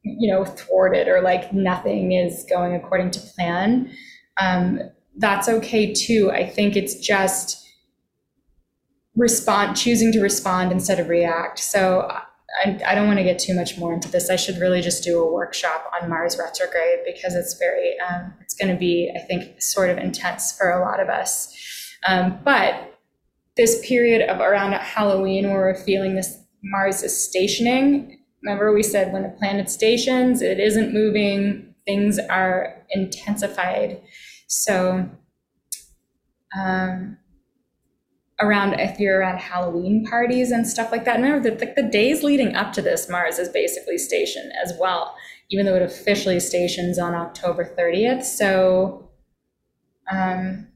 you 0.03 0.31
know 0.31 0.45
thwarted 0.45 1.07
or 1.07 1.21
like 1.21 1.51
nothing 1.51 2.11
is 2.11 2.45
going 2.49 2.75
according 2.75 3.09
to 3.11 3.19
plan 3.19 3.91
um, 4.39 4.79
that's 5.17 5.49
okay 5.49 5.93
too. 5.93 6.31
I 6.31 6.47
think 6.47 6.75
it's 6.75 6.95
just 6.95 7.65
respond, 9.15 9.75
choosing 9.75 10.11
to 10.13 10.21
respond 10.21 10.71
instead 10.71 10.99
of 10.99 11.09
react. 11.09 11.59
So 11.59 12.07
I, 12.63 12.79
I 12.85 12.95
don't 12.95 13.07
want 13.07 13.17
to 13.17 13.23
get 13.23 13.39
too 13.39 13.55
much 13.55 13.77
more 13.77 13.93
into 13.93 14.09
this. 14.09 14.29
I 14.29 14.35
should 14.35 14.57
really 14.57 14.81
just 14.81 15.03
do 15.03 15.19
a 15.19 15.31
workshop 15.31 15.91
on 15.99 16.09
Mars 16.09 16.37
retrograde 16.37 16.99
because 17.05 17.35
it's 17.35 17.57
very, 17.57 17.95
um, 17.99 18.33
it's 18.41 18.53
going 18.53 18.71
to 18.71 18.79
be, 18.79 19.11
I 19.15 19.19
think, 19.19 19.61
sort 19.61 19.89
of 19.89 19.97
intense 19.97 20.55
for 20.55 20.69
a 20.69 20.81
lot 20.81 20.99
of 20.99 21.09
us. 21.09 21.53
Um, 22.07 22.39
but 22.43 22.99
this 23.57 23.85
period 23.85 24.29
of 24.29 24.39
around 24.39 24.73
Halloween 24.73 25.47
where 25.49 25.59
we're 25.59 25.75
feeling 25.83 26.15
this 26.15 26.37
Mars 26.63 27.01
is 27.01 27.27
stationing. 27.27 28.19
Remember, 28.43 28.71
we 28.71 28.83
said 28.83 29.11
when 29.11 29.25
a 29.25 29.29
planet 29.29 29.69
stations, 29.69 30.41
it 30.41 30.59
isn't 30.59 30.93
moving, 30.93 31.73
things 31.85 32.19
are 32.19 32.75
intensified. 32.91 34.01
So, 34.47 35.09
um, 36.57 37.17
around 38.39 38.79
if 38.79 38.99
you're 38.99 39.19
around 39.19 39.39
Halloween 39.39 40.05
parties 40.05 40.51
and 40.51 40.67
stuff 40.67 40.91
like 40.91 41.05
that. 41.05 41.15
Remember 41.15 41.49
that 41.49 41.59
the, 41.59 41.81
the 41.81 41.89
days 41.89 42.23
leading 42.23 42.55
up 42.55 42.71
to 42.73 42.81
this, 42.81 43.09
Mars 43.09 43.39
is 43.39 43.49
basically 43.49 43.97
stationed 43.97 44.51
as 44.63 44.73
well. 44.79 45.15
even 45.49 45.65
though 45.65 45.75
it 45.75 45.81
officially 45.81 46.39
stations 46.41 46.99
on 46.99 47.15
October 47.15 47.63
30th. 47.63 48.23
So, 48.23 49.09
um, 50.11 50.67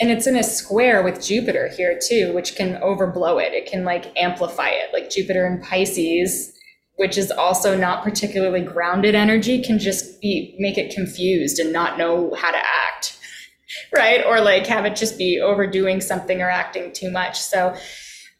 and 0.00 0.10
it's 0.10 0.26
in 0.26 0.36
a 0.36 0.42
square 0.42 1.02
with 1.02 1.22
Jupiter 1.22 1.68
here 1.68 1.98
too, 2.00 2.32
which 2.32 2.54
can 2.54 2.80
overblow 2.80 3.42
it. 3.42 3.52
It 3.52 3.66
can 3.66 3.84
like 3.84 4.16
amplify 4.16 4.68
it, 4.68 4.92
like 4.92 5.10
Jupiter 5.10 5.46
in 5.46 5.60
Pisces, 5.60 6.52
which 6.96 7.16
is 7.16 7.30
also 7.30 7.76
not 7.76 8.02
particularly 8.02 8.60
grounded 8.60 9.14
energy, 9.14 9.62
can 9.62 9.78
just 9.78 10.20
be 10.20 10.54
make 10.58 10.76
it 10.76 10.94
confused 10.94 11.58
and 11.58 11.72
not 11.72 11.98
know 11.98 12.34
how 12.34 12.50
to 12.50 12.58
act, 12.58 13.18
right? 13.94 14.24
Or 14.24 14.40
like 14.40 14.66
have 14.66 14.84
it 14.84 14.96
just 14.96 15.18
be 15.18 15.40
overdoing 15.40 16.00
something 16.00 16.40
or 16.40 16.50
acting 16.50 16.92
too 16.92 17.10
much. 17.10 17.38
So, 17.40 17.76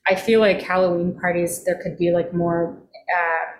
I 0.06 0.14
feel 0.14 0.40
like 0.40 0.62
Halloween 0.62 1.18
parties 1.20 1.64
there 1.64 1.80
could 1.82 1.98
be 1.98 2.10
like 2.10 2.32
more. 2.34 2.76
Uh, 2.92 3.50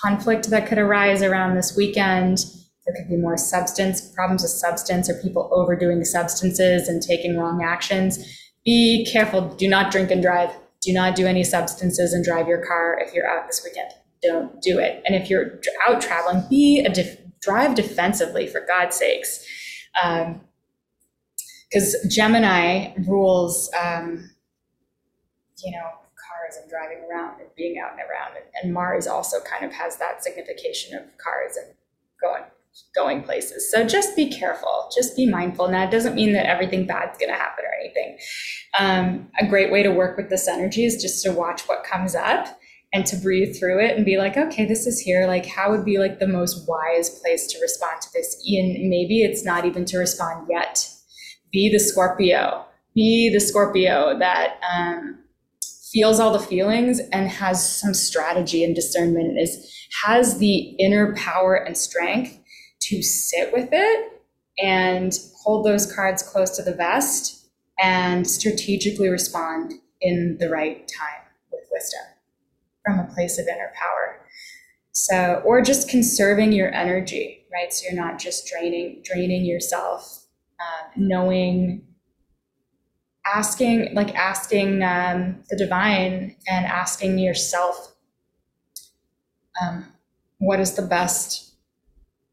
conflict 0.00 0.50
that 0.50 0.66
could 0.66 0.78
arise 0.78 1.22
around 1.22 1.54
this 1.54 1.76
weekend. 1.76 2.38
There 2.86 2.94
could 2.96 3.08
be 3.08 3.16
more 3.16 3.36
substance 3.36 4.00
problems 4.00 4.42
with 4.42 4.50
substance 4.50 5.10
or 5.10 5.20
people 5.22 5.48
overdoing 5.52 6.04
substances 6.04 6.88
and 6.88 7.02
taking 7.02 7.36
wrong 7.36 7.62
actions. 7.62 8.18
Be 8.64 9.06
careful. 9.10 9.42
Do 9.54 9.68
not 9.68 9.90
drink 9.90 10.10
and 10.10 10.22
drive. 10.22 10.50
Do 10.80 10.92
not 10.92 11.16
do 11.16 11.26
any 11.26 11.44
substances 11.44 12.12
and 12.12 12.24
drive 12.24 12.48
your 12.48 12.64
car 12.64 12.98
if 13.00 13.12
you're 13.12 13.28
out 13.28 13.46
this 13.46 13.62
weekend. 13.64 13.90
Don't 14.22 14.60
do 14.60 14.78
it. 14.78 15.02
And 15.06 15.14
if 15.14 15.30
you're 15.30 15.60
out 15.86 16.00
traveling, 16.00 16.44
be 16.48 16.80
a 16.80 16.92
def- 16.92 17.18
drive 17.40 17.74
defensively 17.74 18.46
for 18.46 18.64
God's 18.66 18.96
sakes. 18.96 19.44
Because 21.70 21.94
um, 21.94 22.10
Gemini 22.10 22.94
rules, 23.06 23.70
um, 23.80 24.30
you 25.64 25.72
know, 25.72 25.90
cars 26.28 26.56
and 26.60 26.70
driving 26.70 27.04
around 27.10 27.40
and 27.40 27.48
being 27.56 27.78
out 27.78 27.92
and 27.92 28.00
around. 28.00 28.36
And, 28.36 28.44
and 28.62 28.74
Mars 28.74 29.06
also 29.06 29.38
kind 29.40 29.64
of 29.64 29.72
has 29.72 29.96
that 29.98 30.24
signification 30.24 30.96
of 30.96 31.04
cars 31.18 31.56
and 31.56 31.74
going 32.20 32.44
going 32.94 33.22
places. 33.22 33.70
So 33.70 33.84
just 33.84 34.14
be 34.14 34.30
careful, 34.30 34.90
just 34.94 35.16
be 35.16 35.26
mindful. 35.26 35.68
Now, 35.68 35.84
it 35.84 35.90
doesn't 35.90 36.14
mean 36.14 36.32
that 36.34 36.46
everything 36.46 36.86
bad's 36.86 37.18
going 37.18 37.30
to 37.30 37.36
happen 37.36 37.64
or 37.64 37.74
anything. 37.80 38.18
Um, 38.78 39.28
a 39.40 39.46
great 39.46 39.72
way 39.72 39.82
to 39.82 39.90
work 39.90 40.16
with 40.16 40.30
this 40.30 40.46
energy 40.46 40.84
is 40.84 41.00
just 41.00 41.24
to 41.24 41.32
watch 41.32 41.62
what 41.62 41.82
comes 41.82 42.14
up 42.14 42.58
and 42.92 43.04
to 43.06 43.16
breathe 43.16 43.56
through 43.58 43.84
it 43.84 43.96
and 43.96 44.04
be 44.04 44.16
like, 44.16 44.36
okay, 44.36 44.64
this 44.64 44.86
is 44.86 45.00
here. 45.00 45.26
Like, 45.26 45.46
how 45.46 45.70
would 45.70 45.84
be 45.84 45.98
like 45.98 46.18
the 46.18 46.26
most 46.26 46.66
wise 46.66 47.10
place 47.10 47.46
to 47.48 47.60
respond 47.60 48.00
to 48.02 48.08
this? 48.14 48.42
And 48.46 48.88
maybe 48.88 49.22
it's 49.22 49.44
not 49.44 49.64
even 49.64 49.84
to 49.86 49.98
respond 49.98 50.46
yet. 50.50 50.88
Be 51.52 51.70
the 51.70 51.78
Scorpio. 51.78 52.64
Be 52.94 53.30
the 53.32 53.40
Scorpio 53.40 54.18
that 54.18 54.58
um, 54.72 55.18
feels 55.92 56.18
all 56.18 56.32
the 56.32 56.38
feelings 56.38 57.00
and 57.12 57.28
has 57.28 57.80
some 57.80 57.94
strategy 57.94 58.64
and 58.64 58.74
discernment 58.74 59.38
is 59.38 59.74
has 60.04 60.38
the 60.38 60.56
inner 60.78 61.14
power 61.14 61.54
and 61.54 61.76
strength 61.76 62.38
to 62.80 63.02
sit 63.02 63.52
with 63.52 63.70
it 63.72 64.22
and 64.62 65.18
hold 65.42 65.64
those 65.64 65.90
cards 65.92 66.22
close 66.22 66.50
to 66.50 66.62
the 66.62 66.74
vest 66.74 67.48
and 67.80 68.28
strategically 68.28 69.08
respond 69.08 69.72
in 70.00 70.36
the 70.38 70.50
right 70.50 70.86
time 70.88 71.24
with 71.50 71.62
wisdom 71.72 72.17
from 72.88 73.00
a 73.00 73.12
place 73.14 73.38
of 73.38 73.46
inner 73.46 73.72
power. 73.74 74.20
So 74.92 75.42
or 75.44 75.62
just 75.62 75.88
conserving 75.88 76.52
your 76.52 76.72
energy 76.74 77.38
right? 77.52 77.72
So 77.72 77.86
you're 77.86 78.00
not 78.00 78.18
just 78.18 78.46
draining 78.46 79.02
draining 79.04 79.44
yourself 79.44 80.26
uh, 80.60 80.88
knowing 80.96 81.82
asking 83.26 83.94
like 83.94 84.14
asking 84.14 84.82
um, 84.82 85.42
the 85.50 85.56
divine 85.56 86.36
and 86.48 86.66
asking 86.66 87.18
yourself 87.18 87.94
um, 89.60 89.86
what 90.38 90.60
is 90.60 90.74
the 90.74 90.82
best 90.82 91.54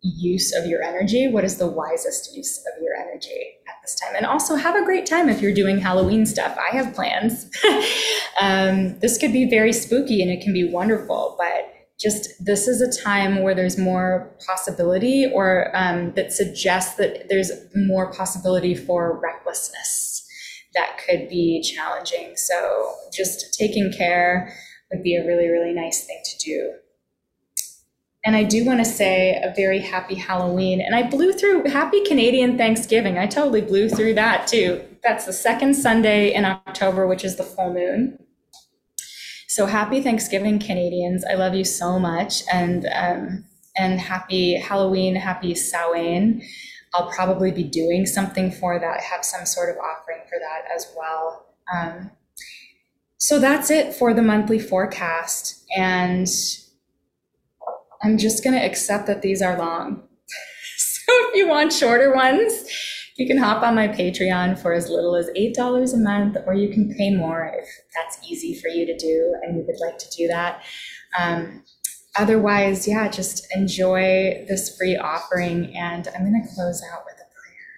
use 0.02 0.53
of 0.53 0.68
your 0.68 0.84
energy? 0.84 1.27
What 1.27 1.44
is 1.44 1.57
the 1.57 1.68
wisest 1.68 2.36
use 2.36 2.60
of 2.60 2.82
your 2.82 2.95
energy 2.95 3.57
time 3.94 4.16
and 4.16 4.26
also 4.26 4.56
have 4.56 4.76
a 4.76 4.84
great 4.84 5.06
time 5.06 5.30
if 5.30 5.41
you're 5.41 5.53
doing 5.53 5.78
halloween 5.78 6.26
stuff 6.26 6.57
i 6.57 6.76
have 6.76 6.94
plans 6.95 7.45
um, 8.41 8.98
this 8.99 9.18
could 9.20 9.32
be 9.32 9.48
very 9.48 9.72
spooky 9.72 10.22
and 10.22 10.32
it 10.32 10.41
can 10.41 10.53
be 10.53 10.68
wonderful 10.68 11.36
but 11.38 11.72
just 11.99 12.44
this 12.44 12.68
is 12.68 12.82
a 12.82 13.03
time 13.03 13.44
where 13.44 13.53
there's 13.53 13.78
more 13.78 14.36
possibility 14.45 15.32
or 15.34 15.72
um, 15.76 16.12
that 16.16 16.32
suggests 16.32 16.95
that 16.95 17.30
there's 17.30 17.52
more 17.74 18.12
possibility 18.12 18.76
for 18.76 19.20
recklessness 19.22 20.16
that 20.76 20.99
could 21.06 21.28
be 21.30 21.62
challenging. 21.62 22.36
So 22.36 22.94
just 23.12 23.57
taking 23.57 23.91
care 23.91 24.53
would 24.91 25.02
be 25.02 25.16
a 25.16 25.26
really, 25.26 25.48
really 25.48 25.74
nice 25.74 26.06
thing 26.06 26.22
to 26.24 26.38
do. 26.45 26.74
And 28.26 28.35
I 28.35 28.43
do 28.43 28.65
want 28.65 28.80
to 28.80 28.85
say 28.85 29.39
a 29.43 29.53
very 29.56 29.80
happy 29.80 30.15
Halloween. 30.15 30.81
And 30.81 30.95
I 30.95 31.03
blew 31.03 31.31
through 31.31 31.69
happy 31.69 32.03
Canadian 32.03 32.57
Thanksgiving. 32.57 33.19
I 33.19 33.27
totally 33.27 33.61
blew 33.61 33.88
through 33.88 34.15
that 34.15 34.47
too. 34.47 34.84
That's 35.03 35.26
the 35.26 35.34
second 35.34 35.76
Sunday 35.76 36.34
in 36.34 36.43
October, 36.43 37.06
which 37.06 37.23
is 37.23 37.35
the 37.35 37.43
full 37.43 37.72
moon. 37.72 38.18
So 39.47 39.68
happy 39.68 40.02
Thanksgiving, 40.02 40.57
Canadians. 40.57 41.23
I 41.23 41.35
love 41.35 41.53
you 41.53 41.64
so 41.64 41.99
much. 41.99 42.41
And 42.52 42.88
um, 42.93 43.45
and 43.77 43.99
happy 43.99 44.56
Halloween, 44.56 45.15
happy 45.15 45.53
Samhain. 45.53 46.41
I'll 46.93 47.10
probably 47.11 47.52
be 47.52 47.64
doing 47.64 48.06
something 48.06 48.52
for 48.52 48.80
that, 48.80 49.02
have 49.02 49.23
some 49.23 49.45
sort 49.45 49.69
of 49.69 49.76
offering 49.77 50.22
for 50.30 50.39
that 50.39 50.73
as 50.73 50.88
well. 50.97 51.45
Um, 51.73 52.11
so 53.18 53.38
that's 53.39 53.69
it 53.69 53.93
for 53.93 54.14
the 54.14 54.22
monthly 54.22 54.60
forecast. 54.60 55.65
And 55.76 56.27
I'm 58.06 58.18
just 58.19 58.44
going 58.44 58.53
to 58.53 58.64
accept 58.64 59.07
that 59.07 59.23
these 59.23 59.41
are 59.41 59.57
long. 59.57 60.03
so 60.77 61.02
if 61.10 61.36
you 61.36 61.48
want 61.48 61.73
shorter 61.73 62.14
ones, 62.14 62.64
you 63.18 63.26
can 63.26 63.40
hop 63.40 63.64
on 63.64 63.73
my 63.73 63.88
Patreon 63.88 64.60
for 64.60 64.73
as 64.73 64.90
little 64.90 65.15
as 65.15 65.32
$8 65.36 65.91
a 65.91 65.98
month, 65.98 66.38
or 66.45 66.53
you 66.53 66.69
can 66.69 66.94
pay 66.94 67.15
more 67.15 67.52
if 67.57 67.68
that's 67.95 68.19
easy 68.30 68.53
for 68.61 68.68
you 68.68 68.86
to 68.86 68.95
do 68.95 69.36
and 69.41 69.57
you 69.57 69.64
would 69.65 69.80
like 69.80 69.98
to 69.98 70.06
do 70.15 70.27
that. 70.27 70.61
Um, 71.18 71.64
otherwise, 72.15 72.88
yeah, 72.88 73.07
just 73.07 73.48
enjoy 73.56 74.45
this 74.48 74.77
free 74.77 74.95
offering. 74.98 75.76
And 75.76 76.07
I'm 76.10 76.30
going 76.30 76.40
to 76.44 76.48
close 76.53 76.84
out 76.94 77.06
with 77.06 77.15
a 77.15 77.26
prayer. 77.34 77.72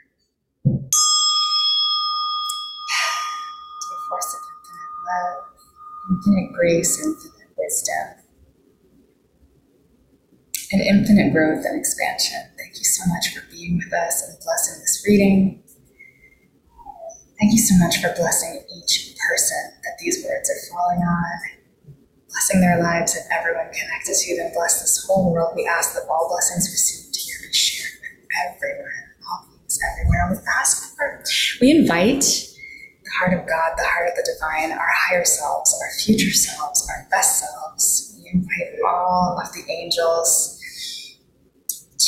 Dear 3.80 3.99
force 4.10 4.36
of 4.36 4.41
infinite 4.52 4.91
love, 5.08 5.38
infinite 6.12 6.52
grace, 6.54 6.99
infinite 6.99 7.56
wisdom, 7.58 8.16
and 10.72 10.81
infinite 10.81 11.31
growth 11.31 11.65
and 11.65 11.80
expansion. 11.80 12.41
Thank 12.57 12.77
you 12.77 12.84
so 12.84 13.03
much 13.07 13.34
for 13.34 13.44
being 13.52 13.77
with 13.77 13.94
us 13.94 14.27
and 14.27 14.38
blessing 14.44 14.81
this 14.81 15.03
reading. 15.07 15.64
Thank 17.39 17.53
you 17.53 17.60
so 17.60 17.77
much 17.77 18.02
for 18.02 18.14
blessing 18.18 18.64
each 18.76 19.15
person 19.30 19.57
that 19.84 19.98
these 19.99 20.26
words 20.26 20.49
are 20.49 20.61
falling 20.72 20.99
on 20.99 21.57
blessing 22.38 22.61
their 22.61 22.80
lives 22.81 23.15
and 23.15 23.26
everyone 23.31 23.65
connected 23.73 24.14
to 24.14 24.35
them. 24.38 24.52
Bless 24.53 24.81
this 24.81 25.06
whole 25.07 25.34
world. 25.34 25.53
We 25.56 25.65
ask 25.65 25.94
that 25.95 26.03
all 26.10 26.30
blessings 26.30 26.69
received 26.69 27.15
here 27.15 27.35
be 27.41 27.53
shared 27.53 27.91
with 28.02 28.30
everyone, 28.45 29.03
all 29.26 29.48
beings 29.49 29.80
everywhere. 29.91 30.30
We 30.31 30.38
ask 30.60 30.95
for, 30.95 31.23
we 31.61 31.72
invite 31.72 32.22
the 32.22 33.11
heart 33.18 33.34
of 33.34 33.48
God, 33.48 33.73
the 33.77 33.85
heart 33.85 34.10
of 34.10 34.15
the 34.15 34.38
divine, 34.38 34.77
our 34.77 34.94
higher 35.10 35.26
selves, 35.26 35.73
our 35.81 35.91
future 35.99 36.34
selves, 36.34 36.88
our 36.89 37.07
best 37.10 37.39
selves. 37.39 38.15
We 38.18 38.30
invite 38.31 38.80
all 38.85 39.39
of 39.41 39.52
the 39.53 39.64
angels 39.72 40.57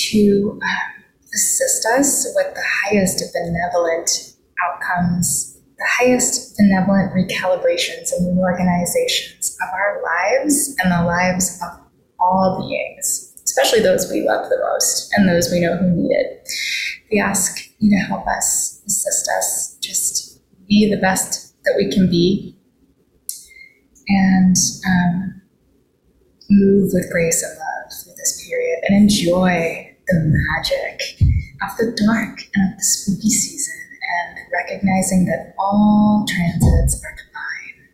to 0.09 0.59
um, 0.61 1.03
assist 1.33 1.85
us 1.85 2.27
with 2.35 2.53
the 2.53 2.63
highest 2.83 3.23
benevolent 3.33 4.33
outcomes 4.65 5.59
the 5.79 5.87
highest 5.87 6.57
benevolent 6.57 7.13
recalibrations 7.13 8.11
and 8.11 8.37
reorganizations 8.37 9.57
of 9.61 9.69
our 9.73 10.01
lives 10.03 10.75
and 10.83 10.91
the 10.91 11.03
lives 11.03 11.59
of 11.63 11.79
all 12.19 12.67
beings, 12.67 13.33
especially 13.45 13.79
those 13.79 14.11
we 14.11 14.21
love 14.21 14.49
the 14.49 14.57
most 14.57 15.11
and 15.15 15.27
those 15.27 15.49
we 15.49 15.61
know 15.61 15.77
who 15.77 15.89
need 15.89 16.11
it. 16.11 16.47
We 17.09 17.19
ask 17.19 17.71
you 17.79 17.89
to 17.91 18.05
help 18.05 18.27
us, 18.27 18.83
assist 18.85 19.29
us, 19.37 19.77
just 19.79 20.41
be 20.67 20.93
the 20.93 20.99
best 20.99 21.55
that 21.63 21.75
we 21.77 21.89
can 21.89 22.09
be 22.09 22.57
and 24.09 24.55
um, 24.85 25.41
move 26.49 26.91
with 26.93 27.09
grace 27.09 27.41
and 27.41 27.57
love 27.57 28.03
through 28.03 28.13
this 28.17 28.45
period 28.45 28.79
and 28.87 28.97
enjoy 28.97 29.88
the 30.09 30.19
magic 30.25 31.01
of 31.61 31.77
the 31.77 31.93
dark 32.05 32.41
and 32.55 32.71
of 32.71 32.77
the 32.77 32.83
spooky 32.83 33.29
season 33.29 33.77
and 34.01 34.37
recognizing 34.51 35.25
that 35.25 35.53
all 35.59 36.25
transits 36.27 37.03
are 37.05 37.13
divine, 37.13 37.89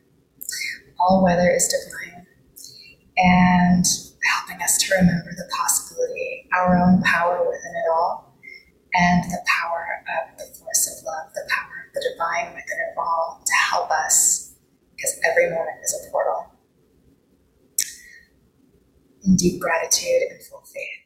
all 1.00 1.24
weather 1.24 1.50
is 1.50 1.68
divine, 1.68 2.26
and 3.18 3.86
helping 4.24 4.64
us 4.64 4.78
to 4.80 4.96
remember 4.96 5.32
the 5.36 5.50
possibility, 5.60 6.48
our 6.56 6.78
own 6.78 7.02
power 7.04 7.40
within 7.40 7.76
it 7.76 7.90
all, 7.92 8.34
and 8.94 9.24
the 9.26 9.44
power 9.46 10.04
of 10.08 10.38
the 10.38 10.46
force 10.56 10.88
of 10.88 11.06
love, 11.06 11.34
the 11.34 11.44
power 11.52 11.76
of 11.88 11.94
the 11.94 12.04
divine 12.14 12.56
within 12.56 12.80
it 12.80 12.98
all 12.98 13.44
to 13.46 13.54
help 13.70 13.92
us, 13.92 14.56
because 14.96 15.20
every 15.30 15.50
moment 15.50 15.84
is 15.84 16.08
a 16.08 16.12
portal. 16.12 16.56
in 19.26 19.36
deep 19.36 19.60
gratitude 19.60 20.32
and 20.32 20.42
full 20.44 20.62
faith. 20.62 21.05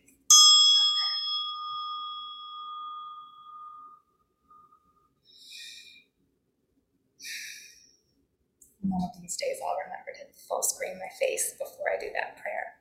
One 8.90 9.04
of 9.04 9.22
these 9.22 9.38
days 9.38 9.58
I'll 9.64 9.78
remember 9.86 10.12
to 10.18 10.26
full 10.50 10.64
screen 10.64 10.98
my 11.00 11.10
face 11.20 11.54
before 11.60 11.88
I 11.94 12.00
do 12.00 12.10
that 12.16 12.38
prayer. 12.42 12.74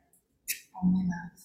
All 0.74 0.88
my 0.90 1.04
love. 1.04 1.37